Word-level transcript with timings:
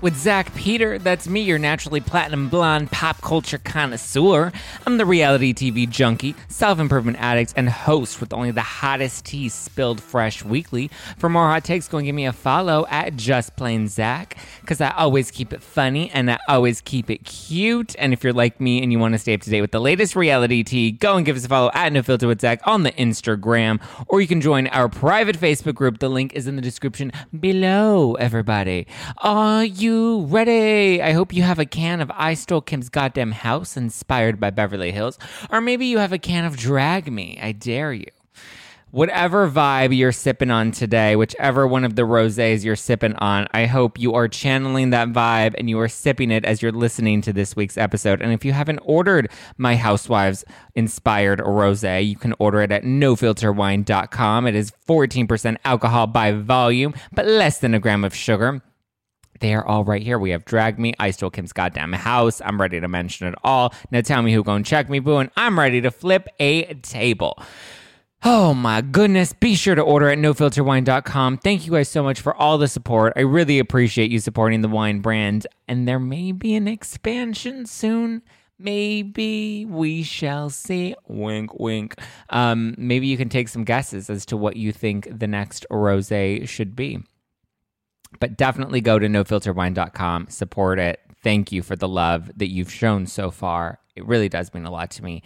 with 0.00 0.16
Zack 0.16 0.54
Peter. 0.54 0.98
That's 0.98 1.28
me, 1.28 1.40
your 1.40 1.58
naturally 1.58 2.00
platinum 2.00 2.48
blonde 2.48 2.90
pop 2.90 3.20
culture 3.20 3.58
connoisseur. 3.58 4.52
I'm 4.86 4.96
the 4.96 5.06
reality 5.06 5.52
TV 5.52 5.88
junkie, 5.88 6.34
self 6.48 6.78
improvement 6.78 7.18
addict, 7.20 7.54
and 7.56 7.68
host 7.68 8.20
with 8.20 8.32
only 8.32 8.50
the 8.50 8.62
hottest 8.62 9.26
tea 9.26 9.48
spilled 9.48 10.00
fresh 10.00 10.44
weekly. 10.44 10.90
For 11.18 11.28
more 11.28 11.48
hot 11.48 11.64
takes, 11.64 11.88
go 11.88 11.98
and 11.98 12.06
give 12.06 12.14
me 12.14 12.26
a 12.26 12.32
follow 12.32 12.86
at 12.88 13.16
Just 13.16 13.56
Plain 13.56 13.88
Zack 13.88 14.36
because 14.60 14.80
I 14.80 14.90
always 14.90 15.30
keep 15.30 15.52
it 15.52 15.62
funny 15.62 16.10
and 16.10 16.30
I 16.30 16.38
always 16.48 16.80
keep 16.80 17.10
it 17.10 17.24
cute. 17.24 17.94
And 17.98 18.12
if 18.12 18.24
you're 18.24 18.32
like 18.32 18.60
me 18.60 18.82
and 18.82 18.92
you 18.92 18.98
want 18.98 19.14
to 19.14 19.18
stay 19.18 19.34
up 19.34 19.40
to 19.42 19.50
date 19.50 19.60
with 19.60 19.72
the 19.72 19.80
latest 19.80 20.16
reality 20.16 20.62
tea, 20.62 20.92
go 20.92 21.16
and 21.16 21.26
give 21.26 21.36
us 21.36 21.44
a 21.44 21.48
follow 21.48 21.70
at 21.74 21.92
No 21.92 22.02
Filter 22.02 22.26
with 22.26 22.40
Zack 22.40 22.60
on 22.64 22.82
the 22.82 22.92
Instagram, 22.92 23.80
or 24.08 24.20
you 24.20 24.26
can 24.26 24.40
join 24.40 24.66
our 24.68 24.88
private 24.88 25.38
Facebook 25.38 25.74
group. 25.74 25.98
The 25.98 26.08
link 26.08 26.34
is 26.34 26.46
in 26.46 26.56
the 26.56 26.62
description 26.62 27.12
below 27.38 28.14
everybody. 28.14 28.86
Are 29.18 29.64
you 29.64 29.89
ready? 29.90 31.02
I 31.02 31.12
hope 31.12 31.32
you 31.32 31.42
have 31.42 31.58
a 31.58 31.64
can 31.64 32.00
of 32.00 32.10
I 32.14 32.34
Stole 32.34 32.60
Kim's 32.60 32.88
Goddamn 32.88 33.32
House 33.32 33.76
inspired 33.76 34.38
by 34.38 34.50
Beverly 34.50 34.92
Hills, 34.92 35.18
or 35.50 35.60
maybe 35.60 35.86
you 35.86 35.98
have 35.98 36.12
a 36.12 36.18
can 36.18 36.44
of 36.44 36.56
Drag 36.56 37.10
Me. 37.10 37.38
I 37.42 37.52
dare 37.52 37.92
you 37.92 38.06
whatever 38.90 39.48
vibe 39.48 39.96
you're 39.96 40.12
sipping 40.12 40.50
on 40.50 40.72
today, 40.72 41.16
whichever 41.16 41.66
one 41.66 41.84
of 41.84 41.94
the 41.94 42.02
rosés 42.02 42.64
you're 42.64 42.76
sipping 42.76 43.14
on, 43.16 43.46
I 43.52 43.66
hope 43.66 43.98
you 43.98 44.14
are 44.14 44.28
channeling 44.28 44.90
that 44.90 45.08
vibe 45.08 45.54
and 45.56 45.68
you 45.70 45.78
are 45.80 45.88
sipping 45.88 46.30
it 46.30 46.44
as 46.44 46.60
you're 46.62 46.72
listening 46.72 47.22
to 47.22 47.32
this 47.32 47.54
week's 47.54 47.78
episode. 47.78 48.20
And 48.20 48.32
if 48.32 48.44
you 48.44 48.52
haven't 48.52 48.80
ordered 48.84 49.30
my 49.56 49.76
Housewives 49.76 50.44
inspired 50.74 51.40
rosé, 51.40 52.06
you 52.06 52.16
can 52.16 52.34
order 52.38 52.60
it 52.62 52.72
at 52.72 52.82
nofilterwine.com. 52.82 54.46
It 54.46 54.54
is 54.54 54.72
14% 54.88 55.56
alcohol 55.64 56.06
by 56.06 56.32
volume, 56.32 56.94
but 57.12 57.26
less 57.26 57.58
than 57.58 57.74
a 57.74 57.80
gram 57.80 58.04
of 58.04 58.14
sugar. 58.14 58.62
They 59.40 59.54
are 59.54 59.66
all 59.66 59.84
right 59.84 60.02
here. 60.02 60.18
We 60.18 60.30
have 60.30 60.44
Drag 60.44 60.78
Me, 60.78 60.94
I 60.98 61.10
Stole 61.10 61.30
Kim's 61.30 61.52
Goddamn 61.52 61.92
House. 61.92 62.40
I'm 62.44 62.60
ready 62.60 62.78
to 62.80 62.88
mention 62.88 63.26
it 63.26 63.34
all. 63.42 63.74
Now 63.90 64.02
tell 64.02 64.22
me 64.22 64.32
who 64.32 64.44
gonna 64.44 64.62
check 64.64 64.88
me, 64.88 65.00
boo, 65.00 65.16
and 65.16 65.30
I'm 65.36 65.58
ready 65.58 65.80
to 65.80 65.90
flip 65.90 66.28
a 66.38 66.74
table. 66.74 67.42
Oh 68.22 68.52
my 68.52 68.82
goodness. 68.82 69.32
Be 69.32 69.54
sure 69.54 69.74
to 69.74 69.80
order 69.80 70.10
at 70.10 70.18
nofilterwine.com. 70.18 71.38
Thank 71.38 71.64
you 71.64 71.72
guys 71.72 71.88
so 71.88 72.02
much 72.02 72.20
for 72.20 72.34
all 72.34 72.58
the 72.58 72.68
support. 72.68 73.14
I 73.16 73.20
really 73.20 73.58
appreciate 73.58 74.10
you 74.10 74.18
supporting 74.18 74.60
the 74.60 74.68
wine 74.68 75.00
brand. 75.00 75.46
And 75.66 75.88
there 75.88 75.98
may 75.98 76.32
be 76.32 76.54
an 76.54 76.68
expansion 76.68 77.64
soon. 77.64 78.20
Maybe 78.58 79.64
we 79.64 80.02
shall 80.02 80.50
see. 80.50 80.94
Wink, 81.08 81.58
wink. 81.58 81.94
Um, 82.28 82.74
maybe 82.76 83.06
you 83.06 83.16
can 83.16 83.30
take 83.30 83.48
some 83.48 83.64
guesses 83.64 84.10
as 84.10 84.26
to 84.26 84.36
what 84.36 84.56
you 84.56 84.70
think 84.70 85.08
the 85.10 85.26
next 85.26 85.64
rose 85.70 86.08
should 86.44 86.76
be. 86.76 87.02
But 88.18 88.36
definitely 88.36 88.80
go 88.80 88.98
to 88.98 89.06
nofilterwine.com, 89.06 90.28
support 90.28 90.78
it. 90.78 91.00
Thank 91.22 91.52
you 91.52 91.62
for 91.62 91.76
the 91.76 91.88
love 91.88 92.30
that 92.36 92.48
you've 92.48 92.72
shown 92.72 93.06
so 93.06 93.30
far 93.30 93.78
it 94.00 94.06
really 94.06 94.28
does 94.28 94.52
mean 94.54 94.64
a 94.64 94.70
lot 94.70 94.90
to 94.92 95.04
me. 95.04 95.22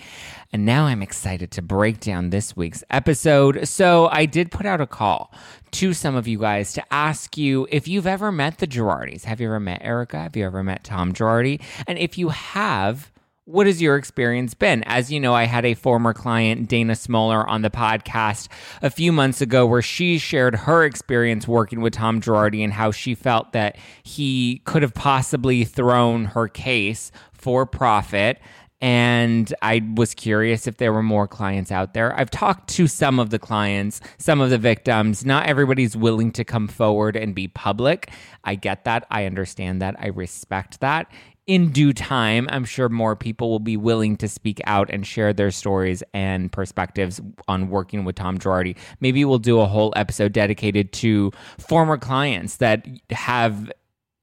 And 0.53 0.65
now 0.65 0.87
I'm 0.87 1.03
excited 1.03 1.51
to 1.53 1.63
break 1.63 2.01
down 2.01 2.31
this 2.31 2.57
week's 2.57 2.83
episode. 2.91 3.69
So 3.69 4.09
I 4.11 4.27
did 4.27 4.51
put 4.51 4.67
out 4.67 4.81
a 4.81 4.87
call 4.87 5.33
to 5.73 5.93
some 5.93 6.17
of 6.17 6.27
you 6.27 6.39
guys 6.39 6.73
to 6.75 6.85
ask 6.93 7.37
you 7.37 7.69
if 7.71 7.87
you've 7.87 8.07
ever 8.07 8.33
met 8.33 8.59
the 8.59 8.67
Girardis. 8.67 9.25
Have 9.25 9.41
you 9.41 9.47
ever 9.47 9.61
met 9.61 9.81
Erika? 9.83 10.19
Have 10.19 10.37
you 10.37 10.45
ever 10.45 10.65
met 10.65 10.83
Tom 10.83 11.13
Girardi? 11.13 11.63
And 11.87 11.99
if 11.99 12.19
you 12.19 12.31
have, 12.31 13.13
what 13.47 13.67
has 13.67 13.83
your 13.83 13.97
experience 13.97 14.55
been? 14.55 14.83
As 14.85 15.13
you 15.13 15.21
know, 15.21 15.35
I 15.35 15.45
had 15.45 15.67
a 15.67 15.75
former 15.75 16.15
client, 16.15 16.69
Dana 16.69 16.95
Smoller, 16.95 17.47
on 17.47 17.63
the 17.63 17.71
podcast 17.71 18.49
a 18.81 18.89
few 18.89 19.13
months 19.13 19.41
ago 19.41 19.67
where 19.67 19.83
she 19.83 20.19
shared 20.19 20.55
her 20.55 20.85
experience 20.85 21.47
working 21.47 21.83
with 21.83 21.93
Tom 21.93 22.21
Girardi 22.21 22.65
and 22.65 22.73
how 22.73 22.91
she 22.91 23.15
felt 23.15 23.53
that 23.53 23.77
he 24.03 24.63
could 24.65 24.83
have 24.83 24.95
possibly 24.95 25.65
thrown 25.65 26.25
her 26.27 26.49
case 26.49 27.13
for 27.33 27.67
profit. 27.67 28.41
And 28.81 29.53
I 29.63 29.83
was 29.95 30.15
curious 30.15 30.67
if 30.67 30.77
there 30.77 30.93
were 30.93 31.03
more 31.03 31.27
clients 31.27 31.73
out 31.73 31.95
there. 31.95 32.19
I've 32.19 32.31
talked 32.31 32.69
to 32.71 32.87
some 32.87 33.19
of 33.19 33.31
the 33.31 33.39
clients, 33.39 34.01
some 34.19 34.41
of 34.41 34.51
the 34.51 34.59
victims. 34.59 35.25
Not 35.25 35.47
everybody's 35.47 35.97
willing 35.97 36.33
to 36.33 36.45
come 36.45 36.69
forward 36.69 37.17
and 37.17 37.35
be 37.35 37.49
public. 37.49 38.11
I 38.43 38.57
get 38.57 38.85
that. 38.85 39.07
I 39.11 39.25
understand 39.25 39.81
that. 39.81 39.97
I 39.99 40.09
respect 40.09 40.81
that. 40.81 41.11
In 41.47 41.73
due 41.73 41.93
time, 41.93 42.49
I'm 42.51 42.65
sure 42.65 42.89
more 42.89 43.15
people 43.15 43.51
will 43.51 43.59
be 43.59 43.77
willing 43.77 44.17
to 44.17 44.29
speak 44.29 44.63
out 44.65 44.89
and 44.89 45.07
share 45.07 45.35
their 45.35 45.51
stories 45.51 46.03
and 46.15 46.51
perspectives 46.51 47.21
on 47.49 47.69
working 47.69 48.05
with 48.05 48.17
Tom 48.17 48.39
Girardi. 48.39 48.79
Maybe 49.01 49.27
we'll 49.27 49.39
do 49.39 49.61
a 49.61 49.67
whole 49.67 49.93
episode 49.95 50.33
dedicated 50.33 50.93
to 50.95 51.33
former 51.59 51.99
clients 51.99 52.57
that 52.57 52.87
have 53.11 53.71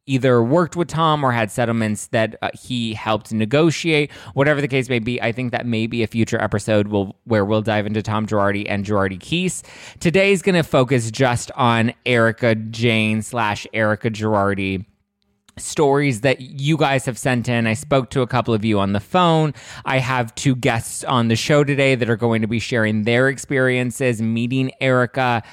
either 0.07 0.41
worked 0.41 0.75
with 0.75 0.87
Tom 0.87 1.23
or 1.23 1.31
had 1.31 1.51
settlements 1.51 2.07
that 2.07 2.35
uh, 2.41 2.49
he 2.59 2.95
helped 2.95 3.31
negotiate. 3.31 4.11
Whatever 4.33 4.59
the 4.59 4.67
case 4.67 4.89
may 4.89 4.97
be, 4.97 5.21
I 5.21 5.31
think 5.31 5.51
that 5.51 5.67
may 5.67 5.85
be 5.85 6.01
a 6.01 6.07
future 6.07 6.41
episode 6.41 6.87
will, 6.87 7.15
where 7.25 7.45
we'll 7.45 7.61
dive 7.61 7.85
into 7.85 8.01
Tom 8.01 8.25
Girardi 8.25 8.65
and 8.67 8.83
Girardi 8.83 9.19
Keese. 9.19 9.63
is 10.03 10.41
going 10.41 10.55
to 10.55 10.63
focus 10.63 11.11
just 11.11 11.51
on 11.51 11.93
Erika 12.05 12.55
Jayne 12.55 13.21
slash 13.21 13.67
Erika 13.73 14.09
Girardi 14.09 14.85
stories 15.61 16.22
that 16.22 16.41
you 16.41 16.77
guys 16.77 17.05
have 17.05 17.17
sent 17.17 17.47
in. 17.47 17.67
I 17.67 17.73
spoke 17.73 18.09
to 18.11 18.22
a 18.22 18.27
couple 18.27 18.53
of 18.53 18.66
you 18.66 18.79
on 18.79 18.94
the 18.94 18.99
phone. 18.99 19.53
I 19.85 19.99
have 19.99 20.33
two 20.35 20.55
guests 20.55 21.03
on 21.03 21.27
the 21.27 21.35
show 21.35 21.63
today 21.63 21.95
that 21.95 22.09
are 22.09 22.17
going 22.17 22.41
to 22.41 22.47
be 22.47 22.59
sharing 22.59 23.03
their 23.03 23.29
experiences 23.29 24.22
meeting 24.22 24.72
Erika. 24.81 25.44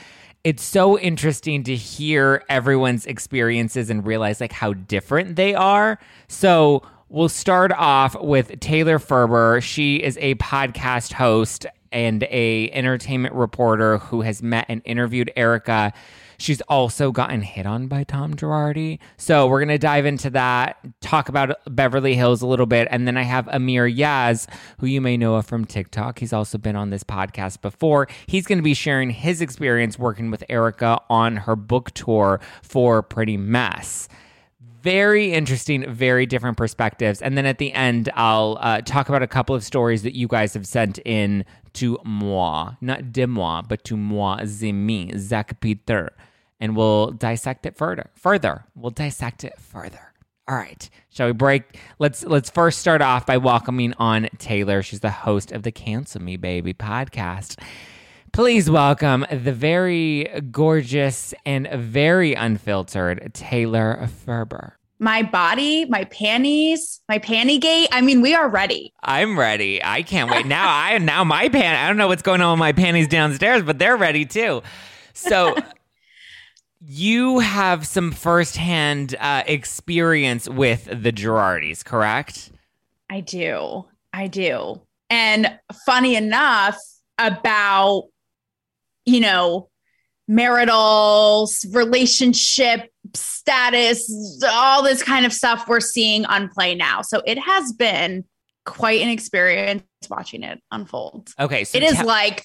it's 0.45 0.63
so 0.63 0.99
interesting 0.99 1.63
to 1.65 1.75
hear 1.75 2.43
everyone's 2.49 3.07
experiences 3.07 3.91
and 3.91 4.07
realize 4.07 4.41
like 4.41 4.53
how 4.53 4.73
different 4.73 5.37
they 5.37 5.55
are. 5.55 5.99
So 6.29 6.83
we'll 7.09 7.29
start 7.29 7.73
off 7.73 8.15
with 8.21 8.59
Taylor 8.61 8.99
Ferber. 8.99 9.61
She 9.61 9.97
is 9.97 10.17
a 10.21 10.37
podcast 10.37 11.13
host 11.13 11.67
and 11.93 12.23
a 12.25 12.71
entertainment 12.71 13.35
reporter 13.35 13.99
who 13.99 14.21
has 14.23 14.43
met 14.43 14.67
and 14.69 14.83
interviewed 14.85 15.31
Erika 15.37 15.93
She's 16.39 16.61
also 16.63 17.11
gotten 17.11 17.43
hit 17.43 17.67
on 17.67 17.89
by 17.89 18.05
Tom 18.05 18.35
Girardi. 18.35 19.01
So 19.17 19.47
we're 19.49 19.59
going 19.59 19.69
to 19.69 19.79
dive 19.79 20.07
into 20.07 20.31
that, 20.31 20.79
talk 21.01 21.29
about 21.29 21.59
Beverly 21.69 22.15
Hills 22.15 22.43
a 22.43 22.47
little 22.47 22.67
bit. 22.67 22.87
And 22.91 23.07
then 23.09 23.17
I 23.17 23.23
have 23.23 23.49
Amir 23.49 23.87
Yass, 23.87 24.47
who 24.79 24.87
you 24.87 25.01
may 25.01 25.17
know 25.17 25.41
from 25.43 25.65
TikTok. 25.65 26.21
He's 26.21 26.33
also 26.33 26.57
been 26.57 26.77
on 26.77 26.91
this 26.91 27.03
podcast 27.03 27.61
before. 27.61 28.09
He's 28.27 28.47
going 28.47 28.59
to 28.59 28.63
be 28.63 28.75
sharing 28.75 29.11
his 29.11 29.41
experience 29.41 29.99
working 29.99 30.31
with 30.31 30.45
Erika 30.49 31.01
on 31.11 31.39
her 31.39 31.57
book 31.57 31.91
tour 31.91 32.41
for 32.63 33.03
Pretty 33.03 33.37
Mess 33.37 34.09
very 34.81 35.33
interesting, 35.33 35.93
very 35.93 36.25
different 36.25 36.57
perspectives. 36.57 37.21
And 37.21 37.37
then 37.37 37.47
at 37.47 37.59
the 37.59 37.73
end, 37.73 38.11
I'll 38.15 38.59
uh, 38.61 38.81
talk 38.81 39.09
about 39.09 39.23
a 39.23 39.27
couple 39.27 39.55
of 39.55 39.65
stories 39.65 40.03
that 40.05 40.15
you 40.15 40.29
guys 40.29 40.55
have 40.55 40.67
sent 40.67 40.99
in 41.05 41.45
to 41.75 41.99
moi, 42.05 42.73
not 42.81 43.13
de 43.13 43.27
moi, 43.27 43.63
but 43.63 43.85
to 43.85 43.97
moi, 43.97 44.39
zemi, 44.43 45.17
Zack 45.19 45.61
Peter. 45.61 46.13
And 46.61 46.77
we'll 46.77 47.13
dissect 47.13 47.67
it 47.67 47.77
further. 47.77 48.11
Further, 48.17 48.65
we'll 48.75 48.91
dissect 48.91 49.45
it 49.45 49.59
further. 49.59 50.13
All 50.49 50.57
right. 50.57 50.89
Shall 51.11 51.27
we 51.27 51.35
break? 51.35 51.79
Let's 51.99 52.25
let's 52.25 52.49
first 52.49 52.79
start 52.79 53.03
off 53.03 53.27
by 53.27 53.37
welcoming 53.37 53.93
on 53.99 54.29
Taylor. 54.39 54.83
She's 54.83 55.01
the 55.01 55.11
host 55.11 55.53
of 55.53 55.63
the 55.63 55.71
Cancel 55.71 56.23
Me 56.23 56.39
Baby 56.39 56.73
podcast. 56.73 57.61
Please 58.33 58.71
welcome 58.71 59.27
the 59.31 59.53
very 59.53 60.25
gorgeous 60.51 61.35
and 61.45 61.69
very 61.75 62.33
unfiltered 62.33 63.35
Taylor 63.35 64.09
Ferber. 64.25 64.79
My 64.99 65.23
body, 65.23 65.85
my 65.85 66.05
panties, 66.05 67.01
my 67.09 67.19
panty 67.19 67.61
gate. 67.61 67.89
I 67.93 68.01
mean, 68.01 68.23
we 68.23 68.35
are 68.35 68.49
ready. 68.49 68.95
I'm 69.03 69.39
ready. 69.39 69.85
I 69.85 70.03
can't 70.03 70.31
wait. 70.31 70.47
Now 70.47 70.67
I 70.67 70.97
now 70.97 71.25
my 71.25 71.51
pan 71.51 71.77
I 71.77 71.89
don't 71.89 71.99
know 71.99 72.09
what's 72.09 72.23
going 72.23 72.41
on 72.41 72.53
with 72.53 72.61
my 72.61 72.73
panties 72.73 73.07
downstairs, 73.09 73.63
but 73.63 73.79
they're 73.79 73.99
ready 73.99 74.25
too. 74.25 74.63
So 75.13 75.57
you 76.81 77.41
have 77.41 77.87
some 77.87 78.13
firsthand 78.13 79.17
uh, 79.19 79.43
experience 79.47 80.49
with 80.49 80.85
the 80.85 81.13
Girardis, 81.13 81.85
correct? 81.85 82.51
I 83.11 83.21
do. 83.21 83.87
I 84.13 84.27
do. 84.27 84.81
And 85.11 85.59
funny 85.87 86.15
enough, 86.15 86.77
about, 87.19 88.05
you 89.05 89.21
know, 89.21 89.69
marital 90.29 91.49
relationship 91.73 92.91
status, 93.15 94.43
all 94.49 94.83
this 94.83 95.03
kind 95.03 95.27
of 95.27 95.33
stuff 95.33 95.67
we're 95.67 95.81
seeing 95.81 96.25
on 96.27 96.49
play 96.49 96.75
now. 96.75 97.03
So 97.03 97.23
it 97.27 97.39
has 97.39 97.73
been 97.73 98.25
quite 98.65 99.01
an 99.01 99.09
experience 99.09 99.83
watching 100.09 100.43
it 100.43 100.61
unfold. 100.71 101.31
Okay. 101.41 101.65
So 101.65 101.79
it 101.79 101.83
is 101.83 102.01
like 102.03 102.45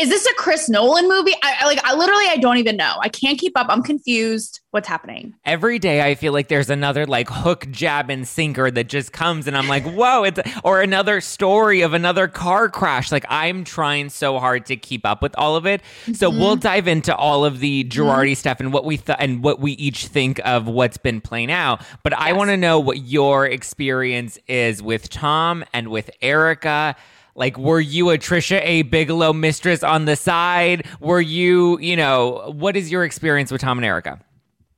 is 0.00 0.08
this 0.08 0.26
a 0.26 0.34
Chris 0.34 0.68
Nolan 0.68 1.08
movie? 1.08 1.34
I, 1.42 1.56
I, 1.60 1.66
like 1.66 1.80
I 1.84 1.94
literally 1.94 2.24
I 2.28 2.36
don't 2.36 2.56
even 2.56 2.76
know. 2.76 2.96
I 3.00 3.08
can't 3.08 3.38
keep 3.38 3.56
up. 3.56 3.66
I'm 3.68 3.82
confused. 3.82 4.60
What's 4.70 4.88
happening? 4.88 5.34
Every 5.44 5.78
day 5.78 6.02
I 6.02 6.14
feel 6.14 6.32
like 6.32 6.48
there's 6.48 6.70
another 6.70 7.06
like 7.06 7.28
hook, 7.28 7.66
jab, 7.70 8.10
and 8.10 8.26
sinker 8.26 8.70
that 8.70 8.88
just 8.88 9.12
comes, 9.12 9.46
and 9.46 9.56
I'm 9.56 9.68
like, 9.68 9.84
whoa! 9.84 10.24
It's 10.24 10.40
or 10.64 10.80
another 10.80 11.20
story 11.20 11.82
of 11.82 11.92
another 11.92 12.28
car 12.28 12.68
crash. 12.68 13.12
Like 13.12 13.26
I'm 13.28 13.62
trying 13.62 14.08
so 14.08 14.38
hard 14.38 14.66
to 14.66 14.76
keep 14.76 15.06
up 15.06 15.22
with 15.22 15.34
all 15.38 15.54
of 15.54 15.66
it. 15.66 15.82
So 16.14 16.30
mm-hmm. 16.30 16.40
we'll 16.40 16.56
dive 16.56 16.88
into 16.88 17.14
all 17.14 17.44
of 17.44 17.60
the 17.60 17.84
Girardi 17.84 18.32
mm-hmm. 18.32 18.34
stuff 18.34 18.60
and 18.60 18.72
what 18.72 18.84
we 18.84 18.96
thought 18.96 19.18
and 19.20 19.44
what 19.44 19.60
we 19.60 19.72
each 19.72 20.06
think 20.06 20.40
of 20.44 20.66
what's 20.66 20.96
been 20.96 21.20
playing 21.20 21.52
out. 21.52 21.82
But 22.02 22.14
yes. 22.14 22.20
I 22.22 22.32
want 22.32 22.50
to 22.50 22.56
know 22.56 22.80
what 22.80 22.98
your 22.98 23.46
experience 23.46 24.38
is 24.48 24.82
with 24.82 25.08
Tom 25.08 25.64
and 25.72 25.88
with 25.88 26.10
Erika 26.20 26.96
like, 27.34 27.58
were 27.58 27.80
you 27.80 28.10
a 28.10 28.18
Tricia 28.18 28.60
A. 28.62 28.82
Bigelow 28.82 29.32
mistress 29.32 29.82
on 29.82 30.04
the 30.04 30.16
side? 30.16 30.86
Were 31.00 31.20
you, 31.20 31.78
you 31.80 31.96
know, 31.96 32.52
what 32.56 32.76
is 32.76 32.90
your 32.90 33.04
experience 33.04 33.50
with 33.50 33.60
Tom 33.60 33.78
and 33.78 33.84
Erika? 33.84 34.20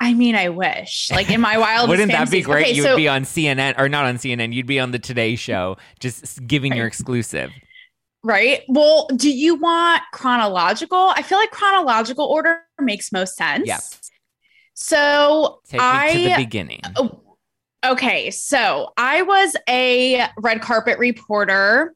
I 0.01 0.15
mean, 0.15 0.35
I 0.35 0.49
wish. 0.49 1.11
Like 1.11 1.31
in 1.31 1.41
my 1.41 1.59
wild. 1.59 1.89
Wouldn't 1.89 2.13
that 2.13 2.31
be 2.31 2.43
great? 2.43 2.67
Okay, 2.67 2.73
you 2.73 2.83
so, 2.83 2.91
would 2.91 2.97
be 2.97 3.09
on 3.09 3.23
CNN 3.23 3.79
or 3.79 3.89
not 3.89 4.05
on 4.05 4.17
CNN. 4.17 4.53
You'd 4.53 4.67
be 4.67 4.81
on 4.81 4.91
the 4.91 4.99
Today 4.99 5.37
Show, 5.37 5.77
just 6.01 6.47
giving 6.47 6.73
right. 6.73 6.79
your 6.79 6.87
exclusive. 6.87 7.51
Right. 8.23 8.63
Well, 8.69 9.07
do 9.17 9.31
you 9.31 9.55
want 9.55 10.03
chronological? 10.13 11.13
I 11.15 11.23
feel 11.23 11.39
like 11.39 11.51
chronological 11.51 12.25
order 12.25 12.63
makes 12.81 13.13
most 13.13 13.37
sense. 13.37 13.67
Yeah. 13.67 13.79
So 14.75 15.61
Take 15.69 15.81
I, 15.81 16.13
to 16.13 16.19
the 16.31 16.35
beginning. 16.37 16.81
Oh, 16.97 17.23
okay, 17.85 18.31
so 18.31 18.93
I 18.99 19.23
was 19.23 19.57
a 19.69 20.27
red 20.39 20.61
carpet 20.61 20.99
reporter 20.99 21.95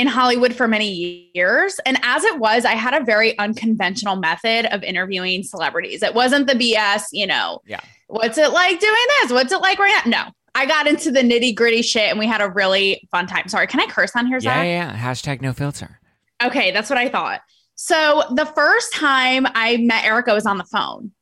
in 0.00 0.06
Hollywood 0.06 0.54
for 0.54 0.66
many 0.66 1.30
years. 1.34 1.78
And 1.84 1.98
as 2.02 2.24
it 2.24 2.38
was, 2.38 2.64
I 2.64 2.72
had 2.72 2.94
a 2.94 3.04
very 3.04 3.38
unconventional 3.38 4.16
method 4.16 4.64
of 4.74 4.82
interviewing 4.82 5.42
celebrities. 5.42 6.02
It 6.02 6.14
wasn't 6.14 6.46
the 6.46 6.54
BS, 6.54 7.08
you 7.12 7.26
know, 7.26 7.60
yeah. 7.66 7.80
What's 8.06 8.38
it 8.38 8.50
like 8.50 8.80
doing 8.80 9.06
this? 9.20 9.30
What's 9.30 9.52
it 9.52 9.60
like 9.60 9.78
right 9.78 10.02
now? 10.04 10.24
No, 10.24 10.32
I 10.54 10.66
got 10.66 10.88
into 10.88 11.12
the 11.12 11.20
nitty 11.20 11.54
gritty 11.54 11.82
shit 11.82 12.10
and 12.10 12.18
we 12.18 12.26
had 12.26 12.40
a 12.40 12.48
really 12.48 13.06
fun 13.10 13.26
time. 13.26 13.46
Sorry, 13.48 13.66
can 13.66 13.78
I 13.78 13.86
curse 13.86 14.16
on 14.16 14.26
here, 14.26 14.40
Zack? 14.40 14.56
Yeah, 14.56 14.62
yeah, 14.64 14.96
Hashtag 14.96 15.42
no 15.42 15.52
filter. 15.52 16.00
Okay, 16.42 16.72
that's 16.72 16.88
what 16.88 16.98
I 16.98 17.08
thought. 17.08 17.42
So 17.74 18.24
the 18.34 18.46
first 18.46 18.94
time 18.94 19.46
I 19.54 19.76
met 19.76 20.04
Erika 20.04 20.32
was 20.32 20.46
on 20.46 20.58
the 20.58 20.64
phone. 20.64 21.12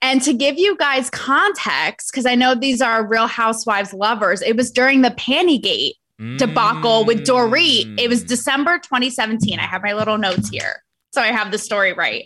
And 0.00 0.22
to 0.22 0.32
give 0.32 0.58
you 0.58 0.76
guys 0.78 1.10
context, 1.10 2.10
because 2.10 2.24
I 2.24 2.34
know 2.34 2.54
these 2.54 2.80
are 2.80 3.06
real 3.06 3.26
housewives 3.26 3.92
lovers, 3.92 4.40
it 4.40 4.56
was 4.56 4.70
during 4.70 5.02
the 5.02 5.10
Pantygate 5.10 5.92
debacle 6.18 7.04
with 7.04 7.26
Dorit. 7.26 7.98
It 7.98 8.08
was 8.08 8.24
mm. 8.24 8.28
December 8.28 8.78
2017. 8.78 9.58
I 9.58 9.62
have 9.62 9.82
my 9.82 9.92
little 9.92 10.18
notes 10.18 10.48
here. 10.48 10.82
So 11.12 11.20
I 11.20 11.28
have 11.28 11.50
the 11.50 11.58
story 11.58 11.92
right. 11.92 12.24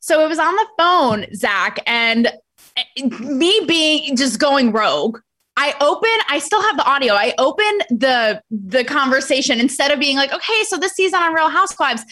So 0.00 0.24
it 0.24 0.28
was 0.28 0.38
on 0.38 0.54
the 0.54 0.66
phone, 0.78 1.26
Zach, 1.34 1.78
and 1.86 2.32
eh, 2.76 3.08
me 3.20 3.64
being 3.66 4.16
just 4.16 4.38
going 4.38 4.72
rogue. 4.72 5.18
I 5.56 5.74
open, 5.80 6.10
I 6.30 6.38
still 6.38 6.62
have 6.62 6.76
the 6.76 6.84
audio. 6.84 7.14
I 7.14 7.34
open 7.38 7.78
the 7.90 8.42
the 8.50 8.84
conversation 8.84 9.60
instead 9.60 9.90
of 9.90 10.00
being 10.00 10.16
like, 10.16 10.32
okay, 10.32 10.64
so 10.64 10.78
this 10.78 10.92
season 10.92 11.20
on 11.20 11.34
Real 11.34 11.50
Housewives. 11.50 12.04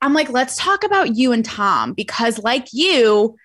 I'm 0.00 0.12
like, 0.12 0.30
let's 0.30 0.56
talk 0.56 0.84
about 0.84 1.16
you 1.16 1.32
and 1.32 1.44
Tom 1.44 1.94
because, 1.94 2.38
like 2.38 2.68
you, 2.72 3.36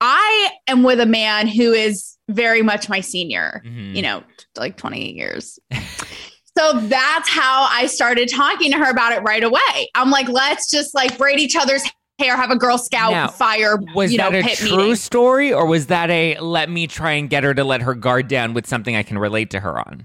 I 0.00 0.50
am 0.66 0.82
with 0.82 1.00
a 1.00 1.06
man 1.06 1.48
who 1.48 1.72
is 1.72 2.16
very 2.28 2.62
much 2.62 2.88
my 2.88 3.00
senior, 3.00 3.62
mm-hmm. 3.64 3.94
you 3.94 4.02
know, 4.02 4.22
like 4.56 4.76
28 4.76 5.14
years. 5.14 5.58
So 6.58 6.80
that's 6.80 7.28
how 7.28 7.68
I 7.70 7.86
started 7.86 8.28
talking 8.28 8.72
to 8.72 8.78
her 8.78 8.90
about 8.90 9.12
it 9.12 9.22
right 9.22 9.44
away. 9.44 9.88
I'm 9.94 10.10
like, 10.10 10.28
let's 10.28 10.68
just 10.68 10.92
like 10.92 11.16
braid 11.16 11.38
each 11.38 11.54
other's 11.54 11.88
hair, 12.18 12.36
have 12.36 12.50
a 12.50 12.56
Girl 12.56 12.78
Scout 12.78 13.12
now, 13.12 13.28
fire. 13.28 13.76
Was 13.94 14.10
you 14.10 14.18
that 14.18 14.32
know, 14.32 14.40
a 14.40 14.42
true 14.42 14.76
meeting. 14.76 14.94
story, 14.96 15.52
or 15.52 15.66
was 15.66 15.86
that 15.86 16.10
a 16.10 16.36
let 16.40 16.68
me 16.68 16.88
try 16.88 17.12
and 17.12 17.30
get 17.30 17.44
her 17.44 17.54
to 17.54 17.62
let 17.62 17.82
her 17.82 17.94
guard 17.94 18.26
down 18.26 18.54
with 18.54 18.66
something 18.66 18.96
I 18.96 19.04
can 19.04 19.18
relate 19.18 19.50
to 19.50 19.60
her 19.60 19.78
on? 19.78 20.04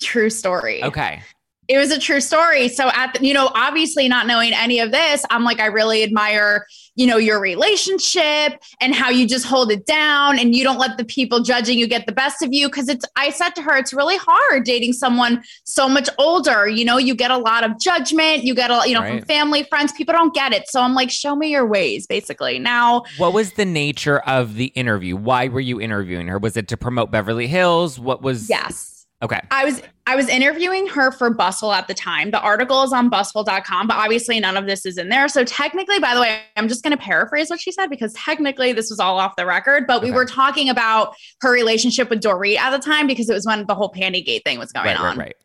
True 0.00 0.30
story. 0.30 0.84
Okay 0.84 1.20
it 1.68 1.76
was 1.76 1.90
a 1.90 1.98
true 1.98 2.20
story. 2.20 2.68
So 2.68 2.90
at 2.94 3.12
the, 3.14 3.26
you 3.26 3.34
know, 3.34 3.50
obviously 3.54 4.08
not 4.08 4.26
knowing 4.26 4.52
any 4.54 4.80
of 4.80 4.90
this, 4.90 5.22
I'm 5.30 5.44
like, 5.44 5.60
I 5.60 5.66
really 5.66 6.02
admire, 6.02 6.66
you 6.98 7.06
know, 7.06 7.16
your 7.16 7.40
relationship 7.40 8.60
and 8.80 8.92
how 8.92 9.08
you 9.08 9.26
just 9.26 9.46
hold 9.46 9.70
it 9.70 9.86
down 9.86 10.36
and 10.36 10.54
you 10.54 10.64
don't 10.64 10.78
let 10.78 10.98
the 10.98 11.04
people 11.04 11.40
judging 11.40 11.78
you 11.78 11.86
get 11.86 12.06
the 12.06 12.12
best 12.12 12.42
of 12.42 12.52
you. 12.52 12.68
Cause 12.68 12.88
it's, 12.88 13.04
I 13.14 13.30
said 13.30 13.50
to 13.50 13.62
her, 13.62 13.76
it's 13.76 13.92
really 13.92 14.16
hard 14.18 14.64
dating 14.64 14.94
someone 14.94 15.44
so 15.62 15.88
much 15.88 16.08
older. 16.18 16.68
You 16.68 16.84
know, 16.84 16.98
you 16.98 17.14
get 17.14 17.30
a 17.30 17.38
lot 17.38 17.62
of 17.62 17.78
judgment, 17.78 18.42
you 18.42 18.52
get 18.52 18.72
a, 18.72 18.82
you 18.84 18.94
know, 18.94 19.00
right. 19.00 19.20
from 19.20 19.26
family, 19.26 19.62
friends, 19.62 19.92
people 19.92 20.12
don't 20.12 20.34
get 20.34 20.52
it. 20.52 20.68
So 20.68 20.82
I'm 20.82 20.94
like, 20.94 21.10
show 21.10 21.36
me 21.36 21.52
your 21.52 21.66
ways, 21.66 22.08
basically. 22.08 22.58
Now, 22.58 23.04
what 23.16 23.32
was 23.32 23.52
the 23.52 23.64
nature 23.64 24.18
of 24.18 24.56
the 24.56 24.66
interview? 24.66 25.14
Why 25.14 25.46
were 25.46 25.60
you 25.60 25.80
interviewing 25.80 26.26
her? 26.26 26.38
Was 26.38 26.56
it 26.56 26.66
to 26.68 26.76
promote 26.76 27.12
Beverly 27.12 27.46
Hills? 27.46 28.00
What 28.00 28.22
was, 28.22 28.50
yes. 28.50 28.97
Okay. 29.20 29.40
I 29.50 29.64
was 29.64 29.82
I 30.06 30.14
was 30.14 30.28
interviewing 30.28 30.86
her 30.88 31.10
for 31.10 31.28
Bustle 31.28 31.72
at 31.72 31.88
the 31.88 31.94
time. 31.94 32.30
The 32.30 32.40
article 32.40 32.82
is 32.84 32.92
on 32.92 33.08
bustle.com, 33.08 33.88
but 33.88 33.96
obviously 33.96 34.38
none 34.38 34.56
of 34.56 34.66
this 34.66 34.86
is 34.86 34.96
in 34.96 35.08
there. 35.08 35.28
So 35.28 35.44
technically, 35.44 35.98
by 35.98 36.14
the 36.14 36.20
way, 36.20 36.40
I'm 36.56 36.68
just 36.68 36.84
going 36.84 36.96
to 36.96 37.02
paraphrase 37.02 37.50
what 37.50 37.60
she 37.60 37.72
said 37.72 37.88
because 37.88 38.12
technically 38.14 38.72
this 38.72 38.90
was 38.90 39.00
all 39.00 39.18
off 39.18 39.34
the 39.36 39.44
record, 39.44 39.86
but 39.86 39.98
okay. 39.98 40.06
we 40.06 40.12
were 40.12 40.24
talking 40.24 40.70
about 40.70 41.14
her 41.40 41.52
relationship 41.52 42.08
with 42.10 42.20
Dorit 42.20 42.56
at 42.56 42.70
the 42.70 42.78
time 42.78 43.06
because 43.06 43.28
it 43.28 43.34
was 43.34 43.44
when 43.44 43.66
the 43.66 43.74
whole 43.74 43.92
Pantygate 43.92 44.44
thing 44.44 44.58
was 44.58 44.72
going 44.72 44.86
right, 44.86 44.98
on. 44.98 45.18
Right, 45.18 45.26
right. 45.26 45.36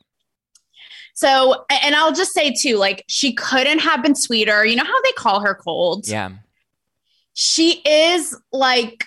So, 1.15 1.65
and 1.69 1.95
I'll 1.95 2.13
just 2.13 2.33
say 2.33 2.53
too, 2.53 2.77
like 2.77 3.03
she 3.07 3.33
couldn't 3.33 3.79
have 3.79 4.03
been 4.03 4.15
sweeter. 4.15 4.65
You 4.65 4.75
know 4.75 4.85
how 4.85 5.01
they 5.01 5.11
call 5.13 5.41
her 5.41 5.55
cold? 5.55 6.07
Yeah. 6.07 6.29
She 7.33 7.81
is 7.85 8.37
like 8.51 9.05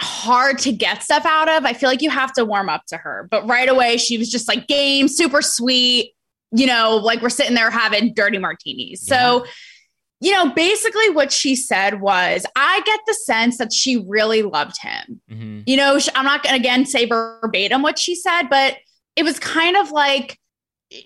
hard 0.00 0.58
to 0.58 0.72
get 0.72 1.02
stuff 1.02 1.24
out 1.24 1.48
of. 1.48 1.64
I 1.64 1.72
feel 1.72 1.88
like 1.88 2.02
you 2.02 2.10
have 2.10 2.32
to 2.34 2.44
warm 2.44 2.68
up 2.68 2.84
to 2.88 2.96
her. 2.96 3.28
But 3.30 3.46
right 3.48 3.68
away, 3.68 3.96
she 3.96 4.18
was 4.18 4.30
just 4.30 4.48
like 4.48 4.66
game, 4.66 5.08
super 5.08 5.42
sweet. 5.42 6.12
You 6.50 6.66
know, 6.66 6.96
like 6.96 7.20
we're 7.20 7.30
sitting 7.30 7.54
there 7.54 7.70
having 7.70 8.14
dirty 8.14 8.38
martinis. 8.38 9.08
Yeah. 9.08 9.16
So, 9.16 9.46
you 10.20 10.32
know, 10.32 10.50
basically 10.50 11.10
what 11.10 11.32
she 11.32 11.56
said 11.56 12.00
was, 12.00 12.46
I 12.56 12.80
get 12.86 13.00
the 13.06 13.14
sense 13.14 13.58
that 13.58 13.72
she 13.72 14.04
really 14.08 14.42
loved 14.42 14.80
him. 14.80 15.20
Mm-hmm. 15.30 15.60
You 15.66 15.76
know, 15.76 15.98
I'm 16.14 16.24
not 16.24 16.42
going 16.42 16.54
to 16.54 16.60
again 16.60 16.86
say 16.86 17.06
verbatim 17.06 17.82
what 17.82 17.98
she 17.98 18.14
said, 18.14 18.44
but 18.48 18.76
it 19.16 19.24
was 19.24 19.38
kind 19.38 19.76
of 19.76 19.90
like, 19.90 20.38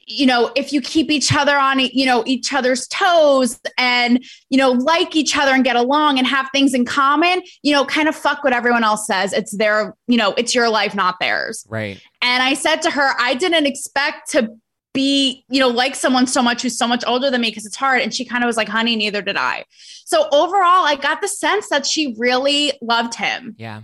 you 0.07 0.27
know 0.27 0.51
if 0.55 0.73
you 0.73 0.81
keep 0.81 1.11
each 1.11 1.35
other 1.35 1.57
on 1.57 1.79
you 1.79 2.05
know 2.05 2.23
each 2.27 2.53
other's 2.53 2.87
toes 2.89 3.59
and 3.77 4.25
you 4.51 4.59
know 4.59 4.73
like 4.73 5.17
each 5.17 5.37
other 5.37 5.53
and 5.53 5.65
get 5.65 5.77
along 5.77 6.19
and 6.19 6.27
have 6.27 6.49
things 6.53 6.75
in 6.75 6.85
common 6.85 7.43
you 7.63 7.73
know 7.73 7.85
kind 7.85 8.09
of 8.09 8.15
fuck 8.15 8.45
what 8.45 8.53
everyone 8.53 8.85
else 8.85 9.07
says. 9.07 9.33
It's 9.33 9.57
their 9.57 9.95
you 10.07 10.17
know 10.17 10.35
it's 10.37 10.55
your 10.55 10.69
life 10.69 10.95
not 10.95 11.19
theirs. 11.21 11.67
Right. 11.69 12.01
And 12.21 12.43
i 12.43 12.55
said 12.55 12.83
to 12.83 12.91
her 12.91 13.13
i 13.19 13.35
didn't 13.35 13.67
expect 13.67 14.31
to 14.33 14.57
be 14.95 15.45
you 15.49 15.61
know 15.61 15.69
like 15.69 15.95
someone 15.95 16.27
so 16.27 16.43
much 16.43 16.63
who's 16.63 16.77
so 16.77 16.89
much 16.89 17.05
older 17.07 17.31
than 17.31 17.41
me 17.41 17.51
because 17.51 17.67
it's 17.67 17.77
hard. 17.77 18.03
And 18.03 18.13
she 18.13 18.25
kind 18.25 18.45
of 18.45 18.49
was 18.49 18.57
like 18.57 18.69
honey 18.69 18.97
neither 18.97 19.23
did 19.23 19.37
i. 19.37 19.65
So 20.05 20.29
overall 20.33 20.85
i 20.85 20.97
got 20.97 21.21
the 21.21 21.29
sense 21.29 21.69
that 21.71 21.87
she 21.87 22.15
really 22.19 22.73
loved 22.83 23.15
him. 23.15 23.55
Yeah. 23.59 23.83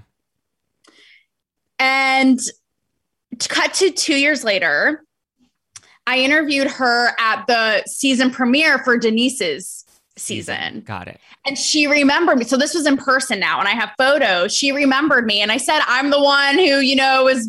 And 1.79 2.41
cut 3.49 3.75
to 3.75 3.91
two 3.91 4.15
years 4.15 4.45
later, 4.45 5.04
I 6.07 6.19
interviewed 6.19 6.69
her 6.69 7.13
at 7.19 7.47
the 7.47 7.83
season 7.87 8.31
premiere 8.31 8.79
for 8.79 8.99
Denise's 8.99 9.85
season. 10.17 10.83
Got 10.83 11.09
it. 11.09 11.21
And 11.47 11.59
she 11.59 11.87
remembered 11.87 12.39
me. 12.39 12.45
So 12.45 12.57
this 12.57 12.75
was 12.75 12.87
in 12.87 12.97
person 12.97 13.41
now, 13.41 13.59
and 13.59 13.69
I 13.69 13.73
have 13.73 13.91
photos. 13.99 14.55
She 14.55 14.73
remembered 14.73 15.27
me. 15.27 15.41
And 15.41 15.51
I 15.51 15.57
said, 15.57 15.81
I'm 15.87 16.11
the 16.11 16.23
one 16.23 16.57
who, 16.57 16.81
you 16.81 16.97
know, 16.97 17.25
was 17.25 17.49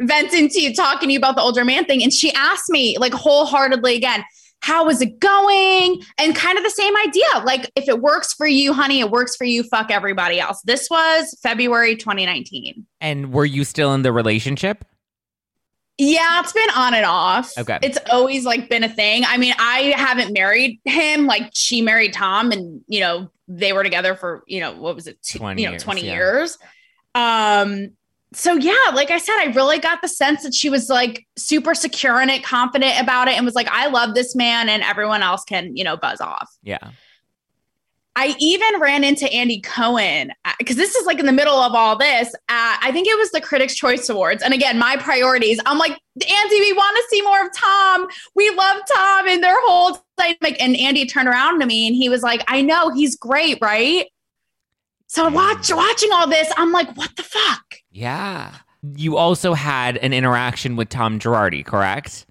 venting 0.00 0.48
to 0.48 0.60
you, 0.60 0.74
talking 0.74 1.08
to 1.08 1.12
you 1.12 1.18
about 1.18 1.36
the 1.36 1.42
older 1.42 1.64
man 1.64 1.84
thing. 1.84 2.02
And 2.02 2.12
she 2.12 2.32
asked 2.32 2.70
me, 2.70 2.96
like, 2.98 3.12
wholeheartedly 3.12 3.96
again, 3.96 4.24
how 4.60 4.88
is 4.88 5.00
it 5.00 5.20
going? 5.20 6.02
And 6.18 6.34
kind 6.34 6.58
of 6.58 6.64
the 6.64 6.70
same 6.70 6.96
idea. 6.96 7.44
Like, 7.44 7.70
if 7.76 7.88
it 7.88 8.00
works 8.00 8.32
for 8.32 8.46
you, 8.46 8.72
honey, 8.72 9.00
it 9.00 9.10
works 9.10 9.36
for 9.36 9.44
you. 9.44 9.62
Fuck 9.62 9.90
everybody 9.90 10.40
else. 10.40 10.60
This 10.62 10.88
was 10.90 11.36
February 11.42 11.94
2019. 11.94 12.86
And 13.00 13.32
were 13.32 13.44
you 13.44 13.64
still 13.64 13.94
in 13.94 14.02
the 14.02 14.12
relationship? 14.12 14.84
Yeah, 15.98 16.40
it's 16.40 16.52
been 16.52 16.70
on 16.76 16.94
and 16.94 17.06
off. 17.06 17.56
Okay. 17.56 17.78
It's 17.82 17.98
always 18.10 18.44
like 18.44 18.68
been 18.68 18.84
a 18.84 18.88
thing. 18.88 19.24
I 19.26 19.38
mean, 19.38 19.54
I 19.58 19.94
haven't 19.96 20.32
married 20.32 20.80
him. 20.84 21.26
Like 21.26 21.50
she 21.54 21.80
married 21.80 22.12
Tom 22.12 22.52
and, 22.52 22.82
you 22.86 23.00
know, 23.00 23.30
they 23.48 23.72
were 23.72 23.82
together 23.82 24.14
for, 24.14 24.44
you 24.46 24.60
know, 24.60 24.74
what 24.74 24.94
was 24.94 25.06
it? 25.06 25.18
20 25.26 25.62
you 25.62 25.68
know, 25.68 25.72
years, 25.72 25.82
20 25.82 26.04
yeah. 26.04 26.12
years. 26.12 26.58
Um, 27.14 27.92
so 28.34 28.54
yeah, 28.54 28.74
like 28.94 29.10
I 29.10 29.16
said, 29.16 29.36
I 29.38 29.52
really 29.54 29.78
got 29.78 30.02
the 30.02 30.08
sense 30.08 30.42
that 30.42 30.52
she 30.52 30.68
was 30.68 30.90
like 30.90 31.26
super 31.38 31.74
secure 31.74 32.20
in 32.20 32.28
it, 32.28 32.44
confident 32.44 33.00
about 33.00 33.28
it, 33.28 33.34
and 33.34 33.46
was 33.46 33.54
like, 33.54 33.68
I 33.68 33.86
love 33.86 34.14
this 34.14 34.34
man 34.34 34.68
and 34.68 34.82
everyone 34.82 35.22
else 35.22 35.44
can, 35.44 35.74
you 35.76 35.84
know, 35.84 35.96
buzz 35.96 36.20
off. 36.20 36.50
Yeah. 36.62 36.90
I 38.16 38.34
even 38.38 38.80
ran 38.80 39.04
into 39.04 39.30
Andy 39.30 39.60
Cohen 39.60 40.32
uh, 40.46 40.52
because 40.58 40.76
this 40.76 40.94
is 40.94 41.06
like 41.06 41.18
in 41.20 41.26
the 41.26 41.32
middle 41.32 41.58
of 41.58 41.74
all 41.74 41.96
this. 41.98 42.34
At, 42.48 42.80
I 42.82 42.90
think 42.90 43.06
it 43.06 43.18
was 43.18 43.30
the 43.30 43.42
Critics' 43.42 43.74
Choice 43.74 44.08
Awards. 44.08 44.42
And 44.42 44.54
again, 44.54 44.78
my 44.78 44.96
priorities. 44.96 45.60
I'm 45.66 45.76
like, 45.76 45.92
Andy, 45.92 46.60
we 46.60 46.72
want 46.72 46.96
to 46.96 47.04
see 47.10 47.20
more 47.20 47.44
of 47.44 47.52
Tom. 47.54 48.08
We 48.34 48.48
love 48.50 48.78
Tom 48.90 49.28
and 49.28 49.44
their 49.44 49.58
whole 49.60 49.98
dynamic. 50.16 50.60
And 50.62 50.76
Andy 50.76 51.04
turned 51.04 51.28
around 51.28 51.60
to 51.60 51.66
me 51.66 51.86
and 51.86 51.94
he 51.94 52.08
was 52.08 52.22
like, 52.22 52.42
I 52.48 52.62
know 52.62 52.90
he's 52.90 53.16
great, 53.16 53.58
right? 53.60 54.06
So 55.08 55.28
watch 55.28 55.70
watching 55.72 56.10
all 56.12 56.26
this, 56.26 56.50
I'm 56.56 56.72
like, 56.72 56.96
what 56.96 57.14
the 57.16 57.22
fuck? 57.22 57.76
Yeah. 57.90 58.54
You 58.96 59.18
also 59.18 59.52
had 59.52 59.98
an 59.98 60.14
interaction 60.14 60.76
with 60.76 60.88
Tom 60.88 61.18
Girardi, 61.18 61.64
correct? 61.64 62.26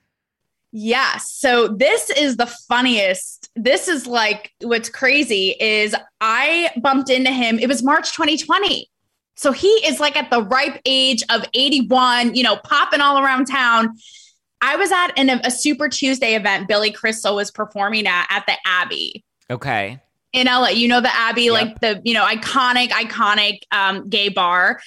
Yes. 0.72 1.32
So 1.32 1.70
this 1.70 2.10
is 2.10 2.38
the 2.38 2.48
funniest. 2.48 3.35
This 3.56 3.88
is 3.88 4.06
like 4.06 4.52
what's 4.62 4.90
crazy 4.90 5.56
is 5.60 5.96
I 6.22 6.72
bumped 6.82 7.10
into 7.10 7.32
him. 7.32 7.58
It 7.60 7.68
was 7.68 7.82
March 7.84 8.12
2020. 8.14 8.90
So 9.38 9.52
he 9.52 9.68
is 9.68 10.00
like 10.00 10.16
at 10.16 10.30
the 10.30 10.44
ripe 10.44 10.80
age 10.86 11.24
of 11.30 11.46
81, 11.54 12.36
you 12.36 12.44
know, 12.44 12.56
popping 12.58 13.02
all 13.02 13.18
around 13.24 13.46
town. 13.46 13.96
I 14.62 14.76
was 14.78 14.92
at 14.92 15.12
an, 15.18 15.30
a 15.30 15.52
Super 15.52 15.90
Tuesday 15.90 16.36
event 16.36 16.68
Billy 16.68 16.92
Crystal 16.92 17.36
was 17.36 17.52
performing 17.52 18.08
at 18.08 18.28
at 18.30 18.46
the 18.48 18.56
Abbey 18.66 19.24
Okay. 19.50 20.00
in 20.34 20.48
LA. 20.48 20.70
You 20.70 20.88
know 20.88 21.02
the 21.02 21.14
Abbey, 21.14 21.44
Yep. 21.44 21.54
like 21.54 21.80
the 21.82 22.02
you 22.04 22.14
know 22.14 22.26
iconic, 22.26 22.90
iconic 22.90 23.60
um, 23.72 24.10
gay 24.10 24.30
bar. 24.30 24.80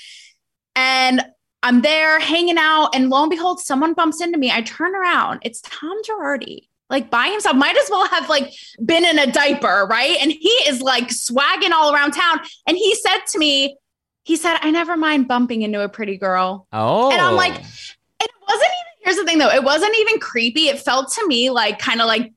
And 0.75 1.23
I'm 1.63 1.83
there 1.83 2.19
hanging 2.21 2.57
out, 2.59 2.95
and 2.95 3.11
lo 3.11 3.23
and 3.23 3.31
behold, 3.31 3.61
someone 3.61 3.93
bumps 3.95 4.21
into 4.21 4.39
me. 4.39 4.51
I 4.51 4.63
turn 4.63 4.95
around. 4.95 5.41
It's 5.43 5.61
Tom 5.61 5.97
Girardi, 6.09 6.69
like 6.91 7.11
by 7.11 7.29
himself. 7.29 7.57
Might 7.57 7.77
as 7.77 7.89
well 7.91 8.07
have 8.09 8.29
like 8.29 8.53
been 8.85 9.05
in 9.05 9.19
a 9.19 9.31
diaper, 9.31 9.87
right? 9.91 10.17
And 10.21 10.33
he 10.33 10.49
is 10.67 10.81
like 10.81 11.09
swagging 11.09 11.73
all 11.73 11.95
around 11.95 12.13
town. 12.13 12.41
And 12.67 12.77
he 12.77 12.95
said 12.95 13.19
to 13.33 13.39
me, 13.39 13.77
he 14.25 14.37
said, 14.37 14.59
"I 14.63 14.71
never 14.71 14.97
mind 14.97 15.29
bumping 15.29 15.63
into 15.63 15.83
a 15.83 15.89
pretty 15.89 16.17
girl." 16.19 16.67
Oh. 16.73 17.11
And 17.11 17.21
I'm 17.21 17.35
like, 17.35 17.55
it 17.55 18.31
wasn't 18.47 18.63
even, 18.63 19.05
here's 19.05 19.17
the 19.17 19.25
thing 19.25 19.39
though, 19.39 19.51
it 19.51 19.65
wasn't 19.65 19.97
even 19.99 20.19
creepy. 20.19 20.69
It 20.69 20.81
felt 20.81 21.13
to 21.13 21.27
me 21.27 21.51
like 21.51 21.79
kind 21.79 22.01
of 22.01 22.07
like 22.07 22.33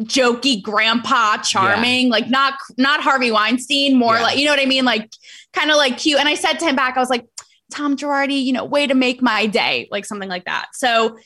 jokey 0.00 0.62
grandpa 0.62 1.36
charming, 1.38 2.08
like 2.08 2.28
not, 2.30 2.54
not 2.78 3.00
Harvey 3.02 3.30
Weinstein, 3.30 3.96
more 3.98 4.14
Yeah. 4.14 4.22
like, 4.22 4.38
you 4.38 4.46
know 4.46 4.52
what 4.52 4.60
I 4.60 4.66
mean? 4.66 4.84
Like 4.84 5.10
kind 5.52 5.70
of 5.70 5.76
like 5.76 5.98
cute. 5.98 6.18
And 6.18 6.28
I 6.28 6.34
said 6.34 6.54
to 6.60 6.64
him 6.64 6.76
back, 6.76 6.96
I 6.96 7.00
was 7.00 7.10
like, 7.10 7.26
Tom 7.72 7.96
Girardi, 7.96 8.42
you 8.42 8.52
know, 8.52 8.64
way 8.64 8.86
to 8.86 8.94
make 8.94 9.22
my 9.22 9.46
day, 9.46 9.88
like 9.90 10.04
something 10.04 10.28
like 10.28 10.44
that. 10.44 10.68
So 10.74 11.18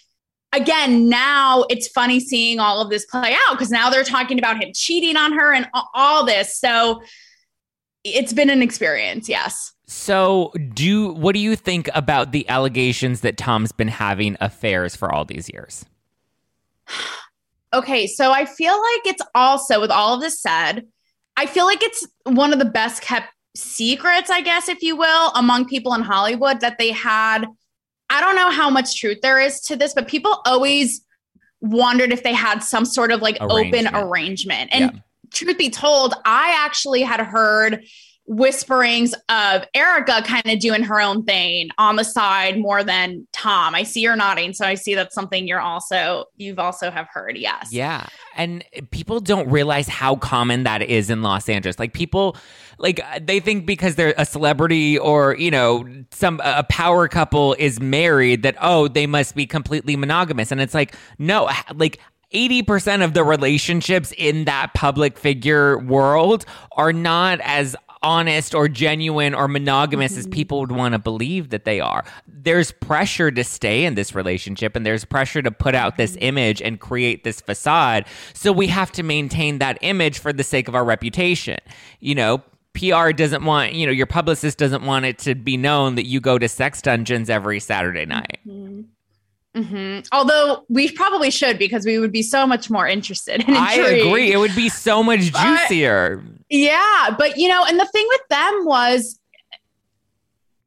again, 0.57 1.09
now 1.09 1.65
it's 1.69 1.87
funny 1.89 2.19
seeing 2.19 2.59
all 2.59 2.81
of 2.81 2.91
this 2.91 3.05
play 3.05 3.35
out 3.47 3.53
because 3.53 3.71
now 3.71 3.91
they're 3.91 4.05
talking 4.05 4.39
about 4.39 4.63
him 4.63 4.73
cheating 4.75 5.17
on 5.17 5.33
her 5.33 5.53
and 5.53 5.69
all 5.95 6.25
this. 6.25 6.59
So 6.59 7.03
it's 8.05 8.33
been 8.33 8.51
an 8.51 8.63
experience. 8.63 9.29
Yes. 9.29 9.73
So, 9.89 10.53
do 10.75 11.13
what 11.13 11.35
do 11.35 11.39
you 11.39 11.55
think 11.55 11.89
about 11.95 12.33
the 12.33 12.49
allegations 12.49 13.21
that 13.21 13.37
Tom's 13.37 13.71
been 13.71 13.89
having 13.89 14.37
affairs 14.41 14.97
for 14.97 15.13
all 15.13 15.25
these 15.25 15.49
years? 15.53 15.85
Okay, 17.73 18.07
so 18.07 18.33
I 18.33 18.47
feel 18.47 18.73
like 18.73 19.07
it's 19.07 19.23
also 19.35 19.81
with 19.81 19.91
all 19.91 20.15
of 20.15 20.21
this 20.21 20.41
said, 20.41 20.87
I 21.37 21.47
feel 21.47 21.67
like 21.67 21.83
it's 21.83 22.07
one 22.25 22.53
of 22.53 22.59
the 22.59 22.65
best 22.65 23.03
kept 23.03 23.29
secrets, 23.55 24.31
I 24.31 24.41
guess, 24.41 24.69
if 24.69 24.83
you 24.83 24.97
will, 24.97 25.31
among 25.35 25.67
people 25.67 25.95
in 25.95 26.03
Hollywood 26.03 26.61
that 26.61 26.79
they 26.79 26.91
had. 26.91 27.47
I 28.11 28.21
don't 28.21 28.37
know 28.37 28.51
how 28.51 28.71
much 28.71 28.99
truth 29.01 29.19
there 29.23 29.41
is 29.41 29.61
to 29.63 29.77
this, 29.77 29.95
but 29.95 30.07
people 30.09 30.41
always 30.45 31.03
wondered 31.61 32.13
if 32.13 32.23
they 32.23 32.33
had 32.35 32.61
some 32.61 32.85
sort 32.85 33.11
of 33.11 33.23
like 33.23 33.39
open 33.41 33.57
Arrangement. 33.87 33.97
arrangement. 33.97 34.71
And 34.73 34.93
Yeah. 34.95 35.01
truth 35.33 35.59
be 35.59 35.71
told, 35.71 36.15
I 36.25 36.55
actually 36.65 37.03
had 37.03 37.21
heard 37.21 37.85
whisperings 38.27 39.15
of 39.29 39.65
Erika 39.75 40.23
kind 40.25 40.47
of 40.47 40.59
doing 40.59 40.83
her 40.83 41.01
own 41.01 41.25
thing 41.25 41.69
on 41.79 41.97
the 41.97 42.03
side 42.03 42.59
more 42.59 42.83
than 42.83 43.27
Tom. 43.33 43.75
I 43.75 43.85
see 43.85 44.01
you're 44.01 44.17
nodding, 44.17 44.53
so 44.53 44.67
I 44.67 44.75
see 44.75 44.95
that's 44.95 45.15
something 45.15 45.47
you're 45.47 45.61
also 45.61 46.25
you've 46.37 46.59
also 46.59 46.91
have 46.91 47.07
heard. 47.13 47.37
Yes. 47.37 47.73
Yeah. 47.73 48.07
And 48.37 48.65
people 48.91 49.21
don't 49.21 49.49
realize 49.49 49.89
how 49.89 50.17
common 50.17 50.65
that 50.65 50.83
is 50.83 51.09
in 51.09 51.23
Los 51.23 51.49
Angeles. 51.49 51.79
Like 51.79 51.93
people 51.93 52.37
like 52.79 53.01
uh, 53.01 53.21
they 53.23 53.41
think 53.41 53.65
because 53.65 53.95
they're 53.95 54.15
a 54.19 54.27
celebrity 54.27 54.99
or, 54.99 55.37
you 55.37 55.51
know, 55.51 55.87
some 56.11 56.41
a 56.45 56.65
power 56.65 57.09
couple 57.09 57.55
is 57.59 57.81
married 57.81 58.43
that 58.43 58.57
oh, 58.61 58.89
they 58.89 59.07
must 59.07 59.35
be 59.35 59.47
completely 59.47 59.97
monogamous. 59.97 60.51
And 60.51 60.61
it's 60.61 60.75
like, 60.75 60.97
no, 61.19 61.49
like 61.75 62.01
80% 62.35 63.05
of 63.05 63.15
the 63.15 63.23
relationships 63.25 64.13
in 64.19 64.45
that 64.45 64.75
public 64.75 65.17
figure 65.17 65.79
world 65.79 66.45
are 66.73 66.93
not 66.93 67.41
as 67.41 67.77
honest 68.07 68.55
or 68.55 68.69
genuine 68.69 69.35
or 69.35 69.49
monogamous 69.49 70.17
as 70.17 70.25
mm-hmm. 70.25 70.33
people 70.33 70.61
would 70.61 70.71
want 70.71 70.93
to 70.93 70.99
believe 70.99 71.51
that 71.51 71.65
they 71.65 71.81
are. 71.81 72.05
There's 72.29 72.71
pressure 72.71 73.33
to 73.33 73.43
stay 73.43 73.85
in 73.85 73.97
this 73.97 74.15
relationship 74.15 74.77
and 74.77 74.87
there's 74.87 75.05
pressure 75.05 75.43
to 75.43 75.51
put 75.51 75.75
out 75.75 75.97
this 75.97 76.13
mm-hmm. 76.13 76.23
image 76.23 76.63
and 76.63 76.79
create 76.79 77.25
this 77.25 77.41
facade. 77.41 78.07
So 78.33 78.53
we 78.53 78.69
have 78.69 78.93
to 78.93 79.03
maintain 79.03 79.59
that 79.59 79.79
image 79.81 80.21
for 80.21 80.33
the 80.33 80.45
sake 80.45 80.69
of 80.69 80.77
our 80.77 80.85
reputation. 80.85 81.59
You 81.99 82.15
know, 82.15 82.45
PR 82.75 83.11
doesn't 83.11 83.45
want, 83.45 83.73
you 83.73 83.87
know, 83.87 83.93
your 83.93 84.07
publicist 84.07 84.57
doesn't 84.57 84.85
want 84.85 85.05
it 85.05 85.19
to 85.21 85.35
be 85.35 85.57
known 85.57 85.97
that 85.97 86.07
you 86.07 86.21
go 86.21 86.39
to 86.39 86.49
sex 86.49 86.81
dungeons 86.81 87.29
every 87.29 87.59
Saturday 87.59 88.07
night. 88.07 88.39
Mm-hmm. 88.47 88.83
Hmm 89.57 90.01
Although 90.13 90.65
we 90.69 90.91
probably 90.91 91.31
should 91.31 91.59
because 91.59 91.87
we 91.87 91.99
would 91.99 92.13
be 92.13 92.23
so 92.23 92.47
much 92.47 92.69
more 92.69 92.87
interested. 92.87 93.43
And 93.47 93.57
I 93.57 93.75
intrigued. 93.75 94.07
agree. 94.07 94.33
It 94.33 94.37
would 94.37 94.55
be 94.55 94.69
so 94.69 95.03
much 95.03 95.33
juicier. 95.33 96.23
Yeah, 96.51 97.15
but 97.19 97.39
you 97.39 97.49
know, 97.49 97.65
and 97.67 97.79
the 97.79 97.87
thing 97.87 98.07
with 98.09 98.21
them 98.29 98.65
was, 98.65 99.19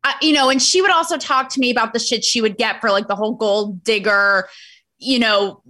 uh, 0.03 0.13
you 0.22 0.34
know, 0.34 0.50
and 0.50 0.62
she 0.62 0.81
would 0.81 0.91
also 0.91 1.17
talk 1.17 1.50
to 1.50 1.60
me 1.60 1.69
about 1.69 1.93
the 1.93 2.00
shit 2.00 2.24
she 2.24 2.41
would 2.41 2.58
get 2.58 2.81
for 2.81 2.89
like 2.89 3.08
the 3.08 3.15
whole 3.15 3.34
gold 3.34 3.84
digger, 3.84 4.50
you 4.98 5.19
know, 5.19 5.62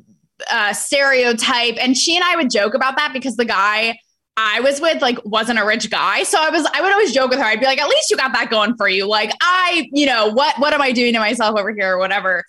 uh, 0.50 0.74
stereotype. 0.74 1.76
And 1.80 1.98
she 1.98 2.16
and 2.16 2.24
I 2.24 2.36
would 2.38 2.50
joke 2.50 2.74
about 2.74 2.96
that 2.98 3.12
because 3.12 3.36
the 3.36 3.46
guy 3.46 4.00
I 4.38 4.62
was 4.62 4.80
with 4.80 5.02
like 5.02 5.18
wasn't 5.26 5.60
a 5.60 5.66
rich 5.66 5.90
guy, 5.90 6.24
so 6.24 6.40
I 6.40 6.50
was 6.50 6.66
I 6.74 6.82
would 6.82 6.94
always 6.94 7.14
joke 7.14 7.30
with 7.30 7.40
her. 7.40 7.46
I'd 7.46 7.60
be 7.60 7.66
like, 7.66 7.82
at 7.82 7.90
least 7.90 8.10
you 8.10 8.16
got 8.16 8.32
that 8.34 8.50
going 8.50 8.78
for 8.78 8.88
you. 8.88 9.06
Like 9.06 9.32
I, 9.42 9.90
you 9.92 10.06
know, 10.06 10.28
what 10.30 10.58
what 10.60 10.74
am 10.74 10.82
I 10.82 10.94
doing 10.94 11.12
to 11.14 11.20
myself 11.20 11.60
over 11.60 11.74
here 11.74 11.96
or 11.96 11.98
whatever. 11.98 12.46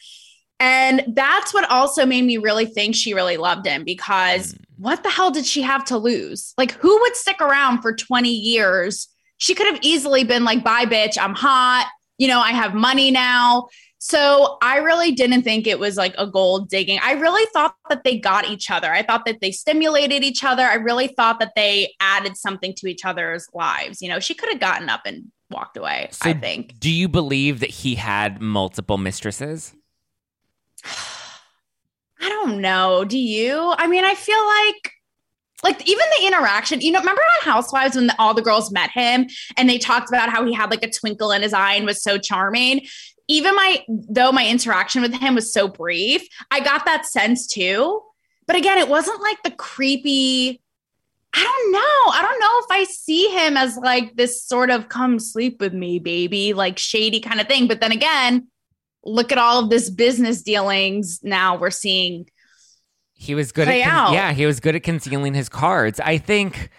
And 0.61 1.03
that's 1.09 1.55
what 1.55 1.69
also 1.71 2.05
made 2.05 2.25
me 2.25 2.37
really 2.37 2.67
think 2.67 2.95
she 2.95 3.15
really 3.15 3.39
loved 3.39 3.67
him 3.67 3.83
because 3.83 4.53
mm. 4.53 4.59
what 4.77 5.03
the 5.03 5.11
hell 5.11 5.31
did 5.31 5.47
she 5.47 5.63
have 5.63 5.85
to 5.87 5.97
lose? 5.97 6.53
Like, 6.59 6.73
who 6.73 7.01
would 7.01 7.17
stick 7.17 7.41
around 7.41 7.81
for 7.81 7.95
20 7.95 8.29
years? 8.29 9.09
She 9.39 9.55
could 9.55 9.67
have 9.67 9.81
easily 9.83 10.23
been 10.23 10.45
like, 10.45 10.63
bye, 10.63 10.85
bitch, 10.85 11.17
I'm 11.19 11.35
hot. 11.35 11.91
You 12.19 12.29
know, 12.29 12.41
I 12.41 12.51
have 12.51 12.75
money 12.75 13.11
now. 13.11 13.69
So 14.03 14.59
I 14.63 14.79
really 14.79 15.13
didn't 15.13 15.43
think 15.43 15.67
it 15.67 15.79
was 15.79 15.97
like 15.97 16.15
a 16.17 16.27
gold 16.27 16.69
digging. 16.69 16.99
I 17.03 17.13
really 17.13 17.47
thought 17.53 17.75
that 17.89 18.05
they 18.05 18.19
got 18.19 18.49
each 18.49 18.71
other. 18.71 18.91
I 18.91 19.03
thought 19.03 19.25
that 19.27 19.41
they 19.41 19.53
stimulated 19.53 20.23
each 20.23 20.45
other. 20.45 20.63
I 20.63 20.75
really 20.75 21.09
thought 21.09 21.39
that 21.41 21.53
they 21.57 21.95
added 22.01 22.37
something 22.37 22.75
to 22.79 22.87
each 22.87 23.05
other's 23.05 23.47
lives. 23.53 24.01
You 24.01 24.09
know, 24.09 24.21
she 24.21 24.35
could 24.35 24.51
have 24.51 24.61
gotten 24.61 24.89
up 24.89 25.03
and 25.05 25.25
walked 25.51 25.77
away, 25.77 26.11
I 26.23 26.33
think. 26.33 26.79
Do 26.79 26.91
you 26.91 27.09
believe 27.09 27.61
that 27.61 27.71
he 27.71 27.95
had 27.95 28.41
multiple 28.41 28.97
mistresses? 28.97 29.75
I 32.23 32.29
don't 32.29 32.61
know. 32.61 33.05
Do 33.05 33.19
you? 33.19 33.75
I 33.79 33.87
mean, 33.87 34.05
I 34.05 34.15
feel 34.15 34.45
like 34.45 34.93
like 35.63 35.87
even 35.87 36.05
the 36.19 36.27
interaction, 36.27 36.81
you 36.81 36.91
know, 36.91 37.01
remember 37.01 37.21
on 37.21 37.51
Housewives 37.51 37.95
when 37.95 38.07
the, 38.07 38.15
all 38.19 38.33
the 38.33 38.41
girls 38.41 38.71
met 38.73 38.91
him 38.91 39.27
and 39.59 39.69
they 39.69 39.77
talked 39.77 40.09
about 40.09 40.31
how 40.31 40.45
he 40.47 40.55
had 40.55 40.71
like 40.71 40.83
a 40.83 40.91
twinkle 40.91 41.33
in 41.33 41.43
his 41.43 41.53
eye 41.53 41.75
and 41.75 41.85
was 41.85 42.03
so 42.03 42.17
charming? 42.17 42.87
even 43.31 43.55
my 43.55 43.85
though 43.89 44.33
my 44.33 44.47
interaction 44.47 45.01
with 45.01 45.15
him 45.15 45.37
was 45.37 45.53
so 45.53 45.69
brief, 45.69 46.27
I 46.51 46.61
got 46.61 46.85
that 46.85 47.07
sense 47.07 47.47
too. 47.47 48.03
But 48.47 48.57
again, 48.57 48.77
it 48.77 48.89
wasn't 48.89 49.23
like 49.23 49.43
the 49.45 49.53
creepy 49.53 50.61
I 51.33 51.45
don't 51.45 51.73
know. 51.73 52.13
I 52.13 52.23
don't 52.23 52.41
know 52.41 52.59
if 52.59 52.67
I 52.73 52.91
see 52.91 53.29
him 53.29 53.57
as 53.57 53.77
like 53.77 54.17
this 54.17 54.43
sort 54.45 54.69
of 54.69 54.89
come 54.89 55.21
sleep 55.21 55.61
with 55.61 55.73
me, 55.73 56.01
baby, 56.01 56.55
like 56.55 56.77
shady 56.77 57.21
kind 57.21 57.41
of 57.41 57.47
thing. 57.47 57.69
But 57.69 57.81
then 57.81 57.93
again, 57.93 58.49
look 59.05 59.33
at 59.33 59.39
all 59.39 59.63
of 59.63 59.71
this 59.71 59.91
business 59.91 60.43
dealings 60.43 61.21
now 61.23 61.57
we're 61.57 61.71
seeing. 61.71 62.29
He 63.13 63.35
was 63.35 63.53
good 63.53 63.69
at 63.69 63.85
con- 63.85 64.15
yeah, 64.15 64.33
he 64.33 64.47
was 64.47 64.61
good 64.61 64.75
at 64.75 64.83
concealing 64.83 65.35
his 65.35 65.49
cards. 65.49 66.01
I 66.01 66.19
think 66.19 66.71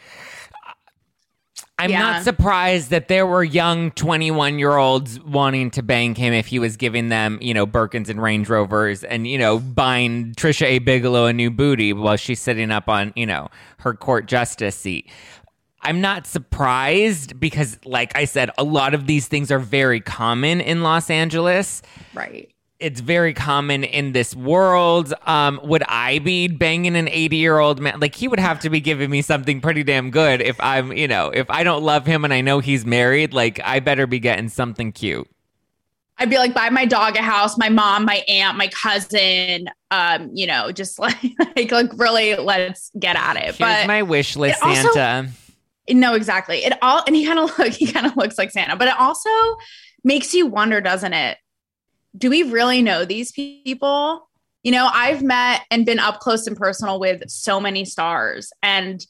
I'm 1.81 1.89
yeah. 1.89 1.99
not 1.99 2.23
surprised 2.23 2.91
that 2.91 3.07
there 3.07 3.25
were 3.25 3.43
young 3.43 3.89
21 3.91 4.59
year 4.59 4.77
olds 4.77 5.19
wanting 5.19 5.71
to 5.71 5.81
bang 5.81 6.13
him 6.13 6.31
if 6.31 6.45
he 6.45 6.59
was 6.59 6.77
giving 6.77 7.09
them, 7.09 7.39
you 7.41 7.55
know, 7.55 7.65
Birkins 7.65 8.07
and 8.07 8.21
Range 8.21 8.47
Rovers 8.47 9.03
and, 9.03 9.25
you 9.27 9.39
know, 9.39 9.57
buying 9.57 10.33
Tricia 10.35 10.67
A. 10.67 10.79
Bigelow 10.79 11.25
a 11.25 11.33
new 11.33 11.49
booty 11.49 11.91
while 11.91 12.17
she's 12.17 12.39
sitting 12.39 12.69
up 12.69 12.87
on, 12.87 13.13
you 13.15 13.25
know, 13.25 13.49
her 13.79 13.95
court 13.95 14.27
justice 14.27 14.75
seat. 14.75 15.09
I'm 15.83 16.01
not 16.01 16.27
surprised 16.27 17.39
because, 17.39 17.77
like 17.85 18.15
I 18.15 18.25
said, 18.25 18.51
a 18.57 18.63
lot 18.63 18.93
of 18.93 19.07
these 19.07 19.27
things 19.27 19.51
are 19.51 19.59
very 19.59 19.99
common 19.99 20.61
in 20.61 20.83
Los 20.83 21.09
Angeles. 21.09 21.81
Right 22.13 22.51
it's 22.81 22.99
very 22.99 23.33
common 23.33 23.83
in 23.83 24.11
this 24.11 24.35
world. 24.35 25.13
Um, 25.27 25.61
would 25.63 25.83
I 25.87 26.19
be 26.19 26.47
banging 26.47 26.95
an 26.95 27.07
80 27.07 27.37
year 27.37 27.59
old 27.59 27.79
man? 27.79 27.99
Like, 27.99 28.15
he 28.15 28.27
would 28.27 28.39
have 28.39 28.59
to 28.61 28.69
be 28.69 28.81
giving 28.81 29.09
me 29.09 29.21
something 29.21 29.61
pretty 29.61 29.83
damn 29.83 30.09
good 30.09 30.41
if 30.41 30.59
I'm, 30.59 30.91
you 30.91 31.07
know, 31.07 31.29
if 31.29 31.49
I 31.49 31.63
don't 31.63 31.83
love 31.83 32.05
him 32.05 32.25
and 32.25 32.33
I 32.33 32.41
know 32.41 32.59
he's 32.59 32.85
married, 32.85 33.33
like, 33.33 33.61
I 33.63 33.79
better 33.79 34.07
be 34.07 34.19
getting 34.19 34.49
something 34.49 34.91
cute. 34.91 35.29
I'd 36.17 36.29
be 36.29 36.37
like, 36.37 36.53
buy 36.53 36.69
my 36.69 36.85
dog 36.85 37.15
a 37.15 37.21
house, 37.21 37.57
my 37.57 37.69
mom, 37.69 38.05
my 38.05 38.23
aunt, 38.27 38.57
my 38.57 38.67
cousin, 38.67 39.69
um, 39.91 40.29
you 40.33 40.45
know, 40.45 40.71
just 40.71 40.99
like, 40.99 41.17
like, 41.55 41.71
like 41.71 41.91
really 41.97 42.35
let's 42.35 42.91
get 42.99 43.15
at 43.15 43.37
it. 43.37 43.43
Here's 43.43 43.57
but 43.57 43.87
my 43.87 44.03
wish 44.03 44.35
list, 44.35 44.59
Santa. 44.59 44.87
Also, 44.87 45.29
no, 45.89 46.13
exactly. 46.13 46.63
It 46.63 46.73
all, 46.81 47.03
and 47.07 47.15
he 47.15 47.25
kind 47.25 47.39
of 47.39 47.55
look, 47.57 47.73
he 47.73 47.91
kind 47.91 48.05
of 48.05 48.15
looks 48.17 48.37
like 48.37 48.51
Santa, 48.51 48.75
but 48.75 48.87
it 48.87 48.99
also 48.99 49.29
makes 50.03 50.33
you 50.33 50.47
wonder, 50.47 50.81
doesn't 50.81 51.13
it? 51.13 51.37
do 52.17 52.29
we 52.29 52.43
really 52.43 52.81
know 52.81 53.05
these 53.05 53.31
people? 53.31 54.29
You 54.63 54.71
know, 54.71 54.89
I've 54.93 55.23
met 55.23 55.61
and 55.71 55.85
been 55.85 55.99
up 55.99 56.19
close 56.19 56.45
and 56.47 56.57
personal 56.57 56.99
with 56.99 57.29
so 57.29 57.59
many 57.59 57.85
stars, 57.85 58.51
and 58.61 59.05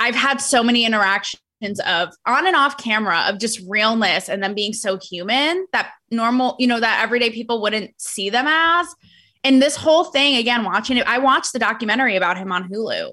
I've 0.00 0.14
had 0.14 0.40
so 0.40 0.62
many 0.62 0.84
interactions 0.84 1.80
of 1.86 2.10
on 2.26 2.46
and 2.46 2.56
off 2.56 2.78
camera 2.78 3.24
of 3.28 3.38
just 3.38 3.60
realness 3.66 4.28
and 4.28 4.42
them 4.42 4.54
being 4.54 4.72
so 4.72 4.98
human 4.98 5.66
that 5.72 5.90
normal, 6.10 6.56
you 6.58 6.66
know, 6.66 6.80
that 6.80 7.02
everyday 7.02 7.30
people 7.30 7.60
wouldn't 7.60 7.90
see 8.00 8.30
them 8.30 8.46
as. 8.46 8.94
And 9.42 9.62
this 9.62 9.76
whole 9.76 10.04
thing, 10.04 10.36
again, 10.36 10.64
watching 10.64 10.96
it, 10.96 11.06
I 11.06 11.18
watched 11.18 11.52
the 11.52 11.58
documentary 11.58 12.16
about 12.16 12.36
him 12.36 12.52
on 12.52 12.68
Hulu. 12.68 13.12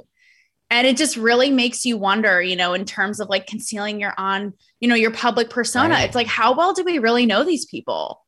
And 0.70 0.88
it 0.88 0.98
just 0.98 1.18
really 1.18 1.52
makes 1.52 1.86
you 1.86 1.98
wonder, 1.98 2.42
you 2.42 2.56
know, 2.56 2.74
in 2.74 2.84
terms 2.84 3.20
of 3.20 3.30
like 3.30 3.46
concealing 3.46 4.00
your 4.00 4.14
on, 4.18 4.54
you 4.80 4.88
know, 4.88 4.96
your 4.96 5.12
public 5.12 5.50
persona. 5.50 5.94
Right. 5.94 6.06
It's 6.06 6.16
like, 6.16 6.28
how 6.28 6.56
well 6.56 6.74
do 6.74 6.84
we 6.84 6.98
really 6.98 7.28
know 7.28 7.44
these 7.44 7.66
people? 7.66 8.22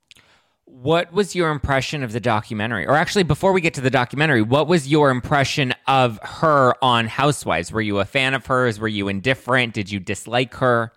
What 0.66 1.12
was 1.14 1.36
your 1.36 1.50
impression 1.52 2.04
of 2.04 2.12
the 2.12 2.20
documentary? 2.20 2.86
Or 2.86 2.96
actually, 2.96 3.24
before 3.24 3.52
we 3.52 3.62
get 3.62 3.74
to 3.76 3.82
the 3.82 3.90
documentary, 3.90 4.42
what 4.42 4.68
was 4.68 4.88
your 4.88 5.10
impression 5.10 5.74
of 5.88 6.20
her 6.22 6.74
on 6.84 7.08
Housewives? 7.08 7.72
Were 7.72 7.82
you 7.82 8.00
a 8.00 8.06
fan 8.06 8.34
of 8.34 8.46
hers? 8.46 8.80
Were 8.80 8.88
you 8.88 9.08
indifferent? 9.08 9.74
Did 9.74 9.90
you 9.90 10.00
dislike 10.00 10.54
her? 10.56 10.92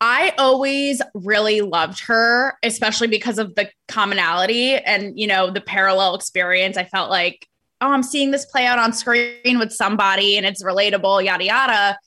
I 0.00 0.32
always 0.38 1.02
really 1.14 1.60
loved 1.60 2.00
her, 2.00 2.56
especially 2.62 3.08
because 3.08 3.38
of 3.38 3.54
the 3.56 3.70
commonality 3.88 4.74
and, 4.74 5.18
you 5.18 5.26
know, 5.26 5.50
the 5.50 5.60
parallel 5.60 6.14
experience. 6.14 6.76
I 6.76 6.84
felt 6.84 7.10
like, 7.10 7.46
oh, 7.80 7.92
I'm 7.92 8.02
seeing 8.02 8.30
this 8.30 8.46
play 8.46 8.66
out 8.66 8.78
on 8.78 8.92
screen 8.92 9.58
with 9.58 9.72
somebody 9.72 10.36
and 10.36 10.44
it's 10.44 10.62
relatable, 10.62 11.24
yada, 11.24 11.44
yada. 11.44 11.98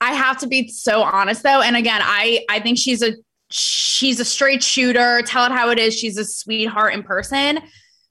I 0.00 0.12
have 0.12 0.38
to 0.38 0.46
be 0.46 0.68
so 0.68 1.02
honest 1.02 1.42
though. 1.42 1.62
And 1.62 1.76
again, 1.76 2.00
I, 2.02 2.44
I 2.50 2.60
think 2.60 2.78
she's 2.78 3.02
a 3.02 3.12
she's 3.50 4.20
a 4.20 4.24
straight 4.24 4.62
shooter. 4.62 5.22
Tell 5.22 5.46
it 5.46 5.52
how 5.52 5.70
it 5.70 5.78
is. 5.78 5.96
She's 5.96 6.18
a 6.18 6.24
sweetheart 6.24 6.94
in 6.94 7.02
person. 7.02 7.60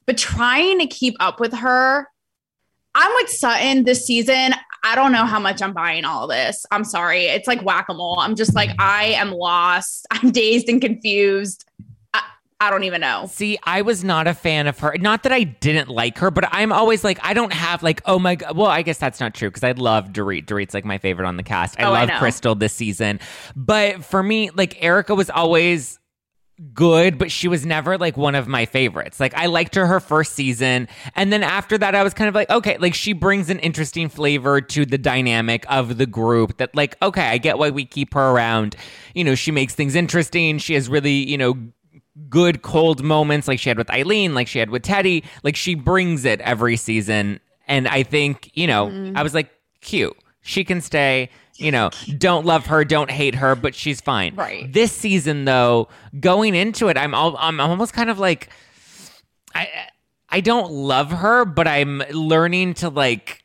But 0.06 0.17
trying 0.17 0.80
to 0.80 0.88
keep 0.88 1.15
up 1.19 1.39
with 1.39 1.54
her, 1.54 2.08
I'm 2.95 3.12
with 3.15 3.30
Sutton 3.30 3.84
this 3.84 4.06
season. 4.06 4.54
I 4.84 4.95
don't 4.95 5.12
know 5.12 5.25
how 5.25 5.39
much 5.39 5.62
I'm 5.62 5.73
buying 5.73 6.06
all 6.06 6.27
this. 6.27 6.65
I'm 6.71 6.84
sorry. 6.84 7.25
It's 7.25 7.47
like 7.47 7.62
whack 7.62 7.88
a 7.89 7.93
mole. 7.93 8.19
I'm 8.19 8.36
just 8.36 8.54
like, 8.54 8.71
I 8.80 9.06
am 9.06 9.32
lost. 9.32 10.06
I'm 10.12 10.32
dazed 10.32 10.69
and 10.69 10.82
confused. 10.82 11.65
I 12.63 12.69
don't 12.69 12.86
even 12.86 13.02
know. 13.02 13.26
See, 13.30 13.58
I 13.63 13.82
was 13.82 14.06
not 14.06 14.26
a 14.26 14.34
fan 14.34 14.67
of 14.67 14.80
her. 14.80 14.95
Not 14.97 15.23
that 15.23 15.34
I 15.34 15.43
didn't 15.43 15.89
like 15.89 16.17
her, 16.19 16.32
but 16.32 16.47
I'm 16.49 16.71
always 16.71 17.04
like, 17.04 17.19
I 17.21 17.34
don't 17.34 17.52
have 17.52 17.84
like, 17.84 18.02
oh 18.06 18.17
my 18.19 18.36
god. 18.36 18.56
Well, 18.56 18.67
I 18.67 18.84
guess 18.84 18.97
that's 18.97 19.19
not 19.19 19.34
true 19.34 19.49
because 19.49 19.65
I 19.65 19.73
love 19.73 20.13
Dorit. 20.13 20.45
Dorit's 20.45 20.73
like 20.73 20.86
my 20.86 20.97
favorite 20.97 21.28
on 21.28 21.36
the 21.36 21.43
cast. 21.43 21.78
I 21.78 21.84
oh, 21.84 21.91
love 21.91 22.10
I 22.10 22.19
Crystal 22.19 22.56
this 22.56 22.71
season, 22.71 23.19
but 23.54 24.06
for 24.06 24.23
me, 24.23 24.49
like 24.52 24.82
Erika 24.82 25.13
was 25.13 25.30
always 25.30 25.99
good, 26.73 27.17
but 27.17 27.32
she 27.32 27.49
was 27.49 27.65
never 27.65 27.97
like 27.97 28.15
one 28.15 28.34
of 28.34 28.47
my 28.47 28.65
favorites. 28.65 29.19
Like 29.19 29.34
I 29.34 29.47
liked 29.47 29.76
her 29.76 29.86
her 29.86 29.99
first 29.99 30.32
season, 30.32 30.88
and 31.15 31.34
then 31.34 31.43
after 31.43 31.78
that, 31.78 31.95
I 31.95 32.04
was 32.04 32.13
kind 32.13 32.30
of 32.30 32.36
like, 32.36 32.49
okay, 32.49 32.78
like 32.78 32.93
she 32.93 33.12
brings 33.12 33.49
an 33.49 33.60
interesting 33.60 34.08
flavor 34.08 34.62
to 34.62 34.86
the 34.86 34.97
dynamic 34.97 35.65
of 35.69 35.97
the 35.97 36.06
group. 36.06 36.58
That 36.58 36.73
like, 36.78 36.95
okay, 37.02 37.26
I 37.26 37.39
get 37.39 37.58
why 37.58 37.71
we 37.71 37.84
keep 37.84 38.13
her 38.13 38.30
around. 38.32 38.78
You 39.13 39.26
know, 39.26 39.36
she 39.36 39.52
makes 39.52 39.76
things 39.76 39.95
interesting. 39.95 40.60
She 40.60 40.76
has 40.76 40.88
really, 40.88 41.30
you 41.30 41.38
know 41.38 41.58
good 42.30 42.62
cold 42.62 43.04
moments 43.04 43.47
like 43.47 43.60
she 43.60 43.69
had 43.69 43.78
with 43.78 43.89
Eileen, 43.89 44.34
like 44.36 44.47
she 44.47 44.60
had 44.60 44.69
with 44.69 44.84
Teddi. 44.84 45.23
Like 45.43 45.56
she 45.56 45.76
brings 45.76 46.26
it 46.26 46.41
every 46.41 46.78
season. 46.78 47.39
And 47.67 47.88
I 47.88 48.04
think, 48.04 48.52
you 48.54 48.67
know, 48.67 48.88
mm. 48.88 49.15
I 49.15 49.23
was 49.23 49.34
like, 49.34 49.49
cute. 49.82 50.15
She 50.41 50.63
can 50.63 50.82
stay. 50.82 51.30
You 51.56 51.71
know, 51.71 51.91
don't 52.17 52.45
love 52.45 52.65
her, 52.65 52.84
don't 52.84 53.12
hate 53.12 53.36
her, 53.36 53.56
but 53.56 53.76
she's 53.76 54.02
fine. 54.02 54.36
Right. 54.36 54.71
This 54.73 54.91
season, 54.91 55.45
though, 55.45 55.88
going 56.19 56.56
into 56.56 56.88
it, 56.88 56.97
I'm 56.97 57.13
all, 57.13 57.38
I'm 57.38 57.60
almost 57.60 57.93
kind 57.93 58.10
of 58.10 58.17
like, 58.17 58.49
I 59.54 59.69
I 60.30 60.41
don't 60.41 60.71
love 60.71 61.12
her, 61.12 61.45
but 61.45 61.67
I'm 61.67 61.99
learning 62.10 62.73
to 62.76 62.89
like 62.89 63.43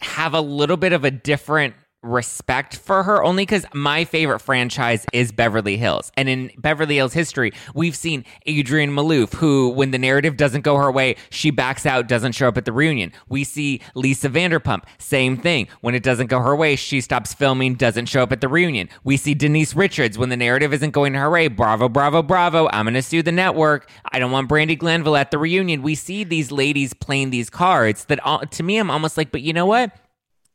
have 0.00 0.34
a 0.34 0.40
little 0.42 0.76
bit 0.76 0.92
of 0.92 1.02
a 1.02 1.10
different 1.10 1.74
respect 2.06 2.76
for 2.76 3.02
her 3.02 3.22
only 3.22 3.42
because 3.42 3.64
my 3.74 4.04
favorite 4.04 4.40
franchise 4.40 5.04
is 5.12 5.32
Beverly 5.32 5.76
Hills. 5.76 6.12
And 6.16 6.28
in 6.28 6.50
Beverly 6.58 6.96
Hills 6.96 7.12
history, 7.12 7.52
we've 7.74 7.96
seen 7.96 8.24
Adrienne 8.48 8.90
Maloof, 8.90 9.34
who, 9.34 9.70
when 9.70 9.90
the 9.90 9.98
narrative 9.98 10.36
doesn't 10.36 10.62
go 10.62 10.76
her 10.76 10.90
way, 10.90 11.16
she 11.30 11.50
backs 11.50 11.86
out, 11.86 12.08
doesn't 12.08 12.32
show 12.32 12.48
up 12.48 12.56
at 12.56 12.64
the 12.64 12.72
reunion. 12.72 13.12
We 13.28 13.44
see 13.44 13.80
Lisa 13.94 14.28
Vanderpump, 14.28 14.84
same 14.98 15.36
thing. 15.36 15.68
When 15.80 15.94
it 15.94 16.02
doesn't 16.02 16.28
go 16.28 16.40
her 16.40 16.56
way, 16.56 16.76
she 16.76 17.00
stops 17.00 17.34
filming, 17.34 17.74
doesn't 17.74 18.06
show 18.06 18.22
up 18.22 18.32
at 18.32 18.40
the 18.40 18.48
reunion. 18.48 18.88
We 19.04 19.16
see 19.16 19.34
Denise 19.34 19.74
Richards, 19.74 20.18
when 20.18 20.28
the 20.28 20.36
narrative 20.36 20.72
isn't 20.72 20.92
going 20.92 21.14
her 21.14 21.30
way, 21.30 21.48
bravo, 21.48 21.88
bravo, 21.88 22.22
bravo, 22.22 22.68
I'm 22.72 22.84
going 22.84 22.94
to 22.94 23.02
sue 23.02 23.22
the 23.22 23.32
network. 23.32 23.90
I 24.12 24.18
don't 24.18 24.30
want 24.30 24.48
Brandi 24.48 24.78
Glanville 24.78 25.16
at 25.16 25.30
the 25.30 25.38
reunion. 25.38 25.82
We 25.82 25.94
see 25.94 26.24
these 26.24 26.50
ladies 26.52 26.94
playing 26.94 27.30
these 27.30 27.50
cards 27.50 28.04
that, 28.06 28.20
to 28.52 28.62
me, 28.62 28.78
I'm 28.78 28.90
almost 28.90 29.16
like, 29.16 29.32
but 29.32 29.42
you 29.42 29.52
know 29.52 29.66
what? 29.66 29.92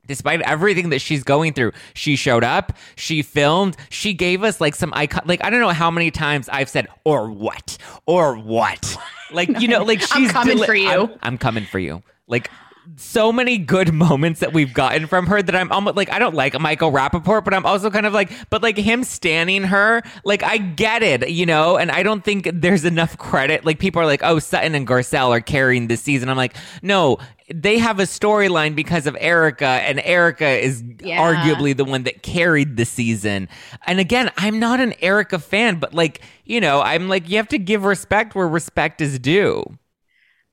Despite 0.08 0.42
everything 0.42 0.90
that 0.90 1.00
she's 1.00 1.24
going 1.24 1.54
through. 1.54 1.72
She 1.94 2.16
showed 2.16 2.44
up 2.44 2.78
she 2.96 3.22
filmed 3.22 3.78
she 3.90 4.14
gave 4.14 4.44
us 4.44 4.60
like 4.60 4.76
some 4.76 4.92
icon 4.94 5.22
like 5.26 5.44
i 5.44 5.50
don't 5.50 5.62
know 5.62 5.70
how 5.70 5.90
many 5.92 6.12
times 6.12 6.50
i've 6.50 6.70
said 6.70 6.88
or 7.04 7.30
what? 7.32 7.78
Or 8.06 8.36
what? 8.38 8.98
Like 9.34 9.62
you 9.62 9.70
know 9.70 9.84
like 9.84 10.02
she's 10.02 10.12
I'm 10.12 10.28
coming 10.28 10.56
deli- 10.58 10.68
for 10.68 10.76
you. 10.76 10.90
I'm, 10.90 11.10
I'm 11.24 11.38
coming 11.38 11.64
for 11.64 11.80
you. 11.80 12.04
Like 12.28 12.52
so 12.96 13.32
many 13.32 13.58
good 13.58 13.94
moments 14.02 14.40
that 14.40 14.54
we've 14.54 14.74
gotten 14.74 15.08
from 15.08 15.28
her 15.28 15.42
that 15.42 15.56
I'm 15.56 15.72
almost 15.72 15.96
like 15.96 16.12
I 16.12 16.20
don't 16.20 16.36
like 16.36 16.60
Michael 16.60 16.92
Rapaport, 16.92 17.44
but 17.44 17.54
I'm 17.54 17.66
also 17.66 17.90
kind 17.90 18.06
of 18.06 18.14
like, 18.14 18.32
but 18.50 18.62
like 18.62 18.78
him 18.78 19.04
standing 19.04 19.64
her, 19.66 20.02
like 20.24 20.44
I 20.44 20.58
get 20.58 21.04
it, 21.04 21.30
you 21.30 21.46
know, 21.46 21.78
and 21.78 21.92
I 21.92 22.04
don't 22.04 22.24
think 22.24 22.50
there's 22.54 22.86
enough 22.86 23.18
credit. 23.18 23.66
Like 23.66 23.80
people 23.80 24.02
are 24.02 24.06
like, 24.06 24.24
oh, 24.24 24.40
Sutton 24.40 24.76
and 24.76 24.88
Garcelle 24.88 25.30
are 25.30 25.42
carrying 25.42 25.88
this 25.88 26.02
season. 26.02 26.30
I'm 26.30 26.38
like, 26.38 26.56
no, 26.82 27.18
they 27.54 27.78
have 27.80 28.00
a 28.00 28.04
storyline 28.04 28.76
because 28.76 29.08
of 29.08 29.18
Erika, 29.20 29.66
and 29.66 30.00
Erika 30.04 30.48
is 30.48 30.84
yeah. 31.00 31.20
arguably 31.22 31.76
the 31.76 31.86
one 31.86 32.04
that 32.04 32.24
carried 32.24 32.78
the 32.78 32.86
season. 32.86 33.50
And 33.86 34.00
again, 34.00 34.32
I'm 34.38 34.60
not 34.60 34.80
an 34.80 34.94
Erika 35.02 35.40
fan, 35.40 35.80
but 35.80 35.94
like, 35.94 36.22
you 36.46 36.62
know, 36.62 36.82
I'm 36.82 37.10
like, 37.10 37.30
you 37.30 37.38
have 37.38 37.50
to 37.50 37.60
give 37.60 37.84
respect 37.84 38.36
where 38.36 38.48
respect 38.48 39.02
is 39.02 39.20
due. 39.20 39.66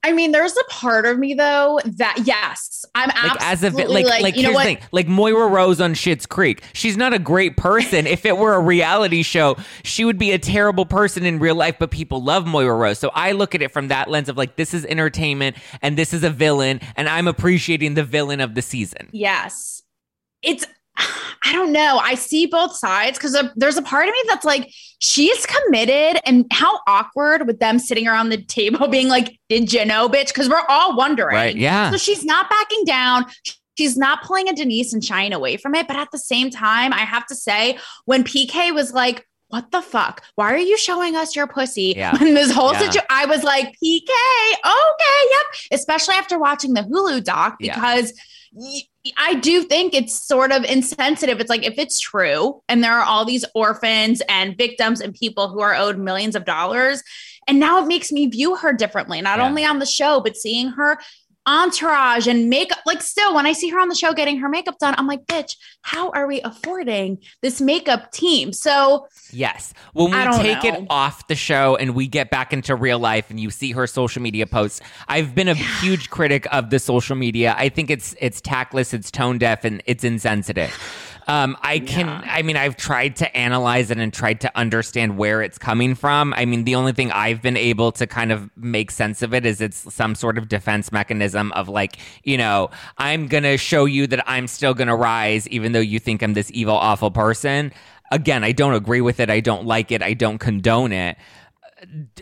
I 0.04 0.12
mean, 0.12 0.30
there's 0.30 0.56
a 0.56 0.64
part 0.70 1.06
of 1.06 1.18
me 1.18 1.34
though 1.34 1.80
that 1.84 2.22
yes, 2.24 2.84
I'm 2.94 3.08
like 3.08 3.42
as 3.42 3.64
if 3.64 3.74
like 3.74 3.88
like, 3.88 4.22
like 4.22 4.36
you 4.36 4.44
know 4.44 4.52
what? 4.52 4.64
Thing, 4.64 4.78
like 4.92 5.08
Moira 5.08 5.48
Rose 5.48 5.80
on 5.80 5.94
Schitt's 5.94 6.24
Creek. 6.24 6.62
She's 6.72 6.96
not 6.96 7.12
a 7.12 7.18
great 7.18 7.56
person. 7.56 8.06
if 8.06 8.24
it 8.24 8.38
were 8.38 8.54
a 8.54 8.60
reality 8.60 9.22
show, 9.22 9.56
she 9.82 10.04
would 10.04 10.18
be 10.18 10.30
a 10.30 10.38
terrible 10.38 10.86
person 10.86 11.26
in 11.26 11.40
real 11.40 11.56
life. 11.56 11.76
But 11.80 11.90
people 11.90 12.22
love 12.22 12.46
Moira 12.46 12.76
Rose, 12.76 12.98
so 12.98 13.10
I 13.12 13.32
look 13.32 13.56
at 13.56 13.62
it 13.62 13.72
from 13.72 13.88
that 13.88 14.08
lens 14.08 14.28
of 14.28 14.36
like 14.36 14.54
this 14.54 14.72
is 14.72 14.84
entertainment 14.86 15.56
and 15.82 15.96
this 15.96 16.14
is 16.14 16.22
a 16.22 16.30
villain, 16.30 16.80
and 16.96 17.08
I'm 17.08 17.26
appreciating 17.26 17.94
the 17.94 18.04
villain 18.04 18.40
of 18.40 18.54
the 18.54 18.62
season. 18.62 19.08
Yes, 19.12 19.82
it's 20.42 20.64
I 21.44 21.52
don't 21.52 21.72
know. 21.72 21.98
I 22.02 22.14
see 22.14 22.46
both 22.46 22.74
sides 22.74 23.16
because 23.18 23.36
there's 23.56 23.76
a 23.76 23.82
part 23.82 24.08
of 24.08 24.12
me 24.12 24.18
that's 24.28 24.44
like, 24.44 24.72
she's 24.98 25.46
committed, 25.46 26.20
and 26.26 26.44
how 26.52 26.80
awkward 26.86 27.46
with 27.46 27.60
them 27.60 27.78
sitting 27.78 28.08
around 28.08 28.30
the 28.30 28.42
table 28.42 28.88
being 28.96 29.08
like, 29.08 29.38
"Did 29.48 29.72
you 29.72 29.84
know, 29.84 30.08
bitch?" 30.08 30.28
Because 30.28 30.48
we're 30.48 30.64
all 30.68 30.96
wondering. 30.96 31.34
Right? 31.36 31.56
Yeah. 31.56 31.90
So 31.90 31.96
she's 31.96 32.24
not 32.24 32.50
backing 32.50 32.84
down. 32.84 33.26
She's 33.78 33.96
not 33.96 34.22
pulling 34.24 34.48
a 34.48 34.52
Denise 34.52 34.92
and 34.92 35.04
Shine 35.04 35.32
away 35.32 35.56
from 35.56 35.74
it. 35.76 35.86
But 35.86 35.96
at 35.96 36.08
the 36.10 36.18
same 36.18 36.50
time, 36.50 36.92
I 36.92 36.98
have 37.00 37.26
to 37.28 37.36
say, 37.36 37.78
when 38.06 38.24
PK 38.24 38.74
was 38.74 38.92
like, 38.92 39.24
what 39.50 39.70
the 39.70 39.80
fuck? 39.80 40.22
Why 40.34 40.52
are 40.52 40.58
you 40.58 40.76
showing 40.76 41.14
us 41.14 41.36
your 41.36 41.46
pussy? 41.46 41.94
Yeah. 41.96 42.12
When 42.20 42.34
this 42.34 42.50
whole 42.50 42.72
Yeah. 42.72 42.80
situation, 42.80 43.06
I 43.08 43.24
was 43.26 43.44
like, 43.44 43.66
PK, 43.82 44.08
okay, 44.66 45.20
yep. 45.30 45.46
Especially 45.70 46.16
after 46.16 46.38
watching 46.40 46.74
the 46.74 46.82
Hulu 46.82 47.22
doc, 47.24 47.56
because 47.60 48.12
y- 48.14 48.22
I 49.16 49.34
do 49.34 49.62
think 49.62 49.94
it's 49.94 50.26
sort 50.26 50.52
of 50.52 50.64
insensitive. 50.64 51.40
It's 51.40 51.48
like 51.50 51.64
if 51.64 51.78
it's 51.78 51.98
true 52.00 52.62
and 52.68 52.82
there 52.82 52.92
are 52.92 53.04
all 53.04 53.24
these 53.24 53.44
orphans 53.54 54.20
and 54.28 54.56
victims 54.56 55.00
and 55.00 55.14
people 55.14 55.48
who 55.48 55.60
are 55.60 55.74
owed 55.74 55.98
millions 55.98 56.36
of 56.36 56.44
dollars, 56.44 57.02
and 57.46 57.58
now 57.58 57.82
it 57.82 57.86
makes 57.86 58.12
me 58.12 58.26
view 58.26 58.56
her 58.56 58.72
differently, 58.72 59.20
not 59.22 59.38
Yeah. 59.38 59.46
only 59.46 59.64
on 59.64 59.78
the 59.78 59.86
show, 59.86 60.20
but 60.20 60.36
seeing 60.36 60.68
her 60.68 60.98
entourage 61.48 62.26
and 62.26 62.50
makeup. 62.50 62.78
Like, 62.84 63.00
still, 63.02 63.34
when 63.34 63.46
I 63.46 63.54
see 63.54 63.70
her 63.70 63.80
on 63.80 63.88
the 63.88 63.94
show 63.94 64.12
getting 64.12 64.38
her 64.40 64.48
makeup 64.50 64.78
done, 64.78 64.94
I'm 64.98 65.06
like, 65.06 65.24
bitch, 65.24 65.56
how 65.80 66.10
are 66.10 66.26
we 66.26 66.42
affording 66.42 67.18
this 67.40 67.60
makeup 67.60 68.12
team? 68.12 68.52
So, 68.52 69.08
Yes. 69.32 69.72
When 69.94 70.10
we 70.10 70.36
take 70.42 70.62
know. 70.62 70.80
it 70.80 70.86
off 70.90 71.26
the 71.26 71.34
show 71.34 71.76
and 71.76 71.94
we 71.94 72.06
get 72.06 72.30
back 72.30 72.52
into 72.52 72.74
real 72.74 72.98
life 72.98 73.30
and 73.30 73.40
you 73.40 73.50
see 73.50 73.72
her 73.72 73.86
social 73.86 74.20
media 74.22 74.46
posts, 74.46 74.80
I've 75.08 75.34
been 75.34 75.48
a 75.48 75.54
huge 75.54 76.10
critic 76.10 76.46
of 76.52 76.70
the 76.70 76.78
social 76.78 77.16
media. 77.16 77.54
I 77.56 77.70
think 77.70 77.90
it's 77.90 78.14
it's 78.20 78.40
tactless, 78.40 78.92
it's 78.92 79.10
tone 79.10 79.38
deaf, 79.38 79.64
and 79.64 79.82
it's 79.86 80.04
insensitive. 80.04 80.70
Um, 81.28 81.58
I 81.60 81.78
can, 81.78 82.08
I 82.08 82.40
mean, 82.40 82.56
I've 82.56 82.78
tried 82.78 83.16
to 83.16 83.36
analyze 83.36 83.90
it 83.90 83.98
and 83.98 84.10
tried 84.10 84.40
to 84.40 84.58
understand 84.58 85.18
where 85.18 85.42
it's 85.42 85.58
coming 85.58 85.94
from. 85.94 86.32
I 86.32 86.46
mean, 86.46 86.64
the 86.64 86.74
only 86.74 86.92
thing 86.92 87.12
I've 87.12 87.42
been 87.42 87.58
able 87.58 87.92
to 87.92 88.06
kind 88.06 88.32
of 88.32 88.50
make 88.56 88.90
sense 88.90 89.20
of 89.20 89.34
it 89.34 89.44
is 89.44 89.60
it's 89.60 89.92
some 89.92 90.14
sort 90.14 90.38
of 90.38 90.48
defense 90.48 90.90
mechanism 90.90 91.52
of 91.52 91.68
like, 91.68 91.98
you 92.24 92.38
know, 92.38 92.70
I'm 92.96 93.26
going 93.26 93.42
to 93.42 93.58
show 93.58 93.84
you 93.84 94.06
that 94.06 94.24
I'm 94.26 94.46
still 94.46 94.72
going 94.72 94.88
to 94.88 94.96
rise, 94.96 95.46
even 95.48 95.72
though 95.72 95.80
you 95.80 95.98
think 95.98 96.22
I'm 96.22 96.32
this 96.32 96.50
evil, 96.54 96.74
awful 96.74 97.10
person. 97.10 97.72
Again, 98.10 98.42
I 98.42 98.52
don't 98.52 98.72
agree 98.72 99.02
with 99.02 99.20
it. 99.20 99.28
I 99.28 99.40
don't 99.40 99.66
like 99.66 99.92
it. 99.92 100.02
I 100.02 100.14
don't 100.14 100.38
condone 100.38 100.92
it. 100.92 101.18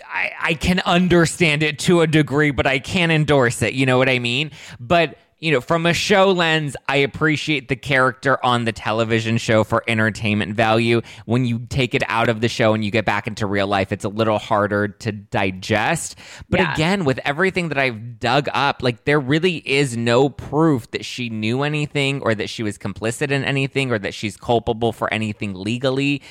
I, 0.04 0.32
I 0.40 0.54
can 0.54 0.80
understand 0.80 1.62
it 1.62 1.78
to 1.80 2.00
a 2.00 2.08
degree, 2.08 2.50
but 2.50 2.66
I 2.66 2.80
can't 2.80 3.12
endorse 3.12 3.62
it. 3.62 3.74
You 3.74 3.86
know 3.86 3.98
what 3.98 4.08
I 4.08 4.18
mean? 4.18 4.50
But 4.80 5.16
you 5.38 5.52
know, 5.52 5.60
from 5.60 5.84
a 5.84 5.92
show 5.92 6.32
lens, 6.32 6.76
I 6.88 6.96
appreciate 6.96 7.68
the 7.68 7.76
character 7.76 8.42
on 8.44 8.64
the 8.64 8.72
television 8.72 9.36
show 9.36 9.64
for 9.64 9.84
entertainment 9.86 10.54
value. 10.54 11.02
When 11.26 11.44
you 11.44 11.58
take 11.68 11.94
it 11.94 12.02
out 12.08 12.30
of 12.30 12.40
the 12.40 12.48
show 12.48 12.72
and 12.72 12.82
you 12.82 12.90
get 12.90 13.04
back 13.04 13.26
into 13.26 13.46
real 13.46 13.66
life, 13.66 13.92
it's 13.92 14.04
a 14.04 14.08
little 14.08 14.38
harder 14.38 14.88
to 14.88 15.12
digest. 15.12 16.16
But 16.48 16.60
Yeah. 16.60 16.72
again, 16.72 17.04
with 17.04 17.20
everything 17.24 17.68
that 17.68 17.76
I've 17.76 18.18
dug 18.18 18.48
up, 18.54 18.82
like 18.82 19.04
there 19.04 19.20
really 19.20 19.56
is 19.56 19.94
no 19.94 20.30
proof 20.30 20.90
that 20.92 21.04
she 21.04 21.28
knew 21.28 21.62
anything 21.62 22.22
or 22.22 22.34
that 22.34 22.48
she 22.48 22.62
was 22.62 22.78
complicit 22.78 23.30
in 23.30 23.44
anything 23.44 23.92
or 23.92 23.98
that 23.98 24.14
she's 24.14 24.38
culpable 24.38 24.92
for 24.92 25.12
anything 25.12 25.52
legally 25.54 26.22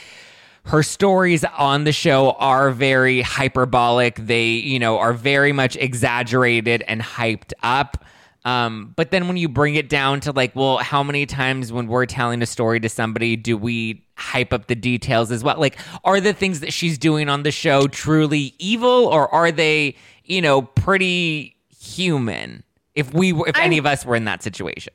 her 0.67 0.81
stories 0.81 1.43
on 1.43 1.83
the 1.83 1.91
show 1.91 2.31
are 2.39 2.71
very 2.71 3.21
hyperbolic. 3.21 4.15
They, 4.15 4.47
you 4.53 4.79
know, 4.79 4.97
are 4.97 5.13
very 5.13 5.51
much 5.51 5.75
exaggerated 5.75 6.83
and 6.87 7.01
hyped 7.01 7.53
up. 7.61 8.03
Um, 8.45 8.93
but 8.95 9.09
then 9.09 9.27
when 9.27 9.37
you 9.37 9.49
bring 9.49 9.73
it 9.75 9.89
down 9.89 10.19
to 10.21 10.31
like, 10.31 10.55
well, 10.55 10.77
how 10.77 11.01
many 11.01 11.25
times 11.25 11.73
when 11.73 11.87
we're 11.87 12.05
telling 12.05 12.43
a 12.43 12.45
story 12.45 12.79
to 12.79 12.89
somebody 12.89 13.35
do 13.35 13.57
we 13.57 14.05
hype 14.15 14.53
up 14.53 14.67
the 14.67 14.75
details 14.75 15.31
as 15.31 15.43
well? 15.43 15.59
Like, 15.59 15.77
are 16.03 16.21
the 16.21 16.31
things 16.31 16.59
that 16.59 16.71
she's 16.71 16.99
doing 16.99 17.27
on 17.27 17.41
the 17.41 17.51
show 17.51 17.87
truly 17.87 18.53
evil 18.59 19.07
or 19.07 19.33
are 19.33 19.51
they, 19.51 19.95
you 20.23 20.41
know, 20.41 20.61
pretty 20.61 21.55
human? 21.75 22.63
If 22.93 23.13
we 23.13 23.33
were, 23.33 23.49
if 23.49 23.57
any 23.57 23.79
of 23.79 23.85
us 23.85 24.05
were 24.05 24.15
in 24.15 24.25
that 24.25 24.43
situation. 24.43 24.93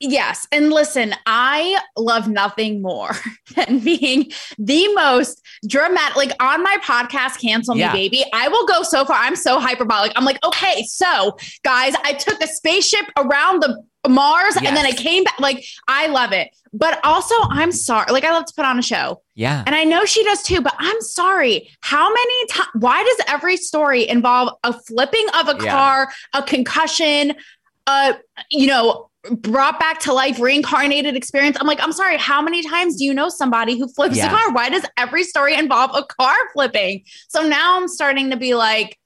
Yes. 0.00 0.48
And 0.50 0.70
listen, 0.72 1.14
I 1.26 1.78
love 1.96 2.26
nothing 2.26 2.80
more 2.80 3.10
than 3.54 3.80
being 3.80 4.30
the 4.58 4.92
most 4.94 5.42
dramatic. 5.68 6.16
Like 6.16 6.32
on 6.42 6.62
my 6.62 6.78
podcast, 6.82 7.38
Cancel 7.40 7.76
Yeah. 7.76 7.92
Me 7.92 8.08
Baby, 8.08 8.24
I 8.32 8.48
will 8.48 8.66
go 8.66 8.82
so 8.82 9.04
far. 9.04 9.16
I'm 9.18 9.36
so 9.36 9.60
hyperbolic. 9.60 10.12
I'm 10.16 10.24
like, 10.24 10.42
okay, 10.44 10.82
so 10.88 11.36
guys, 11.64 11.94
I 12.02 12.14
took 12.14 12.42
a 12.42 12.46
spaceship 12.46 13.04
around 13.18 13.62
the 13.62 13.82
Mars 14.08 14.56
and 14.56 14.74
then 14.74 14.86
I 14.86 14.92
came 14.92 15.24
back. 15.24 15.38
Like, 15.38 15.62
I 15.86 16.06
love 16.06 16.32
it. 16.32 16.48
But 16.72 16.98
also, 17.04 17.34
I'm 17.50 17.70
sorry. 17.70 18.10
Like, 18.12 18.24
I 18.24 18.30
love 18.30 18.46
to 18.46 18.54
put 18.54 18.64
on 18.64 18.78
a 18.78 18.82
show. 18.82 19.20
Yeah. 19.34 19.62
And 19.66 19.74
I 19.74 19.84
know 19.84 20.06
she 20.06 20.24
does 20.24 20.42
too, 20.42 20.62
but 20.62 20.74
I'm 20.78 21.00
sorry. 21.02 21.68
How 21.82 22.08
many 22.08 22.46
times? 22.46 22.68
Why 22.78 23.02
does 23.02 23.26
every 23.28 23.58
story 23.58 24.08
involve 24.08 24.54
a 24.64 24.72
flipping 24.72 25.26
of 25.38 25.48
a 25.48 25.62
Yeah. 25.62 25.70
car, 25.72 26.12
a 26.32 26.42
concussion, 26.42 27.34
you 28.50 28.66
know 28.66 29.08
brought 29.32 29.78
back 29.78 30.00
to 30.00 30.12
life, 30.12 30.40
reincarnated 30.40 31.14
experience? 31.16 31.56
I'm 31.60 31.66
like, 31.66 31.80
I'm 31.82 31.92
sorry. 31.92 32.16
How 32.16 32.40
many 32.40 32.62
times 32.62 32.96
do 32.96 33.04
you 33.04 33.12
know 33.12 33.28
somebody 33.28 33.78
who 33.78 33.86
flips 33.88 34.16
Yeah. 34.16 34.28
a 34.28 34.30
car? 34.30 34.52
Why 34.52 34.68
does 34.70 34.84
every 34.96 35.24
story 35.24 35.54
involve 35.54 35.90
a 35.94 36.04
car 36.04 36.34
flipping? 36.54 37.04
So 37.28 37.42
now 37.42 37.76
I'm 37.78 37.88
starting 37.88 38.30
to 38.30 38.36
be 38.36 38.54
like. 38.54 38.96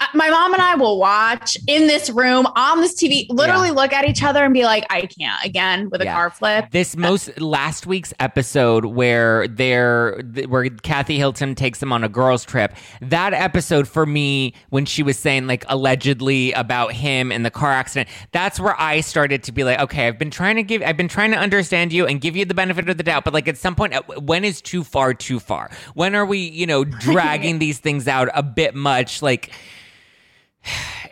Uh, 0.00 0.06
My 0.14 0.28
mom 0.28 0.52
and 0.52 0.62
I 0.62 0.74
will 0.74 0.98
watch 0.98 1.56
in 1.66 1.86
this 1.86 2.10
room 2.10 2.46
on 2.54 2.80
this 2.80 2.94
TV, 2.94 3.26
literally 3.30 3.70
look 3.70 3.92
at 3.92 4.06
each 4.08 4.22
other 4.22 4.44
and 4.44 4.52
be 4.52 4.64
like, 4.64 4.84
I 4.90 5.02
can't 5.06 5.42
again 5.44 5.88
with 5.90 6.00
a 6.02 6.04
Yeah. 6.04 6.14
car 6.14 6.30
flip. 6.30 6.66
This 6.70 6.96
most 6.96 7.40
last 7.40 7.86
week's 7.86 8.12
episode 8.20 8.84
where 8.86 9.48
they're 9.48 10.20
where 10.48 10.68
Kathy 10.68 11.16
Hilton 11.16 11.54
takes 11.54 11.80
them 11.80 11.92
on 11.92 12.04
a 12.04 12.08
girls 12.08 12.44
trip. 12.44 12.74
That 13.00 13.32
episode 13.32 13.88
for 13.88 14.04
me 14.06 14.52
when 14.70 14.84
she 14.84 15.02
was 15.02 15.18
saying 15.18 15.46
like 15.46 15.64
allegedly 15.68 16.52
about 16.52 16.92
him 16.92 17.32
and 17.32 17.44
the 17.44 17.50
car 17.50 17.72
accident. 17.72 18.08
That's 18.32 18.60
where 18.60 18.78
I 18.80 19.00
started 19.00 19.42
to 19.44 19.52
be 19.52 19.64
like, 19.64 19.78
okay, 19.80 20.06
I've 20.08 20.18
been 20.18 20.30
trying 20.30 20.56
to 20.56 20.62
give, 20.62 20.82
I've 20.82 20.96
been 20.96 21.08
trying 21.08 21.30
to 21.32 21.38
understand 21.38 21.92
you 21.92 22.06
and 22.06 22.20
give 22.20 22.36
you 22.36 22.44
the 22.44 22.54
benefit 22.54 22.88
of 22.88 22.96
the 22.98 23.02
doubt, 23.02 23.24
but 23.24 23.32
like 23.32 23.48
at 23.48 23.56
some 23.56 23.74
point, 23.74 23.94
uh, 23.94 24.02
when 24.20 24.44
is 24.44 24.60
too 24.60 24.84
far 24.84 25.14
too 25.14 25.40
far? 25.40 25.70
When 25.94 26.14
are 26.14 26.26
we, 26.26 26.38
you 26.38 26.66
know, 26.66 26.84
dragging 26.84 27.58
these 27.58 27.78
things 27.78 28.06
out 28.06 28.28
a 28.34 28.42
bit 28.42 28.74
much? 28.74 29.22
Like 29.22 29.50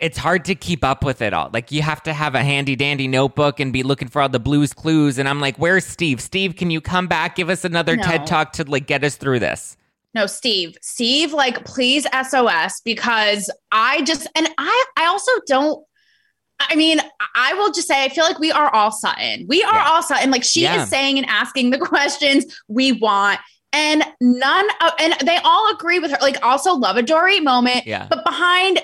it's 0.01 0.17
hard 0.17 0.45
to 0.45 0.55
keep 0.55 0.83
up 0.83 1.03
with 1.03 1.21
it 1.21 1.33
all. 1.33 1.49
Like 1.53 1.71
you 1.71 1.81
have 1.81 2.03
to 2.03 2.13
have 2.13 2.35
a 2.35 2.43
handy 2.43 2.75
dandy 2.75 3.07
notebook 3.07 3.59
and 3.59 3.71
be 3.71 3.83
looking 3.83 4.07
for 4.07 4.21
all 4.21 4.29
the 4.29 4.39
blues 4.39 4.73
clues. 4.73 5.17
And 5.17 5.27
I'm 5.29 5.39
like, 5.39 5.57
where's 5.57 5.85
Steve? 5.85 6.21
Steve, 6.21 6.55
can 6.55 6.69
you 6.71 6.81
come 6.81 7.07
back? 7.07 7.35
Give 7.35 7.49
us 7.49 7.63
another 7.65 7.95
No. 7.95 8.03
TED 8.03 8.27
talk 8.27 8.53
to 8.53 8.63
like 8.69 8.87
get 8.87 9.03
us 9.03 9.15
through 9.15 9.39
this. 9.39 9.77
No, 10.13 10.25
Steve. 10.27 10.77
Steve, 10.81 11.33
like, 11.33 11.65
please 11.65 12.07
SOS 12.29 12.79
because 12.85 13.49
I 13.71 14.01
just 14.03 14.27
and 14.35 14.47
I 14.57 14.85
I 14.97 15.05
also 15.07 15.31
don't 15.47 15.83
I 16.57 16.75
mean, 16.77 17.01
I 17.35 17.53
will 17.55 17.73
just 17.73 17.85
say 17.85 18.05
I 18.05 18.07
feel 18.09 18.23
like 18.23 18.39
we 18.39 18.49
are 18.51 18.73
all 18.73 18.89
Sutton. 18.91 19.45
We 19.47 19.61
are 19.63 19.73
Yeah. 19.75 19.89
all 19.89 20.01
Sutton. 20.01 20.31
Like 20.31 20.43
she 20.45 20.61
Yeah. 20.61 20.83
is 20.83 20.89
saying 20.89 21.17
and 21.17 21.27
asking 21.27 21.71
the 21.71 21.77
questions 21.93 22.45
we 22.69 22.93
want. 22.93 23.39
And 23.75 24.03
none 24.21 24.67
of, 24.81 24.93
and 24.99 25.13
they 25.25 25.37
all 25.43 25.69
agree 25.73 25.99
with 25.99 26.09
her. 26.11 26.17
Like 26.21 26.37
also 26.43 26.73
love 26.73 26.95
a 26.95 27.01
Dory 27.03 27.41
moment. 27.41 27.85
Yeah. 27.85 28.07
But 28.09 28.23
behind 28.23 28.79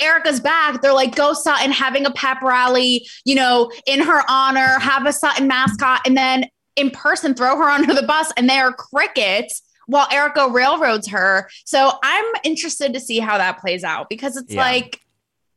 Erika's 0.00 0.40
back, 0.40 0.82
they're 0.82 0.92
like, 0.92 1.14
go 1.14 1.32
Sutton 1.32 1.70
having 1.70 2.04
a 2.06 2.10
pep 2.10 2.42
rally, 2.42 3.06
you 3.24 3.36
know, 3.36 3.70
in 3.86 4.00
her 4.00 4.22
honor, 4.28 4.78
have 4.80 5.06
a 5.06 5.12
Sutton 5.12 5.46
mascot, 5.46 6.00
and 6.06 6.16
then 6.16 6.46
in 6.76 6.90
person 6.90 7.34
throw 7.34 7.56
her 7.56 7.64
under 7.70 7.94
the 7.94 8.02
bus, 8.02 8.32
and 8.36 8.50
they 8.50 8.58
are 8.58 8.72
crickets 8.72 9.62
while 9.86 10.08
Erika 10.12 10.48
railroads 10.50 11.06
her. 11.08 11.48
So 11.64 11.92
I'm 12.02 12.24
interested 12.44 12.92
to 12.94 13.00
see 13.00 13.18
how 13.20 13.38
that 13.38 13.58
plays 13.58 13.84
out 13.84 14.08
because 14.08 14.36
it's 14.36 14.52
Yeah. 14.52 14.60
like, 14.62 14.98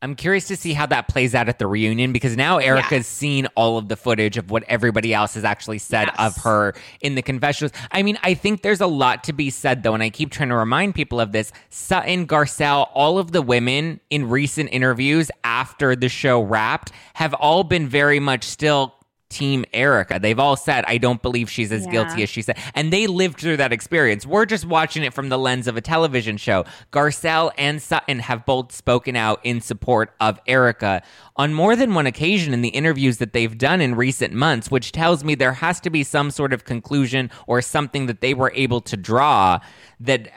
I'm 0.01 0.15
curious 0.15 0.47
to 0.49 0.55
see 0.55 0.73
how 0.73 0.86
that 0.88 1.08
plays 1.08 1.34
out 1.34 1.49
at 1.49 1.58
the 1.58 1.65
reunion 1.67 2.12
because 2.12 2.36
now 2.38 2.58
Erika's 2.58 3.08
seen 3.08 3.47
all 3.55 3.77
of 3.77 3.88
the 3.88 3.95
footage 3.95 4.38
of 4.38 4.51
what 4.51 4.63
everybody 4.67 5.13
else 5.13 5.34
has 5.34 5.43
actually 5.43 5.79
said 5.79 6.08
Yes. 6.08 6.15
of 6.38 6.43
her 6.43 6.73
in 7.01 7.15
the 7.15 7.21
confessionals. 7.21 7.71
I 7.91 8.03
mean, 8.03 8.17
I 8.21 8.34
think 8.34 8.62
there's 8.62 8.81
a 8.81 8.88
lot 8.88 9.23
to 9.25 9.34
be 9.34 9.49
said 9.49 9.84
though, 9.84 9.93
and 9.93 10.03
I 10.03 10.10
keep 10.10 10.31
trying 10.31 10.49
to 10.49 10.55
remind 10.55 10.95
people 10.95 11.19
of 11.19 11.31
this. 11.31 11.51
Sutton, 11.69 12.27
Garcelle, 12.27 12.89
all 12.93 13.17
of 13.17 13.31
the 13.31 13.41
women 13.41 13.99
in 14.10 14.29
recent 14.29 14.69
interviews 14.71 15.31
after 15.43 15.95
the 15.95 16.10
show 16.10 16.41
wrapped 16.41 16.91
have 17.15 17.34
all 17.36 17.63
been 17.63 17.88
very 17.88 18.19
much 18.19 18.43
still 18.43 18.94
team 19.29 19.65
Erika. 19.73 20.19
They've 20.21 20.39
all 20.39 20.55
said, 20.55 20.85
I 20.88 20.97
don't 20.97 21.21
believe 21.21 21.49
she's 21.49 21.71
as 21.71 21.85
Yeah. 21.85 21.91
guilty 21.91 22.23
as 22.23 22.29
she 22.29 22.41
said. 22.41 22.57
And 22.75 22.93
they 22.93 23.07
lived 23.07 23.39
through 23.39 23.57
that 23.57 23.73
experience. 23.73 24.25
We're 24.25 24.45
just 24.45 24.65
watching 24.65 25.03
it 25.03 25.13
from 25.13 25.29
the 25.29 25.38
lens 25.38 25.67
of 25.67 25.75
a 25.75 25.81
television 25.81 26.38
show. 26.38 26.63
Garcelle 26.93 27.51
and 27.57 27.81
Sutton 27.81 28.19
have 28.19 28.45
both 28.45 28.71
spoken 28.71 29.15
out 29.15 29.39
in 29.43 29.61
support 29.61 30.13
of 30.21 30.39
Erika 30.47 31.01
on 31.35 31.53
more 31.53 31.75
than 31.75 31.93
one 31.93 32.05
occasion 32.05 32.53
in 32.53 32.61
the 32.61 32.69
interviews 32.69 33.17
that 33.17 33.33
they've 33.33 33.57
done 33.57 33.81
in 33.81 33.95
recent 33.95 34.33
months, 34.33 34.69
which 34.69 34.91
tells 34.91 35.23
me 35.23 35.33
there 35.35 35.53
has 35.53 35.79
to 35.81 35.89
be 35.89 36.03
some 36.03 36.29
sort 36.31 36.53
of 36.53 36.63
conclusion 36.63 37.31
or 37.47 37.61
something 37.61 38.05
that 38.05 38.21
they 38.21 38.33
were 38.33 38.51
able 38.55 38.79
to 38.81 38.95
draw 38.95 39.59
that 39.99 40.29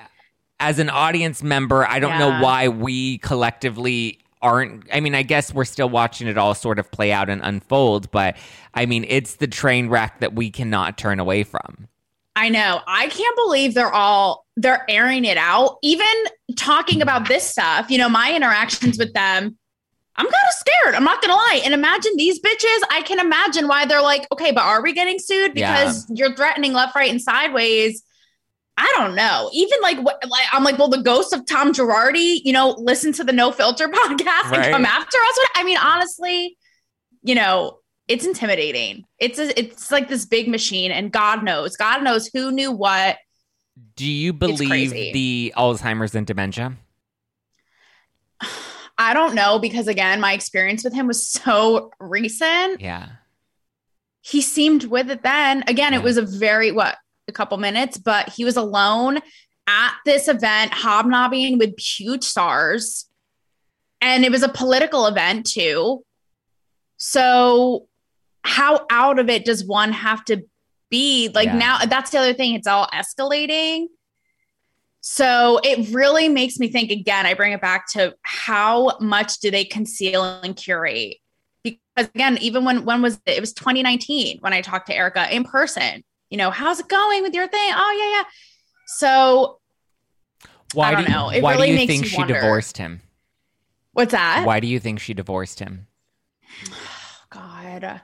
as 0.60 0.78
an 0.80 0.90
audience 0.90 1.42
member, 1.42 1.86
I 1.86 2.00
don't 2.00 2.12
Yeah. 2.18 2.18
know 2.18 2.42
why 2.42 2.66
we 2.68 3.18
collectively 3.18 4.18
aren't 4.42 4.84
I 4.92 5.00
mean, 5.00 5.14
I 5.14 5.22
guess 5.22 5.52
we're 5.52 5.64
still 5.64 5.88
watching 5.88 6.28
it 6.28 6.38
all 6.38 6.54
sort 6.54 6.78
of 6.78 6.90
play 6.90 7.12
out 7.12 7.28
and 7.28 7.40
unfold, 7.42 8.10
but 8.10 8.36
I 8.74 8.86
mean, 8.86 9.04
it's 9.08 9.36
the 9.36 9.46
train 9.46 9.88
wreck 9.88 10.20
that 10.20 10.34
we 10.34 10.50
cannot 10.50 10.98
turn 10.98 11.20
away 11.20 11.44
from. 11.44 11.88
I 12.36 12.48
know. 12.50 12.80
I 12.86 13.08
can't 13.08 13.36
believe 13.36 13.74
they're 13.74 13.92
all 13.92 14.46
they're 14.56 14.84
airing 14.88 15.24
it 15.24 15.36
out. 15.36 15.78
Even 15.82 16.06
talking 16.56 17.02
about 17.02 17.28
this 17.28 17.44
stuff, 17.44 17.90
you 17.90 17.98
know, 17.98 18.08
my 18.08 18.34
interactions 18.34 18.98
with 18.98 19.12
them, 19.12 19.56
I'm 20.16 20.24
kind 20.24 20.34
of 20.34 20.54
scared. 20.54 20.94
I'm 20.94 21.04
not 21.04 21.20
gonna 21.20 21.34
lie. 21.34 21.62
And 21.64 21.74
imagine 21.74 22.12
these 22.16 22.40
bitches. 22.40 22.78
I 22.90 23.02
can 23.04 23.18
imagine 23.18 23.66
why 23.66 23.86
they're 23.86 24.02
like, 24.02 24.26
okay, 24.32 24.52
but 24.52 24.62
are 24.62 24.82
we 24.82 24.92
getting 24.92 25.18
sued 25.18 25.54
because 25.54 26.06
yeah. 26.08 26.14
you're 26.16 26.36
threatening 26.36 26.72
left, 26.72 26.94
right, 26.94 27.10
and 27.10 27.20
sideways? 27.20 28.02
I 28.78 28.92
don't 28.96 29.16
know. 29.16 29.50
Even 29.52 29.80
like, 29.82 29.98
what, 29.98 30.22
like 30.28 30.44
I'm 30.52 30.62
like, 30.62 30.78
well, 30.78 30.88
the 30.88 31.02
ghost 31.02 31.32
of 31.32 31.44
Tom 31.46 31.72
Girardi, 31.72 32.40
you 32.44 32.52
know, 32.52 32.76
listen 32.78 33.12
to 33.14 33.24
the 33.24 33.32
No 33.32 33.50
Filter 33.50 33.88
podcast 33.88 34.50
right. 34.50 34.66
and 34.66 34.72
come 34.72 34.84
after 34.84 35.18
us. 35.18 35.38
I 35.56 35.64
mean, 35.64 35.78
honestly, 35.78 36.56
you 37.22 37.34
know, 37.34 37.80
it's 38.06 38.24
intimidating. 38.24 39.04
It's 39.18 39.40
a, 39.40 39.58
it's 39.58 39.90
like 39.90 40.08
this 40.08 40.24
big 40.24 40.48
machine, 40.48 40.92
and 40.92 41.10
God 41.10 41.42
knows, 41.42 41.76
God 41.76 42.04
knows 42.04 42.30
who 42.32 42.52
knew 42.52 42.70
what. 42.70 43.18
Do 43.96 44.06
you 44.06 44.32
believe 44.32 44.92
the 44.92 45.52
Alzheimer's 45.56 46.14
and 46.14 46.26
dementia? 46.26 46.76
I 49.00 49.12
don't 49.12 49.34
know 49.34 49.58
because 49.58 49.88
again, 49.88 50.20
my 50.20 50.32
experience 50.32 50.84
with 50.84 50.94
him 50.94 51.08
was 51.08 51.26
so 51.26 51.90
recent. 51.98 52.80
Yeah. 52.80 53.08
He 54.20 54.40
seemed 54.40 54.84
with 54.84 55.10
it 55.10 55.22
then. 55.22 55.64
Again, 55.68 55.92
yeah. 55.92 56.00
it 56.00 56.02
was 56.02 56.16
a 56.16 56.22
very 56.22 56.72
what 56.72 56.96
a 57.28 57.32
couple 57.32 57.56
minutes, 57.58 57.98
but 57.98 58.30
he 58.30 58.44
was 58.44 58.56
alone 58.56 59.18
at 59.68 59.94
this 60.04 60.28
event, 60.28 60.72
hobnobbing 60.72 61.58
with 61.58 61.78
huge 61.78 62.24
stars. 62.24 63.06
And 64.00 64.24
it 64.24 64.32
was 64.32 64.42
a 64.42 64.48
political 64.48 65.06
event 65.06 65.46
too. 65.46 66.02
So, 66.96 67.86
how 68.42 68.86
out 68.90 69.18
of 69.18 69.28
it 69.28 69.44
does 69.44 69.64
one 69.64 69.92
have 69.92 70.24
to 70.26 70.42
be? 70.90 71.28
Like, 71.28 71.46
yeah. 71.46 71.58
now 71.58 71.78
that's 71.84 72.10
the 72.10 72.18
other 72.18 72.32
thing, 72.32 72.54
it's 72.54 72.66
all 72.66 72.88
escalating. 72.94 73.86
So, 75.00 75.60
it 75.62 75.92
really 75.92 76.28
makes 76.28 76.58
me 76.58 76.68
think 76.68 76.90
again. 76.90 77.26
I 77.26 77.34
bring 77.34 77.52
it 77.52 77.60
back 77.60 77.88
to 77.92 78.14
how 78.22 78.96
much 79.00 79.38
do 79.40 79.50
they 79.50 79.64
conceal 79.64 80.24
and 80.24 80.56
curate? 80.56 81.16
Because 81.62 82.08
again, 82.14 82.38
even 82.40 82.64
when 82.64 82.84
when 82.84 83.02
was 83.02 83.20
it? 83.26 83.36
It 83.36 83.40
was 83.40 83.52
2019 83.52 84.38
when 84.40 84.52
I 84.52 84.62
talked 84.62 84.86
to 84.86 84.94
Erika 84.94 85.32
in 85.34 85.44
person 85.44 86.04
you 86.30 86.36
know, 86.36 86.50
how's 86.50 86.80
it 86.80 86.88
going 86.88 87.22
with 87.22 87.34
your 87.34 87.48
thing? 87.48 87.70
Oh 87.74 87.98
yeah, 87.98 88.18
yeah. 88.18 88.24
So 88.86 89.58
why 90.74 90.88
I 90.88 90.90
don't 90.92 91.04
do 91.04 91.10
you, 91.10 91.16
know. 91.16 91.30
It 91.30 91.42
why 91.42 91.54
really 91.54 91.68
do 91.68 91.72
you 91.80 91.86
think 91.86 92.04
you 92.04 92.08
she 92.10 92.16
wonder. 92.16 92.34
divorced 92.34 92.76
him? 92.76 93.00
What's 93.92 94.12
that? 94.12 94.44
Why 94.44 94.60
do 94.60 94.66
you 94.66 94.78
think 94.78 95.00
she 95.00 95.14
divorced 95.14 95.58
him? 95.58 95.86
God. 97.30 98.02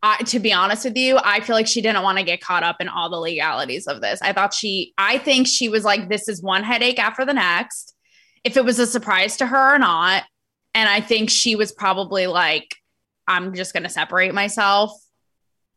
I, 0.00 0.18
to 0.18 0.38
be 0.38 0.52
honest 0.52 0.84
with 0.84 0.96
you, 0.96 1.18
I 1.24 1.40
feel 1.40 1.56
like 1.56 1.66
she 1.66 1.80
didn't 1.80 2.04
want 2.04 2.18
to 2.18 2.24
get 2.24 2.40
caught 2.40 2.62
up 2.62 2.76
in 2.80 2.88
all 2.88 3.10
the 3.10 3.16
legalities 3.16 3.88
of 3.88 4.00
this. 4.00 4.20
I 4.22 4.32
thought 4.32 4.54
she, 4.54 4.94
I 4.96 5.18
think 5.18 5.48
she 5.48 5.68
was 5.68 5.84
like, 5.84 6.08
this 6.08 6.28
is 6.28 6.40
one 6.40 6.62
headache 6.62 7.00
after 7.00 7.24
the 7.24 7.34
next, 7.34 7.94
if 8.44 8.56
it 8.56 8.64
was 8.64 8.78
a 8.78 8.86
surprise 8.86 9.36
to 9.38 9.46
her 9.46 9.74
or 9.74 9.78
not. 9.78 10.22
And 10.72 10.88
I 10.88 11.00
think 11.00 11.30
she 11.30 11.56
was 11.56 11.72
probably 11.72 12.28
like, 12.28 12.76
I'm 13.26 13.54
just 13.54 13.72
going 13.72 13.82
to 13.82 13.88
separate 13.88 14.32
myself 14.32 14.92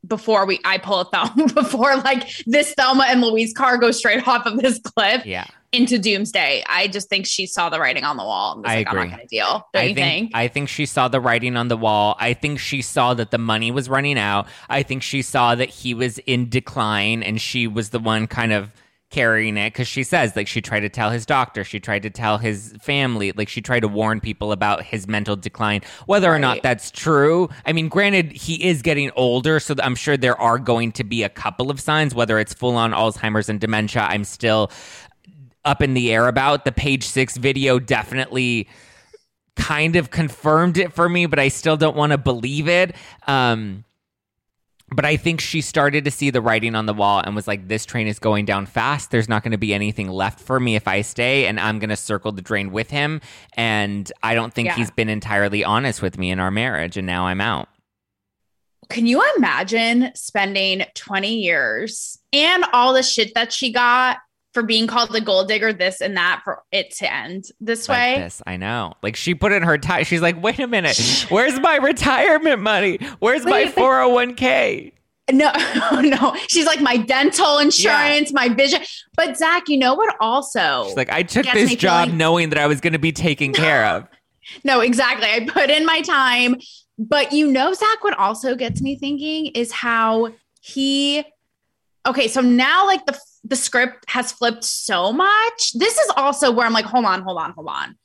before 0.08 0.46
we 0.46 0.60
I 0.66 0.78
pull 0.78 1.00
a 1.00 1.06
thumb 1.06 1.48
before 1.54 1.96
like 1.98 2.30
this 2.46 2.74
Thelma 2.74 3.06
and 3.08 3.22
Louise 3.22 3.54
car 3.54 3.78
goes 3.78 3.98
straight 3.98 4.28
off 4.28 4.46
of 4.46 4.60
this 4.60 4.80
cliff 4.80 5.26
yeah. 5.26 5.46
into 5.72 6.00
doomsday. 6.00 6.64
I 6.68 6.88
just 6.88 7.10
think 7.10 7.26
she 7.26 7.46
saw 7.46 7.70
the 7.70 7.80
writing 7.80 8.04
on 8.04 8.18
the 8.18 8.24
wall. 8.24 8.62
I 8.66 8.78
like, 8.78 8.88
agree. 8.88 9.02
I'm 9.02 9.10
not 9.10 9.18
gonna 9.18 9.28
deal. 9.28 9.68
Don't 9.74 9.84
I 9.84 9.86
you 9.86 9.96
think, 9.96 10.32
think? 10.32 10.32
I 10.34 10.48
think 10.48 10.70
she 10.70 10.86
saw 10.86 11.08
the 11.08 11.22
writing 11.22 11.56
on 11.56 11.68
the 11.68 11.78
wall. 11.78 12.16
I 12.20 12.34
think 12.34 12.60
she 12.60 12.82
saw 12.82 13.14
that 13.14 13.32
the 13.32 13.38
money 13.38 13.72
was 13.72 13.90
running 13.90 14.18
out. 14.18 14.48
I 14.70 14.84
think 14.84 15.04
she 15.04 15.22
saw 15.22 15.56
that 15.56 15.70
he 15.70 15.94
was 15.94 16.18
in 16.20 16.50
decline 16.50 17.22
and 17.24 17.40
she 17.40 17.68
was 17.68 17.90
the 17.92 18.00
one 18.00 18.28
kind 18.28 18.54
of 18.54 18.72
carrying 19.12 19.58
it 19.58 19.72
because 19.72 19.88
she 19.88 20.04
says 20.04 20.36
like 20.36 20.48
she 20.48 20.62
tried 20.62 20.80
to 20.80 20.90
tell 20.90 21.12
his 21.12 21.26
doctor 21.26 21.64
she 21.64 21.80
tried 21.80 22.02
to 22.02 22.10
tell 22.10 22.38
his 22.38 22.74
family 22.82 23.32
like 23.34 23.50
she 23.50 23.62
tried 23.62 23.82
to 23.82 23.88
warn 23.88 24.20
people 24.20 24.52
about 24.52 24.84
his 24.84 25.08
mental 25.08 25.36
decline. 25.36 25.82
Whether 26.06 26.30
right. 26.30 26.38
or 26.38 26.40
not 26.40 26.64
that's 26.64 26.90
true 26.90 27.50
i 27.66 27.74
mean 27.74 27.90
granted 27.90 28.32
he 28.32 28.64
is 28.64 28.82
getting 28.82 29.12
older 29.16 29.60
so 29.60 29.76
i'm 29.84 29.96
sure 29.96 30.18
there 30.18 30.40
are 30.40 30.58
going 30.58 30.92
to 30.94 31.04
be 31.04 31.24
a 31.24 31.30
couple 31.30 31.70
of 31.70 31.80
signs 31.80 32.16
whether 32.16 32.40
it's 32.40 32.54
full-on 32.54 32.92
alzheimer's 32.92 33.50
and 33.50 33.60
dementia 33.60 34.04
i'm 34.04 34.24
still 34.24 34.72
up 35.66 35.82
in 35.82 35.94
the 35.94 36.12
air 36.12 36.28
about. 36.28 36.66
The 36.66 36.72
page 36.72 37.04
six 37.04 37.38
video 37.38 37.80
definitely 37.80 38.68
kind 39.56 39.96
of 39.96 40.10
confirmed 40.10 40.78
it 40.78 40.94
for 40.94 41.10
me 41.10 41.26
but 41.26 41.38
i 41.38 41.50
still 41.50 41.76
don't 41.76 41.96
want 41.96 42.12
to 42.12 42.18
believe 42.18 42.68
it. 42.68 42.96
Um 43.28 43.84
but 44.94 45.06
I 45.06 45.16
think 45.16 45.40
she 45.40 45.62
started 45.62 46.04
to 46.06 46.12
see 46.12 46.30
the 46.30 46.42
writing 46.42 46.76
on 46.76 46.86
the 46.86 46.94
wall 46.94 47.22
and 47.24 47.34
was 47.34 47.48
like, 47.48 47.68
this 47.68 47.86
train 47.86 48.08
is 48.08 48.20
going 48.20 48.46
down 48.46 48.66
fast. 48.66 49.10
There's 49.10 49.30
not 49.30 49.42
going 49.42 49.54
to 49.54 49.58
be 49.58 49.74
anything 49.74 50.10
left 50.10 50.40
for 50.40 50.60
me 50.60 50.76
if 50.76 50.88
I 50.88 51.02
stay, 51.02 51.48
and 51.48 51.60
I'm 51.60 51.80
going 51.80 51.90
to 51.90 51.96
circle 51.96 52.34
the 52.34 52.42
drain 52.42 52.72
with 52.72 52.90
him. 52.90 53.22
And 53.54 54.12
I 54.22 54.36
don't 54.36 54.54
think 54.54 54.68
yeah. 54.68 54.76
he's 54.76 54.92
been 54.92 55.08
entirely 55.08 55.64
honest 55.64 56.02
with 56.02 56.18
me 56.18 56.30
in 56.30 56.40
our 56.40 56.52
marriage, 56.52 56.98
and 56.98 57.08
now 57.08 57.28
I'm 57.28 57.40
out. 57.40 57.70
Can 58.90 59.06
you 59.06 59.24
imagine 59.38 60.12
spending 60.16 60.84
20 60.96 61.36
years 61.36 62.20
and 62.34 62.66
all 62.74 62.94
the 62.94 63.04
shit 63.04 63.34
that 63.36 63.54
she 63.54 63.72
got 63.72 64.18
for 64.54 64.64
being 64.64 64.88
called 64.88 65.12
the 65.12 65.22
gold 65.22 65.48
digger, 65.48 65.72
this 65.72 66.02
and 66.02 66.18
that, 66.18 66.42
for 66.44 66.64
it 66.72 66.92
to 66.98 67.12
end 67.12 67.46
this 67.60 67.88
like 67.88 67.98
way. 67.98 68.24
This, 68.24 68.42
I 68.46 68.58
know. 68.58 68.94
Like 69.02 69.16
she 69.16 69.34
put 69.34 69.52
in 69.52 69.64
her 69.64 69.78
tie. 69.78 70.04
She's 70.04 70.22
like, 70.22 70.42
wait 70.42 70.60
a 70.60 70.68
minute, 70.68 71.26
where's 71.30 71.60
my 71.60 71.78
retirement 71.78 72.62
money? 72.62 72.98
Where's 73.20 73.46
my 73.46 73.68
four 73.68 74.00
hundred 74.00 74.14
one 74.14 74.36
k? 74.36 74.94
No, 75.32 75.52
no. 76.02 76.36
She's 76.48 76.66
like 76.66 76.82
my 76.82 76.98
dental 76.98 77.60
insurance, 77.60 78.32
yeah. 78.32 78.34
my 78.34 78.50
vision. 78.50 78.82
But 79.16 79.38
Zack, 79.38 79.70
you 79.70 79.78
know 79.78 79.94
what? 79.94 80.16
Also, 80.20 80.86
she's 80.88 80.98
like, 80.98 81.12
I 81.12 81.24
took 81.24 81.46
this 81.54 81.76
job 81.76 82.06
feeling- 82.06 82.18
knowing 82.18 82.50
that 82.50 82.60
I 82.60 82.68
was 82.68 82.82
going 82.82 82.94
to 82.94 83.00
be 83.00 83.12
taken 83.12 83.54
care 83.54 83.86
of. 83.86 84.08
no, 84.64 84.82
exactly. 84.82 85.28
I 85.30 85.48
put 85.48 85.70
in 85.70 85.86
my 85.86 86.02
time. 86.02 86.58
But 86.98 87.32
you 87.32 87.48
know, 87.52 87.74
Zack, 87.74 88.04
what 88.04 88.18
also 88.18 88.56
gets 88.56 88.82
me 88.82 88.96
thinking 88.98 89.48
is 89.48 89.72
how 89.72 90.34
he. 90.62 91.24
Okay, 92.06 92.28
so 92.28 92.42
now 92.42 92.86
like 92.86 93.06
the 93.06 93.20
the 93.44 93.56
script 93.56 94.06
has 94.08 94.32
flipped 94.32 94.64
so 94.64 95.12
much. 95.12 95.74
This 95.74 95.98
is 95.98 96.12
also 96.16 96.52
where 96.52 96.66
I'm 96.66 96.74
like, 96.74 96.86
hold 96.86 97.06
on, 97.06 97.24
hold 97.24 97.38
on, 97.38 97.52
hold 97.54 97.68
on. 97.68 97.96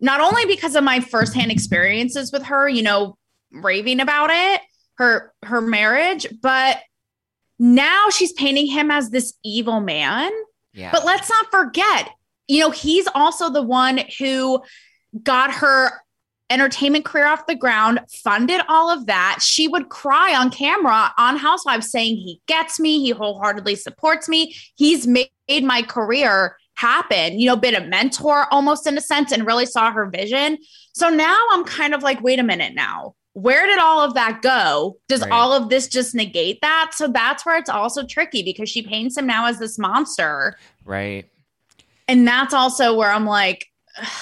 Not 0.00 0.20
only 0.20 0.46
because 0.46 0.74
of 0.74 0.84
my 0.84 1.00
firsthand 1.00 1.50
experiences 1.50 2.32
with 2.32 2.44
her, 2.44 2.68
you 2.68 2.82
know, 2.82 3.16
raving 3.50 4.00
about 4.00 4.30
it, 4.30 4.60
her 4.98 5.32
her 5.42 5.60
marriage, 5.60 6.26
but 6.42 6.78
now 7.58 8.10
she's 8.10 8.32
painting 8.32 8.66
him 8.66 8.90
as 8.90 9.10
this 9.10 9.34
evil 9.44 9.80
man. 9.80 10.30
Yeah. 10.72 10.90
But 10.92 11.04
let's 11.04 11.30
not 11.30 11.50
forget, 11.50 12.10
you 12.46 12.60
know, 12.60 12.70
he's 12.70 13.06
also 13.14 13.50
the 13.50 13.62
one 13.62 14.00
who 14.18 14.62
got 15.22 15.52
her 15.54 15.90
entertainment 16.50 17.04
career 17.04 17.26
off 17.26 17.46
the 17.46 17.54
ground, 17.54 18.00
funded 18.08 18.60
all 18.68 18.90
of 18.90 19.06
that. 19.06 19.38
She 19.40 19.68
would 19.68 19.88
cry 19.88 20.34
on 20.34 20.50
camera 20.50 21.12
on 21.18 21.36
Housewives 21.36 21.90
saying, 21.90 22.16
He 22.16 22.40
gets 22.46 22.78
me, 22.78 23.00
he 23.00 23.10
wholeheartedly 23.10 23.76
supports 23.76 24.28
me, 24.28 24.54
he's 24.76 25.06
made 25.06 25.30
my 25.62 25.82
career 25.82 26.56
happen, 26.76 27.38
you 27.38 27.46
know, 27.46 27.56
been 27.56 27.74
a 27.74 27.86
mentor 27.86 28.46
almost 28.52 28.86
in 28.86 28.96
a 28.96 29.00
sense 29.00 29.32
and 29.32 29.46
really 29.46 29.66
saw 29.66 29.90
her 29.90 30.06
vision. 30.06 30.58
So 30.92 31.08
now 31.08 31.42
I'm 31.50 31.64
kind 31.64 31.94
of 31.94 32.02
like, 32.02 32.22
wait 32.22 32.38
a 32.38 32.42
minute 32.42 32.74
now. 32.74 33.14
Where 33.32 33.66
did 33.66 33.78
all 33.78 34.00
of 34.00 34.14
that 34.14 34.40
go? 34.40 34.98
Does 35.08 35.20
right. 35.20 35.30
all 35.30 35.52
of 35.52 35.68
this 35.68 35.88
just 35.88 36.14
negate 36.14 36.60
that? 36.62 36.92
So 36.94 37.08
that's 37.08 37.44
where 37.44 37.58
it's 37.58 37.68
also 37.68 38.04
tricky 38.06 38.42
because 38.42 38.70
she 38.70 38.82
paints 38.82 39.16
him 39.16 39.26
now 39.26 39.46
as 39.46 39.58
this 39.58 39.78
monster. 39.78 40.56
Right. 40.84 41.28
And 42.08 42.26
that's 42.26 42.54
also 42.54 42.96
where 42.96 43.10
I'm 43.10 43.26
like, 43.26 43.66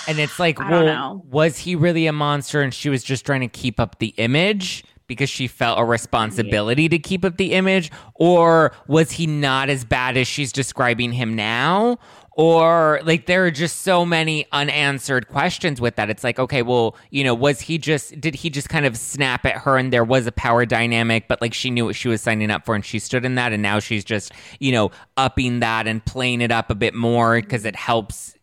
and 0.08 0.18
it's 0.18 0.38
like, 0.38 0.58
well, 0.58 1.24
was 1.30 1.58
he 1.58 1.74
really 1.74 2.06
a 2.06 2.12
monster 2.12 2.60
and 2.60 2.72
she 2.72 2.88
was 2.88 3.02
just 3.02 3.24
trying 3.26 3.40
to 3.40 3.48
keep 3.48 3.80
up 3.80 3.98
the 3.98 4.14
image 4.16 4.84
because 5.06 5.28
she 5.28 5.46
felt 5.46 5.78
a 5.78 5.84
responsibility 5.84 6.84
yeah. 6.84 6.88
to 6.90 6.98
keep 6.98 7.24
up 7.24 7.36
the 7.36 7.52
image? 7.52 7.90
Or 8.14 8.72
was 8.86 9.12
he 9.12 9.26
not 9.26 9.68
as 9.68 9.84
bad 9.84 10.16
as 10.16 10.26
she's 10.26 10.52
describing 10.52 11.12
him 11.12 11.34
now? 11.34 11.98
Or 12.36 13.00
like 13.04 13.26
there 13.26 13.44
are 13.46 13.50
just 13.52 13.82
so 13.82 14.04
many 14.04 14.46
unanswered 14.50 15.28
questions 15.28 15.80
with 15.80 15.94
that. 15.96 16.10
It's 16.10 16.24
like, 16.24 16.40
okay, 16.40 16.62
well, 16.62 16.96
you 17.10 17.22
know, 17.22 17.32
was 17.32 17.60
he 17.60 17.78
just 17.78 18.20
did 18.20 18.34
he 18.34 18.50
just 18.50 18.68
kind 18.68 18.86
of 18.86 18.96
snap 18.96 19.46
at 19.46 19.58
her 19.58 19.78
and 19.78 19.92
there 19.92 20.02
was 20.02 20.26
a 20.26 20.32
power 20.32 20.66
dynamic, 20.66 21.28
but 21.28 21.40
like 21.40 21.54
she 21.54 21.70
knew 21.70 21.84
what 21.84 21.94
she 21.94 22.08
was 22.08 22.20
signing 22.20 22.50
up 22.50 22.64
for 22.64 22.74
and 22.74 22.84
she 22.84 22.98
stood 22.98 23.24
in 23.24 23.36
that 23.36 23.52
and 23.52 23.62
now 23.62 23.78
she's 23.78 24.04
just, 24.04 24.32
you 24.58 24.72
know, 24.72 24.90
upping 25.16 25.60
that 25.60 25.86
and 25.86 26.04
playing 26.04 26.40
it 26.40 26.50
up 26.50 26.70
a 26.70 26.74
bit 26.74 26.92
more 26.92 27.40
because 27.40 27.64
it 27.64 27.76
helps 27.76 28.33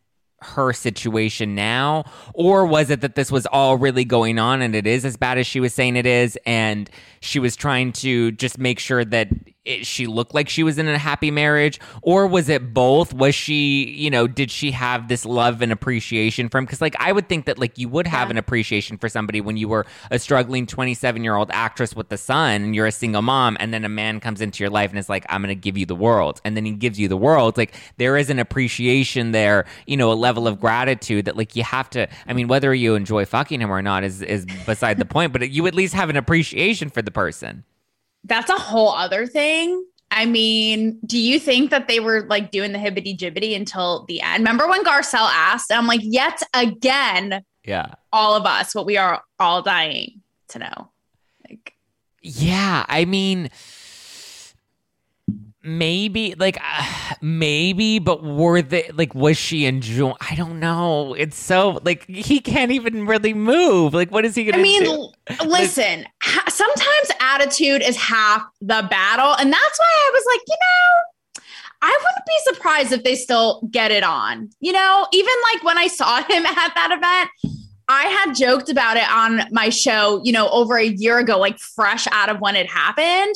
her 0.41 0.73
situation 0.73 1.56
now? 1.56 2.06
Or 2.34 2.65
was 2.65 2.89
it 2.89 3.01
that 3.01 3.15
this 3.15 3.32
was 3.32 3.45
all 3.47 3.77
really 3.77 4.06
going 4.06 4.39
on 4.39 4.62
and 4.62 4.75
it 4.75 4.88
is 4.88 5.06
as 5.06 5.17
bad 5.17 5.38
as 5.38 5.47
she 5.47 5.60
was 5.60 5.73
saying 5.73 5.95
it 5.95 6.06
is? 6.06 6.38
And 6.45 6.89
she 7.21 7.39
was 7.39 7.55
trying 7.55 7.93
to 7.93 8.31
just 8.34 8.57
make 8.57 8.77
sure 8.79 9.05
that 9.05 9.29
it, 9.63 9.86
she 9.86 10.07
looked 10.07 10.34
like 10.34 10.49
she 10.49 10.63
was 10.63 10.79
in 10.79 10.88
a 10.88 10.97
happy 10.97 11.29
marriage 11.29 11.79
or 12.01 12.25
was 12.25 12.49
it 12.49 12.73
both? 12.73 13.13
Was 13.13 13.36
she 13.36 13.84
you 13.91 14.10
know 14.10 14.25
did 14.25 14.49
she 14.49 14.71
have 14.71 15.07
this 15.07 15.23
love 15.23 15.62
and 15.62 15.71
appreciation 15.71 16.49
from 16.49 16.65
because 16.65 16.81
like 16.81 16.95
i 16.99 17.12
would 17.12 17.29
think 17.29 17.45
that 17.45 17.60
like 17.60 17.77
you 17.77 17.88
would 17.88 18.07
have 18.07 18.29
Yeah. 18.29 18.31
an 18.31 18.38
appreciation 18.39 18.97
for 18.97 19.07
somebody 19.07 19.39
when 19.39 19.57
you 19.57 19.67
were 19.67 19.86
a 20.10 20.17
struggling 20.17 20.65
27 20.65 21.23
year 21.23 21.36
old 21.36 21.51
actress 21.51 21.95
with 21.95 22.12
a 22.12 22.17
son 22.17 22.63
and 22.63 22.75
you're 22.75 22.88
a 22.88 22.91
single 22.91 23.21
mom 23.21 23.55
and 23.60 23.71
then 23.71 23.86
a 23.86 23.89
man 23.89 24.19
comes 24.19 24.41
into 24.41 24.63
your 24.63 24.71
life 24.71 24.89
and 24.89 24.97
is 24.97 25.10
like 25.10 25.27
i'm 25.29 25.41
gonna 25.43 25.53
give 25.53 25.77
you 25.77 25.86
the 25.86 25.95
world. 25.95 26.41
And 26.43 26.57
then 26.57 26.65
he 26.65 26.71
gives 26.71 26.99
you 26.99 27.07
the 27.07 27.17
world. 27.17 27.55
Like 27.55 27.75
there 27.97 28.17
is 28.17 28.31
an 28.31 28.39
appreciation 28.39 29.31
there 29.31 29.65
you 29.86 29.95
know 29.95 30.12
a 30.12 30.15
level 30.15 30.47
of 30.47 30.60
gratitude 30.60 31.25
that 31.25 31.38
like 31.38 31.55
you 31.55 31.63
have 31.63 31.88
to 31.91 32.07
i 32.25 32.34
mean 32.34 32.47
whether 32.47 32.73
you 32.73 32.95
enjoy 32.95 33.25
fucking 33.25 33.62
him 33.62 33.69
or 33.71 33.81
not 33.84 34.03
is 34.03 34.23
is 34.23 34.45
beside 34.65 34.97
the 34.97 35.05
point 35.05 35.34
but 35.34 35.47
you 35.51 35.67
at 35.67 35.75
least 35.75 35.93
have 35.93 36.10
an 36.10 36.15
appreciation 36.17 36.89
for 36.89 37.01
the 37.03 37.11
person 37.12 37.63
That's 38.24 38.50
a 38.50 38.58
whole 38.58 38.89
other 38.89 39.26
thing. 39.28 39.86
I 40.13 40.26
mean, 40.26 41.00
do 41.06 41.17
you 41.17 41.39
think 41.39 41.71
that 41.71 41.88
they 41.88 42.00
were 42.02 42.26
like 42.28 42.52
doing 42.52 42.74
the 42.74 42.80
hibbity 42.80 43.17
jibbity 43.17 43.56
until 43.56 44.06
the 44.08 44.21
end? 44.21 44.39
Remember 44.39 44.67
when 44.67 44.84
Garcelle 44.84 45.30
asked? 45.32 45.71
I'm 45.71 45.88
like, 45.88 46.02
yet 46.04 46.41
again, 46.54 47.43
yeah 47.63 47.93
all 48.12 48.36
of 48.36 48.45
us, 48.45 48.76
what 48.76 48.86
we 48.86 48.97
are 48.97 49.21
all 49.39 49.62
dying 49.62 50.21
to 50.50 50.60
know. 50.60 50.91
Like, 51.50 51.74
Yeah, 52.21 52.86
I 52.88 53.06
mean, 53.06 53.50
maybe 55.63 56.36
like 56.36 56.58
uh, 56.62 57.13
maybe, 57.21 58.00
but 58.00 58.24
were 58.24 58.62
they 58.62 58.89
like 58.93 59.13
was 59.15 59.38
she 59.38 59.65
enjoying? 59.65 60.15
I 60.30 60.36
don't 60.36 60.60
know. 60.60 61.13
It's 61.13 61.38
so 61.38 61.80
like 61.84 62.06
he 62.08 62.39
can't 62.39 62.71
even 62.71 63.06
really 63.06 63.34
move. 63.34 63.93
Like, 63.93 64.12
what 64.12 64.26
is 64.26 64.36
he 64.36 64.45
gonna? 64.45 64.58
I 64.58 64.62
mean, 64.62 64.86
l- 64.86 65.13
listen, 65.45 66.06
ha- 66.21 66.50
sometimes 66.50 67.12
attitude 67.19 67.82
is 67.82 67.97
half 67.97 68.43
the 68.62 68.88
battle. 68.89 69.36
And 69.39 69.52
that's 69.52 69.80
why 69.80 69.89
I 69.89 70.12
was 70.13 70.24
like, 70.28 70.41
you 70.47 70.56
know, 70.62 71.43
I 71.84 71.97
wouldn't 72.00 72.26
be 72.26 72.54
surprised 72.54 72.91
if 72.91 73.04
they 73.04 73.15
still 73.15 73.67
get 73.71 73.91
it 73.91 74.04
on. 74.04 74.50
You 74.60 74.71
know, 74.71 75.08
even 75.12 75.34
like 75.54 75.63
when 75.63 75.78
I 75.78 75.88
saw 75.88 76.17
him 76.24 76.45
at 76.45 76.74
that 76.76 76.91
event, 76.91 77.58
I 77.88 78.04
had 78.04 78.36
joked 78.36 78.69
about 78.69 78.95
it 78.95 79.10
on 79.12 79.41
my 79.52 79.69
show, 79.69 80.21
you 80.24 80.32
know, 80.32 80.50
over 80.50 80.78
a 80.78 80.86
year 80.86 81.19
ago, 81.19 81.38
like 81.38 81.60
fresh 81.60 82.08
out 82.12 82.30
of 82.30 82.39
when 82.39 82.56
it 82.56 82.69
happened. 82.69 83.36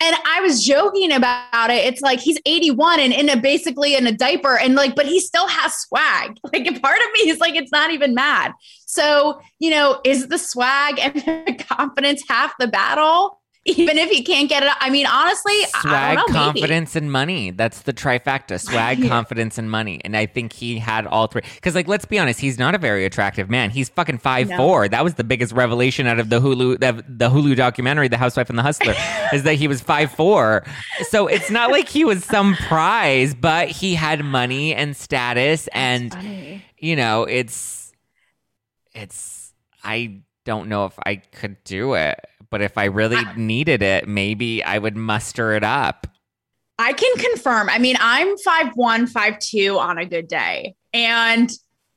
And 0.00 0.16
I 0.24 0.40
was 0.40 0.64
joking 0.64 1.12
about 1.12 1.70
it. 1.70 1.84
It's 1.84 2.00
like 2.00 2.20
he's 2.20 2.38
81 2.46 3.00
and 3.00 3.12
in 3.12 3.28
a 3.28 3.36
basically 3.36 3.96
in 3.96 4.06
a 4.06 4.12
diaper, 4.12 4.56
and 4.56 4.76
like, 4.76 4.94
but 4.94 5.06
he 5.06 5.18
still 5.18 5.48
has 5.48 5.74
swag. 5.74 6.38
Like, 6.52 6.66
a 6.66 6.80
part 6.80 6.98
of 6.98 7.06
me 7.12 7.30
is 7.30 7.40
like, 7.40 7.56
it's 7.56 7.72
not 7.72 7.90
even 7.90 8.14
mad. 8.14 8.52
So, 8.86 9.40
you 9.58 9.70
know, 9.70 10.00
is 10.04 10.28
the 10.28 10.38
swag 10.38 10.98
and 10.98 11.14
the 11.46 11.64
confidence 11.68 12.22
half 12.28 12.54
the 12.58 12.68
battle? 12.68 13.37
Even 13.76 13.98
if 13.98 14.10
he 14.10 14.22
can't 14.22 14.48
get 14.48 14.62
it, 14.62 14.70
I 14.80 14.90
mean, 14.90 15.06
honestly, 15.06 15.54
swag, 15.80 16.16
don't 16.16 16.30
know, 16.32 16.34
confidence, 16.38 16.96
and 16.96 17.10
money. 17.12 17.50
That's 17.50 17.82
the 17.82 17.92
trifecta: 17.92 18.58
swag, 18.60 18.98
Yeah. 19.00 19.08
confidence, 19.08 19.58
and 19.58 19.70
money. 19.70 20.00
And 20.04 20.16
I 20.16 20.26
think 20.26 20.52
he 20.52 20.78
had 20.78 21.06
all 21.06 21.26
three. 21.26 21.42
Because, 21.54 21.74
like, 21.74 21.86
let's 21.88 22.04
be 22.04 22.18
honest, 22.18 22.40
he's 22.40 22.58
not 22.58 22.74
a 22.74 22.78
very 22.78 23.04
attractive 23.04 23.50
man. 23.50 23.70
He's 23.70 23.88
fucking 23.88 24.18
five 24.18 24.48
No. 24.48 24.56
four. 24.56 24.88
That 24.88 25.04
was 25.04 25.14
the 25.14 25.24
biggest 25.24 25.52
revelation 25.52 26.06
out 26.06 26.18
of 26.18 26.30
the 26.30 26.40
Hulu, 26.40 26.80
the, 26.80 27.04
the 27.08 27.28
Hulu 27.30 27.56
documentary, 27.56 28.08
"The 28.08 28.16
Housewife 28.18 28.48
and 28.50 28.58
the 28.58 28.62
Hustler," 28.62 28.94
is 29.32 29.42
that 29.44 29.54
he 29.54 29.68
was 29.68 29.80
five 29.80 30.10
four. 30.12 30.64
So 31.08 31.26
it's 31.26 31.50
not 31.50 31.70
like 31.70 31.88
he 31.88 32.04
was 32.04 32.24
some 32.24 32.54
prize, 32.56 33.34
but 33.34 33.68
he 33.68 33.94
had 33.94 34.24
money 34.24 34.74
and 34.74 34.96
status, 34.96 35.68
and 35.68 36.12
Funny. 36.12 36.64
you 36.78 36.96
know, 36.96 37.24
it's 37.24 37.92
it's. 38.94 39.52
I 39.84 40.20
don't 40.44 40.68
know 40.68 40.86
if 40.86 40.94
I 41.04 41.16
could 41.16 41.62
do 41.64 41.94
it, 41.94 42.18
but 42.50 42.60
if 42.62 42.76
I 42.78 42.84
really 42.84 43.16
I- 43.16 43.34
needed 43.36 43.82
it, 43.82 44.08
maybe 44.08 44.62
I 44.64 44.78
would 44.78 44.96
muster 44.96 45.52
it 45.52 45.64
up. 45.64 46.06
I 46.78 46.92
can 46.92 47.12
confirm. 47.16 47.68
I 47.68 47.78
mean, 47.78 47.96
I'm 48.00 48.36
five 48.38 48.68
one, 48.76 49.06
five 49.08 49.38
two 49.40 49.78
on 49.78 49.98
a 49.98 50.06
good 50.06 50.28
day. 50.28 50.74
And 50.94 51.50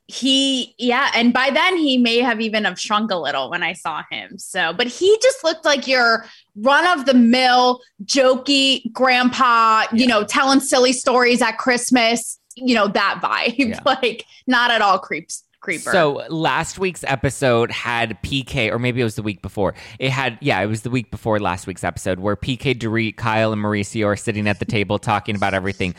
he, 0.08 0.74
yeah, 0.76 1.10
and 1.14 1.32
by 1.32 1.50
then 1.50 1.76
he 1.76 1.96
may 1.96 2.18
have 2.18 2.40
even 2.40 2.64
have 2.64 2.78
shrunk 2.78 3.10
a 3.12 3.16
little 3.16 3.48
when 3.48 3.62
I 3.62 3.72
saw 3.74 4.02
him. 4.10 4.36
So, 4.38 4.72
but 4.72 4.88
he 4.88 5.16
just 5.22 5.44
looked 5.44 5.64
like 5.64 5.86
your 5.86 6.26
run 6.56 6.98
of 6.98 7.06
the 7.06 7.14
mill, 7.14 7.80
jokey 8.04 8.92
grandpa, 8.92 9.84
you 9.92 10.00
Yeah. 10.00 10.06
know, 10.06 10.24
telling 10.24 10.60
silly 10.60 10.92
stories 10.92 11.40
at 11.40 11.58
Christmas, 11.58 12.38
you 12.56 12.74
know, 12.74 12.88
that 12.88 13.20
vibe. 13.22 13.54
Yeah. 13.56 13.80
like 13.86 14.26
not 14.48 14.70
at 14.72 14.82
all 14.82 14.98
creeps 14.98 15.44
creeper. 15.62 15.90
So 15.90 16.24
last 16.28 16.78
week's 16.78 17.04
episode 17.04 17.70
had 17.70 18.20
PK, 18.22 18.70
or 18.70 18.78
maybe 18.78 19.00
it 19.00 19.04
was 19.04 19.14
the 19.14 19.22
week 19.22 19.40
before. 19.40 19.74
It 19.98 20.10
had, 20.10 20.36
yeah, 20.42 20.60
it 20.60 20.66
was 20.66 20.82
the 20.82 20.90
week 20.90 21.10
before 21.10 21.40
last 21.40 21.66
week's 21.66 21.84
episode 21.84 22.20
where 22.20 22.36
PK, 22.36 22.74
Dorit, 22.74 23.16
Kyle, 23.16 23.52
and 23.52 23.62
Mauricio 23.62 24.06
are 24.06 24.16
sitting 24.16 24.46
at 24.46 24.58
the 24.58 24.64
table 24.66 24.98
talking 24.98 25.34
about 25.34 25.54
everything. 25.54 25.94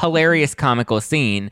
Hilarious, 0.00 0.54
comical 0.54 1.00
scene. 1.00 1.50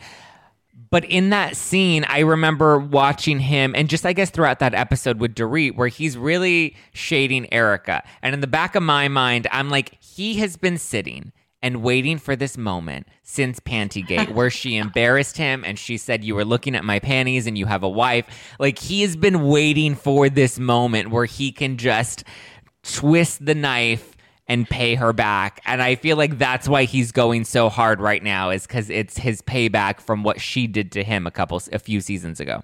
But 0.90 1.04
in 1.04 1.30
that 1.30 1.56
scene, 1.56 2.04
I 2.08 2.20
remember 2.20 2.80
watching 2.80 3.38
him, 3.38 3.74
and 3.76 3.88
just 3.88 4.04
I 4.04 4.12
guess 4.12 4.30
throughout 4.30 4.58
that 4.58 4.74
episode 4.74 5.20
with 5.20 5.36
Dorit, 5.36 5.76
where 5.76 5.86
he's 5.86 6.18
really 6.18 6.74
shading 6.92 7.52
Erika. 7.52 8.02
And 8.22 8.34
in 8.34 8.40
the 8.40 8.48
back 8.48 8.74
of 8.74 8.82
my 8.82 9.06
mind, 9.06 9.46
I'm 9.52 9.70
like, 9.70 10.02
he 10.02 10.38
has 10.38 10.56
been 10.56 10.78
sitting 10.78 11.30
and 11.62 11.82
waiting 11.82 12.18
for 12.18 12.36
this 12.36 12.56
moment 12.56 13.06
since 13.22 13.60
Pantygate, 13.60 14.30
where 14.34 14.50
she 14.50 14.76
embarrassed 14.76 15.36
him 15.36 15.64
and 15.64 15.78
she 15.78 15.96
said, 15.96 16.24
You 16.24 16.34
were 16.34 16.44
looking 16.44 16.74
at 16.74 16.84
my 16.84 16.98
panties 16.98 17.46
and 17.46 17.56
you 17.56 17.66
have 17.66 17.82
a 17.82 17.88
wife. 17.88 18.26
Like, 18.58 18.78
he 18.78 19.02
has 19.02 19.16
been 19.16 19.46
waiting 19.48 19.94
for 19.94 20.28
this 20.28 20.58
moment 20.58 21.10
where 21.10 21.26
he 21.26 21.52
can 21.52 21.76
just 21.76 22.24
twist 22.82 23.44
the 23.44 23.54
knife 23.54 24.16
and 24.48 24.68
pay 24.68 24.96
her 24.96 25.12
back. 25.12 25.60
And 25.64 25.80
I 25.80 25.94
feel 25.94 26.16
like 26.16 26.38
that's 26.38 26.68
why 26.68 26.84
he's 26.84 27.12
going 27.12 27.44
so 27.44 27.68
hard 27.68 28.00
right 28.00 28.22
now 28.22 28.50
is 28.50 28.66
cuz 28.66 28.90
it's 28.90 29.16
his 29.16 29.42
payback 29.42 30.00
from 30.00 30.24
what 30.24 30.40
she 30.40 30.66
did 30.66 30.90
to 30.92 31.04
him 31.04 31.26
a 31.26 31.30
couple 31.30 31.62
a 31.72 31.78
few 31.78 32.00
seasons 32.00 32.40
ago. 32.40 32.62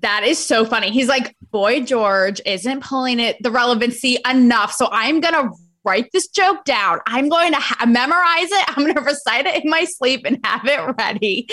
That 0.00 0.22
is 0.24 0.38
so 0.38 0.64
funny. 0.64 0.90
He's 0.90 1.08
like, 1.08 1.34
Boy 1.50 1.80
George 1.80 2.40
isn't 2.46 2.82
pulling 2.82 3.20
it 3.20 3.36
the 3.42 3.50
relevancy 3.50 4.18
enough. 4.28 4.72
So 4.72 4.88
I'm 4.90 5.20
going 5.20 5.34
to 5.34 5.50
write 5.84 6.10
this 6.12 6.28
joke 6.28 6.64
down. 6.64 6.98
I'm 7.06 7.28
going 7.28 7.52
to 7.52 7.58
ha- 7.58 7.86
memorize 7.86 8.50
it. 8.50 8.64
I'm 8.76 8.84
going 8.84 8.94
to 8.94 9.00
recite 9.00 9.46
it 9.46 9.64
in 9.64 9.70
my 9.70 9.84
sleep 9.84 10.22
and 10.24 10.38
have 10.44 10.64
it 10.64 10.96
ready 10.98 11.48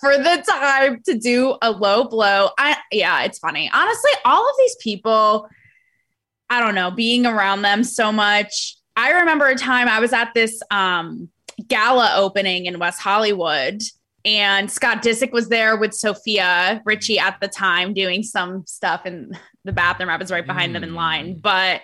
for 0.00 0.16
the 0.16 0.44
time 0.48 1.02
to 1.06 1.18
do 1.18 1.56
a 1.62 1.70
low 1.70 2.04
blow. 2.04 2.50
I, 2.58 2.76
yeah, 2.92 3.22
it's 3.22 3.38
funny. 3.38 3.70
Honestly, 3.72 4.12
all 4.24 4.48
of 4.48 4.54
these 4.58 4.76
people, 4.80 5.48
I 6.48 6.60
don't 6.60 6.74
know, 6.74 6.90
being 6.90 7.26
around 7.26 7.62
them 7.62 7.84
so 7.84 8.12
much. 8.12 8.76
I 8.96 9.12
remember 9.12 9.46
a 9.46 9.56
time 9.56 9.88
I 9.88 10.00
was 10.00 10.12
at 10.12 10.34
this 10.34 10.62
um, 10.70 11.28
gala 11.68 12.12
opening 12.16 12.66
in 12.66 12.78
West 12.78 13.00
Hollywood 13.00 13.82
and 14.24 14.70
Scott 14.70 15.02
Disick 15.02 15.32
was 15.32 15.48
there 15.48 15.76
with 15.76 15.94
Sofia 15.94 16.82
Richie 16.84 17.18
at 17.18 17.40
the 17.40 17.48
time 17.48 17.94
doing 17.94 18.22
some 18.22 18.66
stuff 18.66 19.06
in 19.06 19.36
the 19.64 19.72
bathroom. 19.72 20.10
I 20.10 20.16
was 20.16 20.30
right 20.30 20.46
behind 20.46 20.74
them 20.74 20.84
in 20.84 20.94
line, 20.94 21.38
but 21.40 21.80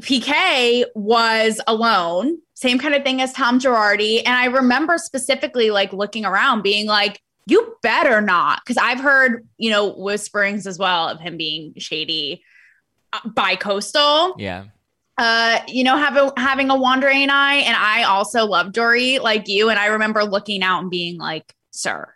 PK 0.00 0.84
was 0.94 1.60
alone, 1.66 2.38
same 2.54 2.78
kind 2.78 2.94
of 2.94 3.02
thing 3.02 3.20
as 3.20 3.32
Tom 3.32 3.58
Girardi. 3.58 4.18
And 4.18 4.34
I 4.34 4.46
remember 4.46 4.98
specifically 4.98 5.70
like 5.70 5.92
looking 5.92 6.24
around, 6.24 6.62
being 6.62 6.86
like, 6.86 7.20
you 7.46 7.76
better 7.82 8.20
not. 8.20 8.64
Cause 8.64 8.76
I've 8.76 9.00
heard, 9.00 9.46
you 9.56 9.70
know, 9.70 9.92
whisperings 9.94 10.66
as 10.66 10.78
well 10.78 11.08
of 11.08 11.20
him 11.20 11.36
being 11.36 11.74
shady 11.78 12.42
uh, 13.12 13.28
by 13.28 13.56
coastal 13.56 14.36
Yeah. 14.38 14.64
uh, 15.18 15.60
you 15.66 15.82
know, 15.82 15.96
have 15.96 16.16
a, 16.16 16.32
having 16.36 16.70
a 16.70 16.76
wandering 16.76 17.28
eye. 17.30 17.56
And 17.56 17.76
I 17.76 18.04
also 18.04 18.46
love 18.46 18.68
Dorit 18.68 19.20
like 19.22 19.48
you. 19.48 19.68
And 19.70 19.78
I 19.78 19.86
remember 19.86 20.22
looking 20.24 20.62
out 20.62 20.80
and 20.82 20.90
being 20.90 21.18
like, 21.18 21.54
sir, 21.72 22.14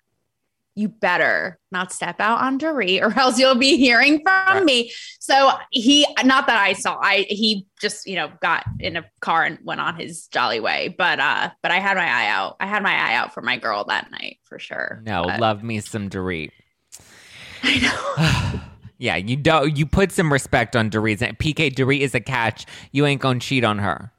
you 0.77 0.89
better 0.89 1.59
not 1.71 1.93
step 1.93 2.21
out 2.21 2.41
on 2.41 2.59
Dorit 2.59 3.01
or 3.01 3.13
else 3.19 3.39
you'll 3.39 3.55
be 3.55 3.77
hearing 3.77 4.21
from 4.25 4.57
Right. 4.57 4.65
me. 4.65 4.93
So 5.21 5.53
he, 5.71 6.07
not 6.25 6.47
that 6.49 6.57
I 6.59 6.73
saw, 6.73 6.99
I, 7.01 7.27
he 7.29 7.67
just, 7.81 8.07
you 8.07 8.17
know, 8.17 8.31
got 8.43 8.65
in 8.81 8.97
a 8.97 9.05
car 9.21 9.45
and 9.45 9.59
went 9.63 9.81
on 9.81 9.97
his 9.97 10.27
jolly 10.29 10.61
way. 10.61 10.95
But, 10.97 11.21
uh, 11.21 11.51
but 11.63 11.71
I 11.71 11.79
had 11.79 11.97
my 11.97 12.07
eye 12.07 12.27
out. 12.29 12.57
I 12.61 12.67
had 12.67 12.83
my 12.83 12.93
eye 12.93 13.15
out 13.15 13.33
for 13.33 13.41
my 13.43 13.57
girl 13.57 13.85
that 13.85 14.11
night 14.11 14.39
for 14.45 14.59
sure. 14.59 15.01
No, 15.07 15.25
But- 15.25 15.41
love 15.41 15.63
me 15.63 15.81
some 15.81 16.11
Dorit. 16.11 16.51
I 17.63 17.79
know. 17.79 18.61
Yeah, 18.97 19.17
you 19.17 19.35
don't 19.37 19.77
you 19.77 19.87
put 19.87 20.13
some 20.13 20.33
respect 20.33 20.77
on 20.77 20.89
Dorit. 20.89 21.19
PK 21.39 21.75
Dorit 21.75 21.99
is 22.01 22.15
a 22.15 22.21
catch. 22.21 22.65
You 22.93 23.05
ain't 23.07 23.21
gonna 23.21 23.41
cheat 23.41 23.65
on 23.65 23.79
her. 23.81 24.13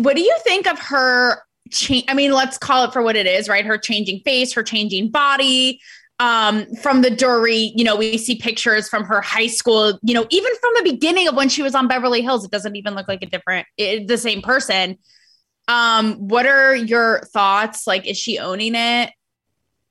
what 0.00 0.16
do 0.16 0.22
you 0.22 0.36
think 0.42 0.66
of 0.66 0.76
her 0.80 1.38
change 1.70 2.04
i 2.08 2.14
mean 2.14 2.32
let's 2.32 2.58
call 2.58 2.84
it 2.84 2.92
for 2.92 3.02
what 3.02 3.16
it 3.16 3.26
is 3.26 3.48
right? 3.48 3.64
Her 3.64 3.78
changing 3.78 4.20
face 4.20 4.52
her 4.54 4.62
changing 4.62 5.10
body 5.10 5.80
um 6.18 6.66
from 6.76 7.02
the 7.02 7.10
Dory, 7.10 7.72
you 7.74 7.84
know 7.84 7.96
we 7.96 8.18
see 8.18 8.36
pictures 8.36 8.88
from 8.88 9.04
her 9.04 9.20
high 9.20 9.46
school 9.46 9.98
you 10.02 10.14
know 10.14 10.26
even 10.30 10.52
from 10.60 10.72
the 10.76 10.92
beginning 10.92 11.28
of 11.28 11.34
when 11.34 11.48
she 11.48 11.62
was 11.62 11.74
on 11.74 11.88
beverly 11.88 12.22
hills 12.22 12.44
it 12.44 12.50
doesn't 12.50 12.76
even 12.76 12.94
look 12.94 13.08
like 13.08 13.22
a 13.22 13.26
different 13.26 13.66
it, 13.76 14.08
the 14.08 14.18
same 14.18 14.42
person. 14.42 14.98
Um 15.68 16.14
what 16.28 16.46
are 16.46 16.74
your 16.74 17.22
thoughts? 17.32 17.86
Like 17.86 18.06
is 18.06 18.18
she 18.18 18.38
owning 18.38 18.74
it 18.74 19.10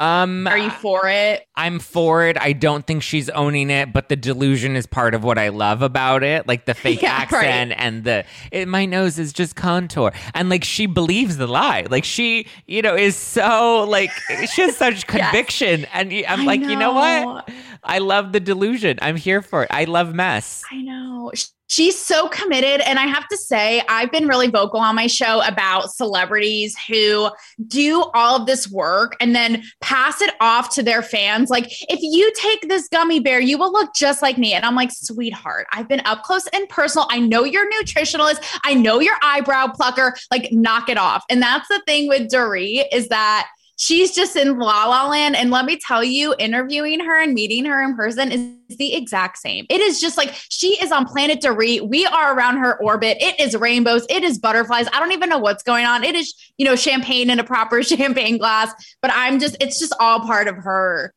Um, 0.01 0.47
Are 0.47 0.57
you 0.57 0.71
for 0.71 1.07
it? 1.07 1.45
I'm 1.55 1.77
for 1.77 2.25
it. 2.25 2.35
I 2.41 2.53
don't 2.53 2.87
think 2.87 3.03
she's 3.03 3.29
owning 3.29 3.69
it, 3.69 3.93
but 3.93 4.09
the 4.09 4.15
delusion 4.15 4.75
is 4.75 4.87
part 4.87 5.13
of 5.13 5.23
what 5.23 5.37
I 5.37 5.49
love 5.49 5.83
about 5.83 6.23
it. 6.23 6.47
Like 6.47 6.65
the 6.65 6.73
fake 6.73 7.01
Yeah, 7.03 7.11
accent 7.11 7.69
right. 7.69 7.79
and 7.79 8.03
the 8.03 8.25
it, 8.51 8.67
my 8.67 8.87
nose 8.87 9.19
is 9.19 9.31
just 9.31 9.55
contour, 9.55 10.11
and 10.33 10.49
like 10.49 10.63
she 10.63 10.87
believes 10.87 11.37
the 11.37 11.45
lie. 11.45 11.85
Like 11.87 12.03
she, 12.03 12.47
you 12.65 12.81
know, 12.81 12.95
is 12.95 13.15
so 13.15 13.85
like 13.87 14.09
she 14.51 14.63
has 14.63 14.75
such 14.75 15.05
conviction, 15.15 15.85
and 15.93 16.11
I'm 16.27 16.41
I 16.41 16.43
like, 16.45 16.61
you 16.61 16.75
know 16.75 16.93
what? 16.93 17.49
I 17.83 17.99
love 17.99 18.31
the 18.31 18.39
delusion. 18.39 18.97
I'm 19.03 19.17
here 19.17 19.43
for 19.43 19.63
it. 19.63 19.67
I 19.71 19.83
love 19.83 20.15
mess. 20.15 20.63
I 20.71 20.81
know. 20.81 21.31
She's 21.72 21.97
so 21.97 22.28
committed. 22.28 22.82
And 22.82 22.99
I 22.99 23.07
have 23.07 23.30
to 23.30 23.38
say, 23.38 23.82
I've 23.88 24.11
been 24.11 24.28
really 24.28 24.49
vocal 24.49 24.82
on 24.82 24.93
my 24.93 25.07
show 25.07 25.41
about 25.47 25.89
celebrities 25.89 26.78
who 26.86 27.30
do 27.65 28.03
all 28.13 28.41
of 28.41 28.45
this 28.45 28.69
work 28.69 29.15
and 29.22 29.34
then 29.34 29.63
pass 29.80 30.22
it 30.22 30.36
off 30.41 30.69
to 30.76 30.84
their 30.84 31.01
fans. 31.01 31.49
Like, 31.49 31.67
if 31.89 32.01
you 32.01 32.30
take 32.36 32.67
this 32.67 32.89
gummy 32.89 33.22
bear, 33.22 33.39
you 33.39 33.57
will 33.57 33.72
look 33.72 33.95
just 33.95 34.22
like 34.22 34.38
me. 34.38 34.51
And 34.51 34.65
I'm 34.65 34.76
like, 34.76 34.91
sweetheart, 34.91 35.65
I've 35.72 35.88
been 35.88 36.01
up 36.03 36.24
close 36.24 36.45
and 36.47 36.67
personal. 36.67 37.07
I 37.09 37.19
know 37.19 37.45
you're 37.45 37.72
nutritionalist. 37.72 38.43
I 38.65 38.74
know 38.74 38.99
your 38.99 39.15
eyebrow 39.24 39.67
plucker. 39.74 40.13
Like, 40.30 40.51
knock 40.51 40.89
it 40.89 40.97
off. 40.97 41.24
And 41.30 41.41
that's 41.41 41.69
the 41.69 41.82
thing 41.88 42.09
with 42.09 42.30
Dorit 42.30 42.88
is 42.91 43.07
that 43.07 43.47
she's 43.82 44.11
just 44.11 44.36
in 44.36 44.59
la 44.59 44.86
la 44.86 45.09
land. 45.09 45.36
And 45.36 45.49
let 45.49 45.65
me 45.65 45.75
tell 45.75 46.03
you, 46.03 46.36
interviewing 46.38 46.99
her 46.99 47.19
and 47.19 47.34
meeting 47.34 47.65
her 47.65 47.82
in 47.82 47.95
person 47.95 48.32
is 48.32 48.77
the 48.77 48.93
exact 48.93 49.39
same. 49.39 49.65
It 49.71 49.82
is 49.82 49.99
just 49.99 50.17
like 50.17 50.36
she 50.49 50.79
is 50.82 50.91
on 50.91 51.05
planet 51.05 51.41
Dorit. 51.41 51.89
We 51.89 52.05
are 52.05 52.38
around 52.38 52.57
her 52.57 52.79
orbit. 52.79 53.17
It 53.19 53.39
is 53.39 53.55
rainbows. 53.55 54.05
It 54.07 54.23
is 54.23 54.38
butterflies. 54.38 54.88
I 54.93 54.99
don't 54.99 55.13
even 55.13 55.29
know 55.29 55.39
what's 55.39 55.63
going 55.63 55.86
on. 55.86 56.03
It 56.03 56.13
is, 56.13 56.32
you 56.57 56.65
know, 56.65 56.75
champagne 56.75 57.32
in 57.32 57.39
a 57.39 57.43
proper 57.43 57.82
champagne 57.84 58.38
glass. 58.38 58.71
But 59.01 59.11
I'm 59.15 59.39
just, 59.39 59.57
it's 59.59 59.79
just 59.79 59.95
all 59.99 60.19
part 60.19 60.47
of 60.47 60.57
her, 60.57 61.11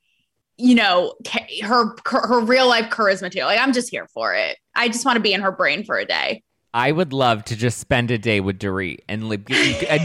you 0.57 0.75
know, 0.75 1.15
her 1.63 1.95
her 2.07 2.41
real 2.41 2.67
life 2.67 2.89
charisma 2.89 3.31
too. 3.31 3.43
Like 3.43 3.61
I'm 3.61 3.75
just 3.75 3.91
here 3.91 4.07
for 4.07 4.35
it. 4.35 4.57
I 4.75 4.89
just 4.89 5.05
want 5.05 5.17
to 5.17 5.23
be 5.23 5.35
in 5.35 5.43
her 5.43 5.53
brain 5.53 5.85
for 5.85 5.99
a 5.99 6.07
day. 6.07 6.43
I 6.75 6.91
would 6.91 7.13
love 7.13 7.45
to 7.45 7.57
just 7.57 7.79
spend 7.79 8.11
a 8.11 8.19
day 8.19 8.41
with 8.41 8.59
Dorit 8.59 8.99
and 9.09 9.29
like, 9.31 9.49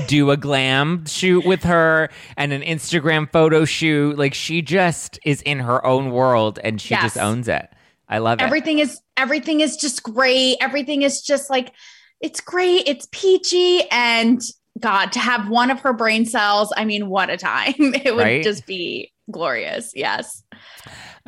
do 0.08 0.30
a 0.30 0.38
glam 0.38 1.06
shoot 1.08 1.44
with 1.46 1.64
her 1.64 2.10
and 2.38 2.54
an 2.54 2.62
Instagram 2.62 3.30
photo 3.32 3.66
shoot. 3.66 4.18
Like 4.20 4.36
she 4.36 4.62
just 4.62 5.18
is 5.26 5.42
in 5.42 5.60
her 5.62 5.84
own 5.86 6.12
world 6.12 6.60
and 6.64 6.80
she 6.80 6.92
Yes. 6.94 7.02
just 7.04 7.18
owns 7.18 7.48
it. 7.48 7.68
I 8.08 8.20
love 8.20 8.40
it. 8.40 8.44
everything 8.44 8.80
is 8.80 9.02
everything 9.18 9.62
is 9.62 9.76
just 9.78 10.04
great 10.04 10.58
everything 10.62 11.02
is 11.02 11.22
just 11.22 11.50
like 11.50 11.74
it's 12.22 12.40
great 12.42 12.88
it's 12.88 13.08
peachy 13.12 13.82
and 13.92 14.42
god 14.80 15.12
to 15.12 15.20
have 15.20 15.48
one 15.50 15.70
of 15.70 15.80
her 15.82 15.94
brain 15.94 16.26
cells 16.26 16.74
i 16.76 16.86
mean 16.86 17.08
what 17.10 17.30
a 17.30 17.38
time 17.38 17.74
it 17.78 18.16
would 18.16 18.24
Right? 18.24 18.44
just 18.44 18.66
be 18.66 19.12
glorious 19.30 19.92
yes 19.96 20.42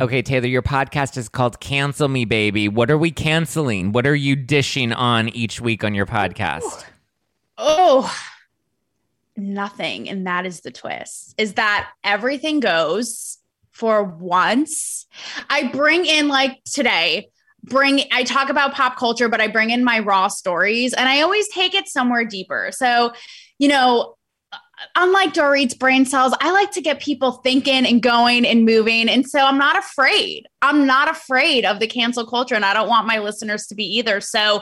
okay, 0.01 0.21
Taylor, 0.21 0.47
your 0.47 0.61
podcast 0.61 1.15
is 1.15 1.29
called 1.29 1.59
Cancel 1.59 2.09
Me 2.09 2.25
Baby. 2.25 2.67
What 2.67 2.91
are 2.91 2.97
we 2.97 3.11
canceling? 3.11 3.91
What 3.91 4.05
are 4.05 4.15
you 4.15 4.35
dishing 4.35 4.91
on 4.91 5.29
each 5.29 5.61
week 5.61 5.83
on 5.83 5.93
your 5.93 6.05
podcast? 6.05 6.85
oh 7.63 8.11
nothing 9.37 10.09
and 10.09 10.25
that 10.25 10.45
is 10.45 10.61
the 10.61 10.71
twist 10.71 11.35
is 11.37 11.53
that 11.53 11.89
everything 12.03 12.59
goes 12.59 13.37
for 13.71 14.03
once 14.03 15.05
i 15.49 15.67
bring 15.67 16.05
in 16.05 16.27
like 16.27 16.59
today 16.65 17.29
bring 17.63 18.01
i 18.11 18.23
talk 18.23 18.49
about 18.49 18.73
pop 18.73 18.97
culture 18.97 19.29
but 19.29 19.39
i 19.39 19.47
bring 19.47 19.69
in 19.69 19.83
my 19.83 19.99
raw 19.99 20.27
stories 20.27 20.93
and 20.93 21.07
i 21.07 21.21
always 21.21 21.47
take 21.49 21.75
it 21.75 21.87
somewhere 21.87 22.25
deeper 22.25 22.69
so 22.71 23.13
you 23.59 23.67
know 23.67 24.15
unlike 24.95 25.33
Dorit's 25.33 25.73
brain 25.73 26.05
cells, 26.05 26.33
I 26.39 26.51
like 26.51 26.71
to 26.71 26.81
get 26.81 26.99
people 26.99 27.33
thinking 27.43 27.85
and 27.85 28.01
going 28.01 28.45
and 28.45 28.65
moving. 28.65 29.09
And 29.09 29.27
so 29.27 29.39
I'm 29.39 29.57
not 29.57 29.77
afraid. 29.77 30.47
I'm 30.61 30.85
not 30.85 31.09
afraid 31.09 31.65
of 31.65 31.79
the 31.79 31.87
cancel 31.87 32.25
culture, 32.25 32.55
and 32.55 32.65
I 32.65 32.73
don't 32.73 32.89
want 32.89 33.07
my 33.07 33.19
listeners 33.19 33.67
to 33.67 33.75
be 33.75 33.85
either. 33.97 34.21
So 34.21 34.61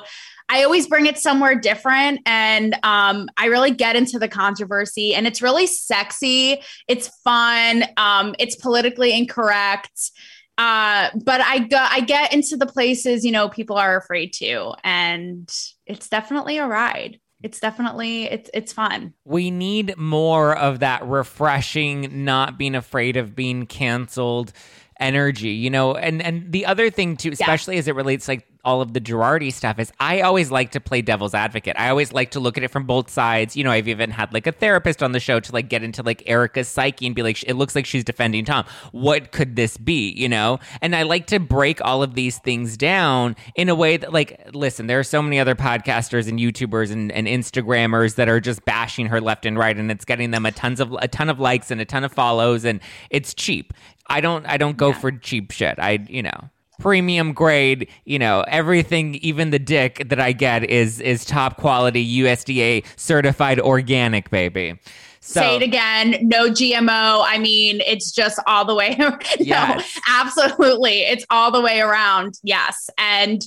I 0.49 0.63
always 0.63 0.87
bring 0.87 1.05
it 1.05 1.17
somewhere 1.17 1.55
different. 1.55 2.21
And 2.25 2.73
um, 2.83 3.29
I 3.37 3.45
really 3.45 3.71
get 3.71 3.95
into 3.95 4.17
the 4.17 4.27
controversy, 4.27 5.13
and 5.13 5.27
it's 5.27 5.41
really 5.41 5.67
sexy. 5.67 6.61
It's 6.87 7.07
fun. 7.23 7.83
Um, 7.97 8.35
it's 8.39 8.55
politically 8.55 9.15
incorrect. 9.15 10.11
Uh, 10.57 11.09
but 11.23 11.39
I 11.39 11.59
go, 11.59 11.77
I 11.77 12.01
get 12.01 12.33
into 12.33 12.57
the 12.57 12.65
places, 12.65 13.23
you 13.23 13.31
know, 13.31 13.47
people 13.47 13.77
are 13.77 13.95
afraid 13.95 14.33
to, 14.33 14.73
and 14.83 15.49
it's 15.85 16.09
definitely 16.09 16.57
a 16.57 16.67
ride. 16.67 17.17
It's 17.41 17.59
definitely 17.59 18.25
it's 18.25 18.49
it's 18.53 18.73
fun. 18.73 19.13
We 19.23 19.49
need 19.49 19.97
more 19.97 20.55
of 20.55 20.79
that 20.79 21.05
refreshing, 21.07 22.25
not 22.25 22.57
being 22.57 22.75
afraid 22.75 23.15
of 23.15 23.35
being 23.35 23.65
canceled 23.65 24.51
energy, 24.99 25.49
you 25.49 25.69
know. 25.69 25.95
And 25.95 26.21
and 26.21 26.51
the 26.51 26.65
other 26.65 26.89
thing 26.89 27.17
too, 27.17 27.31
especially 27.31 27.77
as 27.77 27.87
it 27.87 27.95
relates 27.95 28.27
like 28.27 28.45
all 28.65 28.81
of 28.81 28.93
the 28.93 28.99
Girardi 28.99 29.53
stuff, 29.53 29.79
is 29.79 29.91
I 29.99 30.21
always 30.21 30.51
like 30.51 30.71
to 30.71 30.81
play 30.81 31.01
devil's 31.01 31.33
advocate. 31.33 31.75
I 31.79 31.89
always 31.89 32.11
like 32.11 32.31
to 32.31 32.39
look 32.39 32.57
at 32.57 32.63
it 32.63 32.67
from 32.67 32.85
both 32.85 33.09
sides. 33.09 33.55
You 33.55 33.63
know, 33.63 33.71
I've 33.71 33.87
even 33.87 34.11
had 34.11 34.33
like 34.33 34.47
a 34.47 34.51
therapist 34.51 35.01
on 35.01 35.13
the 35.13 35.19
show 35.19 35.39
to 35.39 35.51
like 35.53 35.69
get 35.69 35.81
into 35.81 36.03
like 36.03 36.23
Erika's 36.25 36.67
psyche 36.67 37.05
and 37.05 37.15
be 37.15 37.23
like, 37.23 37.41
it 37.43 37.53
looks 37.53 37.75
like 37.75 37.85
she's 37.85 38.03
defending 38.03 38.45
Tom. 38.45 38.65
What 38.91 39.31
could 39.31 39.55
this 39.55 39.77
be? 39.77 40.09
You 40.11 40.27
know, 40.27 40.59
and 40.81 40.95
I 40.95 41.03
like 41.03 41.27
to 41.27 41.39
break 41.39 41.79
all 41.83 42.03
of 42.03 42.15
these 42.15 42.37
things 42.39 42.75
down 42.75 43.35
in 43.55 43.69
a 43.69 43.75
way 43.75 43.97
that 43.97 44.11
like, 44.11 44.49
listen, 44.53 44.87
there 44.87 44.99
are 44.99 45.03
so 45.03 45.21
many 45.21 45.39
other 45.39 45.55
podcasters 45.55 46.27
and 46.27 46.39
YouTubers 46.39 46.91
and, 46.91 47.11
and 47.11 47.27
Instagrammers 47.27 48.15
that 48.15 48.27
are 48.27 48.39
just 48.39 48.65
bashing 48.65 49.07
her 49.07 49.21
left 49.21 49.45
and 49.45 49.57
right, 49.57 49.77
and 49.77 49.89
it's 49.89 50.05
getting 50.05 50.31
them 50.31 50.45
a 50.45 50.51
tons 50.51 50.79
of 50.79 50.91
a 50.99 51.07
ton 51.07 51.29
of 51.29 51.39
likes 51.39 51.71
and 51.71 51.79
a 51.79 51.85
ton 51.85 52.03
of 52.03 52.11
follows, 52.11 52.65
and 52.65 52.81
it's 53.09 53.33
cheap. 53.33 53.73
I 54.09 54.21
don't 54.21 54.45
I 54.45 54.57
don't 54.57 54.77
go 54.77 54.93
for 54.93 55.11
cheap 55.11 55.51
shit. 55.51 55.77
I 55.79 56.05
you 56.09 56.23
know 56.23 56.49
premium 56.79 57.33
grade 57.33 57.89
you 58.05 58.17
know 58.17 58.41
everything 58.47 59.15
even 59.15 59.49
the 59.49 59.59
dick 59.59 60.01
that 60.07 60.17
i 60.17 60.31
get 60.31 60.63
is 60.69 61.01
is 61.01 61.25
top 61.25 61.57
quality 61.57 62.21
usda 62.21 62.85
certified 62.95 63.59
organic 63.59 64.29
baby 64.29 64.79
so 65.19 65.41
Say 65.41 65.57
it 65.57 65.61
again. 65.61 66.15
No 66.21 66.49
GMO. 66.49 67.23
I 67.27 67.37
mean, 67.39 67.81
it's 67.85 68.11
just 68.11 68.39
all 68.47 68.63
the 68.63 68.73
way. 68.73 68.95
no, 68.99 69.17
Yes. 69.37 69.99
absolutely. 70.07 71.01
It's 71.01 71.25
all 71.29 71.51
the 71.51 71.59
way 71.61 71.81
around. 71.81 72.35
Yes. 72.41 72.89
And 72.97 73.41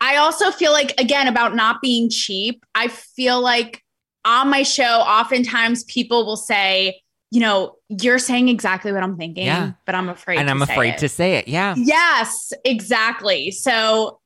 I 0.00 0.16
also 0.16 0.50
feel 0.50 0.72
like, 0.72 0.98
again, 0.98 1.28
about 1.28 1.54
not 1.54 1.82
being 1.82 2.08
cheap, 2.08 2.64
I 2.74 2.88
feel 2.88 3.42
like 3.42 3.84
on 4.24 4.48
my 4.48 4.62
show, 4.62 4.82
oftentimes 5.00 5.84
people 5.84 6.24
will 6.24 6.38
say, 6.38 7.02
you 7.30 7.40
know, 7.40 7.76
you're 8.00 8.18
saying 8.18 8.48
exactly 8.48 8.92
what 8.92 9.02
I'm 9.02 9.16
thinking, 9.16 9.46
Yeah. 9.46 9.72
but 9.86 9.94
I'm 9.94 10.08
afraid 10.08 10.38
and 10.38 10.48
i'm 10.50 10.62
afraid 10.62 10.94
it. 10.94 10.98
to 10.98 11.08
say 11.08 11.36
it 11.36 11.48
yeah 11.48 11.74
Yes, 11.76 12.52
exactly. 12.64 13.50
So, 13.50 14.20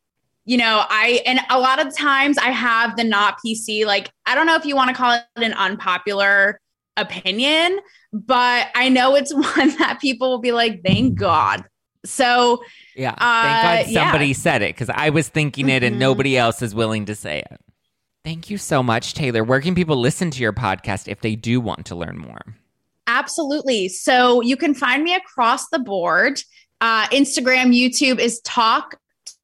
you 0.44 0.56
know, 0.56 0.84
I, 0.88 1.20
and 1.26 1.40
a 1.50 1.58
lot 1.58 1.84
of 1.84 1.94
times 1.96 2.38
I 2.38 2.50
have 2.50 2.96
the 2.96 3.04
not 3.04 3.38
PC, 3.44 3.84
like, 3.84 4.10
I 4.26 4.34
don't 4.34 4.46
know 4.46 4.54
if 4.56 4.64
you 4.64 4.74
want 4.76 4.88
to 4.90 4.94
call 4.96 5.12
it 5.12 5.24
an 5.36 5.52
unpopular 5.54 6.58
opinion, 6.96 7.80
but 8.12 8.68
I 8.74 8.88
know 8.88 9.14
it's 9.14 9.32
one 9.56 9.76
that 9.78 9.98
people 10.00 10.30
will 10.30 10.38
be 10.40 10.52
like, 10.52 10.82
thank 10.84 11.18
God. 11.18 11.64
So, 12.04 12.62
yeah 12.96 13.10
Uh, 13.10 13.42
thank 13.42 13.86
god 13.86 13.92
yeah. 13.92 14.02
somebody 14.04 14.32
said 14.32 14.62
it 14.62 14.74
because 14.74 14.88
i 14.90 15.10
was 15.10 15.28
thinking 15.28 15.68
it 15.68 15.82
and 15.84 15.96
Mhm. 15.96 16.00
nobody 16.00 16.36
else 16.38 16.62
is 16.62 16.74
willing 16.74 17.04
to 17.06 17.14
say 17.14 17.40
it 17.40 17.60
thank 18.24 18.50
you 18.50 18.56
so 18.58 18.82
much 18.82 19.14
taylor 19.14 19.44
where 19.44 19.60
can 19.60 19.74
people 19.74 19.96
listen 19.96 20.30
to 20.30 20.40
your 20.42 20.52
podcast 20.52 21.06
if 21.08 21.20
they 21.20 21.36
do 21.36 21.60
want 21.60 21.86
to 21.86 21.94
learn 21.94 22.16
more 22.18 22.40
absolutely. 23.08 23.88
So, 23.88 24.40
you 24.40 24.56
can 24.56 24.74
find 24.74 25.02
me 25.02 25.14
across 25.14 25.68
the 25.70 25.80
board. 25.80 26.40
Uh, 26.80 27.08
Instagram, 27.08 27.76
YouTube 27.76 28.20
is 28.20 28.40
Talk 28.42 28.98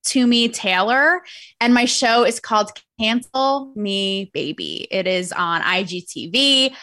to 0.05 0.27
Me 0.27 0.49
Taylor, 0.49 1.23
and 1.61 1.75
my 1.75 1.85
show 1.85 2.25
is 2.25 2.39
called 2.39 2.71
Cancel 3.01 3.73
Me 3.75 4.31
Baby. 4.33 4.87
It 4.91 5.07
is 5.07 5.33
on 5.33 5.63
IGTV. 5.63 6.75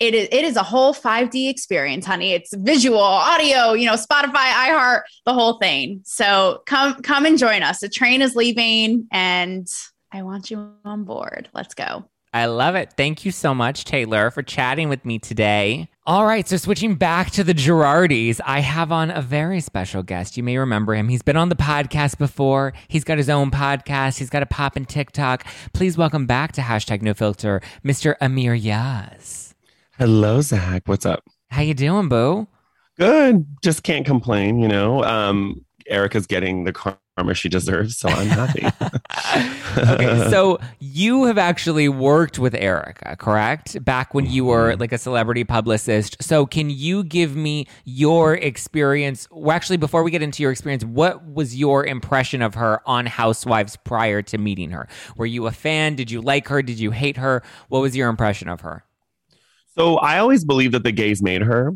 It 0.00 0.14
is 0.14 0.28
it 0.30 0.44
is 0.44 0.56
a 0.56 0.62
whole 0.62 0.94
5D 0.94 1.50
experience, 1.50 2.06
honey. 2.06 2.32
It's 2.32 2.54
visual, 2.54 3.00
audio, 3.00 3.72
you 3.72 3.86
know, 3.86 3.94
Spotify, 3.94 4.50
iHeart, 4.52 5.02
the 5.26 5.34
whole 5.34 5.58
thing. 5.58 6.02
So 6.04 6.62
come 6.66 7.02
come 7.02 7.26
and 7.26 7.36
join 7.36 7.62
us. 7.62 7.80
The 7.80 7.88
train 7.88 8.22
is 8.22 8.36
leaving 8.36 9.08
and 9.10 9.66
I 10.12 10.22
want 10.22 10.50
you 10.50 10.74
on 10.84 11.04
board. 11.04 11.48
Let's 11.52 11.74
go. 11.74 12.08
I 12.32 12.46
love 12.46 12.74
it. 12.74 12.92
Thank 12.96 13.24
you 13.24 13.30
so 13.30 13.54
much, 13.54 13.84
Taylor, 13.84 14.30
for 14.30 14.42
chatting 14.42 14.88
with 14.88 15.04
me 15.04 15.18
today. 15.18 15.88
All 16.06 16.26
right, 16.26 16.46
so 16.46 16.56
switching 16.56 16.94
back 16.94 17.30
to 17.32 17.44
the 17.44 17.54
Girardis, 17.54 18.40
I 18.44 18.60
have 18.60 18.92
on 18.92 19.10
a 19.10 19.22
very 19.22 19.60
special 19.60 20.02
guest. 20.02 20.36
You 20.36 20.42
may 20.42 20.58
remember 20.58 20.94
him. 20.94 21.08
He's 21.08 21.22
been 21.22 21.36
on 21.36 21.48
the 21.48 21.56
podcast 21.56 22.18
before. 22.18 22.74
He's 22.88 23.04
got 23.04 23.18
his 23.18 23.30
own 23.30 23.50
podcast. 23.50 24.18
He's 24.18 24.30
got 24.30 24.42
a 24.42 24.46
pop 24.46 24.76
in 24.76 24.84
TikTok. 24.84 25.46
Please 25.72 25.96
welcome 25.96 26.26
back 26.26 26.52
to 26.52 26.60
hashtag 26.60 27.02
no 27.02 27.14
filter, 27.14 27.62
Mr. 27.84 28.14
Amir 28.20 28.54
Yass. 28.54 29.54
Hello, 29.98 30.40
Zack. 30.42 30.82
What's 30.86 31.06
up? 31.06 31.24
How 31.50 31.62
you 31.62 31.74
doing, 31.74 32.08
boo? 32.08 32.46
Good. 32.98 33.46
Just 33.62 33.82
can't 33.82 34.04
complain, 34.04 34.58
you 34.58 34.68
know. 34.68 35.02
Um, 35.04 35.64
Erika's 35.86 36.26
getting 36.26 36.64
the 36.64 36.72
crown 36.72 36.98
armor 37.18 37.34
she 37.34 37.48
deserves. 37.50 37.98
So 37.98 38.14
I'm 38.14 38.30
happy. 38.30 38.74
okay, 39.90 40.16
so 40.18 40.58
you 40.78 41.24
have 41.24 41.38
actually 41.38 41.88
worked 41.88 42.38
with 42.38 42.54
Erika, 42.54 43.16
correct? 43.16 43.82
Back 43.84 44.14
when 44.14 44.26
you 44.26 44.44
were 44.44 44.74
Mm-hmm. 44.74 44.80
like 44.80 44.92
a 44.92 44.98
celebrity 44.98 45.44
publicist. 45.44 46.16
So 46.22 46.46
can 46.46 46.70
you 46.70 47.04
give 47.04 47.36
me 47.36 47.66
your 47.84 48.34
experience? 48.34 49.28
Well, 49.30 49.54
actually, 49.54 49.78
before 49.78 50.02
we 50.02 50.10
get 50.10 50.22
into 50.22 50.42
your 50.42 50.52
experience, 50.52 50.84
what 50.84 51.26
was 51.26 51.56
your 51.56 51.86
impression 51.86 52.42
of 52.42 52.54
her 52.54 52.80
on 52.86 53.06
Housewives 53.06 53.76
prior 53.76 54.22
to 54.22 54.38
meeting 54.38 54.70
her? 54.70 54.88
Were 55.16 55.26
you 55.26 55.46
a 55.46 55.52
fan? 55.52 55.96
Did 55.96 56.10
you 56.10 56.20
like 56.20 56.48
her? 56.48 56.62
Did 56.62 56.78
you 56.78 56.90
hate 56.92 57.16
her? 57.16 57.42
What 57.68 57.80
was 57.80 57.96
your 57.96 58.08
impression 58.08 58.48
of 58.48 58.62
her? 58.62 58.84
So 59.76 59.96
I 59.98 60.18
always 60.18 60.44
believed 60.44 60.74
that 60.74 60.82
the 60.82 60.92
gays 60.92 61.22
made 61.22 61.42
her. 61.42 61.72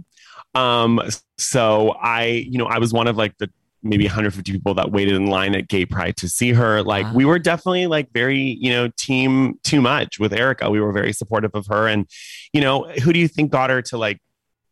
Um, 0.54 1.00
so 1.38 1.90
I, 2.00 2.24
you 2.48 2.58
know, 2.58 2.66
I 2.66 2.78
was 2.78 2.92
one 2.92 3.06
of 3.06 3.16
like 3.16 3.36
the 3.38 3.50
maybe 3.82 4.04
150 4.04 4.52
people 4.52 4.74
that 4.74 4.90
waited 4.92 5.14
in 5.14 5.26
line 5.26 5.54
at 5.54 5.68
Gay 5.68 5.84
Pride 5.84 6.16
to 6.18 6.28
see 6.28 6.52
her. 6.52 6.82
Like 6.82 7.04
Wow. 7.06 7.14
we 7.14 7.24
were 7.24 7.38
definitely 7.38 7.86
like 7.86 8.12
very, 8.12 8.38
you 8.60 8.70
know, 8.70 8.88
team 8.96 9.58
too 9.64 9.80
much 9.80 10.18
with 10.20 10.32
Erika. 10.32 10.70
We 10.70 10.80
were 10.80 10.92
very 10.92 11.12
supportive 11.12 11.50
of 11.54 11.66
her. 11.66 11.88
And, 11.88 12.06
you 12.52 12.60
know, 12.60 12.84
who 13.02 13.12
do 13.12 13.18
you 13.18 13.28
think 13.28 13.50
got 13.50 13.70
her 13.70 13.82
to 13.82 13.98
like 13.98 14.20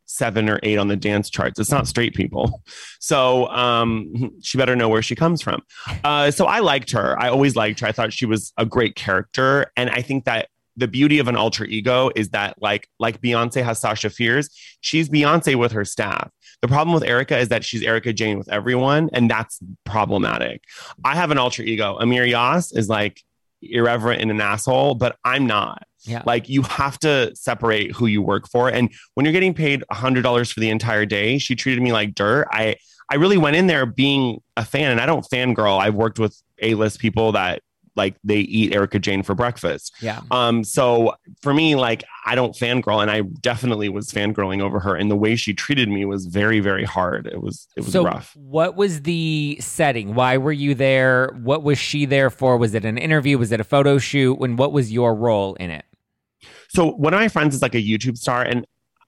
seven 0.06 0.48
or 0.48 0.58
eight 0.62 0.76
on 0.78 0.88
the 0.88 0.96
dance 0.96 1.30
charts? 1.30 1.58
It's 1.58 1.70
not 1.70 1.86
straight 1.86 2.14
people. 2.14 2.62
So 3.02 3.48
um 3.48 4.12
she 4.42 4.58
better 4.58 4.76
know 4.76 4.88
where 4.88 5.00
she 5.02 5.14
comes 5.16 5.40
from. 5.40 5.62
Uh 6.04 6.30
so 6.30 6.44
I 6.46 6.60
liked 6.60 6.90
her. 6.92 7.18
I 7.20 7.28
always 7.30 7.56
liked 7.56 7.80
her. 7.80 7.86
I 7.86 7.92
thought 7.92 8.12
she 8.12 8.26
was 8.26 8.52
a 8.58 8.66
great 8.66 8.94
character. 8.94 9.66
And 9.76 9.88
I 9.90 10.02
think 10.02 10.26
that 10.26 10.48
the 10.76 10.86
beauty 10.86 11.18
of 11.18 11.26
an 11.26 11.34
alter 11.36 11.64
ego 11.64 12.10
is 12.14 12.28
that 12.30 12.54
like 12.60 12.88
like 12.98 13.20
Beyonce 13.22 13.64
has 13.64 13.80
Sasha 13.80 14.10
Fierce, 14.10 14.48
she's 14.80 15.08
Beyonce 15.08 15.56
with 15.56 15.72
her 15.72 15.84
staff. 15.84 16.30
The 16.62 16.68
problem 16.68 16.92
with 16.92 17.04
Erika 17.04 17.38
is 17.38 17.48
that 17.48 17.64
she's 17.64 17.82
Erika 17.82 18.12
Jayne 18.12 18.38
with 18.38 18.48
everyone, 18.48 19.08
and 19.12 19.30
that's 19.30 19.60
problematic. 19.84 20.64
I 21.04 21.16
have 21.16 21.30
an 21.30 21.38
alter 21.38 21.62
ego. 21.62 21.96
Amir 21.98 22.24
Yass 22.24 22.72
is 22.72 22.88
like 22.88 23.22
irreverent 23.62 24.20
and 24.20 24.30
an 24.30 24.40
asshole, 24.40 24.94
but 24.94 25.16
I'm 25.24 25.46
not. 25.46 25.86
Yeah. 26.02 26.22
Like 26.24 26.48
you 26.48 26.62
have 26.62 26.98
to 27.00 27.34
separate 27.34 27.92
who 27.92 28.06
you 28.06 28.22
work 28.22 28.48
for. 28.48 28.68
And 28.68 28.90
when 29.14 29.24
you're 29.24 29.32
getting 29.32 29.54
paid 29.54 29.84
hundred 29.90 30.22
dollars 30.22 30.50
for 30.50 30.60
the 30.60 30.70
entire 30.70 31.06
day, 31.06 31.38
she 31.38 31.54
treated 31.54 31.82
me 31.82 31.92
like 31.92 32.14
dirt. 32.14 32.48
I 32.50 32.76
I 33.10 33.16
really 33.16 33.38
went 33.38 33.56
in 33.56 33.66
there 33.66 33.86
being 33.86 34.40
a 34.56 34.64
fan, 34.64 34.92
and 34.92 35.00
I 35.00 35.06
don't 35.06 35.26
fangirl. 35.28 35.80
I've 35.80 35.94
worked 35.94 36.18
with 36.18 36.40
A-list 36.62 37.00
people 37.00 37.32
that 37.32 37.62
like 38.00 38.16
they 38.24 38.38
eat 38.38 38.74
Erika 38.74 38.98
Jayne 38.98 39.22
for 39.22 39.34
breakfast. 39.34 39.94
Yeah. 40.00 40.22
Um, 40.30 40.64
so 40.64 41.14
for 41.42 41.52
me, 41.52 41.76
like 41.76 42.02
I 42.24 42.34
don't 42.34 42.54
fangirl, 42.56 43.02
and 43.02 43.10
I 43.10 43.20
definitely 43.42 43.90
was 43.90 44.10
fangirling 44.10 44.62
over 44.62 44.80
her, 44.80 44.96
and 44.96 45.10
the 45.10 45.16
way 45.16 45.36
she 45.36 45.52
treated 45.52 45.90
me 45.90 46.06
was 46.06 46.24
very, 46.24 46.60
very 46.60 46.84
hard. 46.84 47.26
It 47.26 47.42
was 47.42 47.68
it 47.76 47.84
was 47.84 47.92
so 47.92 48.04
rough. 48.04 48.34
what 48.36 48.74
was 48.74 49.02
the 49.02 49.58
setting? 49.60 50.14
Why 50.14 50.38
were 50.38 50.52
you 50.52 50.74
there? 50.74 51.36
What 51.42 51.62
was 51.62 51.78
she 51.78 52.06
there 52.06 52.30
for? 52.30 52.56
Was 52.56 52.72
it 52.74 52.86
an 52.86 52.96
interview? 52.96 53.36
Was 53.36 53.52
it 53.52 53.60
a 53.60 53.64
photo 53.64 53.98
shoot? 53.98 54.40
And 54.40 54.58
what 54.58 54.72
was 54.72 54.90
your 54.90 55.14
role 55.14 55.54
in 55.56 55.70
it? 55.70 55.84
So 56.68 56.92
one 56.92 57.12
of 57.12 57.20
my 57.20 57.28
friends 57.28 57.54
is 57.54 57.60
like 57.60 57.74
a 57.74 57.82
YouTube 57.82 58.16
star, 58.16 58.42
and 58.42 58.66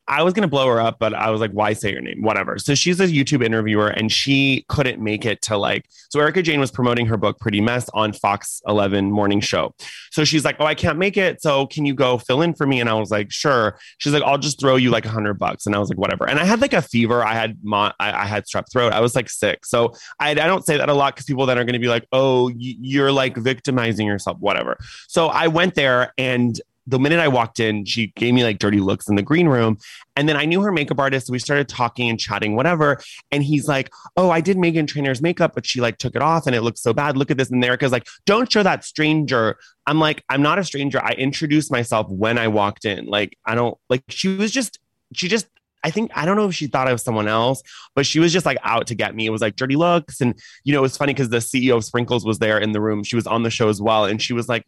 I 0.09 0.23
was 0.23 0.35
gonna 0.35 0.49
blow 0.49 0.67
her 0.67 0.81
up, 0.81 0.99
but 0.99 1.15
I 1.15 1.31
was 1.31 1.41
like, 1.41 1.53
why 1.53 1.73
say 1.73 1.95
her 1.95 2.01
name? 2.01 2.23
Whatever. 2.23 2.59
So 2.59 2.75
she's 2.75 3.01
a 3.01 3.07
YouTube 3.07 3.45
interviewer, 3.45 3.89
and 3.89 4.11
she 4.11 4.65
couldn't 4.69 5.03
make 5.03 5.25
it 5.25 5.43
to 5.43 5.57
like. 5.57 5.87
So 6.11 6.21
Erika 6.21 6.43
Jayne 6.43 6.61
was 6.61 6.71
promoting 6.71 7.07
her 7.07 7.17
book 7.17 7.39
Pretty 7.39 7.61
Mess 7.61 7.89
on 7.95 8.13
Fox 8.13 8.61
11 8.67 9.11
morning 9.11 9.41
show. 9.41 9.75
So 10.11 10.25
she's 10.25 10.45
like, 10.45 10.57
oh, 10.59 10.67
I 10.67 10.75
can't 10.75 10.99
make 10.99 11.17
it. 11.17 11.41
So 11.41 11.67
can 11.67 11.87
you 11.87 11.95
go 11.95 12.19
fill 12.19 12.43
in 12.43 12.55
for 12.55 12.67
me? 12.67 12.81
And 12.81 12.91
I 12.91 12.95
was 12.95 13.11
like, 13.11 13.33
sure. 13.33 13.79
She's 13.99 14.13
like, 14.13 14.23
I'll 14.23 14.39
just 14.39 14.61
throw 14.61 14.77
you 14.77 14.91
like 14.91 15.07
a 15.07 15.09
hundred 15.09 15.35
bucks. 15.39 15.67
And 15.67 15.75
I 15.75 15.79
was 15.79 15.89
like, 15.89 15.99
whatever. 15.99 16.29
And 16.29 16.39
I 16.39 16.45
had 16.45 16.61
like 16.61 16.73
a 16.73 16.83
fever. 16.83 17.25
I 17.25 17.35
had 17.35 17.59
mo- 17.63 17.93
I, 17.99 18.13
I 18.13 18.27
had 18.27 18.45
strep 18.45 18.71
throat. 18.71 18.93
I 18.93 19.01
was 19.01 19.17
like 19.17 19.31
sick. 19.31 19.65
So 19.65 19.95
I, 20.21 20.31
I 20.31 20.35
don't 20.35 20.67
say 20.67 20.77
that 20.77 20.89
a 20.89 20.95
lot 20.95 21.15
because 21.15 21.27
people 21.27 21.47
then 21.47 21.59
are 21.59 21.65
going 21.65 21.75
to 21.75 21.79
be 21.79 21.89
like, 21.89 22.07
oh, 22.13 22.51
you're 22.57 23.13
like 23.13 23.37
victimizing 23.37 24.07
yourself, 24.07 24.39
whatever. 24.41 24.77
So 25.09 25.29
I 25.29 25.49
went 25.49 25.75
there 25.75 26.13
and 26.19 26.61
the 26.87 26.99
minute 26.99 27.21
I 27.21 27.29
walked 27.29 27.61
in, 27.61 27.85
she 27.85 28.09
gave 28.17 28.35
me 28.35 28.43
like 28.43 28.59
dirty 28.59 28.81
looks 28.81 29.09
in 29.09 29.15
the 29.15 29.23
green 29.23 29.49
room. 29.49 29.79
And 30.17 30.29
then 30.29 30.37
I 30.37 30.45
knew 30.45 30.63
her 30.63 30.73
makeup 30.73 30.99
artist. 30.99 31.27
So 31.27 31.33
we 31.33 31.39
started 31.39 31.69
talking 31.69 32.11
and 32.11 32.19
chatting, 32.19 32.57
whatever. 32.57 32.99
And 33.31 33.43
he's 33.43 33.69
like, 33.69 33.91
Oh, 34.17 34.31
I 34.31 34.41
did 34.41 34.57
Meghan 34.57 34.87
Trainor's 34.87 35.23
makeup, 35.23 35.53
but 35.55 35.67
she 35.67 35.81
like 35.81 35.99
took 35.99 36.17
it 36.17 36.23
off 36.23 36.47
and 36.47 36.57
it 36.57 36.63
looks 36.63 36.81
so 36.81 36.93
bad. 36.93 37.17
Look 37.17 37.31
at 37.31 37.39
this. 37.39 37.51
And 37.51 37.65
Erika's 37.65 37.93
like, 37.93 38.07
Don't 38.27 38.51
show 38.51 38.63
that 38.63 38.85
stranger. 38.85 39.57
I'm 39.87 40.01
like, 40.01 40.25
I'm 40.29 40.43
not 40.43 40.59
a 40.59 40.65
stranger. 40.65 41.03
I 41.03 41.13
introduced 41.13 41.71
myself 41.71 42.09
when 42.09 42.39
I 42.39 42.49
walked 42.49 42.85
in. 42.85 43.07
Like, 43.07 43.37
I 43.45 43.55
don't 43.55 43.77
like, 43.89 44.03
she 44.09 44.29
was 44.29 44.51
just, 44.51 44.79
she 45.13 45.29
just, 45.29 45.47
I 45.85 45.91
think 45.91 46.13
I 46.15 46.25
don't 46.25 46.37
know 46.37 46.47
if 46.47 46.55
she 46.55 46.69
thought 46.69 46.87
I 46.89 46.93
was 46.93 47.03
someone 47.03 47.27
else, 47.27 47.61
but 47.95 48.07
she 48.07 48.21
was 48.21 48.33
just 48.33 48.47
like 48.47 48.59
out 48.63 48.87
to 48.89 48.95
get 48.95 49.15
me. 49.15 49.27
It 49.27 49.31
was 49.31 49.41
like 49.41 49.57
dirty 49.57 49.75
looks, 49.75 50.21
and 50.21 50.39
you 50.63 50.73
know 50.73 50.79
it 50.79 50.83
was 50.83 50.97
funny 50.97 51.13
because 51.13 51.31
the 51.31 51.39
CEO 51.39 51.77
of 51.77 51.85
Sprinkles 51.85 52.25
was 52.25 52.39
there 52.39 52.59
in 52.59 52.71
the 52.71 52.81
room. 52.81 53.03
She 53.03 53.17
was 53.17 53.27
on 53.27 53.43
the 53.43 53.51
show 53.51 53.69
as 53.69 53.83
well, 53.83 54.05
and 54.05 54.23
she 54.23 54.33
was 54.33 54.49
like, 54.49 54.65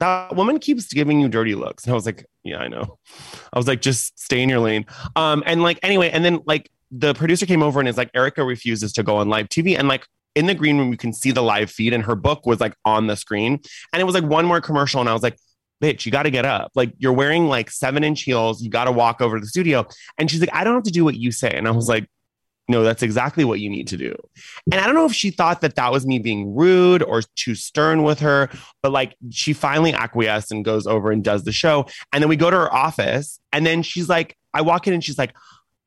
"That 0.00 0.34
woman 0.34 0.58
keeps 0.58 0.92
giving 0.92 1.20
you 1.20 1.28
dirty 1.28 1.54
looks," 1.54 1.84
and 1.84 1.92
I 1.92 1.94
was 1.94 2.06
like, 2.06 2.26
"Yeah, 2.42 2.58
I 2.58 2.68
know." 2.68 2.98
I 3.52 3.58
was 3.58 3.66
like, 3.66 3.80
"Just 3.80 4.18
stay 4.18 4.42
in 4.42 4.48
your 4.48 4.60
lane." 4.60 4.86
Um, 5.16 5.42
and 5.46 5.62
like 5.62 5.78
anyway, 5.82 6.10
and 6.10 6.24
then 6.24 6.40
like 6.46 6.70
the 6.90 7.14
producer 7.14 7.46
came 7.46 7.62
over 7.62 7.80
and 7.80 7.88
is 7.88 7.96
like, 7.96 8.10
"Erika 8.14 8.44
refuses 8.44 8.92
to 8.94 9.02
go 9.02 9.16
on 9.16 9.28
live 9.28 9.48
TV," 9.48 9.78
and 9.78 9.88
like 9.88 10.06
in 10.34 10.46
the 10.46 10.54
green 10.54 10.78
room 10.78 10.90
you 10.90 10.96
can 10.96 11.12
see 11.12 11.30
the 11.30 11.42
live 11.42 11.70
feed, 11.70 11.92
and 11.92 12.04
her 12.04 12.14
book 12.14 12.46
was 12.46 12.60
like 12.60 12.74
on 12.84 13.06
the 13.06 13.16
screen, 13.16 13.60
and 13.92 14.00
it 14.00 14.04
was 14.04 14.14
like 14.14 14.24
one 14.24 14.44
more 14.46 14.60
commercial, 14.60 15.00
and 15.00 15.08
I 15.08 15.12
was 15.12 15.22
like 15.22 15.38
bitch, 15.82 16.06
you 16.06 16.12
got 16.12 16.22
to 16.22 16.30
get 16.30 16.44
up. 16.44 16.72
Like 16.74 16.92
you're 16.98 17.12
wearing 17.12 17.46
like 17.46 17.70
seven 17.70 18.04
inch 18.04 18.22
heels. 18.22 18.62
You 18.62 18.70
got 18.70 18.84
to 18.84 18.92
walk 18.92 19.20
over 19.20 19.36
to 19.36 19.40
the 19.40 19.46
studio. 19.46 19.86
And 20.18 20.30
she's 20.30 20.40
like, 20.40 20.50
I 20.52 20.64
don't 20.64 20.74
have 20.74 20.84
to 20.84 20.90
do 20.90 21.04
what 21.04 21.16
you 21.16 21.30
say. 21.30 21.50
And 21.50 21.68
I 21.68 21.72
was 21.72 21.88
like, 21.88 22.08
no, 22.68 22.82
that's 22.82 23.02
exactly 23.02 23.44
what 23.44 23.60
you 23.60 23.68
need 23.68 23.88
to 23.88 23.96
do. 23.96 24.16
And 24.72 24.80
I 24.80 24.86
don't 24.86 24.94
know 24.94 25.04
if 25.04 25.12
she 25.12 25.30
thought 25.30 25.60
that 25.60 25.74
that 25.76 25.92
was 25.92 26.06
me 26.06 26.18
being 26.18 26.54
rude 26.54 27.02
or 27.02 27.22
too 27.36 27.54
stern 27.54 28.02
with 28.02 28.20
her, 28.20 28.48
but 28.82 28.90
like 28.90 29.16
she 29.30 29.52
finally 29.52 29.92
acquiesced 29.92 30.50
and 30.50 30.64
goes 30.64 30.86
over 30.86 31.10
and 31.10 31.22
does 31.22 31.44
the 31.44 31.52
show. 31.52 31.86
And 32.12 32.22
then 32.22 32.28
we 32.28 32.36
go 32.36 32.50
to 32.50 32.56
her 32.56 32.74
office. 32.74 33.38
And 33.52 33.66
then 33.66 33.82
she's 33.82 34.08
like, 34.08 34.36
I 34.54 34.62
walk 34.62 34.86
in 34.86 34.94
and 34.94 35.04
she's 35.04 35.18
like, 35.18 35.34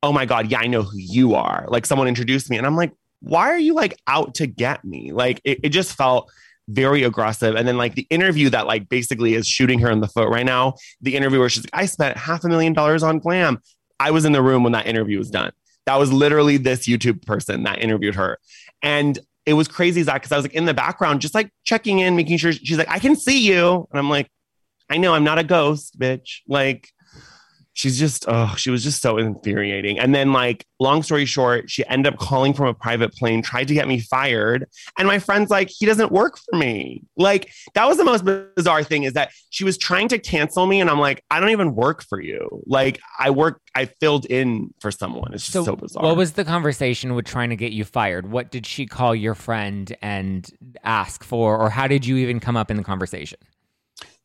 oh 0.04 0.14
my 0.14 0.26
God, 0.26 0.52
yeah, 0.52 0.60
I 0.60 0.68
know 0.68 0.84
who 0.84 0.98
you 0.98 1.34
are. 1.34 1.66
Like 1.68 1.86
someone 1.86 2.08
introduced 2.08 2.50
me. 2.50 2.58
And 2.58 2.68
I'm 2.68 2.76
like, 2.76 2.92
why 3.22 3.50
are 3.50 3.58
you 3.58 3.74
like 3.74 3.98
out 4.06 4.36
to 4.36 4.46
get 4.46 4.86
me? 4.86 5.12
Like 5.12 5.42
it, 5.44 5.60
it 5.64 5.70
just 5.70 5.96
felt 5.96 6.30
very 6.70 7.02
aggressive. 7.04 7.56
And 7.56 7.68
then 7.68 7.78
like 7.78 7.96
the 7.96 8.06
interview 8.12 8.52
that 8.52 8.68
like 8.68 8.88
basically 8.88 9.34
is 9.34 9.48
shooting 9.48 9.80
her 9.80 9.90
in 9.90 10.02
the 10.02 10.08
foot 10.08 10.30
right 10.30 10.46
now, 10.46 10.76
the 11.02 11.16
interview 11.16 11.40
where 11.40 11.50
she's 11.50 11.64
like, 11.64 11.82
I 11.82 11.86
spent 11.88 12.18
half 12.18 12.44
a 12.44 12.50
million 12.50 12.74
dollars 12.74 13.02
on 13.02 13.18
glam. 13.18 13.62
I 14.00 14.12
was 14.12 14.26
in 14.26 14.32
the 14.34 14.44
room 14.44 14.64
when 14.64 14.74
that 14.74 14.86
interview 14.86 15.18
was 15.18 15.32
done. 15.32 15.52
That 15.88 15.96
was 15.96 16.12
literally 16.12 16.58
this 16.58 16.86
YouTube 16.86 17.26
person 17.26 17.64
that 17.64 17.82
interviewed 17.82 18.16
her. 18.16 18.38
And 18.84 19.18
it 19.46 19.54
was 19.54 19.70
crazy, 19.70 20.04
Zack, 20.04 20.22
because 20.22 20.34
I 20.34 20.36
was 20.36 20.44
like 20.44 20.54
in 20.54 20.66
the 20.66 20.74
background, 20.74 21.22
just 21.22 21.34
like 21.34 21.50
checking 21.64 22.00
in, 22.00 22.18
making 22.18 22.38
sure 22.38 22.52
she's 22.52 22.78
like, 22.78 22.90
I 22.90 23.00
can 23.00 23.16
see 23.16 23.48
you. 23.48 23.88
And 23.90 23.98
I'm 23.98 24.10
like, 24.10 24.30
I 24.90 24.98
know 24.98 25.14
I'm 25.14 25.24
not 25.24 25.40
a 25.40 25.44
ghost, 25.44 25.98
bitch. 25.98 26.42
Like, 26.46 26.90
she's 27.78 28.00
just 28.00 28.26
oh 28.28 28.56
she 28.58 28.72
was 28.72 28.84
just 28.84 29.02
so 29.04 29.18
infuriating. 29.20 30.00
And 30.00 30.14
then 30.14 30.34
like 30.34 30.66
long 30.80 31.04
story 31.04 31.26
short 31.26 31.70
she 31.70 31.86
ended 31.88 32.12
up 32.12 32.20
calling 32.20 32.54
from 32.54 32.66
a 32.68 32.74
private 32.74 33.14
plane 33.14 33.44
tried 33.44 33.68
to 33.68 33.76
get 33.76 33.88
me 33.88 34.00
fired. 34.00 34.66
And 34.98 35.08
my 35.08 35.20
friend's 35.20 35.52
like 35.52 35.70
he 35.70 35.86
doesn't 35.86 36.12
work 36.12 36.40
for 36.40 36.58
me. 36.58 37.04
Like 37.18 37.52
that 37.76 37.88
was 37.88 37.98
the 37.98 38.04
most 38.04 38.26
bizarre 38.26 38.84
thing 38.84 39.04
is 39.04 39.14
that 39.14 39.30
she 39.52 39.64
was 39.64 39.78
trying 39.78 40.08
to 40.10 40.18
cancel 40.18 40.66
me 40.66 40.82
and 40.82 40.90
i'm 40.90 41.00
like 41.00 41.24
i 41.30 41.40
don't 41.40 41.52
even 41.52 41.76
work 41.76 42.04
for 42.04 42.20
you. 42.20 42.64
Like 42.66 43.00
i 43.20 43.30
work 43.30 43.62
i 43.76 43.86
filled 43.86 44.26
in 44.26 44.74
for 44.82 44.90
someone. 44.90 45.34
It's 45.34 45.44
just 45.44 45.54
so, 45.54 45.64
So, 45.64 45.76
bizarre. 45.76 46.04
what 46.04 46.18
was 46.18 46.34
the 46.34 46.44
conversation 46.44 47.14
with 47.14 47.26
trying 47.26 47.52
to 47.52 47.56
get 47.56 47.74
you 47.74 47.86
fired? 47.86 48.32
What 48.32 48.50
did 48.50 48.66
she 48.66 48.88
call 48.88 49.14
your 49.14 49.36
friend 49.36 49.96
and 50.02 50.50
ask 50.84 51.24
for, 51.24 51.58
or 51.60 51.70
how 51.70 51.86
did 51.88 52.06
you 52.08 52.18
even 52.18 52.40
come 52.40 52.58
up 52.58 52.72
in 52.72 52.78
the 52.78 52.84
conversation? 52.84 53.38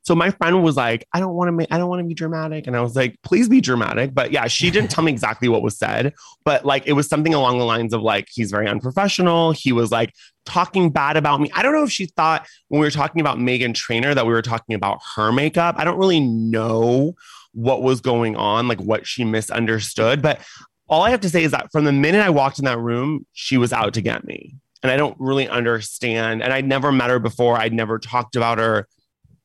So 0.03 0.15
my 0.15 0.31
friend 0.31 0.63
was 0.63 0.77
like 0.77 1.07
i 1.13 1.21
don't 1.21 1.35
want 1.35 1.49
to 1.49 1.53
make 1.53 1.69
i 1.71 1.79
don't 1.79 1.89
want 1.89 2.01
to 2.01 2.07
be 2.07 2.15
dramatic. 2.15 2.67
And 2.67 2.77
i 2.77 2.81
was 2.81 2.97
like 2.97 3.17
please 3.23 3.49
be 3.49 3.61
dramatic. 3.61 4.15
But 4.15 4.33
yeah 4.33 4.47
she 4.47 4.71
didn't 4.71 4.91
tell 4.93 5.05
me 5.05 5.13
exactly 5.13 5.49
what 5.49 5.63
was 5.63 5.79
said. 5.79 6.15
But 6.45 6.65
like 6.65 6.87
it 6.87 6.93
was 6.93 7.09
something 7.09 7.35
along 7.35 7.59
the 7.59 7.65
lines 7.65 7.93
of 7.93 8.03
like 8.03 8.29
he's 8.33 8.51
very 8.51 8.69
unprofessional. 8.69 9.53
He 9.53 9.73
was 9.73 9.91
like 9.91 10.13
talking 10.45 10.91
bad 10.91 11.17
about 11.17 11.41
me. 11.41 11.51
I 11.55 11.63
don't 11.63 11.73
know 11.73 11.85
if 11.85 11.93
she 11.93 12.07
thought 12.07 12.47
when 12.69 12.81
we 12.81 12.87
were 12.87 12.91
talking 12.91 13.21
about 13.21 13.39
meghan 13.39 13.75
trainor 13.75 14.15
that 14.15 14.27
we 14.27 14.33
were 14.33 14.43
talking 14.43 14.75
about 14.75 14.99
her 15.17 15.33
makeup. 15.33 15.77
I 15.79 15.85
don't 15.85 15.99
really 15.99 16.21
know 16.21 17.15
what 17.53 17.83
was 17.83 18.01
going 18.01 18.35
on 18.35 18.67
like 18.67 18.81
what 18.81 19.07
she 19.07 19.25
misunderstood. 19.25 20.23
But 20.23 20.41
all 20.89 21.03
i 21.03 21.11
have 21.11 21.21
to 21.21 21.31
say 21.31 21.43
is 21.43 21.53
that 21.53 21.71
from 21.73 21.85
the 21.85 21.93
minute 21.93 22.21
i 22.21 22.29
walked 22.29 22.59
in 22.59 22.67
that 22.67 22.79
room 22.79 23.25
she 23.33 23.57
was 23.57 23.73
out 23.73 23.95
to 23.95 24.01
get 24.01 24.25
me. 24.25 24.57
And 24.83 24.91
i 24.91 24.97
don't 24.97 25.17
really 25.21 25.49
understand. 25.49 26.43
And 26.43 26.53
i'd 26.53 26.67
never 26.67 26.91
met 26.91 27.11
her 27.11 27.21
before. 27.21 27.57
I'd 27.57 27.73
never 27.73 27.99
talked 27.99 28.37
about 28.37 28.59
her 28.59 28.89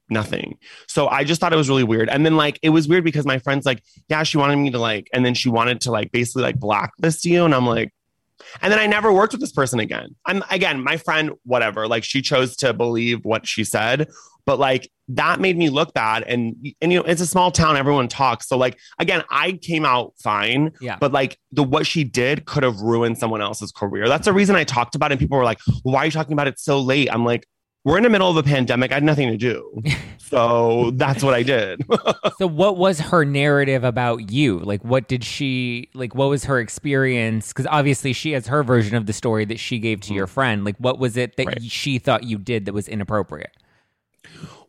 nothing. 0.09 0.57
So 0.87 1.07
I 1.07 1.23
just 1.23 1.41
thought 1.41 1.53
it 1.53 1.57
was 1.57 1.69
really 1.69 1.83
weird. 1.83 2.09
And 2.09 2.25
then 2.25 2.37
like 2.37 2.59
it 2.61 2.69
was 2.69 2.87
weird 2.87 3.03
because 3.03 3.25
my 3.25 3.39
friend's 3.39 3.65
like, 3.65 3.83
yeah, 4.09 4.23
she 4.23 4.37
wanted 4.37 4.57
me 4.57 4.71
to 4.71 4.79
like, 4.79 5.09
and 5.13 5.25
then 5.25 5.33
she 5.33 5.49
wanted 5.49 5.81
to 5.81 5.91
like 5.91 6.11
basically 6.11 6.43
like 6.43 6.59
blacklist 6.59 7.25
you. 7.25 7.45
And 7.45 7.53
I'm 7.53 7.65
like, 7.65 7.93
and 8.61 8.71
then 8.71 8.79
I 8.79 8.85
never 8.85 9.11
worked 9.11 9.33
with 9.33 9.41
this 9.41 9.51
person 9.51 9.79
again. 9.79 10.15
I'm 10.25 10.43
again, 10.49 10.83
my 10.83 10.97
friend, 10.97 11.31
whatever. 11.43 11.87
Like 11.87 12.03
she 12.03 12.21
chose 12.21 12.55
to 12.57 12.73
believe 12.73 13.25
what 13.25 13.47
she 13.47 13.63
said, 13.63 14.09
But 14.47 14.59
like 14.59 14.89
that 15.09 15.41
made 15.41 15.57
me 15.57 15.69
look 15.69 15.93
bad. 15.93 16.23
And 16.23 16.55
and 16.81 16.91
you 16.91 16.99
know, 16.99 17.05
it's 17.05 17.21
a 17.21 17.27
small 17.27 17.51
town, 17.51 17.75
everyone 17.75 18.07
talks. 18.07 18.47
So 18.47 18.57
like 18.57 18.79
again, 18.97 19.23
I 19.29 19.51
came 19.51 19.85
out 19.85 20.13
fine. 20.23 20.71
Yeah. 20.79 20.97
But 20.99 21.11
like 21.11 21.37
the 21.51 21.63
what 21.63 21.85
she 21.85 22.05
did 22.05 22.45
could 22.45 22.63
have 22.63 22.79
ruined 22.79 23.17
someone 23.17 23.41
else's 23.41 23.73
career. 23.73 24.07
That's 24.07 24.25
the 24.25 24.33
reason 24.33 24.55
I 24.55 24.63
talked 24.63 24.95
about 24.95 25.11
it. 25.11 25.15
And 25.15 25.19
people 25.19 25.37
were 25.37 25.43
like, 25.43 25.59
why 25.83 26.03
are 26.03 26.05
you 26.05 26.11
talking 26.11 26.33
about 26.33 26.47
it 26.47 26.59
so 26.59 26.79
late? 26.79 27.11
I'm 27.11 27.25
like, 27.25 27.45
we're 27.87 27.95
in 27.95 28.03
the 28.03 28.09
middle 28.09 28.29
of 28.29 28.35
a 28.35 28.43
pandemic. 28.43 28.91
I 28.91 28.95
had 28.95 29.03
nothing 29.05 29.29
to 29.29 29.37
do. 29.37 29.81
so 30.17 30.91
that's 30.95 31.23
what 31.23 31.33
I 31.33 31.41
did. 31.41 31.85
so 32.37 32.45
what 32.45 32.75
was 32.75 32.99
her 32.99 33.23
narrative 33.23 33.85
about 33.85 34.29
you? 34.29 34.59
Like 34.59 34.83
what 34.83 35.07
did 35.07 35.23
she 35.23 35.89
like 35.93 36.13
what 36.13 36.27
was 36.27 36.43
her 36.43 36.59
experience? 36.59 37.53
Cuz 37.53 37.65
obviously 37.65 38.11
she 38.11 38.33
has 38.33 38.47
her 38.47 38.61
version 38.61 38.97
of 38.97 39.05
the 39.05 39.13
story 39.13 39.45
that 39.45 39.57
she 39.57 39.79
gave 39.79 40.01
to 40.01 40.13
your 40.13 40.27
friend. 40.27 40.65
Like 40.65 40.75
what 40.79 40.99
was 40.99 41.15
it 41.15 41.37
that 41.37 41.47
Right. 41.47 41.63
she 41.63 41.97
thought 41.97 42.25
you 42.25 42.37
did 42.37 42.65
that 42.65 42.73
was 42.73 42.89
inappropriate? 42.89 43.51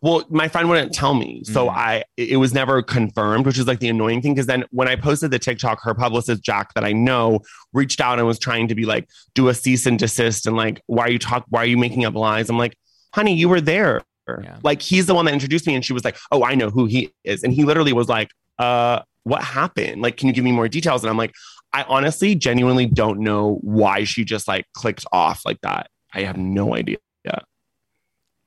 Well, 0.00 0.24
my 0.30 0.46
friend 0.46 0.68
wouldn't 0.68 0.94
tell 0.94 1.14
me. 1.14 1.42
So 1.42 1.66
Mm. 1.66 1.74
I 1.76 2.04
it 2.16 2.36
was 2.36 2.54
never 2.54 2.82
confirmed, 2.82 3.46
which 3.46 3.58
is 3.58 3.66
like 3.66 3.80
the 3.80 3.88
annoying 3.88 4.22
thing. 4.22 4.36
Cause 4.36 4.46
then 4.46 4.62
when 4.70 4.86
I 4.86 4.94
posted 4.94 5.32
the 5.32 5.40
TikTok, 5.40 5.82
her 5.82 5.92
publicist 5.92 6.44
Jack 6.44 6.72
that 6.74 6.84
I 6.84 6.92
know 6.92 7.40
reached 7.72 8.00
out 8.00 8.18
and 8.20 8.28
was 8.28 8.38
trying 8.38 8.68
to 8.68 8.76
be 8.76 8.84
like, 8.84 9.08
do 9.34 9.48
a 9.48 9.54
cease 9.54 9.86
and 9.86 9.98
desist 9.98 10.46
and 10.46 10.56
like, 10.56 10.82
why 10.86 11.06
are 11.06 11.10
you 11.10 11.18
talk 11.18 11.46
why 11.48 11.62
are 11.64 11.66
you 11.66 11.76
making 11.76 12.04
up 12.04 12.14
lies? 12.14 12.48
I'm 12.48 12.58
like, 12.58 12.76
honey, 13.18 13.34
you 13.34 13.48
were 13.48 13.60
there. 13.60 14.02
Yeah. 14.28 14.58
Like 14.62 14.80
he's 14.82 15.06
the 15.06 15.14
one 15.14 15.24
that 15.24 15.34
introduced 15.34 15.66
me. 15.66 15.74
And 15.74 15.84
she 15.84 15.92
was 15.92 16.04
like, 16.04 16.16
Oh, 16.30 16.44
I 16.44 16.54
know 16.54 16.70
who 16.70 16.86
he 16.86 17.12
is. 17.24 17.42
And 17.42 17.52
he 17.52 17.64
literally 17.64 17.92
was 17.92 18.08
like, 18.08 18.30
uh, 18.58 19.00
what 19.24 19.42
happened? 19.42 20.02
Like, 20.02 20.16
can 20.16 20.28
you 20.28 20.34
give 20.34 20.44
me 20.44 20.52
more 20.52 20.68
details? 20.68 21.02
And 21.02 21.10
I'm 21.10 21.16
like, 21.16 21.34
I 21.72 21.82
honestly 21.84 22.34
genuinely 22.34 22.86
don't 22.86 23.20
know 23.20 23.58
why 23.62 24.04
she 24.04 24.24
just 24.24 24.46
like 24.46 24.66
clicked 24.74 25.04
off 25.12 25.42
like 25.44 25.60
that. 25.62 25.90
I 26.14 26.22
have 26.22 26.36
no 26.36 26.74
idea. 26.74 26.98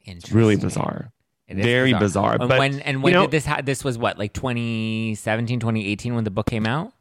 It's 0.03 0.32
really 0.32 0.55
bizarre. 0.55 1.11
It 1.47 1.57
Very 1.57 1.93
bizarre. 1.93 2.38
And 2.39 2.49
But 2.49 2.59
when 2.59 2.80
and 2.82 3.03
when 3.03 3.13
know- 3.13 3.22
did 3.24 3.32
this 3.32 3.45
ha- 3.45 3.61
this 3.63 3.84
was 3.84 3.97
what 3.97 4.17
like 4.17 4.34
2017 4.34 5.59
2018 5.59 6.15
when 6.15 6.24
the 6.24 6.32
book 6.32 6.49
came 6.49 6.65
out 6.65 6.93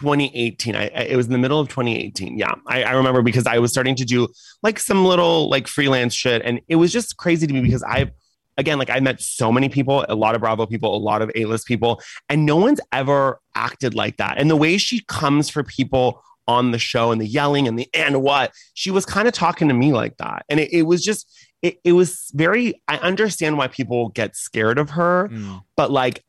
2018. 0.00 0.76
I, 0.76 0.82
I 0.82 0.86
it 1.02 1.16
was 1.16 1.26
in 1.26 1.32
the 1.32 1.38
middle 1.38 1.58
of 1.60 1.68
2018. 1.68 2.38
Yeah, 2.38 2.54
I, 2.66 2.84
I 2.84 2.92
remember 2.92 3.22
because 3.22 3.46
I 3.46 3.58
was 3.58 3.70
starting 3.72 3.94
to 3.96 4.04
do 4.04 4.28
like 4.62 4.78
some 4.78 5.04
little 5.04 5.48
like 5.50 5.66
freelance 5.66 6.14
shit, 6.14 6.42
and 6.44 6.60
it 6.68 6.76
was 6.76 6.92
just 6.92 7.16
crazy 7.16 7.46
to 7.46 7.52
me 7.52 7.60
because 7.60 7.82
I, 7.82 8.10
again, 8.58 8.78
like 8.78 8.90
I 8.90 9.00
met 9.00 9.20
so 9.20 9.50
many 9.50 9.68
people, 9.68 10.04
a 10.08 10.14
lot 10.14 10.34
of 10.34 10.40
Bravo 10.40 10.66
people, 10.66 10.94
a 10.94 10.98
lot 10.98 11.22
of 11.22 11.30
A 11.34 11.44
list 11.46 11.66
people, 11.66 12.00
and 12.28 12.44
no 12.46 12.56
one's 12.56 12.80
ever 12.92 13.40
acted 13.54 13.94
like 13.94 14.16
that. 14.18 14.38
And 14.38 14.50
the 14.50 14.56
way 14.56 14.76
she 14.78 15.02
comes 15.08 15.48
for 15.48 15.62
people 15.62 16.22
on 16.48 16.70
the 16.70 16.78
show 16.78 17.10
and 17.10 17.20
the 17.20 17.26
yelling 17.26 17.66
and 17.66 17.76
the 17.78 17.88
and 17.92 18.22
what 18.22 18.52
she 18.74 18.90
was 18.90 19.04
kind 19.04 19.26
of 19.26 19.34
talking 19.34 19.66
to 19.68 19.74
me 19.74 19.92
like 19.92 20.16
that, 20.18 20.44
and 20.48 20.60
it, 20.60 20.72
it 20.72 20.82
was 20.82 21.02
just. 21.02 21.28
It, 21.62 21.78
it 21.84 21.92
was 21.92 22.30
very. 22.34 22.80
I 22.86 22.98
understand 22.98 23.56
why 23.56 23.66
people 23.68 24.10
get 24.10 24.36
scared 24.36 24.78
of 24.78 24.90
her, 24.90 25.28
Mm. 25.32 25.62
but 25.74 25.90
like 25.90 26.22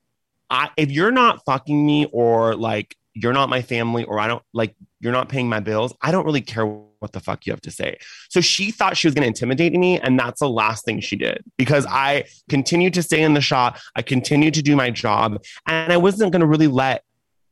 I, 0.49 0.69
if 0.77 0.89
you're 0.89 1.11
not 1.11 1.43
fucking 1.45 1.85
me 1.85 2.07
or 2.13 2.55
like 2.55 2.95
you're 3.21 3.33
not 3.33 3.49
my 3.49 3.61
family 3.61 4.03
or 4.03 4.19
I 4.19 4.27
don't 4.27 4.43
like 4.53 4.75
you're 4.99 5.13
not 5.13 5.29
paying 5.29 5.49
my 5.49 5.59
bills, 5.59 5.93
I 6.01 6.11
don't 6.11 6.25
really 6.25 6.41
care 6.41 6.65
what 6.65 7.11
the 7.13 7.19
fuck 7.19 7.45
you 7.45 7.53
have 7.53 7.61
to 7.61 7.71
say. 7.71 7.97
So 8.29 8.41
she 8.41 8.71
thought 8.71 8.97
she 8.97 9.07
was 9.07 9.13
going 9.13 9.23
to 9.23 9.27
intimidate 9.27 9.73
me 9.73 9.99
and 9.99 10.19
that's 10.19 10.39
the 10.39 10.49
last 10.49 10.85
thing 10.85 10.99
she 10.99 11.15
did 11.15 11.43
because 11.57 11.85
mm-hmm. 11.85 11.95
I 11.95 12.23
continued 12.49 12.93
to 12.95 13.03
stay 13.03 13.21
in 13.21 13.33
the 13.33 13.41
shot, 13.41 13.79
I 13.95 14.01
continued 14.01 14.53
to 14.55 14.61
do 14.61 14.75
my 14.75 14.89
job 14.89 15.43
and 15.65 15.91
I 15.91 15.97
wasn't 15.97 16.31
going 16.31 16.41
to 16.41 16.47
really 16.47 16.67
let 16.67 17.03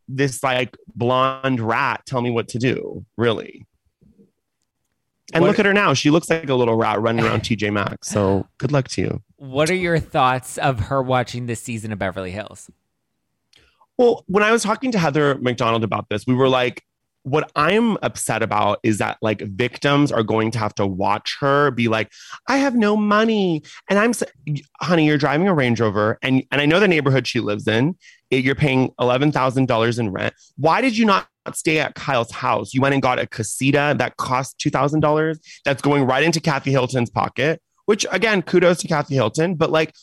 this 0.08 0.44
like 0.44 0.78
blonde 0.96 1.60
rat 1.60 2.04
tell 2.06 2.22
me 2.22 2.30
what 2.30 2.48
to 2.50 2.60
do, 2.60 3.06
really. 3.18 3.66
And 5.34 5.42
What- 5.42 5.50
look 5.50 5.60
at 5.60 5.66
her 5.66 5.74
now. 5.74 5.96
She 5.96 6.12
looks 6.12 6.30
like 6.30 6.48
a 6.48 6.54
little 6.54 6.76
rat 6.76 7.02
running 7.02 7.26
around 7.26 7.42
TJ 7.44 7.74
Maxx. 7.74 8.10
So 8.10 8.48
good 8.60 8.72
luck 8.72 8.88
to 8.90 9.02
you. 9.02 9.24
what 9.38 9.70
are 9.70 9.76
your 9.76 10.00
thoughts 10.00 10.58
of 10.60 10.80
her 10.80 11.02
watching 11.02 11.48
this 11.48 11.62
season 11.62 11.92
of 11.92 12.00
Beverly 12.00 12.32
Hills 12.32 12.70
Well, 13.98 14.24
when 14.28 14.44
I 14.44 14.52
was 14.52 14.64
talking 14.64 14.92
to 14.92 15.00
Heather 15.00 15.38
McDonald 15.40 15.84
about 15.84 16.10
this, 16.10 16.26
we 16.28 16.34
were 16.36 16.50
like, 16.50 16.84
what 17.24 17.52
I'm 17.56 17.98
upset 18.04 18.44
about 18.44 18.80
is 18.84 19.00
that 19.00 19.18
like 19.20 19.42
victims 19.42 20.12
are 20.12 20.22
going 20.22 20.52
to 20.52 20.60
have 20.60 20.76
to 20.76 20.86
watch 20.86 21.38
her 21.40 21.72
be 21.72 21.88
like, 21.88 22.12
I 22.48 22.58
have 22.58 22.76
no 22.76 22.96
money. 22.96 23.64
And 23.90 23.98
I'm, 23.98 24.12
s- 24.12 24.22
honey, 24.80 25.08
you're 25.08 25.18
driving 25.18 25.48
a 25.48 25.54
Range 25.54 25.80
Rover 25.82 26.20
and, 26.22 26.44
and 26.52 26.62
I 26.62 26.68
know 26.68 26.80
the 26.80 26.88
neighborhood 26.88 27.26
she 27.26 27.40
lives 27.40 27.68
in. 27.68 27.98
It- 28.30 28.44
you're 28.44 28.54
paying 28.54 28.92
$11,000 29.00 30.00
in 30.00 30.12
rent. 30.12 30.36
Why 30.58 30.82
did 30.82 30.96
you 30.96 31.06
not 31.06 31.28
stay 31.54 31.80
at 31.80 31.96
Kyle's 31.96 32.30
house? 32.32 32.76
You 32.76 32.82
went 32.82 32.94
and 32.94 33.02
got 33.02 33.18
a 33.18 33.26
casita 33.26 33.96
that 33.98 34.18
cost 34.18 34.60
$2,000 34.60 35.40
that's 35.64 35.82
going 35.82 36.04
right 36.06 36.24
into 36.24 36.40
Kathy 36.40 36.70
Hilton's 36.70 37.10
pocket, 37.10 37.60
which 37.88 38.06
again, 38.12 38.44
kudos 38.44 38.80
to 38.82 38.88
Kathy 38.88 39.16
Hilton. 39.16 39.56
But 39.56 39.72
like, 39.72 39.96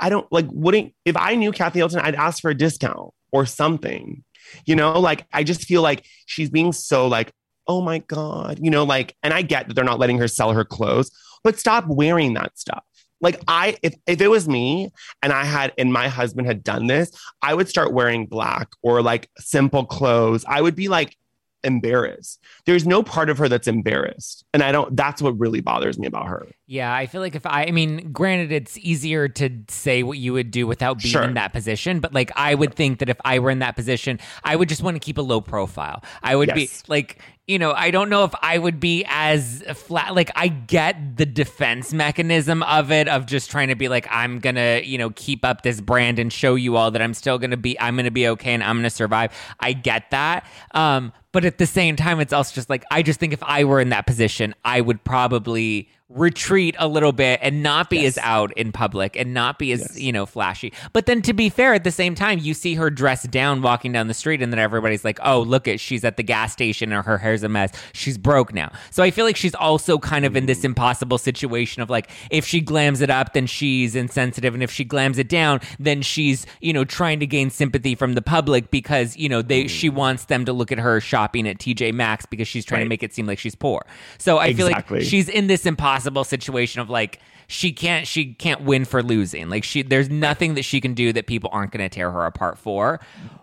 I 0.00 0.08
don't 0.08 0.26
like, 0.32 0.46
wouldn't, 0.50 0.94
if 1.04 1.16
I 1.16 1.36
knew 1.36 1.52
Kathy 1.52 1.78
Hilton, 1.78 2.00
I'd 2.00 2.16
ask 2.16 2.40
for 2.42 2.50
a 2.50 2.54
discount 2.56 3.10
or 3.32 3.46
something. 3.46 4.24
You 4.64 4.76
know, 4.76 4.98
like 4.98 5.26
I 5.32 5.44
just 5.44 5.62
feel 5.62 5.82
like 5.82 6.04
she's 6.26 6.50
being 6.50 6.72
so 6.72 7.06
like, 7.06 7.32
oh 7.66 7.80
my 7.80 7.98
God, 7.98 8.58
you 8.62 8.70
know, 8.70 8.84
like, 8.84 9.16
and 9.22 9.34
I 9.34 9.42
get 9.42 9.68
that 9.68 9.74
they're 9.74 9.84
not 9.84 9.98
letting 9.98 10.18
her 10.18 10.28
sell 10.28 10.52
her 10.52 10.64
clothes, 10.64 11.10
but 11.42 11.58
stop 11.58 11.86
wearing 11.88 12.34
that 12.34 12.56
stuff. 12.58 12.84
Like 13.20 13.42
I, 13.48 13.76
if, 13.82 13.94
if 14.06 14.20
it 14.20 14.28
was 14.28 14.48
me 14.48 14.90
and 15.22 15.32
I 15.32 15.44
had, 15.44 15.72
and 15.78 15.92
my 15.92 16.08
husband 16.08 16.46
had 16.46 16.62
done 16.62 16.86
this, 16.86 17.10
I 17.42 17.54
would 17.54 17.68
start 17.68 17.92
wearing 17.92 18.26
black 18.26 18.68
or 18.82 19.02
like 19.02 19.28
simple 19.38 19.84
clothes. 19.84 20.44
I 20.46 20.60
would 20.60 20.76
be 20.76 20.88
like 20.88 21.16
embarrassed. 21.64 22.40
There's 22.64 22.86
no 22.86 23.02
part 23.02 23.30
of 23.30 23.38
her 23.38 23.48
that's 23.48 23.66
embarrassed. 23.68 24.44
And 24.54 24.62
I 24.62 24.72
don't, 24.72 24.96
that's 24.96 25.20
what 25.20 25.38
really 25.38 25.60
bothers 25.60 25.98
me 25.98 26.06
about 26.06 26.26
her. 26.26 26.46
Yeah, 26.68 26.92
I 26.92 27.06
feel 27.06 27.20
like 27.20 27.34
if 27.34 27.46
I, 27.46 27.64
I 27.66 27.70
mean, 27.70 28.12
granted, 28.12 28.50
it's 28.52 28.76
easier 28.78 29.28
to 29.28 29.50
say 29.68 30.02
what 30.02 30.18
you 30.18 30.32
would 30.32 30.50
do 30.50 30.66
without 30.66 31.00
being 31.02 31.12
Sure. 31.12 31.22
in 31.22 31.34
that 31.34 31.52
position, 31.52 32.00
but 32.00 32.12
like 32.12 32.30
I 32.36 32.54
would 32.54 32.74
think 32.74 32.98
that 33.00 33.08
if 33.08 33.18
I 33.24 33.38
were 33.38 33.50
in 33.50 33.60
that 33.60 33.76
position, 33.76 34.18
I 34.44 34.56
would 34.56 34.68
just 34.68 34.82
want 34.82 34.96
to 34.96 35.00
keep 35.00 35.18
a 35.18 35.22
low 35.22 35.40
profile. 35.40 36.02
I 36.22 36.34
would 36.34 36.48
Yes. 36.48 36.56
be 36.56 36.88
like, 36.88 37.20
you 37.46 37.60
know, 37.60 37.72
I 37.72 37.92
don't 37.92 38.08
know 38.10 38.24
if 38.24 38.32
I 38.42 38.58
would 38.58 38.80
be 38.80 39.04
as 39.08 39.62
flat. 39.74 40.16
Like, 40.16 40.32
I 40.34 40.48
get 40.48 41.16
the 41.16 41.24
defense 41.26 41.92
mechanism 41.92 42.64
of 42.64 42.90
it, 42.90 43.06
of 43.06 43.26
just 43.26 43.48
trying 43.52 43.68
to 43.68 43.76
be 43.76 43.86
like, 43.88 44.08
I'm 44.10 44.40
gonna, 44.40 44.80
you 44.84 44.98
know, 44.98 45.10
keep 45.10 45.44
up 45.44 45.62
this 45.62 45.80
brand 45.80 46.18
and 46.18 46.32
show 46.32 46.56
you 46.56 46.74
all 46.74 46.90
that 46.90 47.00
I'm 47.00 47.14
still 47.14 47.38
gonna 47.38 47.56
be, 47.56 47.78
I'm 47.78 47.94
gonna 47.94 48.10
be 48.10 48.26
okay 48.28 48.52
and 48.52 48.64
I'm 48.64 48.78
gonna 48.78 48.90
survive. 48.90 49.30
I 49.60 49.72
get 49.74 50.10
that. 50.10 50.44
Um, 50.72 51.12
but 51.36 51.44
at 51.44 51.58
the 51.58 51.66
same 51.66 51.96
time, 51.96 52.18
it's 52.18 52.32
also 52.32 52.54
just 52.54 52.70
like, 52.70 52.82
I 52.90 53.02
just 53.02 53.20
think 53.20 53.34
if 53.34 53.42
I 53.42 53.64
were 53.64 53.78
in 53.78 53.90
that 53.90 54.06
position, 54.06 54.54
I 54.64 54.80
would 54.80 55.04
probably 55.04 55.90
retreat 56.08 56.76
a 56.78 56.86
little 56.86 57.10
bit 57.10 57.40
and 57.42 57.64
not 57.64 57.90
be 57.90 57.98
Yes. 57.98 58.16
as 58.16 58.24
out 58.24 58.52
in 58.52 58.70
public 58.70 59.16
and 59.16 59.34
not 59.34 59.58
be 59.58 59.72
as 59.72 59.80
Yes. 59.80 59.98
you 59.98 60.12
know 60.12 60.24
flashy. 60.24 60.72
But 60.92 61.06
then 61.06 61.20
to 61.22 61.32
be 61.32 61.48
fair 61.48 61.74
at 61.74 61.82
the 61.82 61.90
same 61.90 62.14
time 62.14 62.38
you 62.38 62.54
see 62.54 62.74
her 62.74 62.90
dressed 62.90 63.28
down 63.32 63.60
walking 63.60 63.90
down 63.90 64.06
the 64.06 64.14
street 64.14 64.40
and 64.40 64.52
then 64.52 64.60
everybody's 64.60 65.04
like 65.04 65.18
oh 65.24 65.40
look 65.40 65.66
at 65.66 65.80
she's 65.80 66.04
at 66.04 66.16
the 66.16 66.22
gas 66.22 66.52
station 66.52 66.92
or 66.92 67.02
her 67.02 67.18
hair's 67.18 67.42
a 67.42 67.48
mess. 67.48 67.72
She's 67.92 68.18
broke 68.18 68.54
now. 68.54 68.70
So 68.92 69.02
i 69.02 69.10
feel 69.10 69.24
like 69.24 69.36
she's 69.36 69.54
also 69.56 69.98
kind 69.98 70.24
of 70.24 70.36
in 70.36 70.46
this 70.46 70.60
mm. 70.60 70.66
impossible 70.66 71.18
situation 71.18 71.82
of 71.82 71.90
like 71.90 72.08
if 72.30 72.46
she 72.46 72.62
glams 72.62 73.00
it 73.00 73.10
up 73.10 73.32
then 73.32 73.48
she's 73.48 73.96
insensitive 73.96 74.54
and 74.54 74.62
if 74.62 74.70
she 74.70 74.84
glams 74.84 75.18
it 75.18 75.28
down 75.28 75.60
then 75.80 76.02
she's 76.02 76.46
you 76.60 76.72
know 76.72 76.84
trying 76.84 77.18
to 77.18 77.26
gain 77.26 77.50
sympathy 77.50 77.96
from 77.96 78.12
the 78.12 78.22
public 78.22 78.70
because 78.70 79.16
you 79.16 79.28
know 79.28 79.42
they 79.42 79.66
she 79.66 79.90
mm. 79.90 79.94
wants 79.94 80.26
them 80.26 80.44
to 80.44 80.52
look 80.52 80.70
at 80.70 80.78
her 80.78 81.00
shopping 81.00 81.48
at 81.48 81.58
tj 81.58 81.92
maxx 81.92 82.26
because 82.26 82.46
she's 82.46 82.64
trying 82.64 82.84
to 82.84 82.88
make 82.88 83.02
it 83.02 83.12
seem 83.12 83.26
like 83.26 83.40
she's 83.40 83.56
poor. 83.56 83.84
So 84.18 84.38
i 84.38 84.52
feel 84.52 84.70
like 84.70 84.88
she's 85.02 85.28
in 85.28 85.48
this 85.48 85.66
impossible 85.66 85.95
situation 86.00 86.80
of 86.80 86.90
like 86.90 87.20
she 87.48 87.72
can't 87.72 88.06
she 88.06 88.34
can't 88.34 88.62
win 88.62 88.84
for 88.84 89.02
losing 89.02 89.48
like 89.48 89.62
she 89.62 89.80
there's 89.82 90.10
nothing 90.10 90.54
that 90.54 90.64
she 90.64 90.80
can 90.80 90.94
do 90.94 91.12
that 91.12 91.26
people 91.28 91.48
aren't 91.52 91.70
going 91.70 91.88
to 91.88 91.94
tear 91.94 92.10
her 92.10 92.26
apart 92.26 92.58
for 92.58 92.98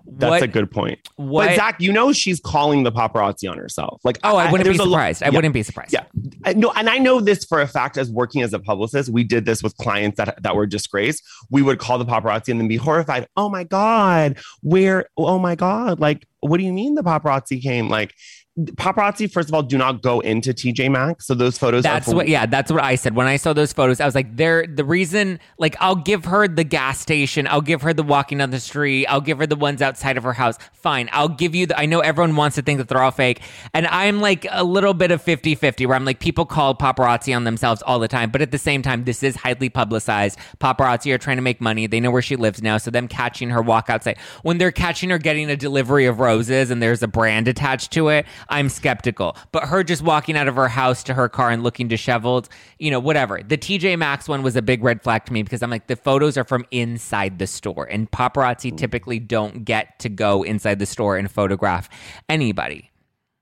That's 0.05 0.29
what, 0.29 0.41
a 0.43 0.47
good 0.47 0.69
point. 0.69 0.99
what 1.15 1.47
But 1.47 1.55
Zack, 1.55 1.81
you 1.81 1.93
know 1.93 2.11
she's 2.11 2.41
calling 2.41 2.83
the 2.83 2.91
paparazzi 2.91 3.49
on 3.49 3.57
herself. 3.57 4.01
Like, 4.03 4.19
oh 4.25 4.35
i, 4.35 4.51
wouldn't 4.51 4.65
be 4.65 4.75
there's 4.75 4.79
a 4.79 4.83
lo- 4.83 4.91
surprised 4.91 5.23
i 5.23 5.27
Yeah. 5.27 5.35
wouldn't 5.35 5.53
be 5.53 5.63
surprised 5.63 5.93
Yeah. 5.93 6.03
I, 6.43 6.51
no, 6.53 6.71
and 6.75 6.89
I 6.89 6.97
know 6.97 7.21
this 7.21 7.45
for 7.45 7.61
a 7.61 7.67
fact 7.67 7.97
as 7.97 8.11
working 8.11 8.41
as 8.41 8.53
a 8.53 8.59
publicist. 8.59 9.09
We 9.09 9.23
did 9.23 9.45
this 9.45 9.63
with 9.63 9.75
clients 9.77 10.17
that 10.17 10.41
that 10.43 10.55
were 10.57 10.65
disgraced. 10.65 11.23
We 11.49 11.61
would 11.61 11.79
call 11.79 11.97
the 11.97 12.05
paparazzi 12.05 12.49
and 12.49 12.59
then 12.59 12.67
be 12.67 12.75
horrified. 12.75 13.27
Oh 13.37 13.47
my 13.47 13.63
God, 13.63 14.37
where? 14.61 15.05
Oh 15.15 15.39
my 15.39 15.55
God, 15.55 16.01
like, 16.01 16.27
what 16.41 16.57
do 16.57 16.65
you 16.65 16.73
mean 16.73 16.95
the 16.95 17.03
paparazzi 17.03 17.61
came? 17.61 17.87
Like, 17.87 18.13
paparazzi, 18.59 19.31
first 19.31 19.49
of 19.49 19.55
all, 19.55 19.63
do 19.63 19.77
not 19.77 20.01
go 20.01 20.19
into 20.19 20.53
TJ 20.53 20.91
Maxx. 20.91 21.25
So 21.25 21.33
those 21.33 21.57
photos 21.57 21.83
That's 21.83 22.09
for, 22.09 22.15
what, 22.15 22.27
yeah, 22.27 22.45
that's 22.45 22.71
what 22.71 22.83
I 22.83 22.95
said 22.95 23.15
when 23.15 23.25
I 23.27 23.37
saw 23.37 23.53
those 23.53 23.73
photos. 23.73 23.99
I 23.99 24.05
was 24.05 24.15
like, 24.15 24.35
"They're 24.35 24.67
the 24.67 24.85
reason." 24.85 25.39
Like, 25.57 25.75
I'll 25.79 25.95
give 25.95 26.25
her 26.25 26.47
the 26.47 26.63
gas 26.63 26.99
station, 26.99 27.47
I'll 27.47 27.61
give 27.61 27.81
her 27.81 27.93
the 27.93 28.03
walking 28.03 28.37
down 28.37 28.51
the 28.51 28.59
street, 28.59 29.07
I'll 29.07 29.21
give 29.21 29.39
her 29.39 29.47
the 29.47 29.55
ones 29.55 29.81
outside 29.81 30.17
of 30.17 30.23
her 30.23 30.33
house. 30.33 30.57
Fine, 30.73 31.09
I'll 31.11 31.29
give 31.29 31.55
you 31.55 31.65
the. 31.65 31.79
I 31.79 31.85
know 31.85 31.99
everyone 32.01 32.35
wants 32.35 32.55
to 32.55 32.61
think 32.61 32.77
that 32.77 32.89
they're 32.89 33.01
all 33.01 33.11
fake, 33.11 33.41
and 33.73 33.87
I'm 33.87 34.21
like 34.21 34.45
a 34.51 34.63
little 34.63 34.93
bit 34.93 35.11
of 35.11 35.23
50-50 35.23 35.87
where 35.87 35.95
I'm 35.95 36.05
like, 36.05 36.19
people 36.19 36.45
call 36.45 36.75
paparazzi 36.75 37.35
on 37.35 37.43
themselves 37.43 37.81
all 37.81 37.99
the 37.99 38.07
time, 38.07 38.29
but 38.29 38.41
at 38.41 38.51
the 38.51 38.57
same 38.57 38.81
time, 38.81 39.05
this 39.05 39.23
is 39.23 39.35
highly 39.35 39.69
publicized. 39.69 40.37
Paparazzi 40.59 41.13
are 41.13 41.17
trying 41.17 41.37
to 41.37 41.43
make 41.43 41.59
money. 41.59 41.87
They 41.87 41.99
know 41.99 42.11
where 42.11 42.21
she 42.21 42.35
lives 42.35 42.61
now, 42.61 42.77
so 42.77 42.91
them 42.91 43.07
catching 43.07 43.49
her 43.49 43.61
walk 43.61 43.89
outside 43.89 44.17
when 44.43 44.57
they're 44.57 44.71
catching 44.71 45.09
her 45.09 45.17
getting 45.17 45.49
a 45.49 45.55
delivery 45.55 46.05
of 46.05 46.19
roses 46.19 46.69
and 46.69 46.81
there's 46.81 47.01
a 47.01 47.07
brand 47.07 47.47
attached 47.47 47.91
to 47.91 48.09
it, 48.09 48.25
I'm 48.49 48.69
skeptical. 48.69 49.37
But 49.51 49.63
her 49.65 49.83
just 49.83 50.01
walking 50.01 50.37
out 50.37 50.47
of 50.47 50.55
her 50.55 50.67
house 50.67 51.03
to 51.03 51.13
her 51.13 51.29
car 51.29 51.49
and 51.49 51.63
looking 51.63 51.87
disheveled, 51.87 52.49
you 52.79 52.91
know, 52.91 52.99
whatever. 52.99 53.41
The 53.41 53.57
TJ 53.57 53.97
Maxx 53.97 54.27
one 54.27 54.43
was 54.43 54.55
a 54.55 54.61
big 54.61 54.83
red 54.83 55.01
flag 55.01 55.25
to 55.25 55.33
me 55.33 55.43
because 55.43 55.61
I'm 55.61 55.69
like, 55.69 55.87
the 55.87 55.95
photos 55.95 56.37
are 56.37 56.43
from 56.43 56.65
inside 56.71 57.39
the 57.39 57.47
store, 57.47 57.85
and 57.85 58.09
paparazzi 58.11 58.75
typically 58.75 59.19
don't 59.19 59.65
get 59.65 59.99
to 59.99 60.09
go 60.09 60.43
inside 60.43 60.79
the 60.79 60.85
store 60.85 61.17
and 61.17 61.29
photograph 61.29 61.89
anybody. 62.29 62.91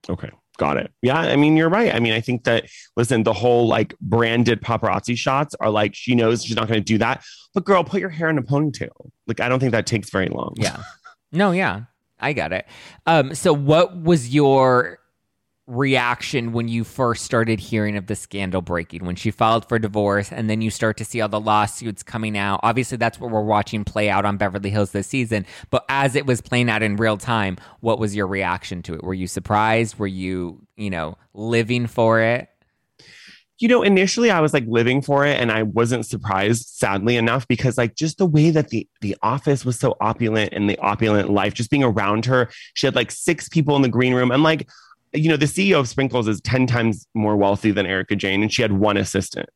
Okay. 0.09 0.29
Got 0.57 0.77
it. 0.77 0.91
Yeah, 1.01 1.17
I 1.17 1.37
mean, 1.37 1.57
you're 1.57 1.69
right. 1.69 1.91
I 1.95 1.99
mean, 1.99 2.13
I 2.13 2.21
think 2.21 2.43
that 2.43 2.65
listen, 2.95 3.23
the 3.23 3.33
whole 3.33 3.67
like 3.67 3.97
branded 3.99 4.61
paparazzi 4.61 5.17
shots 5.17 5.55
are 5.59 5.71
like 5.71 5.95
she 5.95 6.13
knows 6.13 6.43
she's 6.43 6.55
not 6.55 6.67
going 6.67 6.79
to 6.79 6.85
do 6.85 6.99
that. 6.99 7.23
But 7.55 7.65
girl, 7.65 7.83
put 7.83 7.99
your 7.99 8.09
hair 8.09 8.29
in 8.29 8.37
a 8.37 8.43
ponytail. 8.43 9.09
Like, 9.25 9.39
I 9.39 9.49
don't 9.49 9.59
think 9.59 9.71
that 9.71 9.87
takes 9.87 10.11
very 10.11 10.27
long. 10.27 10.53
Yeah. 10.57 10.83
No, 11.31 11.51
yeah, 11.51 11.83
I 12.21 12.33
got 12.33 12.53
it. 12.53 12.65
Um, 13.05 13.35
so 13.35 13.53
what 13.53 14.01
was 14.01 14.33
your 14.33 14.99
reaction 15.67 16.51
when 16.51 16.67
you 16.67 16.83
first 16.83 17.23
started 17.23 17.59
hearing 17.59 17.95
of 17.95 18.07
the 18.07 18.15
scandal 18.15 18.61
breaking? 18.61 19.05
When 19.05 19.15
she 19.15 19.31
filed 19.31 19.67
for 19.67 19.79
divorce 19.79 20.31
and 20.31 20.49
then 20.49 20.61
you 20.61 20.69
start 20.69 20.97
to 20.97 21.05
see 21.05 21.21
all 21.21 21.29
the 21.29 21.39
lawsuits 21.39 22.03
coming 22.03 22.37
out. 22.37 22.59
Obviously 22.63 22.97
that's 22.97 23.19
what 23.19 23.31
we're 23.31 23.41
watching 23.41 23.83
play 23.83 24.09
out 24.09 24.25
on 24.25 24.37
beverly 24.37 24.69
hills 24.69 24.91
this 24.91 25.07
season. 25.07 25.45
But 25.69 25.85
as 25.89 26.15
it 26.15 26.25
was 26.25 26.41
playing 26.41 26.69
out 26.69 26.83
in 26.83 26.95
real 26.95 27.17
time 27.17 27.57
what 27.79 27.99
was 27.99 28.15
your 28.15 28.27
reaction 28.27 28.81
to 28.83 28.93
it? 28.93 29.03
Were 29.03 29.13
you 29.13 29.27
surprised? 29.27 29.97
Were 29.97 30.07
you 30.07 30.61
you 30.75 30.89
know 30.89 31.17
living 31.33 31.87
for 31.87 32.19
it 32.19 32.49
you 33.61 33.67
know, 33.67 33.83
initially 33.83 34.31
I 34.31 34.39
was 34.39 34.53
like 34.53 34.65
living 34.67 35.03
for 35.03 35.23
it 35.23 35.39
and 35.39 35.51
I 35.51 35.61
wasn't 35.61 36.07
surprised, 36.07 36.67
sadly 36.67 37.15
enough, 37.15 37.47
because 37.47 37.77
like 37.77 37.95
just 37.95 38.17
the 38.17 38.25
way 38.25 38.49
that 38.49 38.69
the 38.69 38.87
the 39.01 39.15
office 39.21 39.63
was 39.63 39.77
so 39.77 39.95
opulent 40.01 40.53
and 40.53 40.67
the 40.67 40.79
opulent 40.79 41.29
life, 41.29 41.53
just 41.53 41.69
being 41.69 41.83
around 41.83 42.25
her. 42.25 42.49
She 42.73 42.87
had 42.87 42.95
like 42.95 43.11
six 43.11 43.47
people 43.47 43.75
in 43.75 43.83
the 43.83 43.89
green 43.89 44.15
room. 44.15 44.31
And 44.31 44.41
like, 44.41 44.67
you 45.13 45.29
know, 45.29 45.37
the 45.37 45.45
CEO 45.45 45.79
of 45.79 45.87
Sprinkles 45.87 46.27
is 46.27 46.41
10 46.41 46.65
times 46.65 47.05
more 47.13 47.37
wealthy 47.37 47.69
than 47.69 47.85
Erika 47.85 48.15
Jayne, 48.15 48.41
and 48.41 48.51
she 48.51 48.63
had 48.63 48.71
one 48.71 48.97
assistant. 48.97 49.47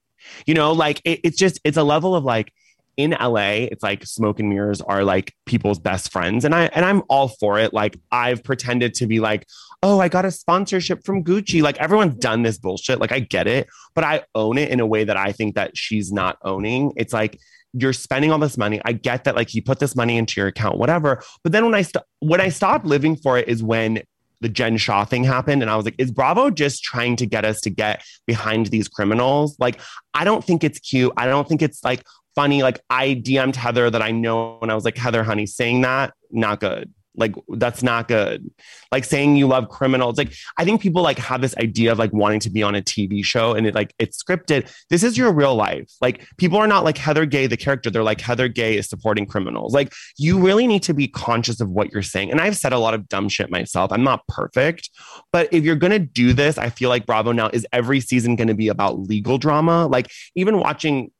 You 0.45 0.53
know, 0.53 0.71
like 0.71 1.01
it, 1.03 1.21
it's 1.23 1.37
just 1.37 1.59
it's 1.63 1.77
a 1.77 1.83
level 1.83 2.15
of 2.15 2.23
like 2.23 2.53
in 2.97 3.11
LA, 3.11 3.65
it's 3.71 3.83
like 3.83 4.05
smoke 4.05 4.39
and 4.39 4.49
mirrors 4.49 4.81
are 4.81 5.03
like 5.03 5.33
people's 5.45 5.79
best 5.79 6.11
friends. 6.11 6.45
And 6.45 6.53
I 6.53 6.65
and 6.65 6.85
I'm 6.85 7.01
all 7.09 7.27
for 7.27 7.57
it. 7.59 7.73
Like 7.73 7.97
I've 8.11 8.43
pretended 8.43 8.93
to 8.95 9.07
be 9.07 9.19
like, 9.19 9.47
oh, 9.85 9.99
I 9.99 10.09
got 10.09 10.25
a 10.25 10.31
sponsorship 10.31 11.05
from 11.05 11.23
Gucci. 11.23 11.61
Like 11.61 11.77
everyone's 11.77 12.15
done 12.15 12.41
this 12.41 12.57
bullshit. 12.57 12.99
Like 12.99 13.11
I 13.11 13.19
get 13.19 13.45
it, 13.45 13.67
but 13.93 14.03
I 14.03 14.23
own 14.33 14.57
it 14.57 14.69
in 14.69 14.79
a 14.79 14.85
way 14.85 15.03
that 15.03 15.15
I 15.15 15.31
think 15.31 15.53
that 15.53 15.77
she's 15.77 16.11
not 16.11 16.39
owning. 16.41 16.91
It's 16.97 17.13
like 17.13 17.39
you're 17.71 17.93
spending 17.93 18.31
all 18.31 18.39
this 18.39 18.57
money. 18.57 18.81
I 18.83 18.93
get 18.93 19.25
that 19.25 19.35
like 19.35 19.53
you 19.53 19.61
put 19.61 19.77
this 19.77 19.95
money 19.95 20.17
into 20.17 20.41
your 20.41 20.47
account, 20.47 20.79
whatever. 20.79 21.21
But 21.43 21.51
then 21.51 21.65
when 21.65 21.75
I 21.75 21.83
st- 21.83 22.03
when 22.19 22.41
I 22.41 22.49
stopped 22.49 22.85
living 22.85 23.15
for 23.15 23.37
it 23.37 23.47
is 23.47 23.61
when 23.61 24.01
the 24.41 24.49
Jen 24.49 24.77
Shah 24.77 25.05
thing 25.05 25.23
happened. 25.23 25.61
And 25.61 25.69
I 25.69 25.75
was 25.75 25.85
like, 25.85 25.95
is 25.99 26.11
Bravo 26.11 26.49
just 26.49 26.83
trying 26.83 27.15
to 27.17 27.27
get 27.27 27.45
us 27.45 27.61
to 27.61 27.69
get 27.69 28.03
behind 28.25 28.67
these 28.67 28.87
criminals? 28.87 29.55
Like, 29.59 29.79
I 30.15 30.23
don't 30.23 30.43
think 30.43 30.63
it's 30.63 30.79
cute. 30.79 31.13
I 31.15 31.27
don't 31.27 31.47
think 31.47 31.61
it's 31.61 31.83
like 31.83 32.03
funny. 32.33 32.63
Like, 32.63 32.81
I 32.89 33.15
DM'd 33.15 33.55
Heather 33.55 33.89
that 33.89 34.01
I 34.01 34.11
know 34.11 34.57
and 34.61 34.71
I 34.71 34.75
was 34.75 34.83
like, 34.83 34.97
Heather, 34.97 35.23
honey, 35.23 35.45
saying 35.45 35.81
that, 35.81 36.13
not 36.31 36.59
good. 36.59 36.91
Like 37.17 37.35
that's 37.49 37.83
not 37.83 38.07
good. 38.07 38.49
Like 38.91 39.03
saying 39.03 39.35
you 39.35 39.47
love 39.47 39.69
criminals. 39.69 40.17
Like 40.17 40.33
I 40.57 40.65
think 40.65 40.81
people 40.81 41.01
like 41.01 41.17
have 41.19 41.41
this 41.41 41.55
idea 41.57 41.91
of 41.91 41.99
like 41.99 42.13
wanting 42.13 42.39
to 42.41 42.49
be 42.49 42.63
on 42.63 42.75
a 42.75 42.81
TV 42.81 43.23
show 43.23 43.53
and 43.53 43.67
it 43.67 43.75
like 43.75 43.93
it's 43.99 44.21
scripted. 44.21 44.71
This 44.89 45.03
is 45.03 45.17
your 45.17 45.33
real 45.33 45.55
life. 45.55 45.91
Like 46.01 46.27
people 46.37 46.57
are 46.57 46.67
not 46.67 46.83
like 46.83 46.97
Heather 46.97 47.25
Gay, 47.25 47.47
the 47.47 47.57
character. 47.57 47.89
They're 47.89 48.03
like 48.03 48.21
Heather 48.21 48.47
Gay 48.47 48.77
is 48.77 48.89
supporting 48.89 49.25
criminals. 49.25 49.73
Like 49.73 49.93
you 50.17 50.39
really 50.39 50.67
need 50.67 50.83
to 50.83 50.93
be 50.93 51.07
conscious 51.07 51.61
of 51.61 51.69
what 51.69 51.91
you're 51.91 52.01
saying. 52.01 52.31
And 52.31 52.41
I've 52.41 52.57
said 52.57 52.73
a 52.73 52.79
lot 52.79 52.93
of 52.93 53.07
dumb 53.07 53.29
shit 53.29 53.49
myself. 53.49 53.91
I'm 53.91 54.03
not 54.03 54.25
perfect, 54.27 54.89
but 55.31 55.47
if 55.51 55.63
you're 55.63 55.75
gonna 55.75 55.99
do 55.99 56.33
this, 56.33 56.57
I 56.57 56.69
feel 56.69 56.89
like 56.89 57.05
Bravo 57.05 57.31
now 57.31 57.49
is 57.51 57.65
every 57.71 57.99
season 57.99 58.35
gonna 58.35 58.55
be 58.55 58.67
about 58.67 58.99
legal 58.99 59.37
drama. 59.37 59.87
Like 59.87 60.11
even 60.35 60.59
watching 60.59 61.11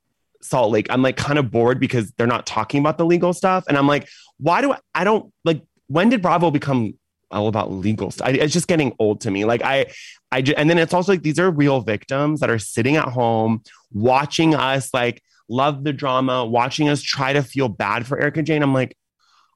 Salt 0.46 0.72
Lake, 0.72 0.88
I'm 0.89 1.02
like 1.02 1.18
kind 1.18 1.39
of 1.39 1.52
bored 1.52 1.80
because 1.80 2.12
they're 2.12 2.28
not 2.28 2.46
talking 2.46 2.80
about 2.80 2.98
the 2.98 3.06
legal 3.06 3.34
stuff. 3.34 3.66
And 3.68 3.78
I'm 3.78 3.88
like, 3.88 4.08
why 4.38 4.62
do 4.62 4.74
I, 4.74 4.80
I 4.93 5.04
don't 5.04 5.32
like 5.43 5.62
when 5.88 6.10
did 6.10 6.22
Bravo 6.22 6.52
become 6.52 6.94
all 7.32 7.48
about 7.48 7.72
legal 7.72 8.12
stuff? 8.12 8.30
it's 8.30 8.54
just 8.54 8.68
getting 8.68 8.94
old 9.00 9.22
to 9.22 9.32
me. 9.32 9.46
Like 9.46 9.62
I, 9.64 9.88
I, 10.32 10.42
just, 10.42 10.58
and 10.58 10.70
then 10.70 10.78
it's 10.78 10.94
also 10.94 11.12
like 11.12 11.24
these 11.24 11.40
are 11.40 11.50
real 11.50 11.82
victims 11.82 12.40
that 12.40 12.50
are 12.50 12.60
sitting 12.60 12.96
at 12.96 13.08
home 13.08 13.64
watching 13.92 14.56
us 14.56 14.94
like 14.94 15.22
love 15.50 15.84
the 15.84 15.94
drama, 15.94 16.46
watching 16.46 16.90
us 16.90 17.02
try 17.02 17.34
to 17.34 17.44
feel 17.44 17.70
bad 17.70 18.06
for 18.06 18.20
Erika 18.20 18.44
Jayne. 18.44 18.64
I'm 18.64 18.74
like, 18.74 18.98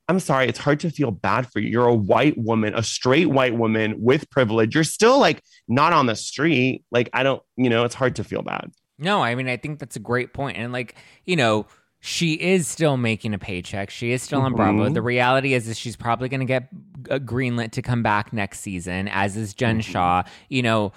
I'm 0.07 0.19
sorry, 0.19 0.47
it's 0.47 0.59
hard 0.59 0.79
to 0.79 0.89
feel 0.89 1.11
bad 1.11 1.51
for 1.51 1.59
you. 1.59 1.69
You're 1.69 1.87
a 1.87 1.93
white 1.93 2.35
woman, 2.35 2.73
a 2.73 2.81
straight 2.81 3.27
white 3.27 3.55
woman 3.55 3.95
with 3.99 4.27
privilege. 4.31 4.73
You're 4.73 4.83
still 4.83 5.19
like 5.19 5.43
not 5.67 5.93
on 5.93 6.07
the 6.07 6.15
street. 6.15 6.83
Like, 6.89 7.11
I 7.13 7.21
don't, 7.21 7.43
you 7.57 7.69
know, 7.69 7.83
it's 7.85 7.93
hard 7.93 8.15
to 8.15 8.23
feel 8.23 8.41
bad. 8.41 8.71
No, 8.97 9.21
I 9.21 9.35
mean, 9.35 9.47
I 9.47 9.57
think 9.57 9.79
that's 9.79 9.95
a 9.95 9.99
great 9.99 10.33
point. 10.33 10.57
And 10.57 10.73
like, 10.73 10.95
you 11.25 11.35
know, 11.35 11.67
she 12.01 12.33
is 12.33 12.67
still 12.67 12.97
making 12.97 13.33
a 13.33 13.39
paycheck. 13.39 13.89
She 13.89 14.11
is 14.11 14.23
still 14.23 14.41
on 14.41 14.53
Bravo. 14.53 14.85
Mm-hmm. 14.85 14.93
The 14.93 15.01
reality 15.01 15.53
is, 15.53 15.67
is 15.67 15.77
she's 15.77 15.97
probably 15.97 16.29
going 16.29 16.39
to 16.39 16.45
get 16.45 16.69
a 17.09 17.19
greenlit 17.19 17.71
to 17.71 17.81
come 17.81 18.03
back 18.03 18.31
next 18.31 18.61
season, 18.61 19.07
as 19.09 19.35
is 19.35 19.53
Jen 19.53 19.79
mm-hmm. 19.79 19.91
Shah. 19.91 20.23
You 20.47 20.61
know, 20.61 20.93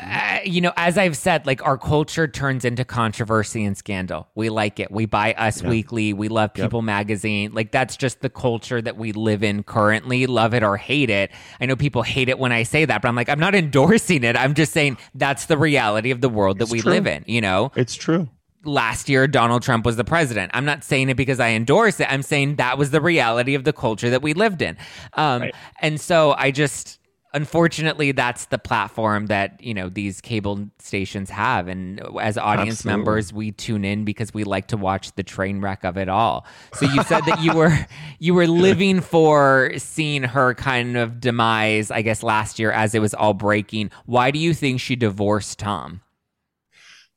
uh, 0.00 0.38
you 0.44 0.60
know, 0.60 0.72
as 0.76 0.98
I've 0.98 1.16
said, 1.16 1.46
like 1.46 1.64
our 1.64 1.78
culture 1.78 2.26
turns 2.26 2.64
into 2.64 2.84
controversy 2.84 3.64
and 3.64 3.76
scandal. 3.76 4.28
We 4.34 4.50
like 4.50 4.80
it. 4.80 4.90
We 4.90 5.06
buy 5.06 5.32
Us. 5.34 5.62
Weekly. 5.62 6.12
We 6.12 6.28
love 6.28 6.52
People 6.52 6.80
yep. 6.80 6.84
Magazine. 6.84 7.52
Like 7.52 7.70
that's 7.70 7.96
just 7.96 8.20
the 8.20 8.30
culture 8.30 8.82
that 8.82 8.96
we 8.96 9.12
live 9.12 9.42
in 9.42 9.62
currently. 9.62 10.26
Love 10.26 10.52
it 10.54 10.62
or 10.62 10.76
hate 10.76 11.10
it. 11.10 11.30
I 11.60 11.66
know 11.66 11.76
people 11.76 12.02
hate 12.02 12.28
it 12.28 12.38
when 12.38 12.52
I 12.52 12.64
say 12.64 12.84
that, 12.84 13.02
but 13.02 13.08
I'm 13.08 13.16
like, 13.16 13.28
I'm 13.28 13.40
not 13.40 13.54
endorsing 13.54 14.24
it. 14.24 14.36
I'm 14.36 14.54
just 14.54 14.72
saying 14.72 14.98
that's 15.14 15.46
the 15.46 15.56
reality 15.56 16.10
of 16.10 16.20
the 16.20 16.28
world 16.28 16.58
that 16.58 16.64
it's 16.64 16.72
we 16.72 16.80
true. 16.80 16.92
live 16.92 17.06
in. 17.06 17.24
You 17.26 17.40
know, 17.40 17.72
it's 17.76 17.94
true 17.94 18.28
last 18.64 19.08
year 19.08 19.26
Donald 19.26 19.62
Trump 19.62 19.84
was 19.84 19.96
the 19.96 20.04
president. 20.04 20.50
I'm 20.54 20.64
not 20.64 20.84
saying 20.84 21.08
it 21.08 21.16
because 21.16 21.40
I 21.40 21.50
endorse 21.50 22.00
it. 22.00 22.10
I'm 22.10 22.22
saying 22.22 22.56
that 22.56 22.78
was 22.78 22.90
the 22.90 23.00
reality 23.00 23.54
of 23.54 23.64
the 23.64 23.72
culture 23.72 24.10
that 24.10 24.22
we 24.22 24.34
lived 24.34 24.62
in. 24.62 24.76
Um, 25.14 25.42
right. 25.42 25.54
And 25.80 26.00
so 26.00 26.34
I 26.36 26.50
just, 26.50 26.98
unfortunately, 27.32 28.12
that's 28.12 28.46
the 28.46 28.58
platform 28.58 29.26
that, 29.26 29.62
you 29.62 29.74
know, 29.74 29.88
these 29.88 30.20
cable 30.20 30.70
stations 30.78 31.30
have. 31.30 31.68
And 31.68 32.00
as 32.20 32.38
audience 32.38 32.80
Absolutely. 32.80 32.98
members, 32.98 33.32
we 33.32 33.52
tune 33.52 33.84
in 33.84 34.04
because 34.04 34.32
we 34.32 34.44
like 34.44 34.68
to 34.68 34.76
watch 34.76 35.12
the 35.16 35.22
train 35.22 35.60
wreck 35.60 35.84
of 35.84 35.96
it 35.96 36.08
all. 36.08 36.46
So 36.74 36.86
you 36.86 37.02
said 37.04 37.22
that 37.26 37.42
you 37.42 37.54
were, 37.54 37.76
you 38.18 38.34
were 38.34 38.46
living 38.46 39.00
for 39.00 39.72
seeing 39.78 40.22
her 40.22 40.54
kind 40.54 40.96
of 40.96 41.20
demise, 41.20 41.90
I 41.90 42.02
guess, 42.02 42.22
last 42.22 42.58
year 42.58 42.70
as 42.70 42.94
it 42.94 43.00
was 43.00 43.14
all 43.14 43.34
breaking. 43.34 43.90
Why 44.06 44.30
do 44.30 44.38
you 44.38 44.54
think 44.54 44.80
she 44.80 44.96
divorced 44.96 45.58
Tom? 45.58 46.00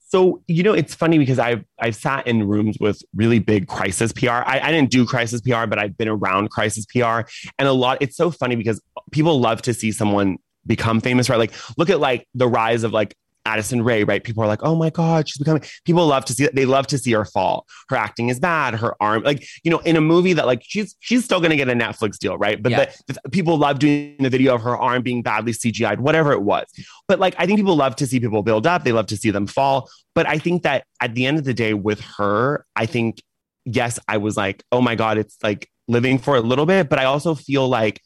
So 0.10 0.42
you 0.48 0.64
know, 0.64 0.74
it's 0.74 0.96
funny 0.96 1.18
because 1.18 1.38
I've 1.38 1.66
I've 1.80 1.96
sat 1.96 2.28
in 2.28 2.48
rooms 2.48 2.78
with 2.80 3.02
really 3.16 3.40
big 3.40 3.68
crisis 3.68 4.14
PR. 4.14 4.30
I, 4.30 4.60
I, 4.64 4.72
didn't 4.72 4.90
do 4.90 5.06
crisis 5.06 5.42
PR, 5.42 5.66
but 5.66 5.80
I've 5.80 5.98
been 5.98 6.08
around 6.08 6.50
crisis 6.50 6.86
PR, 6.86 7.22
and 7.60 7.68
a 7.68 7.74
lot. 7.74 7.98
It's 8.00 8.16
so 8.16 8.32
funny 8.32 8.56
because 8.56 8.82
people 9.12 9.40
love 9.40 9.62
to 9.64 9.74
see 9.74 9.92
someone 9.92 10.38
become 10.66 11.02
famous, 11.02 11.30
right? 11.30 11.38
Like 11.38 11.54
look 11.78 11.90
at 11.90 12.00
like 12.00 12.26
the 12.36 12.48
rise 12.48 12.84
of 12.84 12.94
like 12.94 13.16
Addison 13.48 13.82
Rae, 13.82 14.04
right? 14.04 14.24
People 14.24 14.44
are 14.44 14.48
like, 14.48 14.62
oh 14.62 14.76
my 14.76 14.90
God, 14.90 15.28
she's 15.28 15.38
becoming. 15.38 15.64
People 15.86 16.06
love 16.06 16.26
to 16.26 16.34
see. 16.34 16.50
They 16.52 16.66
love 16.66 16.86
to 16.88 16.98
see 16.98 17.14
her 17.14 17.26
fall. 17.26 17.66
Her 17.90 17.96
acting 17.96 18.28
is 18.28 18.40
bad. 18.40 18.76
Her 18.76 18.96
arm, 19.02 19.24
like 19.24 19.48
you 19.64 19.72
know, 19.72 19.80
in 19.80 19.96
a 19.96 20.02
movie 20.02 20.34
that 20.34 20.46
like 20.46 20.62
she's 20.64 20.96
she's 21.00 21.24
still 21.24 21.40
going 21.40 21.52
to 21.52 21.56
get 21.56 21.70
a 21.70 21.74
Netflix 21.74 22.18
deal, 22.18 22.38
right? 22.38 22.62
But 22.62 22.72
yeah. 22.72 22.92
the, 23.08 23.18
the, 23.24 23.30
people 23.30 23.58
love 23.58 23.80
doing 23.80 24.18
the 24.20 24.30
video 24.30 24.54
of 24.54 24.62
her 24.62 24.78
arm 24.78 25.02
being 25.02 25.22
badly 25.22 25.54
CGI'd, 25.54 26.02
whatever 26.02 26.34
it 26.34 26.42
was. 26.42 26.66
But 27.08 27.20
like, 27.20 27.36
I 27.38 27.46
think 27.46 27.58
people 27.58 27.76
love 27.76 27.96
to 27.98 28.08
see 28.08 28.20
people 28.20 28.44
build 28.44 28.68
up. 28.68 28.84
They 28.84 28.92
love 28.92 29.08
to 29.08 29.18
see 29.18 29.32
them 29.32 29.48
fall. 29.48 29.90
But 30.14 30.28
I 30.28 30.40
think 30.40 30.64
that 30.64 30.86
at 31.02 31.16
the 31.16 31.26
end 31.26 31.38
of 31.38 31.46
the 31.46 31.54
day, 31.54 31.74
with 31.74 32.02
her, 32.18 32.66
I 32.76 32.86
think 32.86 33.22
yes, 33.66 34.00
I 34.08 34.18
was 34.18 34.36
like, 34.36 34.64
oh 34.72 34.82
my 34.82 34.96
God, 34.96 35.18
it's 35.18 35.38
like 35.42 35.70
living 35.88 36.18
for 36.18 36.36
a 36.36 36.42
little 36.42 36.66
bit. 36.66 36.90
But 36.90 37.00
I 37.00 37.06
also 37.06 37.34
feel 37.36 37.68
like 37.68 38.02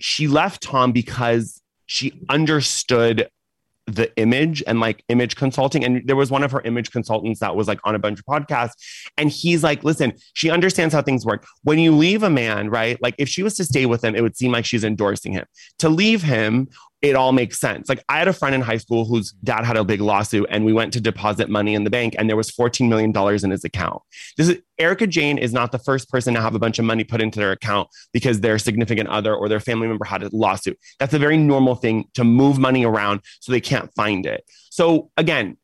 she 0.00 0.28
left 0.28 0.62
Tom 0.62 0.92
because 0.92 1.62
she 1.86 2.24
understood 2.28 3.28
the 3.94 4.14
image 4.16 4.62
and 4.66 4.80
like 4.80 5.04
image 5.08 5.36
consulting. 5.36 5.84
And 5.84 6.06
there 6.06 6.16
was 6.16 6.30
one 6.30 6.42
of 6.42 6.50
her 6.52 6.60
image 6.62 6.90
consultants 6.90 7.40
that 7.40 7.56
was 7.56 7.68
like 7.68 7.80
on 7.84 7.94
a 7.94 7.98
bunch 7.98 8.18
of 8.20 8.24
podcasts. 8.26 8.72
And 9.16 9.30
he's 9.30 9.62
like, 9.62 9.84
listen, 9.84 10.12
she 10.34 10.50
understands 10.50 10.94
how 10.94 11.02
things 11.02 11.24
work. 11.24 11.46
When 11.62 11.78
you 11.78 11.94
leave 11.94 12.22
a 12.22 12.30
man, 12.30 12.70
right? 12.70 13.00
Like 13.02 13.14
if 13.18 13.28
she 13.28 13.42
was 13.42 13.54
to 13.56 13.64
stay 13.64 13.86
with 13.86 14.04
him, 14.04 14.14
it 14.14 14.22
would 14.22 14.36
seem 14.36 14.52
like 14.52 14.64
she's 14.64 14.84
endorsing 14.84 15.32
him. 15.32 15.46
To 15.78 15.88
leave 15.88 16.22
him 16.22 16.68
it 17.02 17.16
all 17.16 17.32
makes 17.32 17.58
sense. 17.58 17.88
Like 17.88 18.04
I 18.08 18.18
had 18.18 18.28
a 18.28 18.32
friend 18.32 18.54
in 18.54 18.60
high 18.60 18.76
school 18.76 19.06
whose 19.06 19.32
dad 19.44 19.64
had 19.64 19.76
a 19.76 19.84
big 19.84 20.00
lawsuit 20.00 20.46
and 20.50 20.64
we 20.64 20.72
went 20.72 20.92
to 20.92 21.00
deposit 21.00 21.48
money 21.48 21.74
in 21.74 21.84
the 21.84 21.90
bank 21.90 22.14
and 22.18 22.28
there 22.28 22.36
was 22.36 22.50
$14 22.50 22.88
million 22.88 23.12
in 23.42 23.50
his 23.50 23.64
account. 23.64 24.02
This 24.36 24.48
is 24.48 24.58
Erika 24.78 25.06
Jayne 25.06 25.38
is 25.38 25.52
not 25.52 25.72
the 25.72 25.78
first 25.78 26.10
person 26.10 26.34
to 26.34 26.40
have 26.40 26.54
a 26.54 26.58
bunch 26.58 26.78
of 26.78 26.84
money 26.84 27.04
put 27.04 27.22
into 27.22 27.38
their 27.38 27.52
account 27.52 27.88
because 28.12 28.40
their 28.40 28.58
significant 28.58 29.08
other 29.08 29.34
or 29.34 29.48
their 29.48 29.60
family 29.60 29.88
member 29.88 30.04
had 30.04 30.22
a 30.22 30.30
lawsuit. 30.32 30.78
That's 30.98 31.14
a 31.14 31.18
very 31.18 31.38
normal 31.38 31.74
thing 31.74 32.04
to 32.14 32.24
move 32.24 32.58
money 32.58 32.84
around 32.84 33.20
so 33.40 33.52
they 33.52 33.60
can't 33.60 33.92
find 33.94 34.26
it. 34.26 34.44
So 34.70 35.10
again, 35.16 35.56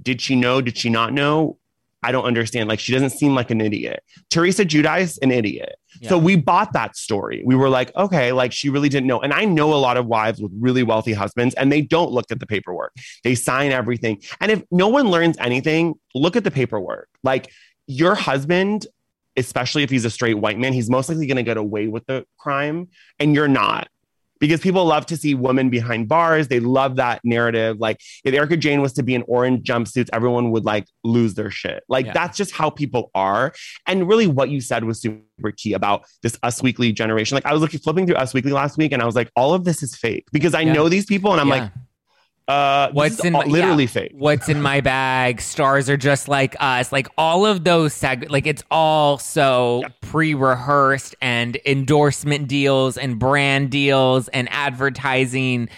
did 0.00 0.20
she 0.20 0.36
know? 0.36 0.60
Did 0.60 0.76
she 0.76 0.90
not 0.90 1.12
know? 1.12 1.58
I 2.04 2.12
don't 2.12 2.26
understand. 2.26 2.68
Like 2.68 2.80
she 2.80 2.92
doesn't 2.92 3.10
seem 3.10 3.34
like 3.34 3.50
an 3.50 3.62
idiot. 3.62 4.02
Teresa 4.28 4.64
Giudice, 4.64 5.18
an 5.22 5.30
idiot. 5.30 5.76
Yeah. 6.00 6.10
So 6.10 6.18
we 6.18 6.36
bought 6.36 6.74
that 6.74 6.96
story. 6.96 7.42
We 7.46 7.54
were 7.54 7.70
like, 7.70 7.94
okay, 7.96 8.32
like 8.32 8.52
she 8.52 8.68
really 8.68 8.90
didn't 8.90 9.06
know. 9.06 9.20
And 9.20 9.32
I 9.32 9.46
know 9.46 9.72
a 9.72 9.76
lot 9.76 9.96
of 9.96 10.06
wives 10.06 10.38
with 10.40 10.52
really 10.60 10.82
wealthy 10.82 11.14
husbands 11.14 11.54
and 11.54 11.72
they 11.72 11.80
don't 11.80 12.12
look 12.12 12.26
at 12.30 12.40
the 12.40 12.46
paperwork. 12.46 12.92
They 13.22 13.34
sign 13.34 13.72
everything. 13.72 14.20
And 14.40 14.52
if 14.52 14.62
no 14.70 14.88
one 14.88 15.08
learns 15.08 15.38
anything, 15.38 15.94
look 16.14 16.36
at 16.36 16.44
the 16.44 16.50
paperwork. 16.50 17.08
Like 17.22 17.50
your 17.86 18.14
husband, 18.14 18.86
especially 19.36 19.82
if 19.82 19.88
he's 19.88 20.04
a 20.04 20.10
straight 20.10 20.34
white 20.34 20.58
man, 20.58 20.74
he's 20.74 20.90
most 20.90 21.08
likely 21.08 21.26
going 21.26 21.36
to 21.36 21.42
get 21.42 21.56
away 21.56 21.88
with 21.88 22.04
the 22.04 22.26
crime 22.38 22.88
and 23.18 23.34
you're 23.34 23.48
not 23.48 23.88
because 24.40 24.60
people 24.60 24.84
love 24.84 25.06
to 25.06 25.16
see 25.16 25.34
women 25.34 25.70
behind 25.70 26.08
bars. 26.08 26.48
They 26.48 26.60
love 26.60 26.96
that 26.96 27.20
narrative. 27.24 27.78
Like 27.78 28.00
if 28.24 28.34
Erika 28.34 28.56
Jayne 28.56 28.82
was 28.82 28.92
to 28.94 29.02
be 29.02 29.14
in 29.14 29.22
orange 29.28 29.66
jumpsuits, 29.66 30.08
everyone 30.12 30.50
would 30.50 30.64
like 30.64 30.86
lose 31.04 31.34
their 31.34 31.50
shit. 31.50 31.82
Like 31.88 32.06
Yeah. 32.06 32.12
that's 32.12 32.36
just 32.36 32.52
how 32.52 32.70
people 32.70 33.10
are. 33.14 33.52
And 33.86 34.08
really, 34.08 34.26
what 34.26 34.50
you 34.50 34.60
said 34.60 34.84
was 34.84 35.00
super 35.00 35.52
key 35.56 35.72
about 35.72 36.04
this 36.22 36.38
Us 36.42 36.62
Weekly 36.62 36.92
generation. 36.92 37.34
Like 37.36 37.46
I 37.46 37.52
was 37.52 37.62
looking 37.62 37.80
flipping 37.80 38.06
through 38.06 38.16
Us 38.16 38.34
Weekly 38.34 38.52
last 38.52 38.76
week, 38.76 38.92
and 38.92 39.00
I 39.02 39.06
was 39.06 39.14
like, 39.14 39.30
all 39.36 39.54
of 39.54 39.64
this 39.64 39.82
is 39.82 39.94
fake 39.96 40.26
because 40.32 40.54
I 40.54 40.60
Yeah. 40.62 40.72
know 40.72 40.88
these 40.88 41.06
people, 41.06 41.32
and 41.32 41.40
I'm 41.40 41.48
Yeah. 41.48 41.54
like, 41.54 41.72
uh, 42.48 42.90
What's 42.92 43.24
in 43.24 43.32
my- 43.32 43.44
literally 43.44 43.84
yeah. 43.84 43.88
fake. 43.90 44.12
What's 44.14 44.48
in 44.48 44.60
my 44.60 44.80
bag? 44.80 45.40
Stars 45.40 45.88
are 45.88 45.96
just 45.96 46.28
like 46.28 46.54
us. 46.60 46.92
Like 46.92 47.08
all 47.16 47.46
of 47.46 47.64
those 47.64 47.94
seg 47.94 48.28
like 48.30 48.46
it's 48.46 48.62
all 48.70 49.18
so 49.18 49.80
Yep. 49.82 50.00
pre-rehearsed 50.02 51.14
and 51.22 51.56
endorsement 51.66 52.48
deals 52.48 52.98
and 52.98 53.18
brand 53.18 53.70
deals 53.70 54.28
and 54.28 54.48
advertising. 54.50 55.68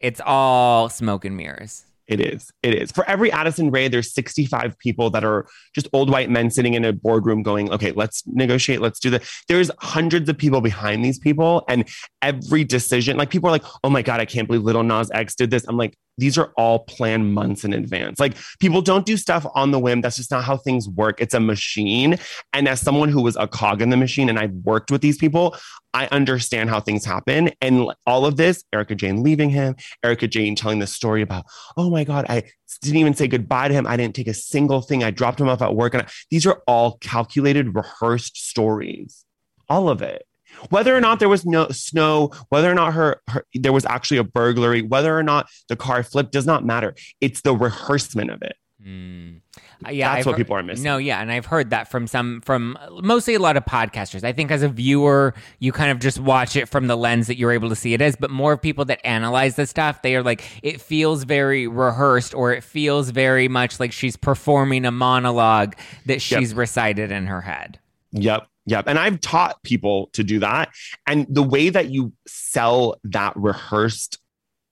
It's 0.00 0.20
all 0.24 0.88
smoke 0.88 1.24
and 1.24 1.36
mirrors. 1.36 1.84
It 2.06 2.20
is. 2.20 2.50
It 2.62 2.74
is. 2.74 2.92
For 2.92 3.08
every 3.08 3.32
Addison 3.32 3.70
Rae, 3.70 3.88
there's 3.88 4.12
65 4.12 4.78
people 4.78 5.08
that 5.10 5.24
are 5.24 5.46
just 5.74 5.88
old 5.94 6.10
white 6.10 6.28
men 6.28 6.50
sitting 6.50 6.74
in 6.74 6.84
a 6.84 6.92
boardroom 6.92 7.42
going, 7.42 7.70
okay, 7.72 7.92
let's 7.92 8.22
negotiate. 8.26 8.82
Let's 8.82 9.00
do 9.00 9.08
that. 9.10 9.22
There's 9.48 9.70
hundreds 9.80 10.28
of 10.28 10.36
people 10.36 10.60
behind 10.60 11.02
these 11.02 11.18
people. 11.18 11.64
And 11.66 11.88
every 12.20 12.62
decision, 12.62 13.16
like 13.16 13.30
people 13.30 13.48
are 13.48 13.52
like, 13.52 13.64
oh 13.82 13.88
my 13.88 14.02
God, 14.02 14.20
I 14.20 14.26
can't 14.26 14.46
believe 14.46 14.62
Lil 14.64 14.82
Nas 14.82 15.10
X 15.12 15.34
did 15.34 15.50
this. 15.50 15.64
I'm 15.66 15.78
like, 15.78 15.96
these 16.18 16.38
are 16.38 16.52
all 16.56 16.80
planned 16.80 17.34
months 17.34 17.64
in 17.64 17.72
advance. 17.72 18.20
Like 18.20 18.36
people 18.60 18.82
don't 18.82 19.06
do 19.06 19.16
stuff 19.16 19.46
on 19.54 19.70
the 19.70 19.78
whim. 19.78 20.00
That's 20.00 20.16
just 20.16 20.30
not 20.30 20.44
how 20.44 20.56
things 20.56 20.88
work. 20.88 21.20
It's 21.20 21.34
a 21.34 21.40
machine. 21.40 22.18
And 22.52 22.68
as 22.68 22.80
someone 22.80 23.08
who 23.08 23.22
was 23.22 23.36
a 23.36 23.48
cog 23.48 23.82
in 23.82 23.90
the 23.90 23.96
machine 23.96 24.28
and 24.28 24.38
I've 24.38 24.52
worked 24.52 24.90
with 24.90 25.00
these 25.00 25.18
people, 25.18 25.56
I 25.92 26.06
understand 26.08 26.70
how 26.70 26.80
things 26.80 27.04
happen. 27.04 27.50
And 27.60 27.92
all 28.06 28.26
of 28.26 28.36
this, 28.36 28.64
Erika 28.72 28.94
Jayne 28.94 29.22
leaving 29.22 29.50
him, 29.50 29.76
Erika 30.02 30.26
Jayne 30.26 30.56
telling 30.56 30.78
the 30.78 30.86
story 30.86 31.22
about, 31.22 31.46
oh 31.76 31.90
my 31.90 32.04
God, 32.04 32.26
I 32.28 32.44
didn't 32.82 32.98
even 32.98 33.14
say 33.14 33.28
goodbye 33.28 33.68
to 33.68 33.74
him. 33.74 33.86
I 33.86 33.96
didn't 33.96 34.14
take 34.14 34.28
a 34.28 34.34
single 34.34 34.80
thing. 34.80 35.04
I 35.04 35.10
dropped 35.10 35.40
him 35.40 35.48
off 35.48 35.62
at 35.62 35.74
work. 35.74 35.94
And 35.94 36.02
I, 36.04 36.06
these 36.30 36.46
are 36.46 36.62
all 36.66 36.98
calculated, 36.98 37.74
rehearsed 37.74 38.36
stories. 38.36 39.24
All 39.68 39.88
of 39.88 40.02
it. 40.02 40.26
Whether 40.70 40.96
or 40.96 41.00
not 41.00 41.18
there 41.18 41.28
was 41.28 41.44
no 41.44 41.68
snow, 41.68 42.30
whether 42.48 42.70
or 42.70 42.74
not 42.74 42.94
her, 42.94 43.20
her 43.28 43.44
there 43.54 43.72
was 43.72 43.84
actually 43.84 44.18
a 44.18 44.24
burglary, 44.24 44.82
whether 44.82 45.16
or 45.16 45.22
not 45.22 45.48
the 45.68 45.76
car 45.76 46.02
flipped 46.02 46.32
does 46.32 46.46
not 46.46 46.64
matter. 46.64 46.94
It's 47.20 47.40
the 47.42 47.54
rehearsement 47.54 48.30
of 48.30 48.42
it. 48.42 48.56
Mm. 48.84 49.40
Yeah, 49.90 50.08
That's 50.08 50.20
I've 50.20 50.26
what 50.26 50.32
heard- 50.32 50.36
people 50.38 50.56
are 50.56 50.62
missing. 50.62 50.84
No, 50.84 50.98
yeah, 50.98 51.20
and 51.20 51.30
I've 51.32 51.46
heard 51.46 51.70
that 51.70 51.90
from 51.90 52.06
some, 52.06 52.40
from 52.42 52.78
mostly 53.02 53.34
a 53.34 53.38
lot 53.38 53.56
of 53.56 53.64
podcasters. 53.64 54.24
I 54.24 54.32
think 54.32 54.50
as 54.50 54.62
a 54.62 54.68
viewer, 54.68 55.34
you 55.58 55.72
kind 55.72 55.90
of 55.90 56.00
just 56.00 56.18
watch 56.18 56.54
it 56.56 56.68
from 56.68 56.86
the 56.86 56.96
lens 56.96 57.26
that 57.26 57.36
you're 57.38 57.52
able 57.52 57.68
to 57.70 57.76
see 57.76 57.94
it 57.94 58.00
as. 58.02 58.14
But 58.16 58.30
more 58.30 58.56
people 58.58 58.84
that 58.86 59.04
analyze 59.06 59.56
the 59.56 59.66
stuff, 59.66 60.02
they 60.02 60.16
are 60.16 60.22
like, 60.22 60.42
it 60.62 60.80
feels 60.80 61.24
very 61.24 61.66
rehearsed, 61.66 62.34
or 62.34 62.52
it 62.52 62.62
feels 62.62 63.10
very 63.10 63.48
much 63.48 63.80
like 63.80 63.92
she's 63.92 64.16
performing 64.16 64.84
a 64.84 64.90
monologue 64.90 65.76
that 66.06 66.20
she's 66.20 66.54
recited 66.54 67.10
in 67.10 67.26
her 67.26 67.40
head. 67.40 67.78
Yep. 68.12 68.46
Yep. 68.66 68.86
And 68.88 68.98
I've 68.98 69.20
taught 69.20 69.62
people 69.62 70.08
to 70.14 70.24
do 70.24 70.38
that. 70.40 70.70
And 71.06 71.26
the 71.28 71.42
way 71.42 71.68
that 71.68 71.90
you 71.90 72.12
sell 72.26 72.96
that 73.04 73.34
rehearsed 73.36 74.18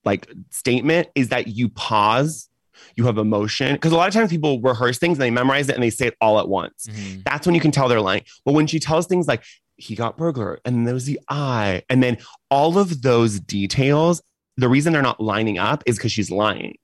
like 0.05 0.31
statement 0.51 1.09
is 1.15 1.29
that 1.29 1.49
you 1.49 1.69
pause, 1.69 2.49
you 2.97 3.05
have 3.05 3.19
emotion. 3.19 3.75
Because 3.75 3.93
a 3.93 3.97
lot 3.97 4.09
of 4.09 4.15
times 4.15 4.31
people 4.31 4.61
rehearse 4.61 4.99
things 4.99 5.19
and 5.19 5.23
they 5.23 5.31
memorize 5.31 5.69
it 5.69 5.75
and 5.75 5.83
they 5.83 5.91
say 5.91 6.09
it 6.09 6.17
all 6.21 6.41
at 6.41 6.49
once. 6.49 6.87
Mhm. 6.87 7.23
That's 7.25 7.47
when 7.47 7.55
you 7.55 7.61
can 7.61 7.71
tell 7.71 7.89
they're 7.89 8.01
lying. 8.01 8.25
But 8.45 8.55
when 8.55 8.67
she 8.67 8.81
tells 8.81 9.07
things 9.07 9.29
like, 9.29 9.45
he 9.77 9.95
got 9.95 10.17
burglar 10.17 10.61
and 10.65 10.87
there 10.87 10.95
was 10.95 11.07
the 11.07 11.19
eye, 11.29 11.83
and 11.89 12.03
then 12.03 12.19
all 12.51 12.79
of 12.79 13.03
those 13.03 13.41
details, 13.41 14.23
the 14.57 14.69
reason 14.69 14.93
they're 14.93 15.03
not 15.03 15.21
lining 15.21 15.59
up 15.59 15.83
is 15.87 15.97
because 15.97 16.13
she's 16.13 16.31
lying. 16.31 16.77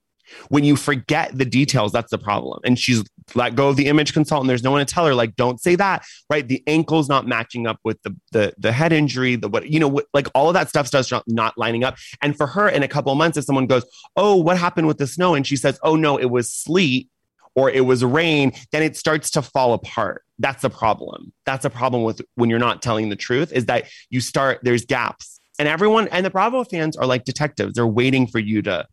When 0.49 0.65
you 0.65 0.77
forget 0.77 1.37
the 1.37 1.45
details, 1.45 1.93
that's 1.93 2.11
the 2.11 2.19
problem. 2.19 2.61
And 2.65 2.79
she's 2.79 3.05
let 3.35 3.55
go 3.55 3.69
of 3.69 3.77
the 3.77 3.87
image 3.87 4.13
consultant. 4.13 4.49
There's 4.49 4.63
no 4.63 4.71
one 4.71 4.85
to 4.85 4.93
tell 4.93 5.07
her, 5.07 5.15
like, 5.15 5.37
don't 5.37 5.61
say 5.61 5.75
that, 5.77 6.05
right? 6.31 6.47
The 6.47 6.63
ankle's 6.67 7.09
not 7.09 7.27
matching 7.27 7.67
up 7.67 7.79
with 7.85 8.01
the 8.03 8.17
the, 8.33 8.55
the 8.59 8.73
head 8.73 8.93
injury, 8.93 9.37
the 9.37 9.49
what, 9.49 9.69
you 9.69 9.81
know, 9.81 9.89
what, 9.89 10.07
like 10.15 10.29
all 10.35 10.49
of 10.49 10.55
that 10.55 10.69
stuff 10.69 10.87
starts 10.87 11.13
not, 11.27 11.59
lining 11.59 11.85
up. 11.85 11.97
And 12.23 12.37
for 12.37 12.47
her, 12.47 12.69
in 12.69 12.83
a 12.83 12.89
couple 12.89 13.13
of 13.13 13.19
months, 13.19 13.37
if 13.37 13.45
someone 13.45 13.67
goes, 13.67 13.85
oh, 14.17 14.37
what 14.37 14.59
happened 14.59 14.87
with 14.87 14.99
the 14.99 15.07
snow? 15.07 15.35
And 15.35 15.47
she 15.47 15.57
says, 15.57 15.79
oh, 15.83 15.97
no, 15.97 16.19
it 16.19 16.27
was 16.27 16.53
sleet 16.53 17.09
or 17.55 17.71
it 17.71 17.85
was 17.85 18.05
rain, 18.05 18.53
then 18.71 18.83
it 18.83 18.97
starts 18.97 19.31
to 19.31 19.43
fall 19.43 19.73
apart. 19.73 20.23
That's 20.39 20.63
the 20.63 20.71
problem. 20.71 21.33
That's 21.45 21.65
a 21.65 21.71
problem 21.71 22.05
with 22.05 22.23
when 22.37 22.51
you're 22.51 22.59
not 22.59 22.83
telling 22.83 23.09
the 23.09 23.17
truth 23.17 23.53
is 23.53 23.67
that 23.67 23.87
you 24.11 24.21
start, 24.21 24.61
there's 24.63 24.85
gaps. 24.85 25.41
And 25.59 25.67
everyone, 25.67 26.07
and 26.09 26.25
the 26.25 26.31
Bravo 26.31 26.63
fans 26.63 26.97
are 26.97 27.07
like 27.07 27.25
detectives. 27.25 27.75
They're 27.75 27.87
waiting 27.87 28.29
for 28.29 28.39
you 28.39 28.63
to 28.63 28.87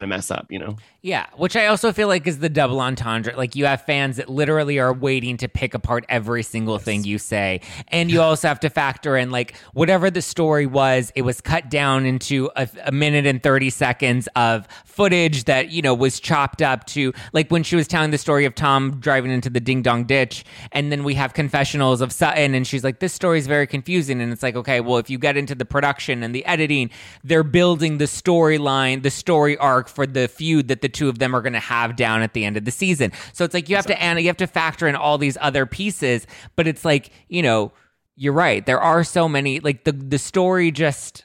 to 0.00 0.06
mess 0.06 0.30
up, 0.30 0.46
you 0.50 0.58
know? 0.58 0.76
Yeah, 1.04 1.26
which 1.36 1.54
I 1.54 1.66
also 1.66 1.92
feel 1.92 2.08
like 2.08 2.26
is 2.26 2.38
the 2.38 2.48
double 2.48 2.80
entendre. 2.80 3.36
Like 3.36 3.54
you 3.54 3.66
have 3.66 3.82
fans 3.82 4.16
that 4.16 4.30
literally 4.30 4.78
are 4.78 4.90
waiting 4.90 5.36
to 5.36 5.50
pick 5.50 5.74
apart 5.74 6.06
every 6.08 6.42
single 6.42 6.78
thing 6.78 7.04
you 7.04 7.18
say. 7.18 7.60
And 7.88 8.10
you 8.10 8.22
also 8.22 8.48
have 8.48 8.58
to 8.60 8.70
factor 8.70 9.14
in 9.14 9.30
like 9.30 9.54
whatever 9.74 10.10
the 10.10 10.22
story 10.22 10.64
was, 10.64 11.12
it 11.14 11.20
was 11.20 11.42
cut 11.42 11.68
down 11.68 12.06
into 12.06 12.50
a, 12.56 12.66
a 12.86 12.90
minute 12.90 13.26
and 13.26 13.42
30 13.42 13.68
seconds 13.68 14.30
of 14.34 14.66
footage 14.86 15.44
that, 15.44 15.68
you 15.68 15.82
know, 15.82 15.92
was 15.92 16.20
chopped 16.20 16.62
up 16.62 16.86
to 16.86 17.12
like 17.34 17.50
when 17.50 17.64
she 17.64 17.76
was 17.76 17.86
telling 17.86 18.10
the 18.10 18.16
story 18.16 18.46
of 18.46 18.54
Tom 18.54 18.98
driving 18.98 19.30
into 19.30 19.50
the 19.50 19.60
ding 19.60 19.82
dong 19.82 20.04
ditch. 20.04 20.42
And 20.72 20.90
then 20.90 21.04
we 21.04 21.12
have 21.16 21.34
confessionals 21.34 22.00
of 22.00 22.12
Sutton 22.12 22.54
and 22.54 22.66
she's 22.66 22.82
like, 22.82 23.00
this 23.00 23.12
story 23.12 23.38
is 23.38 23.46
very 23.46 23.66
confusing. 23.66 24.22
And 24.22 24.32
it's 24.32 24.42
like, 24.42 24.56
okay, 24.56 24.80
well, 24.80 24.96
if 24.96 25.10
you 25.10 25.18
get 25.18 25.36
into 25.36 25.54
the 25.54 25.66
production 25.66 26.22
and 26.22 26.34
the 26.34 26.46
editing, 26.46 26.88
they're 27.22 27.42
building 27.42 27.98
the 27.98 28.06
storyline, 28.06 29.02
the 29.02 29.10
story 29.10 29.58
arc 29.58 29.88
for 29.88 30.06
the 30.06 30.28
feud 30.28 30.68
that 30.68 30.80
the 30.80 30.93
two 30.94 31.08
of 31.08 31.18
them 31.18 31.34
are 31.34 31.42
going 31.42 31.52
to 31.52 31.60
have 31.60 31.96
down 31.96 32.22
at 32.22 32.32
the 32.32 32.44
end 32.44 32.56
of 32.56 32.64
the 32.64 32.70
season. 32.70 33.12
So 33.32 33.44
it's 33.44 33.54
like 33.54 33.68
you 33.68 33.76
have 33.76 33.86
to 33.86 34.02
and 34.02 34.18
you 34.20 34.26
have 34.26 34.36
to 34.38 34.46
factor 34.46 34.86
in 34.86 34.96
all 34.96 35.18
these 35.18 35.36
other 35.40 35.66
pieces, 35.66 36.26
but 36.56 36.66
it's 36.66 36.84
like, 36.84 37.10
you 37.28 37.42
know, 37.42 37.72
you're 38.16 38.32
right. 38.32 38.64
There 38.64 38.80
are 38.80 39.04
so 39.04 39.28
many 39.28 39.60
like 39.60 39.84
the 39.84 39.92
the 39.92 40.18
story 40.18 40.70
just 40.70 41.24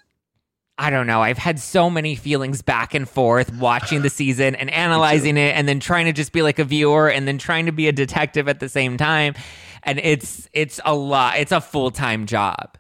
I 0.80 0.90
don't 0.90 1.08
know. 1.08 1.22
I've 1.22 1.38
had 1.38 1.60
so 1.60 1.90
many 1.90 2.16
feelings 2.16 2.62
back 2.62 2.94
and 2.94 3.08
forth 3.08 3.54
watching 3.54 4.02
the 4.02 4.10
season 4.10 4.56
and 4.56 4.70
analyzing 4.74 5.36
it 5.38 5.56
and 5.56 5.68
then 5.68 5.82
trying 5.82 6.06
to 6.06 6.14
just 6.14 6.32
be 6.32 6.42
like 6.42 6.58
a 6.58 6.64
viewer 6.64 7.10
and 7.10 7.28
then 7.28 7.38
trying 7.38 7.66
to 7.66 7.74
be 7.74 7.90
a 7.90 7.92
detective 7.92 8.48
at 8.48 8.62
the 8.62 8.70
same 8.70 8.96
time. 8.96 9.36
And 9.84 10.00
it's 10.00 10.48
it's 10.54 10.80
a 10.86 10.96
lot. 10.96 11.38
It's 11.38 11.52
a 11.52 11.62
full-time 11.62 12.26
job. 12.26 12.79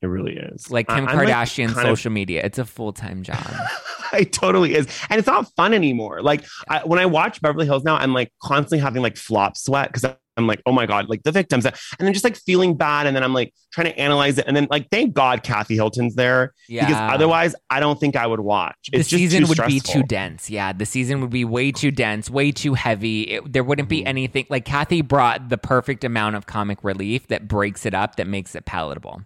It 0.00 0.06
really 0.06 0.36
is. 0.36 0.70
Like 0.70 0.88
Kim 0.88 1.08
I- 1.08 1.14
like, 1.14 1.28
Kardashian 1.28 1.66
of- 1.68 1.74
social 1.74 2.12
media. 2.12 2.42
It's 2.44 2.58
a 2.58 2.64
full-time 2.64 3.22
job. 3.24 3.44
it 4.12 4.32
totally 4.32 4.74
is. 4.74 4.86
And 5.10 5.18
it's 5.18 5.26
not 5.26 5.52
fun 5.56 5.74
anymore. 5.74 6.22
Like 6.22 6.44
I, 6.68 6.80
when 6.84 6.98
I 7.00 7.06
watch 7.06 7.40
Beverly 7.42 7.66
Hills 7.66 7.82
now, 7.84 7.96
I'm 7.96 8.14
like 8.14 8.32
constantly 8.42 8.78
having 8.78 9.02
like 9.02 9.16
flop 9.16 9.56
sweat 9.56 9.92
because 9.92 10.04
I'm 10.36 10.46
like, 10.46 10.62
oh 10.66 10.70
my 10.72 10.86
God, 10.86 11.08
like 11.08 11.24
the 11.24 11.32
victims. 11.32 11.66
And 11.66 11.74
then 11.98 12.12
just 12.12 12.22
like 12.22 12.36
feeling 12.36 12.76
bad. 12.76 13.08
And 13.08 13.16
then 13.16 13.24
I'm 13.24 13.34
like 13.34 13.52
trying 13.72 13.88
to 13.88 13.98
analyze 13.98 14.38
it. 14.38 14.44
And 14.46 14.56
then 14.56 14.68
like, 14.70 14.86
thank 14.92 15.14
God 15.14 15.42
Kathy 15.42 15.74
Hilton's 15.74 16.14
there 16.14 16.54
Yeah. 16.68 16.86
because 16.86 17.00
otherwise 17.14 17.56
I 17.68 17.80
don't 17.80 17.98
think 17.98 18.14
I 18.14 18.24
would 18.24 18.38
watch. 18.38 18.76
the 18.92 18.98
It's 19.00 19.08
just 19.08 19.18
season 19.20 19.42
too 19.42 19.48
would 19.48 19.66
be 19.66 19.80
too 19.80 20.04
dense. 20.04 20.48
Yeah, 20.48 20.72
the 20.72 20.86
season 20.86 21.20
would 21.22 21.30
be 21.30 21.44
way 21.44 21.72
too 21.72 21.90
dense, 21.90 22.30
way 22.30 22.52
too 22.52 22.74
heavy. 22.74 23.22
It, 23.22 23.52
there 23.52 23.64
wouldn't 23.64 23.88
be 23.88 24.02
Mhm. 24.02 24.06
anything 24.06 24.46
like 24.48 24.64
Kathy 24.64 25.02
brought 25.02 25.48
the 25.48 25.58
perfect 25.58 26.04
amount 26.04 26.36
of 26.36 26.46
comic 26.46 26.84
relief 26.84 27.26
that 27.26 27.48
breaks 27.48 27.84
it 27.84 27.92
up, 27.94 28.14
that 28.14 28.28
makes 28.28 28.54
it 28.54 28.64
palatable. 28.64 29.22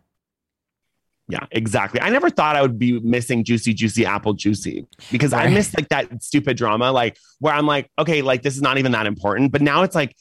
Yeah, 1.29 1.47
exactly. 1.53 2.01
I 2.01 2.11
never 2.11 2.31
thought 2.31 2.57
I 2.57 2.63
would 2.63 2.79
be 2.79 2.99
missing 3.01 3.45
juicy, 3.45 3.73
juicy 3.75 4.05
apple 4.05 4.35
juicy 4.35 4.87
because 5.11 5.33
I 5.33 5.45
Right. 5.45 5.55
miss 5.55 5.73
like 5.75 5.89
that 5.89 6.23
stupid 6.23 6.57
drama, 6.57 6.91
like 6.93 7.17
where 7.39 7.55
I'm 7.55 7.67
like, 7.67 7.91
okay, 7.99 8.23
like 8.23 8.43
this 8.43 8.57
is 8.57 8.63
not 8.63 8.79
even 8.79 8.93
that 8.93 9.07
important. 9.07 9.53
But 9.53 9.63
now 9.63 9.83
it's 9.83 9.95
like, 9.95 10.15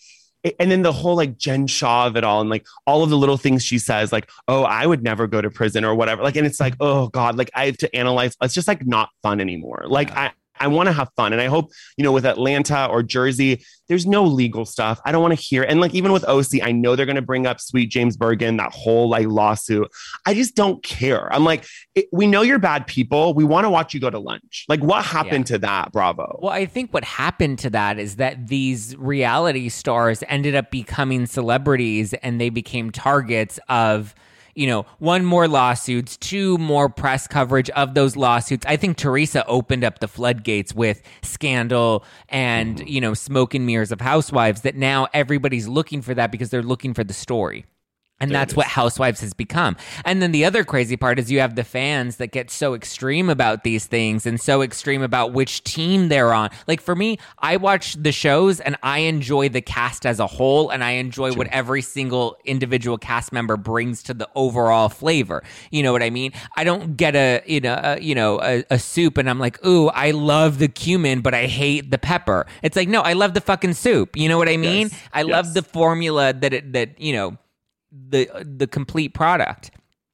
and 0.60 0.72
then 0.72 0.82
the 0.84 0.92
whole 0.92 1.16
like 1.16 1.38
Jen 1.38 1.68
Shah 1.68 2.08
of 2.08 2.16
it 2.18 2.24
all, 2.24 2.42
and 2.42 2.50
like 2.50 2.66
all 2.88 3.04
of 3.04 3.10
the 3.10 3.18
little 3.18 3.38
things 3.38 3.64
she 3.64 3.78
says, 3.78 4.12
like, 4.12 4.30
oh, 4.48 4.64
I 4.64 4.86
would 4.86 5.04
never 5.04 5.28
go 5.28 5.42
to 5.42 5.50
prison 5.52 5.84
or 5.84 5.94
whatever. 5.96 6.24
Like, 6.24 6.36
and 6.36 6.48
it's 6.48 6.60
like, 6.60 6.76
oh 6.80 7.08
God, 7.10 7.36
like 7.38 7.50
I 7.54 7.66
have 7.66 7.78
to 7.78 7.96
analyze. 7.96 8.36
It's 8.42 8.54
just 8.54 8.68
like 8.68 8.86
not 8.86 9.10
fun 9.22 9.40
anymore. 9.42 9.84
Like 9.88 10.10
Yeah. 10.10 10.20
I, 10.20 10.32
I 10.62 10.68
want 10.68 10.88
to 10.88 10.94
have 10.94 11.10
fun. 11.16 11.34
And 11.34 11.42
I 11.42 11.48
hope, 11.48 11.72
you 11.98 12.04
know, 12.04 12.12
with 12.12 12.26
Atlanta 12.26 12.86
or 12.86 13.02
Jersey, 13.02 13.66
there's 13.88 14.06
no 14.06 14.24
legal 14.24 14.64
stuff. 14.64 15.02
I 15.04 15.12
don't 15.12 15.22
want 15.22 15.38
to 15.38 15.44
hear. 15.44 15.64
And 15.64 15.82
like 15.82 15.94
even 15.94 16.12
with 16.12 16.24
OC, 16.24 16.62
I 16.64 16.72
know 16.72 16.96
they're 16.96 17.06
going 17.06 17.16
to 17.18 17.22
bring 17.22 17.46
up 17.46 17.60
Sweet 17.60 17.88
James 17.88 18.16
Bergen, 18.16 18.58
that 18.58 18.72
whole 18.72 19.10
like 19.10 19.28
lawsuit. 19.28 19.90
I 20.26 20.34
just 20.34 20.56
don't 20.56 20.82
care. 20.84 21.32
I'm 21.34 21.44
like, 21.44 21.66
it, 21.96 22.06
we 22.14 22.28
know 22.28 22.42
you're 22.42 22.60
bad 22.60 22.88
people. 22.88 23.34
We 23.34 23.44
want 23.44 23.66
to 23.66 23.70
watch 23.70 23.94
you 23.94 24.00
go 24.00 24.10
to 24.10 24.20
lunch. 24.20 24.66
Like 24.70 24.82
what 24.82 25.04
happened 25.04 25.50
yeah. 25.50 25.56
to 25.56 25.58
that? 25.60 25.92
Bravo. 25.92 26.40
Well, 26.42 26.54
I 26.54 26.66
think 26.66 26.94
what 26.94 27.04
happened 27.04 27.60
to 27.60 27.70
that 27.72 28.00
is 28.00 28.18
that 28.18 28.48
these 28.48 28.96
reality 28.98 29.68
stars 29.68 30.24
ended 30.28 30.56
up 30.56 30.72
becoming 30.72 31.26
celebrities 31.26 32.14
and 32.14 32.40
they 32.40 32.50
became 32.50 32.92
targets 32.92 33.60
of 33.68 34.16
you 34.56 34.68
know, 34.68 34.86
one 35.00 35.26
more 35.26 35.48
lawsuits, 35.48 36.18
two 36.18 36.58
more 36.58 36.90
press 36.90 37.28
coverage 37.28 37.70
of 37.72 37.94
those 37.94 38.16
lawsuits. 38.16 38.66
I 38.66 38.78
think 38.78 38.98
Teresa 38.98 39.46
opened 39.46 39.84
up 39.84 40.00
the 40.00 40.08
floodgates 40.08 40.74
with 40.74 41.02
scandal 41.22 42.04
and, 42.30 42.78
mm-hmm. 42.78 42.88
you 42.88 43.02
know, 43.02 43.14
smoke 43.14 43.54
and 43.54 43.66
mirrors 43.66 43.92
of 43.92 44.02
housewives 44.02 44.62
that 44.62 44.76
now 44.76 45.08
everybody's 45.14 45.68
looking 45.68 46.02
for 46.02 46.14
that 46.14 46.32
because 46.32 46.50
they're 46.50 46.64
looking 46.64 46.94
for 46.94 47.04
the 47.04 47.14
story. 47.14 47.66
And 48.22 48.32
that's 48.32 48.56
what 48.56 48.68
Housewives 48.68 49.22
has 49.22 49.34
become. 49.34 49.76
And 50.06 50.22
then 50.22 50.32
the 50.32 50.46
other 50.46 50.64
crazy 50.64 50.96
part 50.96 51.20
is 51.20 51.32
you 51.32 51.40
have 51.40 51.56
the 51.56 51.64
fans 51.64 52.18
that 52.18 52.28
get 52.28 52.52
so 52.52 52.74
extreme 52.74 53.30
about 53.30 53.64
these 53.64 53.86
things 53.86 54.26
and 54.26 54.40
so 54.40 54.62
extreme 54.62 55.02
about 55.02 55.34
which 55.34 55.64
team 55.64 56.10
they're 56.10 56.34
on. 56.34 56.50
Like 56.68 56.82
for 56.82 56.96
me, 56.96 57.18
I 57.40 57.58
watch 57.58 57.96
the 57.96 58.12
shows 58.12 58.60
and 58.60 58.78
I 58.84 59.00
enjoy 59.00 59.50
the 59.50 59.62
cast 59.62 60.06
as 60.06 60.20
a 60.20 60.28
whole 60.28 60.70
and 60.70 60.84
I 60.84 60.92
enjoy 60.92 61.30
sure. 61.30 61.38
what 61.38 61.48
every 61.48 61.82
single 61.82 62.38
individual 62.46 62.98
cast 62.98 63.32
member 63.32 63.58
brings 63.58 64.04
to 64.04 64.14
the 64.14 64.30
overall 64.36 64.90
flavor. 64.90 65.44
You 65.72 65.84
know 65.84 65.92
what 65.92 66.04
I 66.04 66.10
mean? 66.10 66.34
I 66.56 66.64
don't 66.64 66.96
get 66.96 67.16
a, 67.16 67.42
you 67.46 67.60
know, 67.60 67.80
a, 67.82 68.00
you 68.00 68.16
know, 68.16 68.40
a, 68.42 68.64
a 68.70 68.80
soup 68.80 69.18
and 69.18 69.30
I'm 69.30 69.40
like, 69.40 69.64
"Ooh, 69.66 69.90
I 69.90 70.12
love 70.12 70.60
the 70.60 70.68
cumin, 70.68 71.22
but 71.22 71.34
I 71.34 71.48
hate 71.48 71.92
the 71.92 71.98
pepper." 71.98 72.46
It's 72.62 72.76
like, 72.76 72.88
"No, 72.88 73.02
I 73.02 73.14
love 73.14 73.34
the 73.34 73.42
fucking 73.42 73.74
soup." 73.74 74.16
You 74.16 74.30
know 74.30 74.38
what 74.38 74.50
I 74.50 74.58
mean? 74.58 74.90
Yes. 74.90 75.02
I 75.14 75.22
yes. 75.22 75.30
love 75.30 75.54
the 75.54 75.64
formula 75.64 76.34
that 76.34 76.54
it 76.54 76.74
that, 76.74 77.00
you 77.00 77.14
know, 77.14 77.38
the 77.92 78.30
the 78.46 78.68
complete 78.68 79.14
product. 79.14 79.72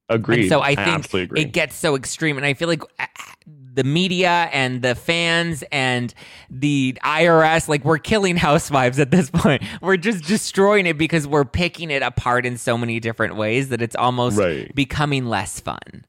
Agreed. 0.10 0.42
And 0.42 0.50
so 0.50 0.62
I 0.62 0.76
think 0.76 1.34
I 1.34 1.40
it 1.40 1.52
gets 1.52 1.76
so 1.76 1.96
extreme, 1.96 2.38
and 2.38 2.46
I 2.46 2.54
feel 2.54 2.70
like 2.70 2.82
uh, 2.98 3.06
the 3.46 3.84
media 3.84 4.50
and 4.54 4.82
the 4.82 4.96
fans 4.96 5.64
and 5.72 6.14
the 6.50 6.98
IRS, 7.04 7.68
like 7.68 7.84
we're 7.84 7.98
killing 7.98 8.38
housewives 8.38 9.00
at 9.00 9.12
this 9.12 9.30
point. 9.30 9.64
We're 9.82 9.98
just 9.98 10.24
destroying 10.26 10.86
it 10.86 10.98
because 10.98 11.28
we're 11.28 11.46
picking 11.46 11.92
it 11.92 12.02
apart 12.02 12.46
in 12.46 12.58
so 12.58 12.78
many 12.78 13.00
different 13.00 13.36
ways 13.36 13.70
that 13.70 13.82
it's 13.82 13.96
almost 13.96 14.38
right. 14.38 14.74
becoming 14.74 15.26
less 15.26 15.60
fun 15.60 16.06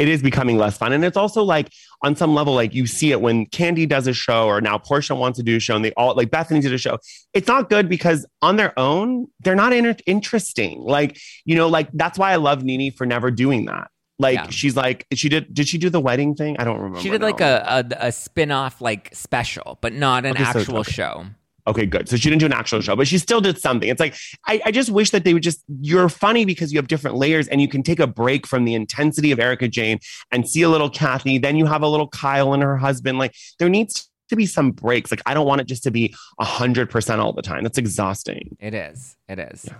it 0.00 0.08
is 0.08 0.22
becoming 0.22 0.56
less 0.56 0.78
fun. 0.78 0.94
And 0.94 1.04
it's 1.04 1.16
also 1.18 1.42
like 1.42 1.70
on 2.02 2.16
some 2.16 2.34
level, 2.34 2.54
like 2.54 2.72
you 2.74 2.86
see 2.86 3.12
it 3.12 3.20
when 3.20 3.44
Kandi 3.46 3.86
does 3.86 4.06
a 4.06 4.14
show 4.14 4.46
or 4.46 4.62
now 4.62 4.78
Porsha 4.78 5.14
wants 5.16 5.36
to 5.38 5.42
do 5.44 5.56
a 5.56 5.60
show 5.60 5.76
and 5.76 5.84
they 5.84 5.92
all 5.92 6.14
like 6.16 6.30
Bethany 6.30 6.60
did 6.60 6.72
a 6.72 6.78
show. 6.78 6.96
It's 7.34 7.46
not 7.46 7.68
good 7.68 7.86
because 7.86 8.24
on 8.40 8.56
their 8.56 8.76
own, 8.78 9.26
they're 9.40 9.54
not 9.54 9.74
inter- 9.74 9.96
interesting. 10.06 10.80
Like, 10.80 11.20
you 11.44 11.54
know, 11.54 11.68
like 11.68 11.90
that's 11.92 12.18
why 12.18 12.32
I 12.32 12.36
love 12.36 12.64
NeNe 12.64 12.92
for 12.92 13.04
never 13.04 13.30
doing 13.30 13.66
that. 13.66 13.90
Like 14.18 14.36
yeah. 14.36 14.48
she's 14.48 14.74
like 14.74 15.06
she 15.12 15.28
did. 15.28 15.52
Did 15.52 15.68
she 15.68 15.76
do 15.76 15.90
the 15.90 16.00
wedding 16.00 16.34
thing? 16.34 16.56
I 16.58 16.64
don't 16.64 16.76
remember. 16.76 17.00
She 17.00 17.10
did 17.10 17.20
now. 17.20 17.26
like 17.26 17.40
a, 17.42 17.84
a, 18.00 18.08
a 18.08 18.12
spin 18.12 18.50
off 18.50 18.80
like 18.80 19.10
special, 19.14 19.78
but 19.82 19.92
not 19.92 20.24
an 20.24 20.32
okay, 20.32 20.44
actual 20.44 20.64
so, 20.64 20.76
okay. 20.78 20.92
show. 20.92 21.26
Okay, 21.66 21.86
good. 21.86 22.08
So 22.08 22.16
she 22.16 22.28
didn't 22.30 22.40
do 22.40 22.46
an 22.46 22.52
actual 22.52 22.80
show, 22.80 22.96
but 22.96 23.06
she 23.06 23.18
still 23.18 23.40
did 23.40 23.58
something. 23.58 23.88
It's 23.88 24.00
like, 24.00 24.14
I, 24.46 24.60
I 24.66 24.70
just 24.70 24.90
wish 24.90 25.10
that 25.10 25.24
they 25.24 25.34
would 25.34 25.42
just, 25.42 25.62
you're 25.80 26.08
funny 26.08 26.44
because 26.44 26.72
you 26.72 26.78
have 26.78 26.88
different 26.88 27.16
layers 27.16 27.48
and 27.48 27.60
you 27.60 27.68
can 27.68 27.82
take 27.82 28.00
a 28.00 28.06
break 28.06 28.46
from 28.46 28.64
the 28.64 28.74
intensity 28.74 29.30
of 29.32 29.38
Erika 29.38 29.68
Jayne 29.68 29.98
and 30.30 30.48
see 30.48 30.62
a 30.62 30.68
little 30.68 30.90
Kathy. 30.90 31.38
Then 31.38 31.56
you 31.56 31.66
have 31.66 31.82
a 31.82 31.88
little 31.88 32.08
Kyle 32.08 32.52
and 32.54 32.62
her 32.62 32.76
husband. 32.76 33.18
Like, 33.18 33.34
there 33.58 33.68
needs 33.68 34.08
to 34.28 34.36
be 34.36 34.46
some 34.46 34.70
breaks. 34.70 35.10
Like, 35.10 35.22
I 35.26 35.34
don't 35.34 35.46
want 35.46 35.60
it 35.60 35.66
just 35.66 35.82
to 35.84 35.90
be 35.90 36.14
100% 36.40 37.18
all 37.18 37.32
the 37.32 37.42
time. 37.42 37.62
That's 37.62 37.78
exhausting. 37.78 38.56
It 38.58 38.74
is. 38.74 39.16
It 39.28 39.38
is. 39.38 39.66
Yeah. 39.66 39.74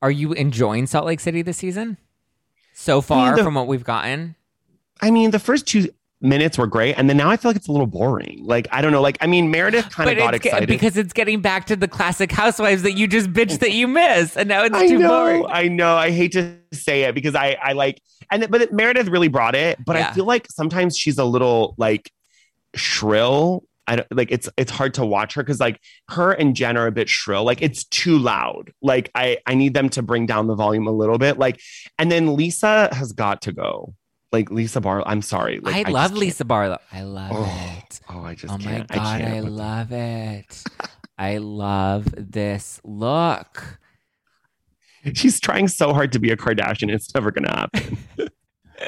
Are 0.00 0.10
you 0.10 0.32
enjoying 0.32 0.86
Salt 0.86 1.06
Lake 1.06 1.20
City 1.20 1.42
this 1.42 1.58
season? 1.58 1.98
So 2.74 3.00
far 3.00 3.26
I 3.26 3.28
mean, 3.28 3.36
the, 3.36 3.44
from 3.44 3.54
what 3.54 3.66
we've 3.66 3.84
gotten? 3.84 4.34
I 5.00 5.10
mean, 5.10 5.30
the 5.30 5.38
first 5.38 5.66
two 5.66 5.88
minutes 6.24 6.58
were 6.58 6.66
great, 6.66 6.94
and 6.98 7.08
then 7.08 7.16
now 7.16 7.30
I 7.30 7.36
feel 7.36 7.50
like 7.50 7.56
it's 7.56 7.68
a 7.68 7.72
little 7.72 7.86
boring. 7.86 8.44
Like 8.44 8.66
I 8.72 8.82
don't 8.82 8.90
know. 8.90 9.02
Like 9.02 9.18
I 9.20 9.26
mean, 9.26 9.50
Meredith 9.50 9.90
kind 9.90 10.10
of 10.10 10.16
got 10.16 10.34
excited 10.34 10.68
because 10.68 10.96
it's 10.96 11.12
getting 11.12 11.40
back 11.40 11.66
to 11.66 11.76
the 11.76 11.86
classic 11.86 12.32
Housewives 12.32 12.82
that 12.82 12.92
you 12.92 13.06
just 13.06 13.32
bitched 13.32 13.60
that 13.60 13.72
you 13.72 13.86
miss, 13.86 14.36
and 14.36 14.48
now 14.48 14.64
it's 14.64 14.74
I 14.74 14.88
too 14.88 14.98
know, 14.98 15.08
boring. 15.08 15.46
I 15.48 15.68
know. 15.68 15.96
I 15.96 16.10
hate 16.10 16.32
to 16.32 16.56
say 16.72 17.02
it 17.02 17.14
because 17.14 17.34
I 17.34 17.56
I 17.62 17.72
like 17.72 18.00
and 18.30 18.50
but 18.50 18.72
Meredith 18.72 19.08
really 19.08 19.28
brought 19.28 19.54
it, 19.54 19.78
but 19.84 19.96
yeah. 19.96 20.08
I 20.08 20.12
feel 20.12 20.24
like 20.24 20.46
sometimes 20.50 20.96
she's 20.96 21.18
a 21.18 21.24
little 21.24 21.74
like 21.78 22.10
shrill. 22.74 23.64
I 23.86 23.96
don't 23.96 24.16
like 24.16 24.30
it's 24.30 24.48
it's 24.56 24.70
hard 24.70 24.94
to 24.94 25.04
watch 25.04 25.34
her 25.34 25.42
because 25.42 25.60
like 25.60 25.78
her 26.08 26.32
and 26.32 26.56
Jen 26.56 26.76
are 26.76 26.86
a 26.86 26.92
bit 26.92 27.08
shrill. 27.08 27.44
Like 27.44 27.60
it's 27.60 27.84
too 27.84 28.18
loud. 28.18 28.72
Like 28.80 29.10
I 29.14 29.38
I 29.46 29.54
need 29.54 29.74
them 29.74 29.90
to 29.90 30.02
bring 30.02 30.26
down 30.26 30.46
the 30.46 30.54
volume 30.54 30.86
a 30.86 30.92
little 30.92 31.18
bit. 31.18 31.38
Like 31.38 31.60
and 31.98 32.10
then 32.10 32.34
Lisa 32.34 32.88
has 32.92 33.12
got 33.12 33.42
to 33.42 33.52
go 33.52 33.94
like 34.34 34.50
Lisa 34.50 34.80
Barlow. 34.80 35.04
I'm 35.06 35.22
sorry. 35.22 35.60
Like, 35.60 35.86
I, 35.86 35.88
I 35.88 35.92
love 35.92 36.12
Lisa 36.12 36.44
Barlow. 36.44 36.78
I 36.92 37.02
love 37.02 37.30
oh, 37.32 37.78
it. 37.78 38.00
Oh, 38.08 38.22
I 38.22 38.34
just 38.34 38.52
oh 38.52 38.58
can't. 38.58 38.90
my 38.90 38.96
god, 38.96 39.22
I, 39.22 39.36
I 39.36 39.40
love 39.40 39.92
it. 39.92 40.64
I 41.16 41.38
love 41.38 42.12
this 42.16 42.80
look. 42.84 43.78
She's 45.14 45.38
trying 45.38 45.68
so 45.68 45.92
hard 45.92 46.12
to 46.12 46.18
be 46.18 46.30
a 46.30 46.36
Kardashian. 46.36 46.90
It's 46.92 47.14
never 47.14 47.30
to 47.30 47.48
happen. 47.48 47.98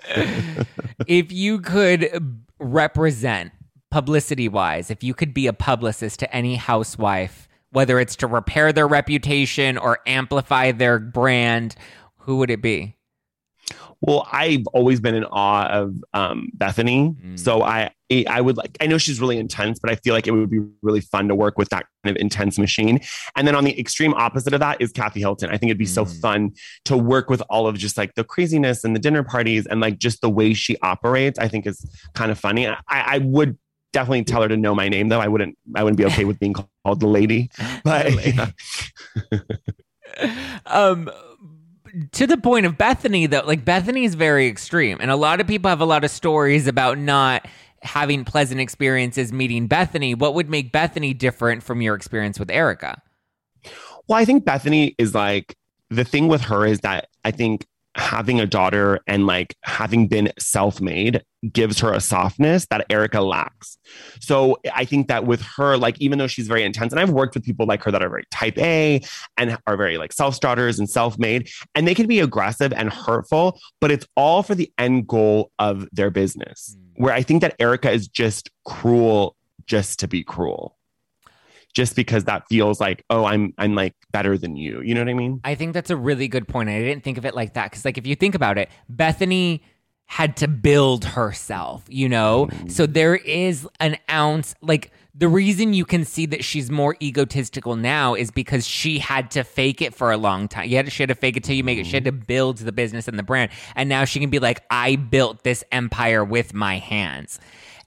if 1.06 1.30
you 1.30 1.60
could 1.60 2.42
represent 2.58 3.52
publicity 3.90 4.48
wise, 4.48 4.90
if 4.90 5.04
you 5.04 5.14
could 5.14 5.32
be 5.32 5.46
a 5.46 5.52
publicist 5.52 6.18
to 6.20 6.34
any 6.34 6.56
housewife, 6.56 7.48
whether 7.70 8.00
it's 8.00 8.16
to 8.16 8.26
repair 8.26 8.72
their 8.72 8.88
reputation 8.88 9.78
or 9.78 10.00
amplify 10.06 10.72
their 10.72 10.98
brand, 10.98 11.76
who 12.16 12.38
would 12.38 12.50
it 12.50 12.62
be? 12.62 12.95
Well, 14.00 14.28
I've 14.30 14.66
always 14.68 15.00
been 15.00 15.14
in 15.14 15.24
awe 15.24 15.66
of 15.66 15.94
um, 16.12 16.50
Bethenny, 16.56 17.16
mm. 17.16 17.38
so 17.38 17.62
I 17.62 17.90
I 18.28 18.40
would 18.40 18.56
like. 18.56 18.76
I 18.80 18.86
know 18.86 18.98
she's 18.98 19.20
really 19.20 19.38
intense, 19.38 19.78
but 19.78 19.90
I 19.90 19.96
feel 19.96 20.14
like 20.14 20.26
it 20.26 20.30
would 20.30 20.50
be 20.50 20.60
really 20.82 21.00
fun 21.00 21.28
to 21.28 21.34
work 21.34 21.58
with 21.58 21.70
that 21.70 21.86
kind 22.04 22.16
of 22.16 22.20
intense 22.20 22.58
machine. 22.58 23.00
And 23.34 23.48
then 23.48 23.54
on 23.54 23.64
the 23.64 23.78
extreme 23.78 24.14
opposite 24.14 24.52
of 24.52 24.60
that 24.60 24.80
is 24.80 24.92
Kathy 24.92 25.20
Hilton. 25.20 25.48
I 25.50 25.56
think 25.56 25.70
it'd 25.70 25.78
be 25.78 25.86
mm. 25.86 25.88
so 25.88 26.04
fun 26.04 26.52
to 26.84 26.96
work 26.96 27.28
with 27.30 27.42
all 27.48 27.66
of 27.66 27.76
just 27.76 27.96
like 27.96 28.14
the 28.14 28.22
craziness 28.22 28.84
and 28.84 28.94
the 28.94 29.00
dinner 29.00 29.24
parties 29.24 29.66
and 29.66 29.80
like 29.80 29.98
just 29.98 30.20
the 30.20 30.30
way 30.30 30.54
she 30.54 30.76
operates. 30.82 31.38
I 31.38 31.48
think 31.48 31.66
is 31.66 31.84
kind 32.14 32.30
of 32.30 32.38
funny. 32.38 32.68
I, 32.68 32.76
I 32.88 33.18
would 33.18 33.58
definitely 33.92 34.24
tell 34.24 34.42
her 34.42 34.48
to 34.48 34.56
know 34.56 34.74
my 34.74 34.88
name 34.88 35.08
though. 35.08 35.20
I 35.20 35.28
wouldn't. 35.28 35.56
I 35.74 35.82
wouldn't 35.82 35.98
be 35.98 36.04
okay 36.04 36.24
with 36.24 36.38
being 36.38 36.54
called 36.54 37.00
the 37.00 37.08
lady, 37.08 37.50
but. 37.84 38.12
Um 40.64 41.10
to 42.12 42.26
the 42.26 42.36
point 42.36 42.66
of 42.66 42.76
Bethenny 42.76 43.28
though, 43.28 43.42
like 43.44 43.64
Bethenny 43.64 44.04
is 44.04 44.14
very 44.14 44.46
extreme, 44.46 44.98
and 45.00 45.10
a 45.10 45.16
lot 45.16 45.40
of 45.40 45.46
people 45.46 45.68
have 45.68 45.80
a 45.80 45.86
lot 45.86 46.04
of 46.04 46.10
stories 46.10 46.66
about 46.66 46.98
not 46.98 47.46
having 47.82 48.24
pleasant 48.24 48.60
experiences 48.60 49.32
meeting 49.32 49.68
Bethenny. 49.68 50.16
What 50.16 50.34
would 50.34 50.48
make 50.48 50.72
Bethenny 50.72 51.16
different 51.16 51.62
from 51.62 51.80
your 51.80 51.94
experience 51.94 52.38
with 52.38 52.50
Erika? 52.50 53.00
Well, 54.08 54.18
I 54.18 54.24
think 54.24 54.44
Bethenny 54.44 54.94
is 54.98 55.14
like 55.14 55.56
the 55.90 56.04
thing 56.04 56.28
with 56.28 56.40
her 56.42 56.66
is 56.66 56.80
that 56.80 57.08
I 57.24 57.30
think 57.30 57.66
having 57.96 58.40
a 58.40 58.46
daughter 58.46 59.00
and 59.06 59.26
like 59.26 59.56
having 59.62 60.06
been 60.06 60.32
self-made 60.38 61.22
gives 61.52 61.80
her 61.80 61.92
a 61.92 62.00
softness 62.00 62.66
that 62.66 62.86
Erika 62.90 63.20
lacks. 63.20 63.78
So 64.20 64.58
I 64.74 64.84
think 64.84 65.08
that 65.08 65.26
with 65.26 65.42
her, 65.56 65.76
like 65.76 66.00
even 66.00 66.18
though 66.18 66.26
she's 66.26 66.48
very 66.48 66.62
intense, 66.62 66.92
and 66.92 67.00
I've 67.00 67.10
worked 67.10 67.34
with 67.34 67.44
people 67.44 67.66
like 67.66 67.82
her 67.84 67.90
that 67.90 68.02
are 68.02 68.08
very 68.08 68.24
type 68.30 68.58
A 68.58 69.00
and 69.36 69.58
are 69.66 69.76
very 69.76 69.98
like 69.98 70.12
self-starters 70.12 70.78
and 70.78 70.88
self-made, 70.88 71.48
and 71.74 71.86
they 71.86 71.94
can 71.94 72.06
be 72.06 72.20
aggressive 72.20 72.72
and 72.72 72.92
hurtful, 72.92 73.60
but 73.80 73.90
it's 73.90 74.06
all 74.16 74.42
for 74.42 74.54
the 74.54 74.72
end 74.78 75.06
goal 75.06 75.50
of 75.58 75.88
their 75.92 76.10
business. 76.10 76.76
Mm. 76.76 77.02
Where 77.02 77.14
I 77.14 77.22
think 77.22 77.42
that 77.42 77.54
Erika 77.58 77.90
is 77.90 78.08
just 78.08 78.50
cruel 78.64 79.36
just 79.66 79.98
to 80.00 80.08
be 80.08 80.22
cruel 80.22 80.76
just 81.74 81.94
because 81.94 82.24
that 82.24 82.48
feels 82.48 82.80
like 82.80 83.04
oh 83.10 83.26
i'm 83.26 83.52
i'm 83.58 83.74
like 83.74 83.94
better 84.10 84.38
than 84.38 84.56
you 84.56 84.80
you 84.80 84.94
know 84.94 85.00
what 85.02 85.10
i 85.10 85.14
mean 85.14 85.40
i 85.44 85.54
think 85.54 85.74
that's 85.74 85.90
a 85.90 85.96
really 85.96 86.26
good 86.26 86.48
point 86.48 86.70
i 86.70 86.78
didn't 86.80 87.04
think 87.04 87.18
of 87.18 87.26
it 87.26 87.34
like 87.34 87.52
that 87.52 87.70
because 87.70 87.84
like 87.84 87.98
if 87.98 88.06
you 88.06 88.16
think 88.16 88.34
about 88.34 88.56
it 88.56 88.70
bethenny 88.90 89.60
had 90.06 90.36
to 90.36 90.48
build 90.48 91.04
herself 91.04 91.84
you 91.88 92.08
know 92.08 92.46
mm. 92.46 92.70
so 92.70 92.86
there 92.86 93.16
is 93.16 93.68
an 93.80 93.96
ounce 94.10 94.54
like 94.60 94.92
the 95.18 95.28
reason 95.28 95.72
you 95.72 95.86
can 95.86 96.04
see 96.04 96.26
that 96.26 96.44
she's 96.44 96.70
more 96.70 96.94
egotistical 97.00 97.74
now 97.74 98.14
is 98.14 98.30
because 98.30 98.66
she 98.66 98.98
had 98.98 99.30
to 99.30 99.44
fake 99.44 99.80
it 99.80 99.94
for 99.94 100.12
a 100.12 100.18
long 100.18 100.46
time. 100.46 100.68
You 100.68 100.76
had 100.76 100.84
to, 100.84 100.90
she 100.90 101.02
had 101.02 101.08
to 101.08 101.14
fake 101.14 101.38
it 101.38 101.44
till 101.44 101.56
you 101.56 101.64
make 101.64 101.78
it. 101.78 101.86
She 101.86 101.94
had 101.94 102.04
to 102.04 102.12
mm. 102.12 102.26
build 102.26 102.58
the 102.58 102.72
business 102.72 103.08
and 103.08 103.18
the 103.18 103.22
brand. 103.22 103.50
And 103.74 103.88
now 103.88 104.04
she 104.04 104.20
can 104.20 104.28
be 104.28 104.38
like, 104.38 104.62
I 104.70 104.96
built 104.96 105.42
this 105.42 105.64
empire 105.72 106.22
with 106.22 106.52
my 106.52 106.76
hands. 106.76 107.40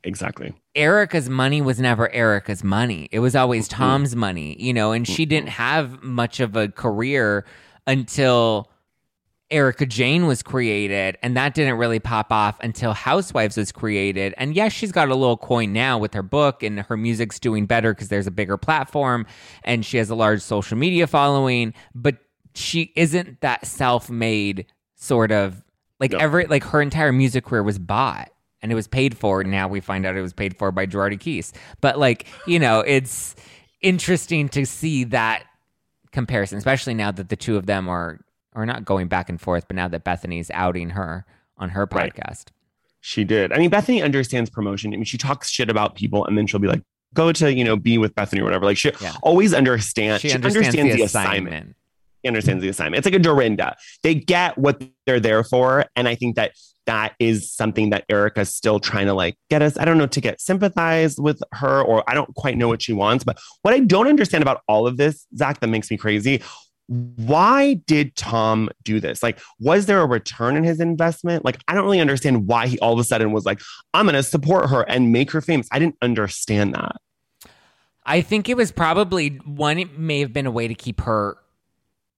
Exactly. 0.03 0.55
Erika's 0.75 1.29
money 1.29 1.61
was 1.61 1.79
never 1.79 2.09
Erika's 2.11 2.63
money. 2.63 3.09
It 3.11 3.19
was 3.19 3.35
always 3.35 3.67
Tom's 3.67 4.15
money, 4.15 4.55
you 4.59 4.73
know, 4.73 4.91
and 4.91 5.07
she 5.07 5.25
didn't 5.25 5.49
have 5.49 6.01
much 6.01 6.39
of 6.39 6.55
a 6.55 6.69
career 6.69 7.45
until 7.85 8.71
Erika 9.51 9.85
Jayne 9.85 10.27
was 10.27 10.43
created, 10.43 11.17
and 11.23 11.35
that 11.35 11.55
didn't 11.55 11.77
really 11.77 11.99
pop 11.99 12.31
off 12.31 12.59
until 12.61 12.93
Housewives 12.93 13.57
was 13.57 13.71
created. 13.71 14.33
And 14.37 14.55
yes, 14.55 14.73
she's 14.73 14.91
got 14.91 15.09
a 15.09 15.15
little 15.15 15.37
coin 15.37 15.73
now 15.73 15.97
with 15.97 16.13
her 16.13 16.21
book, 16.21 16.61
and 16.61 16.81
her 16.81 16.95
music's 16.95 17.39
doing 17.39 17.65
better 17.65 17.93
because 17.93 18.09
there's 18.09 18.27
a 18.27 18.31
bigger 18.31 18.57
platform, 18.57 19.25
and 19.63 19.83
she 19.83 19.97
has 19.97 20.09
a 20.11 20.15
large 20.15 20.41
social 20.41 20.77
media 20.77 21.07
following. 21.07 21.73
But 21.95 22.17
she 22.53 22.91
isn't 22.95 23.41
that 23.41 23.65
self-made 23.65 24.67
sort 24.95 25.31
of 25.31 25.63
like 25.99 26.11
No. 26.11 26.19
every 26.19 26.45
like 26.45 26.63
her 26.65 26.81
entire 26.81 27.11
music 27.11 27.45
career 27.45 27.63
was 27.63 27.79
bought 27.79 28.29
and 28.61 28.71
it 28.71 28.75
was 28.75 28.87
paid 28.87 29.17
for. 29.17 29.43
Now 29.43 29.67
we 29.67 29.79
find 29.79 30.05
out 30.05 30.15
it 30.15 30.21
was 30.21 30.33
paid 30.33 30.57
for 30.57 30.71
by 30.71 30.85
Girardi 30.85 31.17
Keese. 31.17 31.53
But 31.81 31.97
like 31.97 32.25
you 32.47 32.59
know, 32.59 32.81
it's 32.81 33.35
interesting 33.81 34.49
to 34.49 34.65
see 34.65 35.05
that 35.05 35.43
comparison, 36.11 36.57
especially 36.57 36.93
now 36.93 37.11
that 37.11 37.29
the 37.29 37.35
two 37.35 37.55
of 37.55 37.65
them 37.65 37.87
are 37.87 38.19
are 38.59 38.65
not 38.65 38.85
going 38.85 39.07
back 39.07 39.29
and 39.29 39.39
forth, 39.39 39.67
but 39.67 39.75
now 39.75 39.87
that 39.87 40.03
Bethenny's 40.03 40.51
outing 40.53 40.91
her 40.91 41.25
on 41.57 41.69
her 41.69 41.87
Right. 41.91 42.13
podcast. 42.13 42.45
She 43.01 43.23
did. 43.23 43.53
I 43.53 43.57
mean, 43.57 43.69
Bethenny 43.69 44.03
understands 44.03 44.49
promotion. 44.49 44.93
I 44.93 44.97
mean, 44.97 45.05
she 45.05 45.17
talks 45.17 45.49
shit 45.49 45.69
about 45.69 45.95
people 45.95 46.25
and 46.25 46.37
then 46.37 46.47
she'll 46.47 46.59
be 46.59 46.67
like, 46.67 46.81
go 47.13 47.31
to, 47.31 47.51
you 47.53 47.63
know, 47.63 47.75
be 47.77 47.97
with 47.97 48.13
Bethenny 48.15 48.39
or 48.39 48.43
whatever. 48.43 48.65
Like 48.65 48.77
she 48.77 48.91
Yeah. 49.01 49.13
always 49.23 49.53
understands. 49.53 50.21
She, 50.21 50.31
understands, 50.33 50.75
the, 50.75 51.01
assignment. 51.01 51.75
She 52.23 52.27
understands 52.27 52.61
the 52.61 52.69
assignment. 52.69 52.99
It's 52.99 53.05
like 53.05 53.15
a 53.15 53.19
Dorinda. 53.23 53.75
They 54.03 54.15
get 54.15 54.57
what 54.57 54.83
they're 55.05 55.19
there 55.21 55.43
for. 55.43 55.85
And 55.95 56.07
I 56.07 56.15
think 56.15 56.35
that 56.35 56.51
that 56.85 57.13
is 57.19 57.51
something 57.51 57.91
that 57.91 58.03
Erika's 58.09 58.53
still 58.53 58.79
trying 58.79 59.05
to 59.07 59.13
like 59.13 59.37
get 59.49 59.61
us, 59.61 59.77
I 59.77 59.85
don't 59.85 59.97
know, 59.97 60.07
to 60.07 60.21
get 60.21 60.41
sympathized 60.41 61.19
with 61.21 61.41
her, 61.53 61.81
or 61.81 62.03
I 62.09 62.13
don't 62.15 62.33
quite 62.35 62.57
know 62.57 62.67
what 62.67 62.81
she 62.81 62.93
wants. 62.93 63.23
But 63.23 63.37
what 63.61 63.73
I 63.73 63.79
don't 63.79 64.07
understand 64.07 64.41
about 64.41 64.61
all 64.67 64.87
of 64.87 64.97
this, 64.97 65.25
Zack, 65.37 65.59
that 65.61 65.67
makes 65.67 65.89
me 65.91 65.97
crazy. 65.97 66.41
Why 66.89 67.75
did 67.85 68.15
Tom 68.15 68.69
do 68.83 68.99
this? 68.99 69.21
Like, 69.21 69.39
was 69.59 69.85
there 69.85 70.01
a 70.01 70.07
return 70.07 70.57
in 70.57 70.63
his 70.63 70.79
investment? 70.79 71.45
Like, 71.45 71.61
I 71.67 71.75
don't 71.75 71.83
really 71.83 71.99
understand 71.99 72.47
why 72.47 72.65
he 72.65 72.79
all 72.79 72.93
of 72.93 72.99
a 72.99 73.03
sudden 73.03 73.31
was 73.31 73.45
like, 73.45 73.61
I'm 73.93 74.05
going 74.05 74.15
to 74.15 74.23
support 74.23 74.71
her 74.71 74.81
and 74.81 75.11
make 75.11 75.29
her 75.31 75.39
famous. 75.41 75.67
I 75.71 75.77
didn't 75.77 75.97
understand 76.01 76.73
that. 76.73 76.95
I 78.05 78.21
think 78.21 78.49
it 78.49 78.57
was 78.57 78.71
probably 78.71 79.29
one. 79.45 79.77
It 79.77 79.99
may 79.99 80.19
have 80.21 80.33
been 80.33 80.47
a 80.47 80.51
way 80.51 80.67
to 80.67 80.73
keep 80.73 81.01
her 81.01 81.37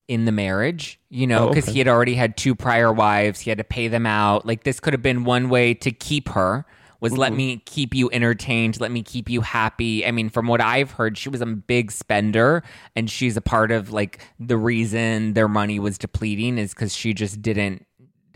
in 0.07 0.23
the 0.23 0.31
marriage, 0.31 0.99
you 1.09 1.27
know, 1.27 1.45
Oh, 1.45 1.49
because 1.49 1.65
okay. 1.65 1.73
he 1.73 1.79
had 1.79 1.87
already 1.89 2.15
had 2.15 2.37
two 2.37 2.55
prior 2.55 2.93
wives. 2.93 3.41
He 3.41 3.49
had 3.49 3.57
to 3.57 3.63
pay 3.65 3.89
them 3.89 4.05
out. 4.05 4.45
Like 4.45 4.63
this 4.63 4.79
could 4.79 4.93
have 4.93 5.01
been 5.01 5.25
one 5.25 5.49
way 5.49 5.73
to 5.73 5.91
keep 5.91 6.29
her. 6.29 6.65
Was 7.01 7.17
let 7.17 7.33
Mhm. 7.33 7.35
me 7.37 7.57
keep 7.65 7.93
you 7.95 8.09
entertained, 8.11 8.79
let 8.79 8.91
me 8.91 9.01
keep 9.01 9.29
you 9.29 9.41
happy. 9.41 10.05
I 10.05 10.11
mean, 10.11 10.29
from 10.29 10.47
what 10.47 10.61
I've 10.61 10.91
heard, 10.91 11.17
she 11.17 11.29
was 11.29 11.41
a 11.41 11.45
big 11.47 11.91
spender, 11.91 12.63
and 12.95 13.09
she's 13.09 13.35
a 13.35 13.41
part 13.41 13.71
of 13.71 13.91
like 13.91 14.19
the 14.39 14.55
reason 14.55 15.33
their 15.33 15.47
money 15.47 15.79
was 15.79 15.97
depleting 15.97 16.57
is 16.59 16.73
because 16.73 16.95
she 16.95 17.13
just 17.13 17.41
didn't. 17.41 17.85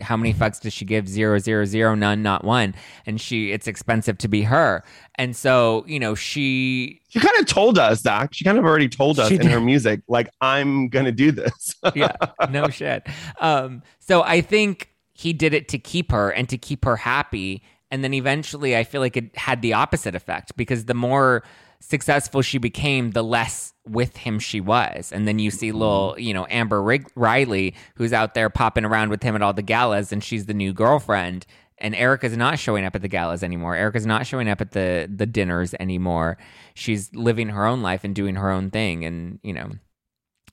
How 0.02 0.14
many 0.14 0.34
fucks 0.34 0.60
does 0.60 0.74
she 0.74 0.84
give? 0.84 1.08
Zero, 1.08 1.38
zero, 1.38 1.64
zero, 1.64 1.94
none, 1.94 2.22
not 2.22 2.44
one. 2.44 2.74
And 3.06 3.18
she, 3.18 3.50
it's 3.52 3.66
expensive 3.66 4.18
to 4.18 4.28
be 4.28 4.42
her. 4.42 4.84
And 5.14 5.34
so, 5.34 5.84
you 5.86 5.98
know, 5.98 6.14
she 6.14 7.00
She 7.08 7.18
kind 7.18 7.34
of 7.38 7.46
told 7.46 7.78
us, 7.78 8.02
Zack. 8.02 8.34
She 8.34 8.44
kind 8.44 8.58
of 8.58 8.64
already 8.66 8.90
told 8.90 9.18
us 9.18 9.30
in 9.30 9.38
did. 9.38 9.50
her 9.50 9.60
music, 9.60 10.00
like, 10.06 10.28
I'm 10.42 10.88
going 10.88 11.06
to 11.06 11.12
do 11.12 11.32
this. 11.32 11.74
yeah, 11.94 12.12
no 12.50 12.68
shit. 12.68 13.06
Um, 13.40 13.82
so 13.98 14.22
I 14.22 14.42
think 14.42 14.90
he 15.14 15.32
did 15.32 15.54
it 15.54 15.66
to 15.68 15.78
keep 15.78 16.10
her 16.12 16.28
and 16.28 16.46
to 16.50 16.58
keep 16.58 16.84
her 16.84 16.96
happy. 16.96 17.62
And 17.90 18.02
then 18.02 18.14
eventually, 18.14 18.76
I 18.76 18.84
feel 18.84 19.00
like 19.00 19.16
it 19.16 19.36
had 19.36 19.62
the 19.62 19.74
opposite 19.74 20.14
effect 20.14 20.56
because 20.56 20.86
the 20.86 20.94
more 20.94 21.44
successful 21.80 22.42
she 22.42 22.58
became, 22.58 23.12
the 23.12 23.22
less 23.22 23.72
with 23.86 24.16
him 24.16 24.38
she 24.38 24.60
was. 24.60 25.12
And 25.12 25.26
then 25.28 25.38
you 25.38 25.50
see 25.50 25.68
mm-hmm. 25.68 25.78
little, 25.78 26.14
you 26.18 26.34
know, 26.34 26.46
Amber 26.50 26.82
Rig- 26.82 27.10
Riley, 27.14 27.74
who's 27.94 28.12
out 28.12 28.34
there 28.34 28.50
popping 28.50 28.84
around 28.84 29.10
with 29.10 29.22
him 29.22 29.34
at 29.34 29.42
all 29.42 29.52
the 29.52 29.62
galas, 29.62 30.12
and 30.12 30.22
she's 30.22 30.46
the 30.46 30.54
new 30.54 30.72
girlfriend. 30.72 31.46
And 31.78 31.94
Erika's 31.94 32.36
not 32.36 32.58
showing 32.58 32.84
up 32.84 32.96
at 32.96 33.02
the 33.02 33.08
galas 33.08 33.42
anymore. 33.42 33.76
Erika's 33.76 34.06
not 34.06 34.26
showing 34.26 34.48
up 34.48 34.62
at 34.62 34.72
the 34.72 35.10
the 35.14 35.26
dinners 35.26 35.74
anymore. 35.78 36.38
She's 36.74 37.14
living 37.14 37.50
her 37.50 37.66
own 37.66 37.82
life 37.82 38.02
and 38.02 38.14
doing 38.14 38.36
her 38.36 38.50
own 38.50 38.70
thing, 38.70 39.04
and 39.04 39.38
you 39.42 39.52
know, 39.52 39.72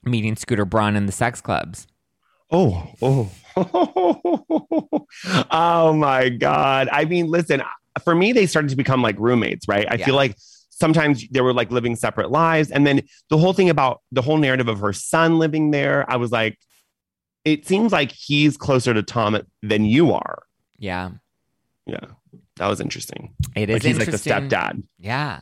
meeting 0.04 0.36
Scooter 0.36 0.66
Braun 0.66 0.96
in 0.96 1.06
the 1.06 1.12
sex 1.12 1.40
clubs. 1.40 1.86
Oh, 2.50 2.90
oh. 3.00 3.30
oh 5.50 5.92
my 5.96 6.28
God. 6.28 6.88
I 6.90 7.04
mean, 7.04 7.28
listen, 7.28 7.62
for 8.02 8.14
me, 8.14 8.32
they 8.32 8.46
started 8.46 8.68
to 8.70 8.76
become 8.76 9.02
like 9.02 9.16
roommates, 9.18 9.68
right? 9.68 9.86
I 9.90 9.94
Yeah. 9.96 10.06
feel 10.06 10.14
like 10.16 10.36
sometimes 10.70 11.26
they 11.28 11.40
were 11.40 11.52
like 11.52 11.70
living 11.70 11.96
separate 11.96 12.30
lives. 12.30 12.70
And 12.70 12.86
then 12.86 13.02
the 13.30 13.38
whole 13.38 13.52
thing 13.52 13.70
about 13.70 14.02
the 14.12 14.22
whole 14.22 14.38
narrative 14.38 14.68
of 14.68 14.80
her 14.80 14.92
son 14.92 15.38
living 15.38 15.70
there, 15.70 16.04
I 16.10 16.16
was 16.16 16.32
like, 16.32 16.58
it 17.44 17.66
seems 17.66 17.92
like 17.92 18.10
he's 18.10 18.56
closer 18.56 18.92
to 18.94 19.02
Tom 19.02 19.38
than 19.62 19.84
you 19.84 20.12
are. 20.12 20.42
Yeah, 20.78 21.10
Yeah. 21.86 22.00
That 22.56 22.68
was 22.68 22.80
interesting. 22.80 23.34
it 23.56 23.68
is 23.68 23.74
Like 23.74 23.82
he's 23.82 23.98
like 23.98 24.10
the 24.10 24.16
stepdad. 24.16 24.82
Yeah. 24.98 25.40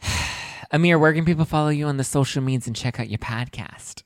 Amir, 0.72 0.98
where 0.98 1.12
can 1.12 1.24
people 1.24 1.44
follow 1.44 1.68
you 1.68 1.86
on 1.86 1.96
the 1.96 2.04
social 2.04 2.42
medias 2.42 2.66
and 2.66 2.74
check 2.76 2.98
out 3.00 3.08
your 3.08 3.18
podcast? 3.18 4.02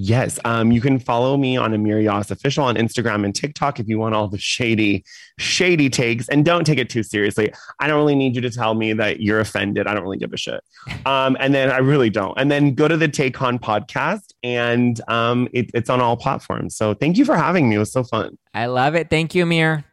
Yes. 0.00 0.38
Um, 0.44 0.70
you 0.70 0.80
can 0.80 1.00
follow 1.00 1.36
me 1.36 1.56
on 1.56 1.74
Amir 1.74 2.00
Yass 2.00 2.30
official 2.30 2.64
on 2.64 2.76
Instagram 2.76 3.24
and 3.24 3.34
TikTok 3.34 3.80
if 3.80 3.88
you 3.88 3.98
want 3.98 4.14
all 4.14 4.28
the 4.28 4.38
shady, 4.38 5.04
shady 5.38 5.90
takes. 5.90 6.28
And 6.28 6.44
don't 6.44 6.64
take 6.64 6.78
it 6.78 6.88
too 6.88 7.02
seriously. 7.02 7.52
I 7.80 7.88
don't 7.88 7.96
really 7.96 8.14
need 8.14 8.36
you 8.36 8.40
to 8.42 8.50
tell 8.50 8.74
me 8.74 8.92
that 8.92 9.20
you're 9.20 9.40
offended. 9.40 9.88
I 9.88 9.94
don't 9.94 10.04
really 10.04 10.18
give 10.18 10.32
a 10.32 10.36
shit. 10.36 10.62
Um, 11.04 11.36
and 11.40 11.52
then 11.52 11.70
I 11.70 11.78
really 11.78 12.10
don't. 12.10 12.38
And 12.38 12.48
then 12.48 12.74
go 12.74 12.86
to 12.86 12.96
the 12.96 13.08
Take 13.08 13.42
On 13.42 13.58
podcast 13.58 14.32
and 14.44 15.00
um, 15.08 15.48
it, 15.52 15.68
it's 15.74 15.90
on 15.90 16.00
all 16.00 16.16
platforms. 16.16 16.76
So 16.76 16.94
thank 16.94 17.18
you 17.18 17.24
for 17.24 17.36
having 17.36 17.68
me. 17.68 17.74
It 17.74 17.80
was 17.80 17.90
so 17.90 18.04
fun. 18.04 18.38
I 18.54 18.66
love 18.66 18.94
it. 18.94 19.10
Thank 19.10 19.34
you, 19.34 19.42
Amir. 19.42 19.84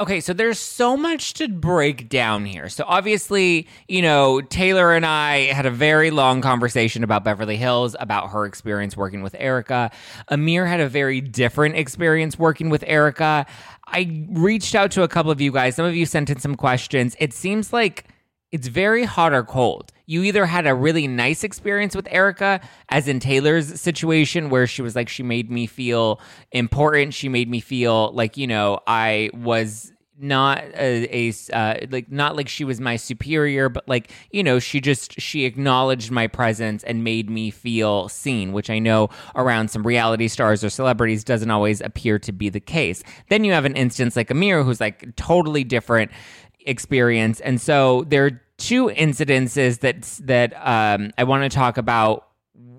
Okay, 0.00 0.20
so 0.20 0.32
there's 0.32 0.58
so 0.58 0.96
much 0.96 1.34
to 1.34 1.46
break 1.46 2.08
down 2.08 2.44
here. 2.44 2.68
So 2.68 2.82
obviously, 2.84 3.68
you 3.86 4.02
know, 4.02 4.40
Taylor 4.40 4.92
and 4.92 5.06
I 5.06 5.52
had 5.52 5.66
a 5.66 5.70
very 5.70 6.10
long 6.10 6.40
conversation 6.40 7.04
about 7.04 7.22
Beverly 7.22 7.56
Hills, 7.56 7.94
about 8.00 8.30
her 8.30 8.44
experience 8.44 8.96
working 8.96 9.22
with 9.22 9.36
Erika. 9.38 9.92
Amir 10.28 10.66
had 10.66 10.80
a 10.80 10.88
very 10.88 11.20
different 11.20 11.76
experience 11.76 12.36
working 12.36 12.70
with 12.70 12.82
Erika. 12.88 13.46
I 13.86 14.26
reached 14.30 14.74
out 14.74 14.90
to 14.92 15.04
a 15.04 15.08
couple 15.08 15.30
of 15.30 15.40
you 15.40 15.52
guys. 15.52 15.76
Some 15.76 15.86
of 15.86 15.94
you 15.94 16.06
sent 16.06 16.28
in 16.28 16.40
some 16.40 16.56
questions. 16.56 17.14
It 17.20 17.32
seems 17.32 17.72
like 17.72 18.08
it's 18.50 18.66
very 18.66 19.04
hot 19.04 19.32
or 19.32 19.44
cold. 19.44 19.92
You 20.06 20.22
either 20.22 20.46
had 20.46 20.66
a 20.66 20.74
really 20.74 21.06
nice 21.06 21.44
experience 21.44 21.96
with 21.96 22.06
Erika, 22.10 22.60
as 22.88 23.08
in 23.08 23.20
Taylor's 23.20 23.80
situation, 23.80 24.50
where 24.50 24.66
she 24.66 24.82
was 24.82 24.94
like, 24.94 25.08
she 25.08 25.22
made 25.22 25.50
me 25.50 25.66
feel 25.66 26.20
important. 26.52 27.14
She 27.14 27.28
made 27.28 27.48
me 27.48 27.60
feel 27.60 28.12
like, 28.12 28.36
you 28.36 28.46
know, 28.46 28.80
I 28.86 29.30
was 29.32 29.92
not 30.18 30.62
a, 30.76 31.28
a 31.28 31.32
uh, 31.52 31.86
like 31.90 32.10
not 32.10 32.36
like 32.36 32.48
she 32.48 32.64
was 32.64 32.80
my 32.80 32.94
superior 32.94 33.68
but 33.68 33.86
like 33.88 34.12
you 34.30 34.44
know 34.44 34.60
she 34.60 34.80
just 34.80 35.20
she 35.20 35.44
acknowledged 35.44 36.10
my 36.10 36.26
presence 36.28 36.84
and 36.84 37.02
made 37.02 37.28
me 37.28 37.50
feel 37.50 38.08
seen 38.08 38.52
which 38.52 38.70
i 38.70 38.78
know 38.78 39.08
around 39.34 39.68
some 39.68 39.84
reality 39.84 40.28
stars 40.28 40.62
or 40.62 40.70
celebrities 40.70 41.24
doesn't 41.24 41.50
always 41.50 41.80
appear 41.80 42.16
to 42.16 42.30
be 42.30 42.48
the 42.48 42.60
case 42.60 43.02
then 43.28 43.42
you 43.42 43.52
have 43.52 43.64
an 43.64 43.74
instance 43.74 44.14
like 44.14 44.30
amir 44.30 44.62
who's 44.62 44.80
like 44.80 45.14
totally 45.16 45.64
different 45.64 46.12
experience 46.60 47.40
and 47.40 47.60
so 47.60 48.04
there 48.06 48.40
two 48.58 48.86
incidences 48.88 49.80
that 49.80 50.02
that 50.26 50.52
um, 50.66 51.10
i 51.18 51.24
want 51.24 51.42
to 51.42 51.54
talk 51.54 51.76
about 51.76 52.28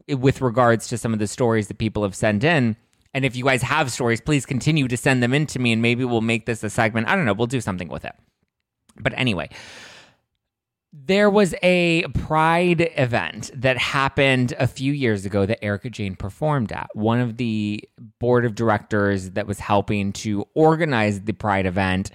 with 0.08 0.42
regards 0.42 0.88
to 0.88 0.98
some 0.98 1.14
of 1.14 1.20
the 1.20 1.28
stories 1.28 1.68
that 1.68 1.78
people 1.78 2.04
have 2.04 2.16
sent 2.16 2.44
in 2.44 2.76
and 3.16 3.24
if 3.24 3.34
you 3.38 3.46
guys 3.46 3.62
have 3.62 3.94
stories, 3.94 4.20
please 4.20 4.46
continue 4.46 4.90
to 4.90 4.98
send 4.98 5.24
them 5.24 5.34
in 5.34 5.48
to 5.48 5.58
me 5.58 5.72
and 5.72 5.82
maybe 5.82 6.04
we'll 6.04 6.20
make 6.20 6.46
this 6.46 6.62
a 6.66 6.70
segment. 6.70 7.08
I 7.08 7.16
don't 7.16 7.24
know, 7.24 7.32
we'll 7.32 7.48
do 7.48 7.62
something 7.62 7.88
with 7.88 8.04
it. 8.04 8.12
But 9.00 9.14
anyway, 9.16 9.52
there 10.92 11.30
was 11.30 11.56
a 11.64 12.04
pride 12.14 12.92
event 12.98 13.52
that 13.56 13.78
happened 13.78 14.54
a 14.60 14.68
few 14.68 14.92
years 14.92 15.26
ago 15.26 15.46
that 15.46 15.64
Erika 15.64 15.90
Jayne 15.90 16.18
performed 16.18 16.74
at. 16.74 16.90
One 16.94 17.22
of 17.22 17.38
the 17.38 17.88
board 18.20 18.44
of 18.44 18.54
directors 18.54 19.32
that 19.32 19.48
was 19.48 19.60
helping 19.60 20.12
to 20.14 20.46
organize 20.54 21.22
the 21.22 21.34
pride 21.34 21.66
event 21.66 22.12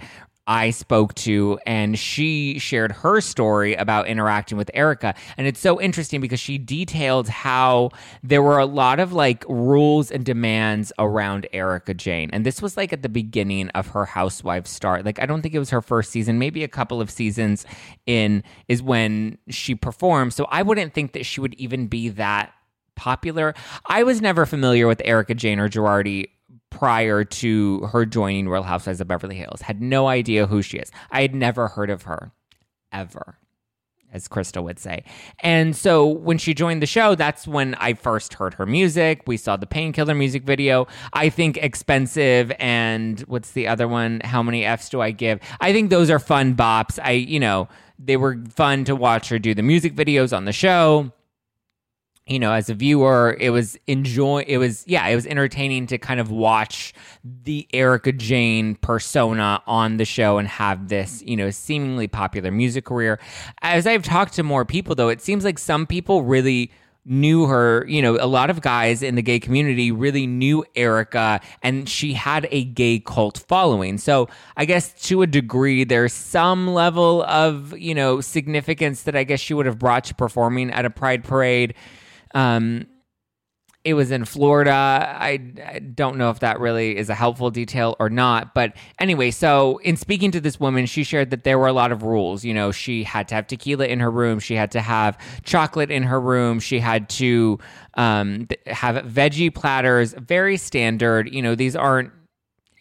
I 0.51 0.71
spoke 0.71 1.15
to, 1.15 1.61
and 1.65 1.97
she 1.97 2.59
shared 2.59 2.91
her 2.91 3.21
story 3.21 3.77
about 3.77 4.09
interacting 4.09 4.59
with 4.59 4.69
Erika. 4.75 5.15
And 5.37 5.47
it's 5.47 5.61
so 5.61 5.81
interesting 5.81 6.21
because 6.21 6.41
she 6.41 6.59
detailed 6.59 7.29
how 7.29 7.91
there 8.25 8.43
were 8.43 8.59
a 8.59 8.67
lot 8.67 8.99
of 8.99 9.13
like 9.13 9.45
rules 9.49 10.11
and 10.11 10.25
demands 10.25 10.93
around 10.99 11.47
Erika 11.53 11.95
Jayne. 11.95 12.31
And 12.33 12.45
this 12.45 12.61
was 12.61 12.77
like 12.77 12.93
at 12.93 13.03
the 13.03 13.09
beginning 13.09 13.69
of 13.71 13.87
her 13.89 14.05
housewife 14.05 14.67
start. 14.67 15.05
Like, 15.05 15.23
I 15.23 15.27
don't 15.27 15.41
think 15.41 15.55
it 15.55 15.61
was 15.61 15.71
her 15.71 15.81
first 15.81 16.11
season, 16.11 16.41
maybe 16.41 16.65
a 16.65 16.69
couple 16.69 17.01
of 17.01 17.13
seasons 17.13 17.65
in 18.05 18.43
is 18.67 18.83
when 18.83 19.39
she 19.51 19.77
performed. 19.77 20.35
So 20.35 20.47
I 20.51 20.63
wouldn't 20.63 20.95
think 20.95 21.13
that 21.13 21.27
she 21.27 21.41
would 21.41 21.55
even 21.55 21.87
be 21.87 22.09
that 22.09 22.53
popular. 22.97 23.55
I 23.87 24.03
was 24.03 24.21
never 24.21 24.47
familiar 24.47 24.89
with 24.89 25.01
Erika 25.05 25.35
Jayne 25.35 25.61
or 25.61 25.69
Girardi 25.69 26.31
prior 26.71 27.25
to 27.25 27.81
her 27.93 28.07
joining 28.07 28.49
Real 28.49 28.63
Housewives 28.63 29.01
of 29.01 29.09
Beverly 29.09 29.37
Hills. 29.37 29.61
Had 29.61 29.83
no 29.83 30.09
idea 30.09 30.47
who 30.47 30.63
she 30.63 30.79
is. 30.79 30.91
I 31.11 31.23
had 31.23 31.35
never 31.35 31.69
heard 31.69 31.91
of 31.91 32.03
her 32.03 32.33
ever. 32.93 33.37
as 34.13 34.27
Crystal 34.29 34.65
would 34.65 34.79
say. 34.79 35.05
And 35.41 35.77
so 35.77 36.07
when 36.07 36.39
she 36.39 36.53
joined 36.55 36.83
the 36.83 36.87
show, 36.87 37.15
that's 37.15 37.47
when 37.47 37.75
I 37.77 37.95
first 37.95 38.35
heard 38.35 38.55
her 38.55 38.67
music. 38.67 39.23
We 39.27 39.37
saw 39.37 39.57
the 39.57 39.67
Painkiller 39.67 40.15
music 40.15 40.43
video. 40.43 40.89
I 41.13 41.29
think 41.29 41.57
Expensive 41.59 42.51
and 42.59 43.21
what's 43.29 43.53
the 43.53 43.69
other 43.69 43.87
one? 43.87 44.21
How 44.25 44.43
many 44.43 44.65
F's 44.65 44.89
do 44.89 45.01
I 45.01 45.13
give? 45.13 45.41
I 45.61 45.73
think 45.73 45.91
those 45.91 46.11
are 46.11 46.19
fun 46.19 46.55
bops. 46.57 46.99
I, 47.03 47.13
you 47.13 47.39
know, 47.39 47.69
they 47.99 48.17
were 48.17 48.39
fun 48.49 48.85
to 48.87 48.97
watch 48.97 49.29
her 49.29 49.39
do 49.39 49.55
the 49.55 49.63
music 49.63 49.95
videos 49.95 50.37
on 50.37 50.45
the 50.45 50.53
show 50.53 51.13
you 52.31 52.39
know, 52.39 52.53
as 52.53 52.71
a 52.71 52.75
viewer, 52.75 53.37
it 53.41 53.51
was 53.51 53.77
enjoy. 53.89 54.45
It 54.47 54.59
was 54.59 54.85
yeah, 54.87 55.05
it 55.09 55.17
was 55.17 55.27
entertaining 55.27 55.89
to 55.89 55.99
kind 55.99 56.21
of 56.21 56.31
watch 56.31 56.95
the 57.25 57.67
Erika 57.75 58.13
Jayne 58.13 58.77
persona 58.77 59.61
on 59.67 59.97
the 59.97 60.05
show 60.05 60.39
and 60.39 60.47
have 60.47 60.89
this 60.89 61.23
you 61.23 61.37
know 61.37 61.51
seemingly 61.51 62.07
popular 62.07 62.53
music 62.53 62.85
career. 62.85 63.19
As 63.63 63.85
I've 63.85 64.05
talked 64.05 64.35
to 64.35 64.45
more 64.45 64.65
people, 64.65 64.95
though, 64.95 65.09
it 65.09 65.21
seems 65.21 65.45
like 65.45 65.59
some 65.59 65.89
people 65.89 66.23
really 66.23 66.71
knew 67.05 67.47
her. 67.47 67.85
You 67.89 68.01
know, 68.01 68.17
a 68.21 68.29
lot 68.29 68.49
of 68.49 68.61
guys 68.61 69.03
in 69.03 69.17
the 69.17 69.23
gay 69.23 69.41
community 69.41 69.91
really 69.91 70.29
knew 70.29 70.65
Erika 70.77 71.41
and 71.65 71.89
she 71.89 72.13
had 72.13 72.47
a 72.53 72.63
gay 72.63 73.01
cult 73.01 73.39
following. 73.49 73.99
So 73.99 74.29
I 74.57 74.67
guess 74.67 74.93
to 75.09 75.23
a 75.23 75.27
degree, 75.27 75.83
there's 75.83 76.13
some 76.13 76.69
level 76.69 77.25
of 77.25 77.77
you 77.77 77.93
know 77.93 78.21
significance 78.21 79.03
that 79.03 79.17
I 79.17 79.25
guess 79.25 79.41
she 79.41 79.53
would 79.53 79.67
have 79.67 79.81
brought 79.81 80.05
to 80.05 80.15
performing 80.15 80.71
at 80.71 80.85
a 80.85 80.91
pride 80.91 81.25
parade. 81.25 81.75
Um, 82.35 82.87
it 83.83 83.95
was 83.95 84.11
in 84.11 84.27
Florida. 84.27 84.71
I, 84.73 85.41
I, 85.67 85.79
don't 85.79 86.19
know 86.19 86.29
if 86.29 86.41
that 86.41 86.61
really 86.61 86.99
is 86.99 87.09
a 87.09 87.15
helpful 87.15 87.51
detail 87.51 87.97
or 87.99 88.11
not. 88.11 88.53
But 88.53 88.77
anyway, 88.99 89.31
so 89.31 89.79
in 89.79 89.97
speaking 89.97 90.31
to 90.33 90.41
this 90.41 90.61
woman, 90.61 90.85
she 90.85 91.03
shared 91.03 91.31
that 91.31 91.45
there 91.45 91.59
were 91.59 91.67
a 91.67 91.73
lot 91.73 91.91
of 91.91 92.03
rules. 92.03 92.45
You 92.45 92.53
know, 92.53 92.73
she 92.73 93.05
had 93.05 93.27
to 93.29 93.35
have 93.37 93.47
tequila 93.47 93.87
in 93.87 94.01
her 94.01 94.11
room, 94.11 94.39
she 94.39 94.55
had 94.55 94.71
to 94.73 94.83
have 94.83 95.17
chocolate 95.45 95.91
in 95.91 96.03
her 96.03 96.21
room, 96.21 96.61
she 96.61 96.79
had 96.79 97.09
to 97.11 97.59
um, 97.95 98.49
have 98.67 98.97
veggie 99.07 99.55
platters, 99.55 100.15
very 100.19 100.59
standard. 100.59 101.33
You 101.33 101.41
know, 101.41 101.55
these 101.55 101.75
aren't 101.75 102.13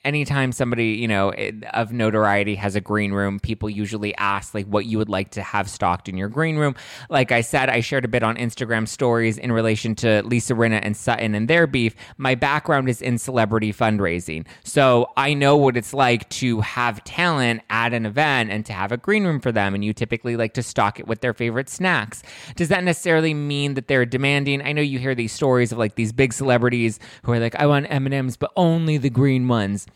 anytime 0.03 0.51
somebody 0.51 0.91
you 0.91 1.07
know 1.07 1.33
of 1.73 1.91
notoriety 1.91 2.55
has 2.55 2.75
a 2.75 2.81
green 2.81 3.11
room 3.11 3.39
people 3.39 3.69
usually 3.69 4.15
ask 4.15 4.53
like 4.53 4.65
what 4.67 4.85
you 4.85 4.97
would 4.97 5.09
like 5.09 5.31
to 5.31 5.41
have 5.41 5.69
stocked 5.69 6.07
in 6.09 6.17
your 6.17 6.29
green 6.29 6.57
room. 6.57 6.75
Like 7.09 7.31
i 7.31 7.41
said 7.41 7.69
i 7.69 7.79
shared 7.81 8.05
a 8.05 8.07
bit 8.07 8.23
on 8.23 8.35
instagram 8.37 8.87
stories 8.87 9.37
in 9.37 9.51
relation 9.51 9.95
to 9.95 10.21
lisa 10.23 10.53
rinna 10.53 10.79
and 10.81 10.95
sutton 10.95 11.35
and 11.35 11.47
their 11.47 11.67
beef. 11.67 11.95
My 12.17 12.35
background 12.35 12.89
is 12.89 13.01
in 13.01 13.17
celebrity 13.17 13.73
fundraising. 13.73 14.45
So 14.63 15.09
i 15.17 15.33
know 15.33 15.57
what 15.57 15.77
it's 15.77 15.93
like 15.93 16.29
to 16.29 16.61
have 16.61 17.03
talent 17.03 17.61
at 17.69 17.93
an 17.93 18.05
event 18.05 18.51
and 18.51 18.65
to 18.65 18.73
have 18.73 18.91
a 18.91 18.97
green 18.97 19.25
room 19.25 19.39
for 19.39 19.51
them 19.51 19.75
and 19.75 19.83
you 19.83 19.93
typically 19.93 20.35
like 20.35 20.53
to 20.53 20.63
stock 20.63 20.99
it 20.99 21.07
with 21.07 21.21
their 21.21 21.33
favorite 21.33 21.69
snacks. 21.69 22.23
Does 22.55 22.69
that 22.69 22.83
necessarily 22.83 23.33
mean 23.33 23.73
that 23.73 23.87
they're 23.87 24.05
demanding? 24.05 24.61
I 24.61 24.71
know 24.71 24.81
you 24.81 24.99
hear 24.99 25.15
these 25.15 25.31
stories 25.31 25.71
of 25.71 25.77
like 25.77 25.95
these 25.95 26.13
big 26.13 26.33
celebrities 26.33 26.99
who 27.23 27.31
are 27.31 27.39
like 27.39 27.55
i 27.55 27.65
want 27.65 27.87
m&ms 27.89 28.37
but 28.37 28.51
only 28.55 28.97
the 28.97 29.09
green 29.09 29.47
ones 29.47 29.87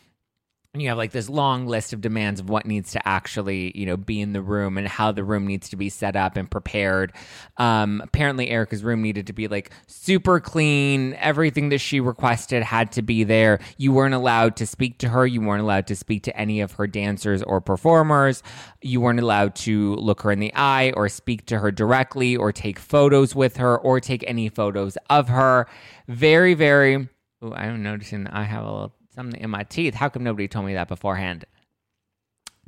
and 0.74 0.82
you 0.82 0.90
have 0.90 0.98
like 0.98 1.12
this 1.12 1.30
long 1.30 1.68
list 1.68 1.94
of 1.94 2.02
demands 2.02 2.40
of 2.40 2.50
what 2.50 2.66
needs 2.66 2.94
to 2.94 3.08
actually 3.08 3.72
you 3.78 3.86
know 3.86 3.96
be 3.96 4.20
in 4.20 4.34
the 4.34 4.42
room 4.42 4.76
and 4.76 4.88
how 4.88 5.12
the 5.12 5.24
room 5.24 5.46
needs 5.46 5.70
to 5.70 5.76
be 5.76 5.88
set 5.88 6.16
up 6.16 6.36
and 6.36 6.50
prepared. 6.50 7.14
Um, 7.58 8.02
apparently 8.04 8.50
erika's 8.50 8.84
room 8.84 9.04
needed 9.04 9.28
to 9.28 9.34
be 9.34 9.48
like 9.48 9.72
super 9.86 10.40
clean. 10.40 11.14
Everything 11.20 11.70
that 11.70 11.78
she 11.78 12.00
requested 12.00 12.64
had 12.64 12.92
to 12.94 13.04
be 13.04 13.24
there. 13.24 13.60
You 13.78 13.94
weren't 13.94 14.16
allowed 14.16 14.56
to 14.58 14.66
speak 14.66 14.98
to 15.00 15.10
her. 15.10 15.28
You 15.28 15.42
weren't 15.42 15.62
allowed 15.62 15.86
to 15.88 15.96
speak 15.96 16.24
to 16.24 16.36
any 16.36 16.60
of 16.62 16.72
her 16.74 16.88
dancers 16.88 17.44
or 17.44 17.62
performers. 17.62 18.42
You 18.82 19.00
weren't 19.00 19.20
allowed 19.20 19.54
to 19.58 19.94
look 19.96 20.22
her 20.22 20.32
in 20.32 20.40
the 20.40 20.54
eye 20.56 20.92
or 20.96 21.08
speak 21.08 21.46
to 21.48 21.60
her 21.60 21.72
directly 21.72 22.36
or 22.36 22.52
take 22.52 22.80
photos 22.80 23.36
with 23.36 23.58
her 23.58 23.78
or 23.78 24.00
take 24.00 24.24
any 24.28 24.50
photos 24.50 24.98
of 25.12 25.30
her. 25.30 25.68
Very 26.08 26.56
very 26.56 27.10
Ooh, 27.44 27.54
i'm 27.54 27.84
noticing 27.84 28.26
i 28.28 28.44
have 28.44 28.64
a 28.64 28.72
little 28.72 28.94
something 29.14 29.40
in 29.40 29.50
my 29.50 29.64
teeth. 29.64 29.94
How 29.94 30.10
come 30.10 30.24
nobody 30.24 30.48
told 30.48 30.66
me 30.66 30.74
that 30.74 30.88
beforehand? 30.88 31.46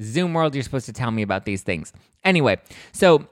Zoom 0.01 0.33
world, 0.33 0.55
you're 0.55 0.63
supposed 0.63 0.85
to 0.87 0.93
tell 0.93 1.11
me 1.11 1.21
about 1.21 1.45
these 1.45 1.61
things. 1.61 1.93
Anyway, 2.23 2.57
so 2.91 3.27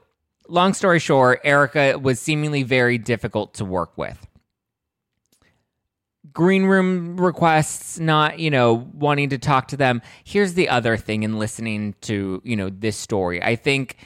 long 0.48 0.72
story 0.72 0.98
short, 0.98 1.40
Erika 1.44 1.98
was 1.98 2.20
seemingly 2.20 2.62
very 2.62 2.98
difficult 2.98 3.54
to 3.54 3.64
work 3.64 3.96
with. 3.96 4.26
Green 6.32 6.64
room 6.64 7.20
requests, 7.20 8.00
not, 8.00 8.38
you 8.38 8.50
know, 8.50 8.90
wanting 8.94 9.28
to 9.28 9.38
talk 9.38 9.68
to 9.68 9.76
them. 9.76 10.02
Here's 10.24 10.54
the 10.54 10.68
other 10.68 10.96
thing 10.96 11.22
in 11.22 11.38
listening 11.38 11.94
to, 12.02 12.40
you 12.44 12.56
know, 12.56 12.70
this 12.70 12.96
story. 12.96 13.42
I 13.42 13.56
think 13.56 13.96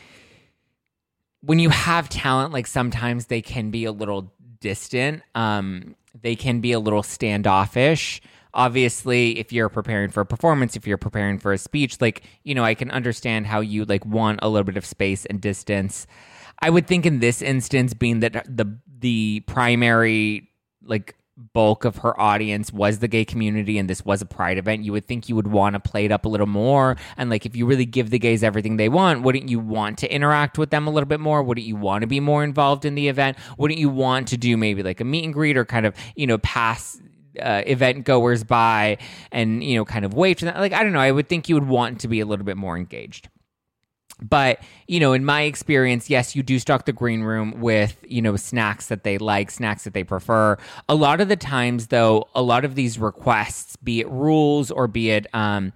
when 1.41 1.59
you 1.59 1.71
have 1.71 2.09
talent, 2.09 2.53
like 2.53 2.67
sometimes 2.67 3.27
they 3.27 3.41
can 3.41 3.71
be 3.71 3.85
a 3.85 3.93
little 3.93 4.33
distant. 4.61 5.23
Um, 5.35 5.95
they 6.21 6.35
can 6.37 6.61
be 6.61 6.73
a 6.73 6.81
little 6.81 7.03
standoffish 7.03 8.21
obviously 8.55 9.39
if 9.39 9.53
you're 9.53 9.69
preparing 9.69 10.11
for 10.11 10.21
a 10.21 10.27
performance 10.27 10.77
if 10.77 10.87
you're 10.87 10.99
preparing 10.99 11.39
for 11.39 11.53
a 11.53 11.59
speech 11.59 12.01
like 12.01 12.23
you 12.45 12.55
know 12.55 12.65
i 12.65 12.75
can 12.75 12.91
understand 12.91 13.47
how 13.47 13.61
you 13.61 13.85
like 13.85 14.05
want 14.07 14.39
a 14.43 14.49
little 14.49 14.65
bit 14.65 14.77
of 14.77 14.87
space 14.87 15.27
and 15.27 15.41
distance. 15.41 16.07
I 16.61 16.71
would 16.71 16.87
think 16.87 17.07
in 17.07 17.21
this 17.21 17.41
instance 17.41 17.95
being 17.95 18.21
that 18.21 18.45
the 18.45 18.79
the 18.99 19.41
primary 19.47 20.51
like 20.83 21.15
bulk 21.53 21.85
of 21.85 21.99
her 21.99 22.21
audience 22.21 22.73
was 22.73 22.99
the 22.99 23.07
gay 23.07 23.25
community 23.25 23.79
and 23.79 23.89
this 23.89 24.05
was 24.05 24.21
a 24.21 24.27
pride 24.27 24.59
event 24.59 24.83
you 24.83 24.91
would 24.91 25.07
think 25.07 25.29
you 25.29 25.37
would 25.37 25.47
want 25.47 25.75
to 25.75 25.79
play 25.79 26.05
it 26.05 26.11
up 26.11 26.25
a 26.25 26.29
little 26.29 26.49
more. 26.49 26.97
And 27.17 27.31
like 27.31 27.47
if 27.47 27.55
you 27.55 27.65
really 27.65 27.85
give 27.85 28.11
the 28.11 28.19
gays 28.19 28.43
everything 28.43 28.77
they 28.77 28.89
want 28.89 29.23
wouldn't 29.23 29.49
you 29.49 29.61
want 29.61 29.99
to 29.99 30.13
interact 30.13 30.59
with 30.59 30.71
them 30.71 30.89
a 30.89 30.91
little 30.91 31.07
bit 31.07 31.21
more? 31.21 31.43
Wouldn't 31.45 31.67
you 31.67 31.77
want 31.77 32.03
to 32.03 32.09
be 32.09 32.19
more 32.19 32.43
involved 32.43 32.85
in 32.85 32.97
the 32.97 33.07
event? 33.07 33.39
Wouldn't 33.57 33.79
you 33.79 33.89
want 33.89 34.27
to 34.29 34.37
do 34.37 34.57
maybe 34.57 34.83
like 34.83 35.01
a 35.01 35.05
meet 35.05 35.25
and 35.25 35.33
greet 35.33 35.57
or 35.57 35.65
kind 35.65 35.87
of 35.87 35.95
you 36.17 36.27
know 36.27 36.39
pass 36.39 37.01
uh, 37.41 37.63
event 37.67 38.05
goers 38.05 38.45
by 38.45 38.99
and 39.33 39.63
you 39.63 39.77
know 39.77 39.85
kind 39.85 40.05
of 40.05 40.15
wave 40.15 40.39
to 40.39 40.45
them 40.45 40.57
like 40.59 40.73
i 40.73 40.83
don't 40.83 40.93
know. 40.93 41.01
I 41.01 41.11
would 41.11 41.29
think 41.29 41.49
you 41.49 41.55
would 41.55 41.69
want 41.69 42.01
to 42.01 42.09
be 42.09 42.21
a 42.21 42.27
little 42.27 42.45
bit 42.45 42.57
more 42.57 42.77
engaged. 42.77 43.29
But 44.21 44.61
you 44.89 44.99
know 44.99 45.13
in 45.13 45.25
my 45.25 45.43
experience 45.43 46.11
yes 46.11 46.35
you 46.35 46.43
do 46.43 46.59
stock 46.59 46.87
the 46.87 46.93
green 46.93 47.23
room 47.23 47.61
with 47.61 47.97
you 48.07 48.21
know 48.21 48.35
snacks 48.37 48.89
that 48.89 49.05
they 49.05 49.17
like 49.19 49.51
snacks 49.51 49.85
that 49.85 49.95
they 49.95 50.05
prefer. 50.05 50.57
A 50.89 50.95
lot 50.95 51.21
of 51.21 51.29
the 51.29 51.37
times 51.37 51.89
though 51.89 52.29
a 52.35 52.43
lot 52.43 52.65
of 52.65 52.75
these 52.75 52.99
requests 52.99 53.77
be 53.77 54.01
it 54.01 54.09
rules 54.09 54.71
or 54.71 54.89
be 54.89 55.11
it 55.11 55.27
um 55.35 55.73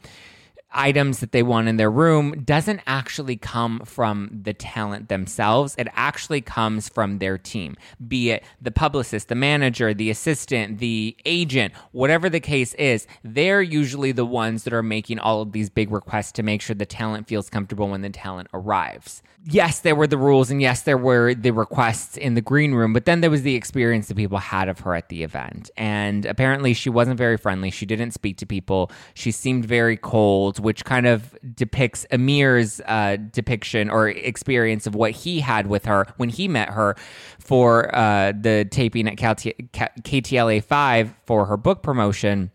items 0.74 1.20
that 1.20 1.32
they 1.32 1.42
want 1.42 1.68
in 1.68 1.76
their 1.76 1.90
room 1.90 2.42
doesn't 2.44 2.80
actually 2.86 3.36
come 3.36 3.80
from 3.80 4.40
the 4.42 4.54
talent 4.54 5.08
themselves. 5.08 5.74
It 5.78 5.88
actually 5.94 6.40
comes 6.40 6.88
from 6.88 7.18
their 7.18 7.38
team, 7.38 7.76
be 8.06 8.30
it 8.30 8.44
the 8.60 8.70
publicist, 8.70 9.28
the 9.28 9.34
manager, 9.34 9.94
the 9.94 10.10
assistant, 10.10 10.78
the 10.78 11.16
agent, 11.24 11.74
whatever 11.92 12.28
the 12.28 12.40
case 12.40 12.74
is. 12.74 13.06
They're 13.22 13.62
usually 13.62 14.12
the 14.12 14.26
ones 14.26 14.64
that 14.64 14.72
are 14.72 14.82
making 14.82 15.18
all 15.18 15.42
of 15.42 15.52
these 15.52 15.70
big 15.70 15.90
requests 15.90 16.32
to 16.32 16.42
make 16.42 16.62
sure 16.62 16.74
the 16.74 16.86
talent 16.86 17.28
feels 17.28 17.50
comfortable 17.50 17.88
when 17.88 18.02
the 18.02 18.10
talent 18.10 18.48
arrives. 18.52 19.22
Yes, 19.44 19.80
there 19.80 19.96
were 19.96 20.06
the 20.06 20.18
rules 20.18 20.50
and 20.50 20.62
yes, 20.62 20.82
there 20.82 20.96
were 20.96 21.34
the 21.34 21.50
requests 21.50 22.16
in 22.16 22.34
the 22.34 22.40
green 22.40 22.74
room, 22.74 22.92
but 22.92 23.06
then 23.06 23.22
there 23.22 23.30
was 23.30 23.42
the 23.42 23.56
experience 23.56 24.06
that 24.08 24.16
people 24.16 24.38
had 24.38 24.68
of 24.68 24.80
her 24.80 24.94
at 24.94 25.08
the 25.08 25.24
event. 25.24 25.68
And 25.76 26.24
apparently 26.26 26.74
she 26.74 26.88
wasn't 26.88 27.18
very 27.18 27.36
friendly. 27.36 27.70
She 27.70 27.84
didn't 27.84 28.12
speak 28.12 28.36
to 28.38 28.46
people. 28.46 28.90
She 29.14 29.32
seemed 29.32 29.64
very 29.64 29.96
cold 29.96 30.61
which 30.62 30.84
kind 30.84 31.06
of 31.06 31.36
depicts 31.54 32.06
Amir's 32.10 32.80
uh, 32.86 33.16
depiction 33.30 33.90
or 33.90 34.08
experience 34.08 34.86
of 34.86 34.94
what 34.94 35.10
he 35.12 35.40
had 35.40 35.66
with 35.66 35.84
her 35.84 36.06
when 36.16 36.28
he 36.28 36.48
met 36.48 36.70
her 36.70 36.96
for 37.38 37.94
uh, 37.94 38.32
the 38.32 38.66
taping 38.70 39.08
at 39.08 39.16
KTLA 39.16 40.62
5 40.62 41.14
for 41.26 41.46
her 41.46 41.56
book 41.56 41.82
promotion. 41.82 42.50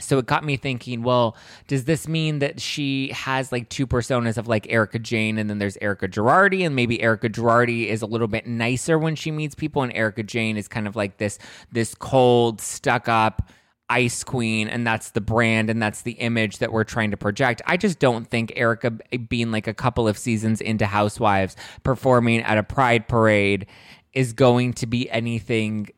So 0.00 0.18
it 0.18 0.26
got 0.26 0.44
me 0.44 0.56
thinking, 0.56 1.02
well, 1.02 1.36
does 1.66 1.84
this 1.84 2.06
mean 2.06 2.38
that 2.38 2.60
she 2.60 3.08
has 3.08 3.50
like 3.50 3.68
two 3.68 3.84
personas 3.84 4.38
of 4.38 4.46
like 4.46 4.66
Erika 4.70 5.00
Jayne 5.00 5.38
and 5.38 5.50
then 5.50 5.58
there's 5.58 5.76
Erika 5.80 6.06
Girardi 6.06 6.64
and 6.64 6.76
maybe 6.76 7.02
Erika 7.02 7.28
Girardi 7.28 7.88
is 7.88 8.00
a 8.00 8.06
little 8.06 8.28
bit 8.28 8.46
nicer 8.46 8.96
when 8.96 9.16
she 9.16 9.32
meets 9.32 9.56
people 9.56 9.82
and 9.82 9.92
Erika 9.92 10.22
Jayne 10.22 10.56
is 10.56 10.68
kind 10.68 10.86
of 10.86 10.94
like 10.94 11.16
this 11.18 11.38
this 11.72 11.96
cold, 11.96 12.60
stuck 12.60 13.08
up 13.08 13.50
Ice 13.90 14.22
Queen 14.24 14.68
and 14.68 14.86
that's 14.86 15.10
the 15.10 15.20
brand 15.20 15.70
and 15.70 15.80
that's 15.82 16.02
the 16.02 16.12
image 16.12 16.58
that 16.58 16.72
we're 16.72 16.84
trying 16.84 17.10
to 17.10 17.16
project. 17.16 17.62
I 17.66 17.76
just 17.76 17.98
don't 17.98 18.28
think 18.28 18.52
Erika 18.56 18.90
being 19.28 19.50
like 19.50 19.66
a 19.66 19.74
couple 19.74 20.06
of 20.06 20.18
seasons 20.18 20.60
into 20.60 20.86
Housewives 20.86 21.56
performing 21.82 22.42
at 22.42 22.58
a 22.58 22.62
pride 22.62 23.08
parade 23.08 23.66
is 24.12 24.32
going 24.32 24.74
to 24.74 24.86
be 24.86 25.10
anything 25.10 25.88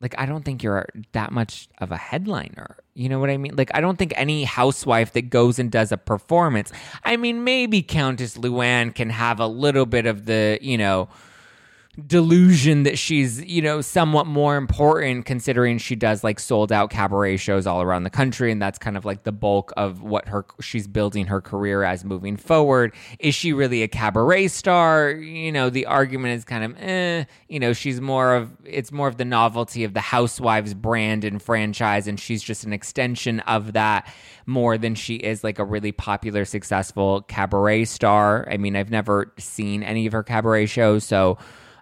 like 0.00 0.14
I 0.18 0.26
don't 0.26 0.44
think 0.44 0.62
you're 0.62 0.86
that 1.12 1.30
much 1.30 1.68
of 1.78 1.92
a 1.92 1.96
headliner. 1.96 2.76
You 2.94 3.08
know 3.08 3.18
what 3.18 3.30
I 3.30 3.36
mean? 3.36 3.54
Like 3.54 3.70
I 3.74 3.80
don't 3.80 3.98
think 3.98 4.12
any 4.16 4.44
housewife 4.44 5.12
that 5.12 5.30
goes 5.30 5.58
and 5.58 5.70
does 5.70 5.92
a 5.92 5.96
performance. 5.98 6.72
I 7.04 7.16
mean, 7.16 7.44
maybe 7.44 7.82
Countess 7.82 8.38
Luann 8.38 8.94
can 8.94 9.10
have 9.10 9.40
a 9.40 9.46
little 9.46 9.86
bit 9.86 10.06
of 10.06 10.24
the, 10.24 10.58
you 10.62 10.78
know, 10.78 11.08
delusion 12.06 12.84
that 12.84 12.98
she's, 12.98 13.42
you 13.44 13.62
know, 13.62 13.80
somewhat 13.80 14.26
more 14.26 14.56
important 14.56 15.24
considering 15.26 15.78
she 15.78 15.96
does 15.96 16.22
like 16.22 16.38
sold 16.38 16.72
out 16.72 16.90
cabaret 16.90 17.36
shows 17.36 17.66
all 17.66 17.82
around 17.82 18.04
the 18.04 18.10
country 18.10 18.52
and 18.52 18.60
that's 18.60 18.78
kind 18.78 18.96
of 18.96 19.04
like 19.04 19.24
the 19.24 19.32
bulk 19.32 19.72
of 19.76 20.02
what 20.02 20.28
her 20.28 20.44
she's 20.60 20.86
building 20.86 21.26
her 21.26 21.40
career 21.40 21.82
as 21.82 22.04
moving 22.04 22.36
forward. 22.36 22.94
Is 23.18 23.34
she 23.34 23.52
really 23.52 23.82
a 23.82 23.88
cabaret 23.88 24.48
star? 24.48 25.10
You 25.10 25.52
know, 25.52 25.70
the 25.70 25.86
argument 25.86 26.34
is 26.34 26.44
kind 26.44 26.64
of 26.64 26.82
eh, 26.82 27.24
you 27.48 27.60
know, 27.60 27.72
she's 27.72 28.00
more 28.00 28.34
of 28.34 28.50
it's 28.64 28.92
more 28.92 29.08
of 29.08 29.16
the 29.16 29.24
novelty 29.24 29.84
of 29.84 29.94
the 29.94 30.00
Housewives 30.00 30.74
brand 30.74 31.24
and 31.24 31.42
franchise 31.42 32.06
and 32.06 32.18
she's 32.18 32.42
just 32.42 32.64
an 32.64 32.72
extension 32.72 33.40
of 33.40 33.72
that 33.74 34.12
more 34.46 34.76
than 34.76 34.94
she 34.94 35.16
is 35.16 35.44
like 35.44 35.58
a 35.58 35.64
really 35.64 35.92
popular 35.92 36.44
successful 36.44 37.22
cabaret 37.22 37.84
star. 37.84 38.48
I 38.50 38.56
mean, 38.56 38.76
I've 38.76 38.90
never 38.90 39.32
seen 39.38 39.82
any 39.82 40.06
of 40.06 40.12
her 40.12 40.22
cabaret 40.22 40.66
shows, 40.66 41.04
so 41.04 41.38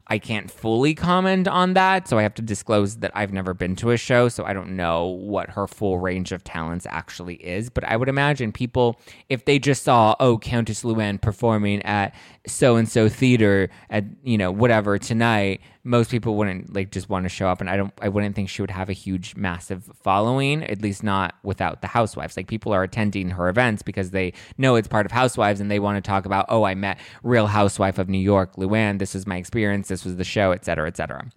I 0.09 0.19
can't 0.19 0.51
fully 0.51 0.95
comment 0.95 1.47
on 1.47 1.75
that. 1.75 2.09
So 2.09 2.19
I 2.19 2.23
have 2.23 2.35
to 2.35 2.43
disclose 2.43 2.97
that 2.97 3.13
I've 3.15 3.33
never 3.33 3.53
been 3.53 3.77
to 3.77 3.91
a 3.91 3.97
show. 3.97 4.29
So 4.29 4.45
I 4.45 4.53
don't 4.53 4.75
know 4.77 5.07
what 5.07 5.51
her 5.51 5.67
full 5.67 5.99
range 5.99 6.33
of 6.33 6.43
talents 6.45 6.87
actually 6.89 7.35
is. 7.37 7.69
But 7.69 7.85
I 7.85 7.97
would 7.97 8.09
imagine 8.09 8.53
people, 8.53 8.99
if 9.29 9.45
they 9.45 9.59
just 9.59 9.83
saw, 9.83 10.17
oh, 10.19 10.39
Countess 10.39 10.83
Luann 10.83 11.21
performing 11.21 11.83
at 11.83 12.15
so 12.49 12.77
and 12.77 12.89
so 12.89 13.09
theater 13.09 13.71
at, 13.91 14.05
you 14.23 14.39
know, 14.39 14.51
whatever 14.51 14.99
tonight, 14.99 15.61
most 15.89 16.11
people 16.11 16.37
wouldn't 16.37 16.75
like 16.75 16.91
just 16.91 17.09
want 17.09 17.25
to 17.25 17.31
show 17.31 17.49
up 17.49 17.63
and 17.63 17.71
i 17.71 17.77
don't 17.77 17.95
i 18.03 18.09
wouldn't 18.11 18.37
think 18.37 18.51
she 18.51 18.61
would 18.61 18.71
have 18.71 18.91
a 18.91 18.93
huge 18.93 19.35
massive 19.37 19.91
following 20.03 20.63
at 20.65 20.83
least 20.83 21.03
not 21.03 21.35
without 21.43 21.81
the 21.81 21.87
housewives. 21.87 22.37
Like 22.37 22.47
people 22.47 22.75
are 22.75 22.83
attending 22.83 23.31
her 23.31 23.49
events 23.49 23.81
because 23.81 24.11
they 24.11 24.35
know 24.59 24.77
it's 24.77 24.87
part 24.87 25.07
of 25.07 25.13
housewives 25.13 25.61
and 25.61 25.71
they 25.71 25.79
want 25.79 25.97
to 25.97 26.07
talk 26.07 26.27
about 26.27 26.45
oh 26.51 26.65
i 26.65 26.75
met 26.75 26.99
real 27.23 27.47
housewife 27.47 27.99
of 27.99 28.09
new 28.09 28.19
york 28.19 28.57
luann. 28.57 28.99
This 28.99 29.15
was 29.15 29.27
my 29.27 29.37
experience. 29.37 29.89
This 29.89 30.05
was 30.05 30.17
the 30.17 30.25
show 30.25 30.53
et 30.53 30.65
cetera 30.65 30.87
et 30.87 30.97
cetera. 30.97 31.31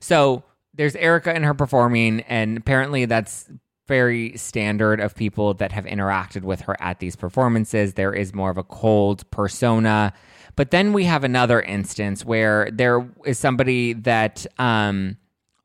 So 0.00 0.42
there's 0.72 0.96
erika 0.96 1.32
and 1.32 1.44
her 1.44 1.54
performing 1.54 2.20
and 2.22 2.56
apparently 2.56 3.04
that's 3.04 3.50
very 3.86 4.36
standard 4.36 5.00
of 5.00 5.14
people 5.14 5.54
that 5.54 5.72
have 5.72 5.84
interacted 5.84 6.42
with 6.42 6.62
her 6.62 6.76
at 6.80 7.00
these 7.00 7.16
performances. 7.16 7.94
There 7.94 8.14
is 8.14 8.34
more 8.34 8.50
of 8.50 8.58
a 8.58 8.62
cold 8.62 9.28
persona. 9.30 10.12
But 10.56 10.70
then 10.70 10.92
we 10.92 11.04
have 11.04 11.24
another 11.24 11.60
instance 11.60 12.24
where 12.24 12.70
there 12.72 13.08
is 13.24 13.38
somebody 13.38 13.92
that 13.92 14.46
um, 14.58 15.16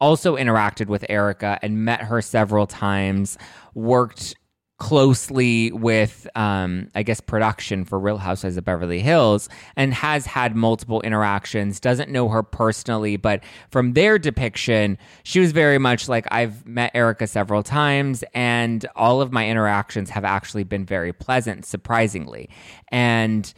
also 0.01 0.35
interacted 0.35 0.87
with 0.87 1.05
Erika 1.09 1.59
and 1.61 1.85
met 1.85 2.01
her 2.01 2.21
several 2.21 2.67
times, 2.67 3.37
worked 3.73 4.35
closely 4.79 5.71
with, 5.73 6.27
um, 6.35 6.87
I 6.95 7.03
guess, 7.03 7.19
production 7.19 7.85
for 7.85 7.99
Real 7.99 8.17
Housewives 8.17 8.57
of 8.57 8.63
Beverly 8.63 9.01
Hills 9.01 9.49
and 9.75 9.93
has 9.93 10.25
had 10.25 10.55
multiple 10.55 11.01
interactions, 11.01 11.79
doesn't 11.79 12.09
know 12.09 12.29
her 12.29 12.41
personally, 12.41 13.17
but 13.17 13.43
from 13.69 13.93
their 13.93 14.17
depiction, 14.17 14.97
she 15.23 15.39
was 15.39 15.51
very 15.51 15.77
much 15.77 16.09
like, 16.09 16.27
I've 16.31 16.65
met 16.65 16.91
Erika 16.93 17.27
several 17.27 17.61
times, 17.61 18.23
and 18.33 18.85
all 18.95 19.21
of 19.21 19.31
my 19.31 19.47
interactions 19.47 20.09
have 20.11 20.23
actually 20.23 20.63
been 20.63 20.85
very 20.85 21.13
pleasant, 21.13 21.65
surprisingly. 21.65 22.49
And 22.89 23.53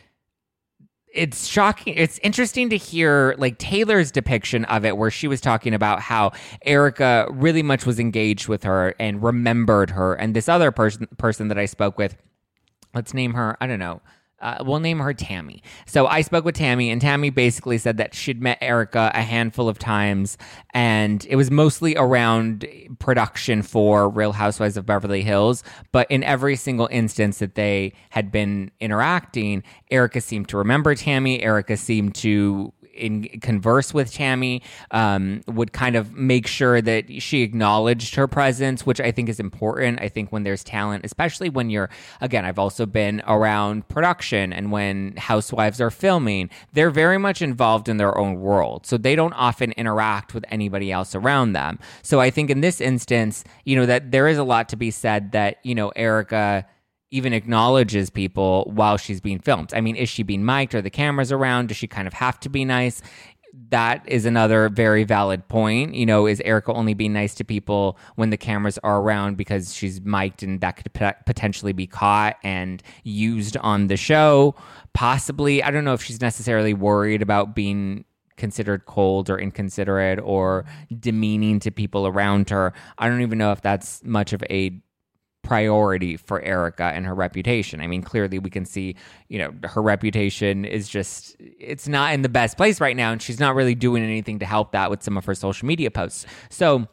it's 1.13 1.47
shocking. 1.47 1.93
It's 1.95 2.19
interesting 2.19 2.69
to 2.69 2.77
hear 2.77 3.35
like 3.37 3.57
Taylor's 3.57 4.11
depiction 4.11 4.65
of 4.65 4.85
it, 4.85 4.97
where 4.97 5.11
she 5.11 5.27
was 5.27 5.41
talking 5.41 5.73
about 5.73 5.99
how 6.01 6.31
erika 6.65 7.27
really 7.29 7.63
much 7.63 7.85
was 7.85 7.99
engaged 7.99 8.47
with 8.47 8.63
her 8.63 8.95
and 8.99 9.21
remembered 9.21 9.91
her, 9.91 10.13
and 10.13 10.35
this 10.35 10.47
other 10.49 10.71
person 10.71 11.07
person 11.17 11.47
that 11.49 11.57
I 11.57 11.65
spoke 11.65 11.97
with, 11.97 12.15
let's 12.93 13.13
name 13.13 13.33
her, 13.33 13.57
I 13.59 13.67
don't 13.67 13.79
know, 13.79 14.01
uh, 14.41 14.63
we'll 14.65 14.79
name 14.79 14.99
her 14.99 15.13
Tammy. 15.13 15.61
So 15.85 16.07
I 16.07 16.21
spoke 16.21 16.45
with 16.45 16.55
Tammy, 16.55 16.89
and 16.89 16.99
Tammy 16.99 17.29
basically 17.29 17.77
said 17.77 17.97
that 17.97 18.13
she'd 18.13 18.41
met 18.41 18.57
Erika 18.61 19.11
a 19.13 19.21
handful 19.21 19.69
of 19.69 19.79
times, 19.79 20.37
and 20.73 21.25
it 21.29 21.35
was 21.35 21.51
mostly 21.51 21.95
around 21.95 22.67
production 22.99 23.61
for 23.61 24.09
Real 24.09 24.31
Housewives 24.33 24.77
of 24.77 24.85
Beverly 24.85 25.21
Hills. 25.21 25.63
But 25.91 26.09
in 26.09 26.23
every 26.23 26.55
single 26.55 26.89
instance 26.91 27.39
that 27.39 27.55
they 27.55 27.93
had 28.09 28.31
been 28.31 28.71
interacting, 28.79 29.63
Erika 29.89 30.21
seemed 30.21 30.49
to 30.49 30.57
remember 30.57 30.95
Tammy. 30.95 31.41
Erika 31.41 31.77
seemed 31.77 32.15
to 32.15 32.73
in 32.93 33.23
converse 33.41 33.93
with 33.93 34.13
Tammy, 34.13 34.61
um, 34.91 35.41
would 35.47 35.73
kind 35.73 35.95
of 35.95 36.13
make 36.13 36.47
sure 36.47 36.81
that 36.81 37.21
she 37.21 37.41
acknowledged 37.41 38.15
her 38.15 38.27
presence, 38.27 38.85
which 38.85 38.99
I 38.99 39.11
think 39.11 39.29
is 39.29 39.39
important. 39.39 40.01
I 40.01 40.09
think 40.09 40.31
when 40.31 40.43
there's 40.43 40.63
talent, 40.63 41.05
especially 41.05 41.49
when 41.49 41.69
you're, 41.69 41.89
again, 42.19 42.45
I've 42.45 42.59
also 42.59 42.85
been 42.85 43.21
around 43.27 43.87
production 43.87 44.53
and 44.53 44.71
when 44.71 45.15
housewives 45.17 45.79
are 45.81 45.91
filming, 45.91 46.49
they're 46.73 46.89
very 46.89 47.17
much 47.17 47.41
involved 47.41 47.89
in 47.89 47.97
their 47.97 48.17
own 48.17 48.39
world. 48.39 48.85
So 48.85 48.97
they 48.97 49.15
don't 49.15 49.33
often 49.33 49.71
interact 49.73 50.33
with 50.33 50.45
anybody 50.49 50.91
else 50.91 51.15
around 51.15 51.53
them. 51.53 51.79
So 52.01 52.19
I 52.19 52.29
think 52.29 52.49
in 52.49 52.61
this 52.61 52.81
instance, 52.81 53.43
you 53.65 53.75
know, 53.75 53.85
that 53.85 54.11
there 54.11 54.27
is 54.27 54.37
a 54.37 54.43
lot 54.43 54.69
to 54.69 54.75
be 54.75 54.91
said 54.91 55.31
that, 55.31 55.57
you 55.63 55.75
know, 55.75 55.89
Erika 55.95 56.65
even 57.11 57.33
acknowledges 57.33 58.09
people 58.09 58.71
while 58.73 58.97
she's 58.97 59.19
being 59.21 59.39
filmed. 59.39 59.73
I 59.73 59.81
mean, 59.81 59.97
is 59.97 60.09
she 60.09 60.23
being 60.23 60.45
mic'd? 60.45 60.73
Are 60.73 60.81
the 60.81 60.89
cameras 60.89 61.31
around? 61.31 61.67
Does 61.67 61.77
she 61.77 61.87
kind 61.87 62.07
of 62.07 62.13
have 62.13 62.39
to 62.39 62.49
be 62.49 62.65
nice? 62.65 63.01
That 63.69 64.07
is 64.07 64.25
another 64.25 64.69
very 64.69 65.03
valid 65.03 65.45
point. 65.49 65.93
You 65.93 66.05
know, 66.05 66.25
is 66.25 66.41
Erika 66.45 66.71
only 66.71 66.93
being 66.93 67.11
nice 67.11 67.35
to 67.35 67.43
people 67.43 67.97
when 68.15 68.29
the 68.29 68.37
cameras 68.37 68.79
are 68.81 69.01
around 69.01 69.35
because 69.35 69.73
she's 69.73 69.99
mic'd 70.01 70.41
and 70.41 70.61
that 70.61 70.77
could 70.77 70.93
potentially 71.25 71.73
be 71.73 71.85
caught 71.85 72.37
and 72.45 72.81
used 73.03 73.57
on 73.57 73.87
the 73.87 73.97
show? 73.97 74.55
Possibly. 74.93 75.61
I 75.61 75.69
don't 75.69 75.83
know 75.83 75.93
if 75.93 76.01
she's 76.01 76.21
necessarily 76.21 76.73
worried 76.73 77.21
about 77.21 77.53
being 77.53 78.05
considered 78.37 78.85
cold 78.85 79.29
or 79.29 79.37
inconsiderate 79.37 80.19
or 80.19 80.65
demeaning 80.97 81.59
to 81.59 81.71
people 81.71 82.07
around 82.07 82.49
her. 82.49 82.73
I 82.97 83.09
don't 83.09 83.21
even 83.21 83.37
know 83.37 83.51
if 83.51 83.61
that's 83.61 84.01
much 84.05 84.31
of 84.31 84.41
a 84.49 84.81
priority 85.43 86.17
for 86.17 86.41
Erika 86.41 86.83
and 86.83 87.05
her 87.05 87.15
reputation. 87.15 87.81
I 87.81 87.87
mean, 87.87 88.03
clearly 88.03 88.39
we 88.39 88.49
can 88.49 88.65
see, 88.65 88.95
you 89.27 89.39
know, 89.39 89.53
her 89.63 89.81
reputation 89.81 90.65
is 90.65 90.87
just 90.87 91.35
it's 91.39 91.87
not 91.87 92.13
in 92.13 92.21
the 92.21 92.29
best 92.29 92.57
place 92.57 92.79
right 92.79 92.95
now 92.95 93.11
and 93.11 93.21
she's 93.21 93.39
not 93.39 93.55
really 93.55 93.75
doing 93.75 94.03
anything 94.03 94.39
to 94.39 94.45
help 94.45 94.71
that 94.71 94.89
with 94.89 95.03
some 95.03 95.17
of 95.17 95.25
her 95.25 95.35
social 95.35 95.67
media 95.67 95.91
posts. 95.91 96.25
So 96.49 96.87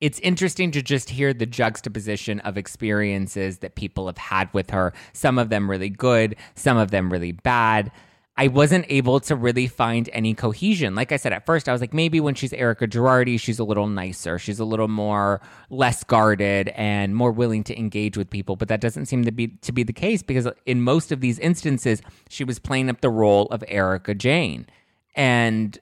it's 0.00 0.18
interesting 0.18 0.70
to 0.72 0.82
just 0.82 1.08
hear 1.08 1.32
the 1.32 1.46
juxtaposition 1.46 2.40
of 2.40 2.58
experiences 2.58 3.58
that 3.58 3.74
people 3.74 4.06
have 4.06 4.18
had 4.18 4.52
with 4.52 4.70
her. 4.70 4.92
Some 5.14 5.38
of 5.38 5.48
them 5.48 5.70
really 5.70 5.88
good, 5.88 6.36
some 6.54 6.76
of 6.76 6.90
them 6.90 7.10
really 7.10 7.32
bad. 7.32 7.90
I 8.36 8.48
wasn't 8.48 8.86
able 8.88 9.20
to 9.20 9.36
really 9.36 9.68
find 9.68 10.10
any 10.12 10.34
cohesion. 10.34 10.96
Like 10.96 11.12
I 11.12 11.16
said 11.16 11.32
at 11.32 11.46
first, 11.46 11.68
I 11.68 11.72
was 11.72 11.80
like, 11.80 11.94
maybe 11.94 12.18
when 12.18 12.34
she's 12.34 12.52
Erika 12.52 12.88
Girardi, 12.88 13.38
she's 13.38 13.60
a 13.60 13.64
little 13.64 13.86
nicer. 13.86 14.40
She's 14.40 14.58
a 14.58 14.64
little 14.64 14.88
more 14.88 15.40
less 15.70 16.02
guarded 16.02 16.70
and 16.70 17.14
more 17.14 17.30
willing 17.30 17.62
to 17.64 17.78
engage 17.78 18.16
with 18.16 18.30
people. 18.30 18.56
But 18.56 18.68
that 18.68 18.80
doesn't 18.80 19.06
seem 19.06 19.24
to 19.24 19.30
be 19.30 19.48
to 19.62 19.70
be 19.70 19.84
the 19.84 19.92
case 19.92 20.22
because 20.24 20.48
in 20.66 20.82
most 20.82 21.12
of 21.12 21.20
these 21.20 21.38
instances, 21.38 22.02
she 22.28 22.42
was 22.42 22.58
playing 22.58 22.90
up 22.90 23.02
the 23.02 23.10
role 23.10 23.46
of 23.52 23.62
Erika 23.68 24.14
Jayne. 24.14 24.66
And 25.14 25.78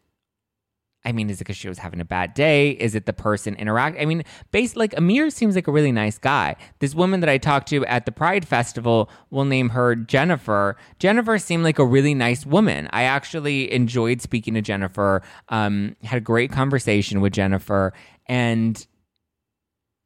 I 1.05 1.13
mean, 1.13 1.31
is 1.31 1.41
it 1.41 1.45
because 1.45 1.57
she 1.57 1.69
was 1.69 1.79
having 1.79 2.01
a 2.01 2.05
bad 2.05 2.33
day? 2.35 2.71
Is 2.71 2.95
it 2.95 3.07
the 3.07 3.13
person 3.13 3.55
interact? 3.57 4.01
I 4.01 4.05
mean, 4.05 4.23
based 4.53 4.77
like 4.77 4.97
Amir 4.97 5.31
seems 5.31 5.57
like 5.57 5.67
a 5.67 5.73
really 5.73 5.91
nice 5.91 6.17
guy. 6.17 6.55
This 6.79 6.95
woman 6.95 7.21
that 7.21 7.29
I 7.29 7.39
talked 7.39 7.69
to 7.69 7.85
at 7.87 8.07
the 8.07 8.13
Pride 8.13 8.47
Festival, 8.47 9.11
we'll 9.31 9.45
name 9.45 9.71
her 9.71 9.97
Jennifer. 9.97 10.77
Jennifer 11.01 11.39
seemed 11.39 11.65
like 11.65 11.81
a 11.81 11.85
really 11.85 12.15
nice 12.15 12.47
woman. 12.47 12.89
I 12.93 13.03
actually 13.03 13.73
enjoyed 13.73 14.23
speaking 14.23 14.55
to 14.55 14.63
Jennifer. 14.63 15.23
Um, 15.49 15.97
had 16.05 16.19
a 16.19 16.21
great 16.21 16.53
conversation 16.53 17.21
with 17.21 17.33
Jennifer, 17.33 17.93
and 18.27 18.87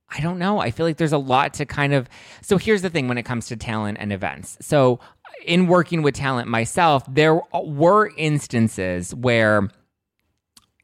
I 0.09 0.21
don't 0.21 0.39
know. 0.39 0.61
I 0.61 0.71
feel 0.71 0.87
like 0.87 0.97
there's 0.97 1.13
a 1.13 1.19
lot 1.19 1.53
to 1.55 1.67
kind 1.67 1.93
of. 1.93 2.09
So 2.41 2.57
here's 2.57 2.81
the 2.81 2.91
thing 2.91 3.07
when 3.07 3.19
it 3.19 3.25
comes 3.25 3.49
to 3.49 3.57
talent 3.57 3.99
and 4.01 4.15
events. 4.15 4.57
So 4.63 5.01
in 5.45 5.67
working 5.67 6.01
with 6.01 6.15
talent 6.15 6.49
myself, 6.49 7.05
there 7.07 7.41
were 7.53 8.13
instances 8.17 9.15
where 9.15 9.69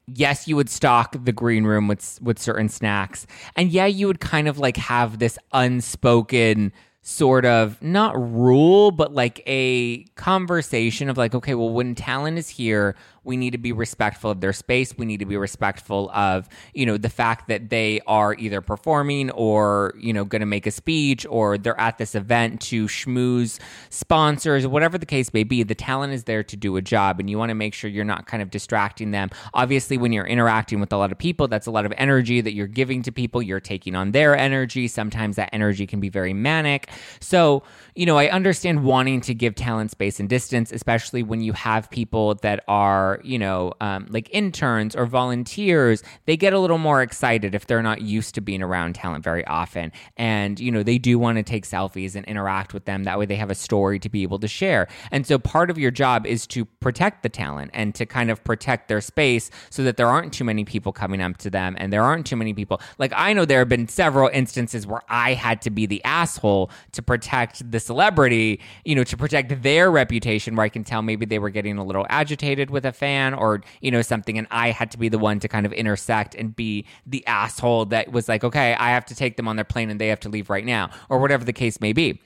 yes, 0.06 0.48
you 0.48 0.56
would 0.56 0.70
stock 0.70 1.16
the 1.24 1.32
green 1.32 1.64
room 1.64 1.88
with 1.88 2.18
with 2.22 2.38
certain 2.38 2.68
snacks, 2.68 3.26
and 3.56 3.70
yeah, 3.70 3.86
you 3.86 4.06
would 4.06 4.20
kind 4.20 4.48
of 4.48 4.58
like 4.58 4.76
have 4.76 5.18
this 5.18 5.38
unspoken 5.52 6.72
sort 7.02 7.44
of 7.44 7.82
not 7.82 8.14
rule, 8.16 8.92
but 8.92 9.12
like 9.12 9.42
a 9.46 10.04
conversation 10.14 11.08
of 11.08 11.18
like, 11.18 11.34
okay, 11.34 11.54
well, 11.54 11.70
when 11.70 11.94
talent 11.96 12.38
is 12.38 12.48
here, 12.48 12.94
we 13.24 13.36
need 13.36 13.50
to 13.50 13.58
be 13.58 13.72
respectful 13.72 14.30
of 14.30 14.40
their 14.40 14.52
space. 14.52 14.96
We 14.96 15.06
need 15.06 15.18
to 15.18 15.26
be 15.26 15.36
respectful 15.36 16.10
of, 16.10 16.48
you 16.74 16.86
know, 16.86 16.96
the 16.96 17.08
fact 17.08 17.48
that 17.48 17.70
they 17.70 18.00
are 18.06 18.34
either 18.34 18.60
performing 18.60 19.30
or, 19.30 19.94
you 19.98 20.12
know, 20.12 20.24
going 20.24 20.40
to 20.40 20.46
make 20.46 20.66
a 20.66 20.70
speech 20.70 21.24
or 21.28 21.58
they're 21.58 21.78
at 21.80 21.98
this 21.98 22.14
event 22.14 22.60
to 22.62 22.86
schmooze 22.86 23.58
sponsors, 23.90 24.66
whatever 24.66 24.98
the 24.98 25.06
case 25.06 25.32
may 25.32 25.44
be. 25.44 25.62
The 25.62 25.74
talent 25.74 26.12
is 26.12 26.24
there 26.24 26.42
to 26.42 26.56
do 26.56 26.76
a 26.76 26.82
job 26.82 27.20
and 27.20 27.30
you 27.30 27.38
want 27.38 27.50
to 27.50 27.54
make 27.54 27.74
sure 27.74 27.88
you're 27.88 28.04
not 28.04 28.26
kind 28.26 28.42
of 28.42 28.50
distracting 28.50 29.12
them. 29.12 29.30
Obviously, 29.54 29.96
when 29.98 30.12
you're 30.12 30.26
interacting 30.26 30.80
with 30.80 30.92
a 30.92 30.96
lot 30.96 31.12
of 31.12 31.18
people, 31.18 31.48
that's 31.48 31.66
a 31.66 31.70
lot 31.70 31.86
of 31.86 31.92
energy 31.96 32.40
that 32.40 32.54
you're 32.54 32.66
giving 32.66 33.02
to 33.02 33.12
people. 33.12 33.40
You're 33.42 33.60
taking 33.60 33.94
on 33.94 34.12
their 34.12 34.36
energy. 34.36 34.88
Sometimes 34.88 35.36
that 35.36 35.50
energy 35.52 35.86
can 35.86 36.00
be 36.00 36.08
very 36.08 36.32
manic. 36.32 36.88
So, 37.20 37.62
you 37.94 38.06
know, 38.06 38.18
I 38.18 38.28
understand 38.28 38.84
wanting 38.84 39.20
to 39.22 39.34
give 39.34 39.54
talent 39.54 39.90
space 39.90 40.18
and 40.18 40.28
distance, 40.28 40.72
especially 40.72 41.22
when 41.22 41.40
you 41.40 41.52
have 41.52 41.90
people 41.90 42.34
that 42.36 42.64
are, 42.66 43.11
you 43.22 43.39
know, 43.39 43.72
um, 43.80 44.06
like 44.10 44.28
interns 44.32 44.94
or 44.97 45.06
volunteers. 45.06 46.02
They 46.26 46.36
get 46.36 46.52
a 46.52 46.59
little 46.59 46.78
more 46.78 47.02
excited 47.02 47.55
if 47.55 47.66
they're 47.66 47.82
not 47.82 48.02
used 48.02 48.34
to 48.34 48.40
being 48.40 48.62
around 48.62 48.94
talent 48.94 49.24
very 49.24 49.44
often. 49.47 49.93
And, 50.16 50.59
you 50.59 50.70
know, 50.70 50.82
they 50.82 50.98
do 50.98 51.18
want 51.18 51.36
to 51.36 51.43
take 51.43 51.66
selfies 51.66 52.14
and 52.14 52.24
interact 52.26 52.74
with 52.74 52.84
them. 52.84 53.05
That 53.05 53.18
way 53.18 53.26
they 53.26 53.36
have 53.36 53.51
a 53.51 53.55
story 53.55 53.98
to 54.01 54.09
be 54.09 54.22
able 54.22 54.39
to 54.40 54.48
share. 54.48 54.89
And 55.10 55.26
so 55.26 55.39
part 55.39 55.70
of 55.70 55.78
your 55.78 55.90
job 55.90 56.26
is 56.26 56.47
to 56.48 56.64
protect 56.64 57.22
the 57.22 57.28
talent 57.28 57.70
and 57.74 57.94
to 57.94 58.06
kind 58.06 58.30
of 58.30 58.43
protect 58.44 58.89
their 58.89 59.01
space 59.01 59.51
so 59.70 59.82
that 59.84 59.97
there 59.97 60.09
aren't 60.09 60.32
too 60.32 60.44
many 60.44 60.64
people 60.64 60.93
coming 60.93 61.20
up 61.20 61.36
to 61.39 61.51
them 61.51 61.76
and 61.78 61.93
there 61.93 62.02
aren't 62.02 62.26
too 62.26 62.36
many 62.36 62.55
people. 62.55 62.80
Like, 62.98 63.12
I 63.14 63.32
know 63.32 63.44
there 63.44 63.60
have 63.60 63.68
been 63.68 63.89
several 63.89 64.28
instances 64.32 64.86
where 64.86 65.02
I 65.09 65.34
had 65.34 65.62
to 65.62 65.70
be 65.70 65.86
the 65.86 66.02
asshole 66.05 66.70
to 66.93 67.02
protect 67.02 67.70
the 67.70 67.80
celebrity, 67.80 68.60
you 68.84 68.94
know, 68.94 69.05
to 69.05 69.16
protect 69.16 69.62
their 69.62 69.90
reputation 69.90 70.56
where 70.56 70.64
I 70.64 70.68
can 70.68 70.84
tell 70.84 71.02
maybe 71.02 71.26
they 71.26 71.39
were 71.39 71.51
getting 71.51 71.78
a 71.78 71.84
little 71.84 72.06
agitated 72.09 72.70
with 72.70 72.84
a 72.84 72.93
fan 73.02 73.34
or, 73.34 73.62
you 73.80 73.90
know, 73.90 74.00
something. 74.00 74.38
And 74.38 74.46
I 74.52 74.70
had 74.70 74.92
to 74.92 74.98
be 74.98 75.08
the 75.08 75.18
one 75.18 75.40
to 75.40 75.48
kind 75.48 75.66
of 75.66 75.72
intersect 75.72 76.36
and 76.36 76.54
be 76.54 76.86
the 77.04 77.26
asshole 77.26 77.86
that 77.86 78.12
was 78.12 78.28
like, 78.28 78.44
okay, 78.44 78.74
I 78.74 78.90
have 78.90 79.04
to 79.06 79.16
take 79.16 79.36
them 79.36 79.48
on 79.48 79.56
their 79.56 79.64
plane 79.64 79.90
and 79.90 80.00
they 80.00 80.06
have 80.06 80.20
to 80.20 80.28
leave 80.28 80.48
right 80.48 80.64
now 80.64 80.90
or 81.08 81.18
whatever 81.18 81.44
the 81.44 81.52
case 81.52 81.80
may 81.80 81.92
be. 81.92 82.20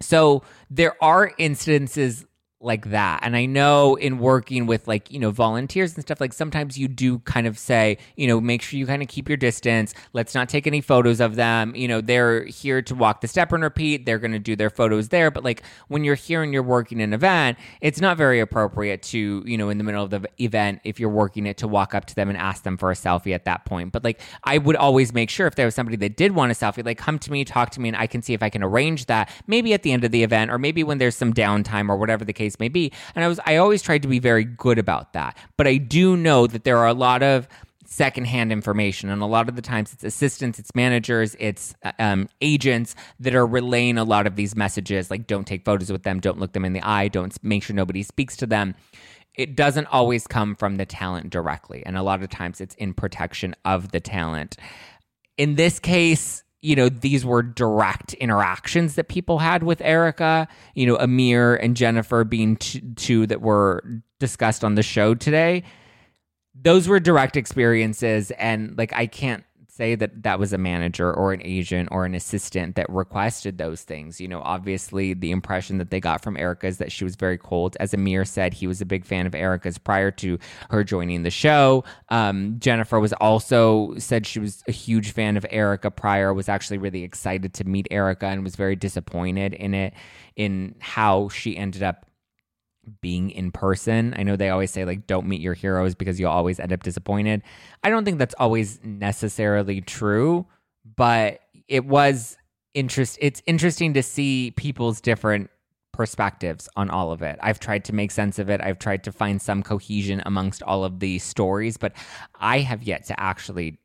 So 0.00 0.42
there 0.70 0.92
are 1.02 1.32
instances 1.38 2.25
like 2.60 2.90
that. 2.90 3.20
And 3.22 3.36
I 3.36 3.44
know 3.44 3.96
in 3.96 4.18
working 4.18 4.66
with 4.66 4.88
like, 4.88 5.10
you 5.12 5.18
know, 5.18 5.30
volunteers 5.30 5.94
and 5.94 6.02
stuff, 6.02 6.20
like 6.20 6.32
sometimes 6.32 6.78
you 6.78 6.88
do 6.88 7.18
kind 7.20 7.46
of 7.46 7.58
say, 7.58 7.98
you 8.16 8.26
know, 8.26 8.40
make 8.40 8.62
sure 8.62 8.78
you 8.78 8.86
kind 8.86 9.02
of 9.02 9.08
keep 9.08 9.28
your 9.28 9.36
distance. 9.36 9.92
Let's 10.14 10.34
not 10.34 10.48
take 10.48 10.66
any 10.66 10.80
photos 10.80 11.20
of 11.20 11.36
them. 11.36 11.74
You 11.76 11.86
know, 11.86 12.00
they're 12.00 12.44
here 12.44 12.80
to 12.82 12.94
walk 12.94 13.20
the 13.20 13.28
step 13.28 13.52
and 13.52 13.62
repeat. 13.62 14.06
They're 14.06 14.18
going 14.18 14.32
to 14.32 14.38
do 14.38 14.56
their 14.56 14.70
photos 14.70 15.10
there. 15.10 15.30
But 15.30 15.44
like 15.44 15.62
when 15.88 16.02
you're 16.02 16.14
here 16.14 16.42
and 16.42 16.52
you're 16.52 16.62
working 16.62 17.02
an 17.02 17.12
event, 17.12 17.58
it's 17.82 18.00
not 18.00 18.16
very 18.16 18.40
appropriate 18.40 19.02
to, 19.04 19.42
you 19.46 19.58
know, 19.58 19.68
in 19.68 19.76
the 19.76 19.84
middle 19.84 20.02
of 20.02 20.10
the 20.10 20.26
event, 20.40 20.80
if 20.82 20.98
you're 20.98 21.10
working 21.10 21.46
it, 21.46 21.58
to 21.58 21.68
walk 21.68 21.94
up 21.94 22.06
to 22.06 22.14
them 22.14 22.30
and 22.30 22.38
ask 22.38 22.62
them 22.62 22.78
for 22.78 22.90
a 22.90 22.94
selfie 22.94 23.34
at 23.34 23.44
that 23.44 23.66
point. 23.66 23.92
But 23.92 24.02
like 24.02 24.20
I 24.44 24.56
would 24.56 24.76
always 24.76 25.12
make 25.12 25.28
sure 25.28 25.46
if 25.46 25.56
there 25.56 25.66
was 25.66 25.74
somebody 25.74 25.96
that 25.98 26.16
did 26.16 26.32
want 26.32 26.52
a 26.52 26.54
selfie, 26.54 26.84
like 26.84 26.98
come 26.98 27.18
to 27.18 27.30
me, 27.30 27.44
talk 27.44 27.70
to 27.70 27.80
me, 27.80 27.90
and 27.90 27.96
I 27.96 28.06
can 28.06 28.22
see 28.22 28.32
if 28.32 28.42
I 28.42 28.48
can 28.48 28.62
arrange 28.62 29.06
that 29.06 29.30
maybe 29.46 29.74
at 29.74 29.82
the 29.82 29.92
end 29.92 30.04
of 30.04 30.10
the 30.10 30.22
event 30.22 30.50
or 30.50 30.58
maybe 30.58 30.82
when 30.82 30.96
there's 30.96 31.16
some 31.16 31.34
downtime 31.34 31.90
or 31.90 31.96
whatever 31.96 32.24
the 32.24 32.32
case 32.32 32.45
case 32.46 32.58
may 32.58 32.68
be. 32.68 32.92
And 33.14 33.24
I 33.24 33.28
was 33.28 33.40
I 33.44 33.56
always 33.56 33.82
tried 33.82 34.02
to 34.02 34.08
be 34.08 34.18
very 34.18 34.44
good 34.44 34.78
about 34.78 35.12
that. 35.12 35.36
But 35.56 35.66
I 35.66 35.76
do 35.76 36.16
know 36.16 36.46
that 36.46 36.64
there 36.64 36.78
are 36.78 36.86
a 36.86 36.94
lot 36.94 37.22
of 37.22 37.48
secondhand 37.88 38.50
information 38.50 39.10
and 39.10 39.22
a 39.22 39.26
lot 39.26 39.48
of 39.48 39.54
the 39.54 39.62
times 39.62 39.92
it's 39.92 40.02
assistants 40.02 40.58
it's 40.58 40.74
managers 40.74 41.36
it's 41.38 41.72
um, 42.00 42.28
agents 42.40 42.96
that 43.20 43.32
are 43.32 43.46
relaying 43.46 43.96
a 43.96 44.02
lot 44.02 44.26
of 44.26 44.34
these 44.34 44.56
messages 44.56 45.08
like 45.08 45.28
don't 45.28 45.46
take 45.46 45.64
photos 45.64 45.90
with 45.92 46.02
them 46.02 46.18
don't 46.18 46.40
look 46.40 46.52
them 46.52 46.64
in 46.64 46.72
the 46.72 46.82
eye 46.82 47.06
don't 47.06 47.38
make 47.44 47.62
sure 47.62 47.76
nobody 47.76 48.02
speaks 48.02 48.36
to 48.36 48.44
them 48.44 48.74
it 49.34 49.54
doesn't 49.54 49.86
always 49.86 50.26
come 50.26 50.56
from 50.56 50.78
the 50.78 50.84
talent 50.84 51.30
directly 51.30 51.86
and 51.86 51.96
a 51.96 52.02
lot 52.02 52.20
of 52.20 52.28
times 52.28 52.60
it's 52.60 52.74
in 52.74 52.92
protection 52.92 53.54
of 53.64 53.92
the 53.92 54.00
talent 54.00 54.56
in 55.38 55.54
this 55.54 55.78
case 55.78 56.42
you 56.66 56.74
know, 56.74 56.88
these 56.88 57.24
were 57.24 57.44
direct 57.44 58.14
interactions 58.14 58.96
that 58.96 59.06
people 59.06 59.38
had 59.38 59.62
with 59.62 59.80
Erika, 59.82 60.48
you 60.74 60.84
know, 60.84 60.96
Amir 60.96 61.54
and 61.54 61.76
Jennifer 61.76 62.24
being 62.24 62.56
t- 62.56 62.82
two 62.96 63.24
that 63.28 63.40
were 63.40 63.84
discussed 64.18 64.64
on 64.64 64.74
the 64.74 64.82
show 64.82 65.14
today. 65.14 65.62
Those 66.60 66.88
were 66.88 66.98
direct 66.98 67.36
experiences. 67.36 68.32
And 68.32 68.76
like, 68.76 68.92
I 68.94 69.06
can't 69.06 69.44
say 69.76 69.94
that 69.94 70.22
that 70.22 70.38
was 70.38 70.52
a 70.52 70.58
manager 70.58 71.12
or 71.12 71.32
an 71.32 71.42
agent 71.44 71.90
or 71.92 72.06
an 72.06 72.14
assistant 72.14 72.76
that 72.76 72.88
requested 72.88 73.58
those 73.58 73.82
things. 73.82 74.20
You 74.20 74.28
know, 74.28 74.40
obviously 74.40 75.12
the 75.12 75.30
impression 75.30 75.76
that 75.78 75.90
they 75.90 76.00
got 76.00 76.22
from 76.22 76.36
Erika 76.36 76.66
is 76.66 76.78
that 76.78 76.90
she 76.90 77.04
was 77.04 77.14
very 77.14 77.36
cold. 77.36 77.76
As 77.78 77.92
Amir 77.92 78.24
said, 78.24 78.54
he 78.54 78.66
was 78.66 78.80
a 78.80 78.86
big 78.86 79.04
fan 79.04 79.26
of 79.26 79.34
Erika's 79.34 79.76
prior 79.76 80.10
to 80.12 80.38
her 80.70 80.82
joining 80.82 81.22
the 81.22 81.30
show. 81.30 81.84
Um, 82.08 82.56
Jennifer 82.58 82.98
was 82.98 83.12
also 83.14 83.94
said 83.98 84.26
she 84.26 84.40
was 84.40 84.62
a 84.66 84.72
huge 84.72 85.12
fan 85.12 85.36
of 85.36 85.44
Erika 85.50 85.90
prior, 85.90 86.32
was 86.32 86.48
actually 86.48 86.78
really 86.78 87.04
excited 87.04 87.52
to 87.54 87.64
meet 87.64 87.86
Erika 87.90 88.26
and 88.26 88.42
was 88.42 88.56
very 88.56 88.76
disappointed 88.76 89.52
in 89.52 89.74
it, 89.74 89.92
in 90.36 90.74
how 90.80 91.28
she 91.28 91.56
ended 91.56 91.82
up 91.82 92.05
being 93.00 93.30
in 93.30 93.50
person. 93.50 94.14
I 94.16 94.22
know 94.22 94.36
they 94.36 94.50
always 94.50 94.70
say 94.70 94.84
like 94.84 95.06
don't 95.06 95.26
meet 95.26 95.40
your 95.40 95.54
heroes 95.54 95.94
because 95.94 96.18
you'll 96.20 96.30
always 96.30 96.60
end 96.60 96.72
up 96.72 96.82
disappointed. 96.82 97.42
I 97.82 97.90
don't 97.90 98.04
think 98.04 98.18
that's 98.18 98.34
always 98.38 98.80
necessarily 98.84 99.80
true, 99.80 100.46
but 100.96 101.40
it 101.68 101.84
was 101.84 102.36
interest 102.74 103.18
it's 103.20 103.42
interesting 103.46 103.94
to 103.94 104.02
see 104.02 104.52
people's 104.52 105.00
different 105.00 105.50
perspectives 105.92 106.68
on 106.76 106.90
all 106.90 107.10
of 107.10 107.22
it. 107.22 107.38
I've 107.42 107.58
tried 107.58 107.84
to 107.86 107.94
make 107.94 108.10
sense 108.10 108.38
of 108.38 108.50
it. 108.50 108.60
I've 108.60 108.78
tried 108.78 109.02
to 109.04 109.12
find 109.12 109.40
some 109.40 109.62
cohesion 109.62 110.22
amongst 110.26 110.62
all 110.62 110.84
of 110.84 111.00
the 111.00 111.18
stories, 111.18 111.78
but 111.78 111.92
I 112.38 112.60
have 112.60 112.82
yet 112.82 113.06
to 113.06 113.18
actually 113.18 113.78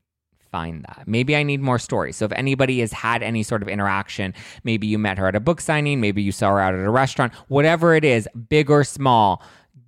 find 0.51 0.83
that. 0.83 1.03
Maybe 1.07 1.35
I 1.35 1.43
need 1.43 1.61
more 1.61 1.79
stories. 1.79 2.17
So 2.17 2.25
if 2.25 2.31
anybody 2.33 2.79
has 2.81 2.91
had 2.91 3.23
any 3.23 3.43
sort 3.43 3.61
of 3.61 3.67
interaction, 3.67 4.33
maybe 4.63 4.87
you 4.87 4.99
met 4.99 5.17
her 5.17 5.27
at 5.27 5.35
a 5.35 5.39
book 5.39 5.61
signing, 5.61 6.01
maybe 6.01 6.21
you 6.21 6.31
saw 6.31 6.51
her 6.51 6.59
out 6.59 6.75
at 6.75 6.81
a 6.81 6.89
restaurant, 6.89 7.33
whatever 7.47 7.95
it 7.95 8.03
is, 8.03 8.27
big 8.49 8.69
or 8.69 8.83
small, 8.83 9.41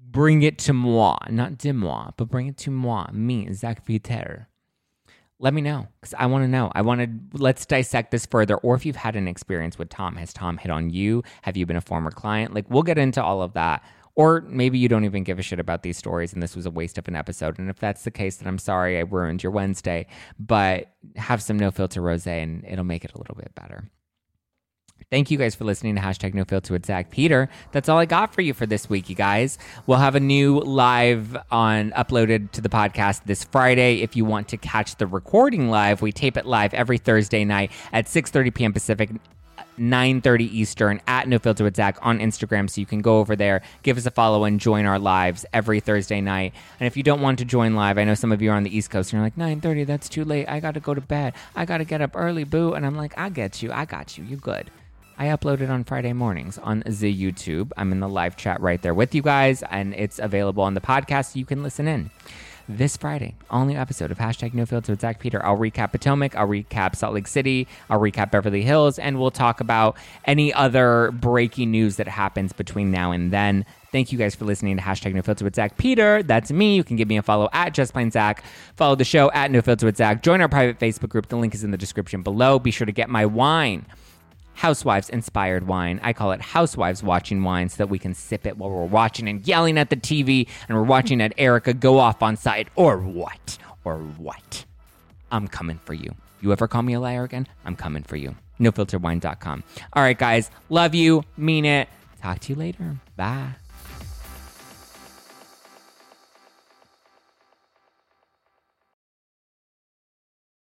bring 0.10 0.44
it 0.44 0.58
to 0.60 0.74
moi, 0.74 1.18
not 1.30 1.58
de 1.58 1.74
moi, 1.74 2.12
but 2.18 2.30
bring 2.30 2.48
it 2.48 2.58
to 2.58 2.72
moi, 2.72 3.08
me, 3.12 3.52
Zack 3.54 3.86
Peter. 3.86 4.48
Let 5.40 5.54
me 5.54 5.62
know 5.62 5.88
because 6.00 6.14
I 6.18 6.28
want 6.28 6.46
to 6.46 6.48
know. 6.48 6.72
I 6.74 6.84
want 6.84 7.02
to 7.02 7.38
let's 7.38 7.66
dissect 7.66 8.12
this 8.12 8.26
further. 8.26 8.56
Or 8.58 8.76
if 8.76 8.86
you've 8.86 8.96
had 8.96 9.18
an 9.18 9.28
experience 9.28 9.78
with 9.78 9.90
Tom, 9.90 10.16
has 10.16 10.32
Tom 10.32 10.58
hit 10.58 10.72
on 10.72 10.90
you? 10.90 11.24
Have 11.42 11.58
you 11.58 11.66
been 11.66 11.76
a 11.76 11.82
former 11.82 12.12
client? 12.12 12.54
Like 12.54 12.66
we'll 12.70 12.84
get 12.84 12.98
into 12.98 13.22
all 13.22 13.42
of 13.42 13.52
that 13.54 13.84
or 14.16 14.42
maybe 14.42 14.78
you 14.78 14.88
don't 14.88 15.06
even 15.06 15.24
give 15.24 15.40
a 15.40 15.42
shit 15.42 15.60
about 15.60 15.84
these 15.84 15.98
stories 15.98 16.34
and 16.34 16.42
this 16.42 16.56
was 16.56 16.66
a 16.66 16.72
waste 16.72 16.98
of 16.98 17.08
an 17.08 17.16
episode. 17.16 17.58
And 17.60 17.70
if 17.70 17.80
that's 17.80 18.04
the 18.04 18.12
case, 18.12 18.38
then 18.38 18.48
I'm 18.48 18.60
sorry 18.60 18.98
I 18.98 19.02
ruined 19.02 19.44
your 19.44 19.52
Wednesday. 19.52 20.08
But 20.40 20.92
have 21.16 21.42
some 21.42 21.58
no 21.58 21.72
filter 21.72 22.02
rose 22.02 22.28
and 22.28 22.64
it'll 22.68 22.84
make 22.84 23.04
it 23.04 23.14
a 23.14 23.18
little 23.18 23.36
bit 23.36 23.54
better. 23.56 23.90
Thank 25.10 25.30
you 25.30 25.38
guys 25.38 25.54
for 25.54 25.64
listening 25.64 25.96
to 25.96 26.02
hashtag 26.02 26.34
no 26.34 26.44
filter 26.44 26.74
with 26.74 26.86
Zack 26.86 27.12
Peter. 27.12 27.50
That's 27.72 27.90
all 27.90 28.00
I 28.00 28.06
got 28.06 28.34
for 28.34 28.42
you 28.42 28.54
for 28.54 28.66
this 28.66 28.90
week, 28.90 29.10
you 29.10 29.16
guys. 29.16 29.58
We'll 29.86 30.00
have 30.00 30.16
a 30.16 30.20
new 30.20 30.60
live 30.60 31.38
on 31.52 31.92
uploaded 31.92 32.52
to 32.52 32.62
the 32.62 32.70
podcast 32.70 33.26
this 33.26 33.44
Friday. 33.44 34.02
If 34.02 34.16
you 34.16 34.26
want 34.26 34.48
to 34.50 34.58
catch 34.58 34.96
the 34.96 35.06
recording 35.06 35.70
live, 35.70 36.02
we 36.02 36.12
tape 36.12 36.38
it 36.38 36.46
live 36.46 36.74
every 36.74 36.98
Thursday 36.98 37.46
night 37.46 37.72
at 37.92 38.06
6:30 38.06 38.56
p.m. 38.56 38.74
Pacific, 38.74 39.12
9.30 39.78 40.42
Eastern 40.42 41.02
at 41.08 41.28
No 41.28 41.40
Filter 41.40 41.64
with 41.64 41.76
Zack 41.76 41.98
on 42.02 42.20
Instagram. 42.20 42.70
So 42.70 42.82
you 42.82 42.86
can 42.86 43.02
go 43.02 43.20
over 43.20 43.36
there, 43.36 43.62
give 43.84 43.98
us 43.98 44.06
a 44.06 44.12
follow, 44.12 44.44
and 44.44 44.60
join 44.60 44.86
our 44.86 45.00
lives 45.00 45.46
every 45.54 45.80
Thursday 45.80 46.22
night. 46.22 46.54
And 46.80 46.88
if 46.88 46.98
you 46.98 47.04
don't 47.04 47.22
want 47.22 47.40
to 47.40 47.46
join 47.46 47.76
live, 47.76 47.98
I 47.98 48.04
know 48.04 48.16
some 48.16 48.32
of 48.32 48.42
you 48.42 48.52
are 48.52 48.56
on 48.56 48.64
the 48.64 48.76
East 48.76 48.90
Coast 48.90 49.14
and 49.14 49.20
you're 49.20 49.26
like, 49.26 49.62
9.30, 49.62 49.86
that's 49.86 50.10
too 50.10 50.26
late. 50.26 50.48
I 50.48 50.60
got 50.60 50.74
to 50.76 50.80
go 50.80 50.94
to 50.94 51.02
bed. 51.02 51.34
I 51.56 51.66
got 51.66 51.78
to 51.78 51.86
get 51.86 52.02
up 52.02 52.12
early, 52.16 52.44
boo. 52.44 52.74
And 52.74 52.86
I'm 52.86 52.96
like, 52.96 53.18
I 53.18 53.30
get 53.30 53.62
you. 53.62 53.72
I 53.72 53.86
got 53.86 54.18
you. 54.18 54.24
You're 54.24 54.40
good. 54.40 54.70
I 55.18 55.28
upload 55.28 55.62
it 55.62 55.70
on 55.70 55.84
Friday 55.84 56.14
mornings 56.14 56.58
on 56.58 56.84
the 56.86 57.16
YouTube. 57.16 57.72
I'm 57.78 57.92
in 57.92 58.00
the 58.00 58.10
live 58.10 58.36
chat 58.36 58.60
right 58.62 58.82
there 58.82 58.96
with 58.96 59.14
you 59.14 59.22
guys, 59.22 59.62
and 59.70 59.94
it's 59.94 60.18
available 60.18 60.64
on 60.64 60.74
the 60.74 60.82
podcast 60.82 61.34
so 61.34 61.40
you 61.40 61.46
can 61.46 61.62
listen 61.62 61.88
in 61.88 62.10
this 62.68 62.98
Friday, 62.98 63.36
all 63.50 63.66
new 63.66 63.78
episode 63.78 64.12
of 64.12 64.18
hashtag 64.18 64.54
No 64.54 64.66
Filter 64.66 64.94
with 64.94 65.02
Zack 65.02 65.20
Peter. 65.20 65.44
I'll 65.46 65.58
recap 65.58 65.92
Potomac, 65.92 66.36
I'll 66.36 66.48
recap 66.48 66.96
Salt 66.96 67.14
Lake 67.14 67.28
City, 67.28 67.68
I'll 67.90 68.00
recap 68.00 68.32
Beverly 68.32 68.64
Hills, 68.64 68.98
and 68.98 69.20
we'll 69.20 69.32
talk 69.32 69.60
about 69.60 69.98
any 70.26 70.54
other 70.54 71.12
breaking 71.12 71.72
news 71.72 71.98
that 71.98 72.08
happens 72.08 72.54
between 72.54 72.92
now 72.92 73.12
and 73.12 73.32
then. 73.32 73.66
Thank 73.92 74.12
you 74.12 74.18
guys 74.18 74.34
for 74.34 74.46
listening 74.46 74.78
to 74.78 74.82
hashtag 74.82 75.14
No 75.14 75.22
Filter 75.22 75.46
with 75.46 75.56
Zack 75.56 75.78
Peter. 75.78 76.24
That's 76.24 76.52
me. 76.52 76.76
You 76.76 76.84
can 76.84 76.96
give 76.96 77.08
me 77.08 77.18
a 77.18 77.22
follow 77.22 77.50
at 77.54 77.74
Just 77.74 77.94
Plain 77.94 78.12
Zack. 78.12 78.44
Follow 78.76 78.96
the 78.96 79.04
show 79.04 79.32
at 79.32 79.52
No 79.52 79.62
Filter 79.62 79.86
with 79.86 79.98
Zack. 79.98 80.24
Join 80.24 80.42
our 80.42 80.50
private 80.50 80.80
Facebook 80.80 81.10
group. 81.10 81.28
The 81.28 81.36
link 81.36 81.54
is 81.54 81.64
in 81.64 81.72
the 81.72 81.78
description 81.78 82.24
below. 82.24 82.58
Be 82.58 82.72
sure 82.72 82.86
to 82.86 82.92
get 82.92 83.10
my 83.10 83.26
wine 83.26 83.86
housewives 84.54 85.10
inspired 85.10 85.68
wine. 85.68 86.00
I 86.04 86.14
call 86.14 86.32
it 86.32 86.42
housewives 86.42 87.04
watching 87.04 87.44
wine 87.44 87.70
so 87.70 87.78
that 87.78 87.88
we 87.88 88.00
can 88.00 88.14
sip 88.14 88.46
it 88.46 88.58
while 88.58 88.70
we're 88.70 88.86
watching 88.86 89.28
and 89.28 89.46
yelling 89.48 89.78
at 89.78 89.90
the 89.90 89.96
TV 89.96 90.48
and 90.68 90.78
we're 90.78 90.84
watching 90.84 91.22
at 91.22 91.34
Erika 91.38 91.74
go 91.74 92.00
off 92.00 92.22
on 92.24 92.36
side 92.38 92.70
or 92.76 92.98
what? 93.00 93.58
Or 93.84 93.98
what? 93.98 94.66
I'm 95.32 95.48
coming 95.48 95.80
for 95.84 95.94
you. 95.94 96.16
You 96.42 96.52
ever 96.52 96.68
call 96.68 96.82
me 96.82 96.94
a 96.94 97.00
liar 97.00 97.24
again? 97.24 97.48
I'm 97.66 97.76
coming 97.76 98.04
for 98.04 98.16
you. 98.16 98.36
NoFilterWine.com. 98.60 99.64
All 99.94 100.04
right, 100.04 100.18
guys. 100.18 100.52
Love 100.70 100.94
you. 100.94 101.24
Mean 101.38 101.66
it. 101.66 101.88
Talk 102.22 102.40
to 102.40 102.54
you 102.54 102.60
later. 102.60 102.98
Bye. 103.16 103.56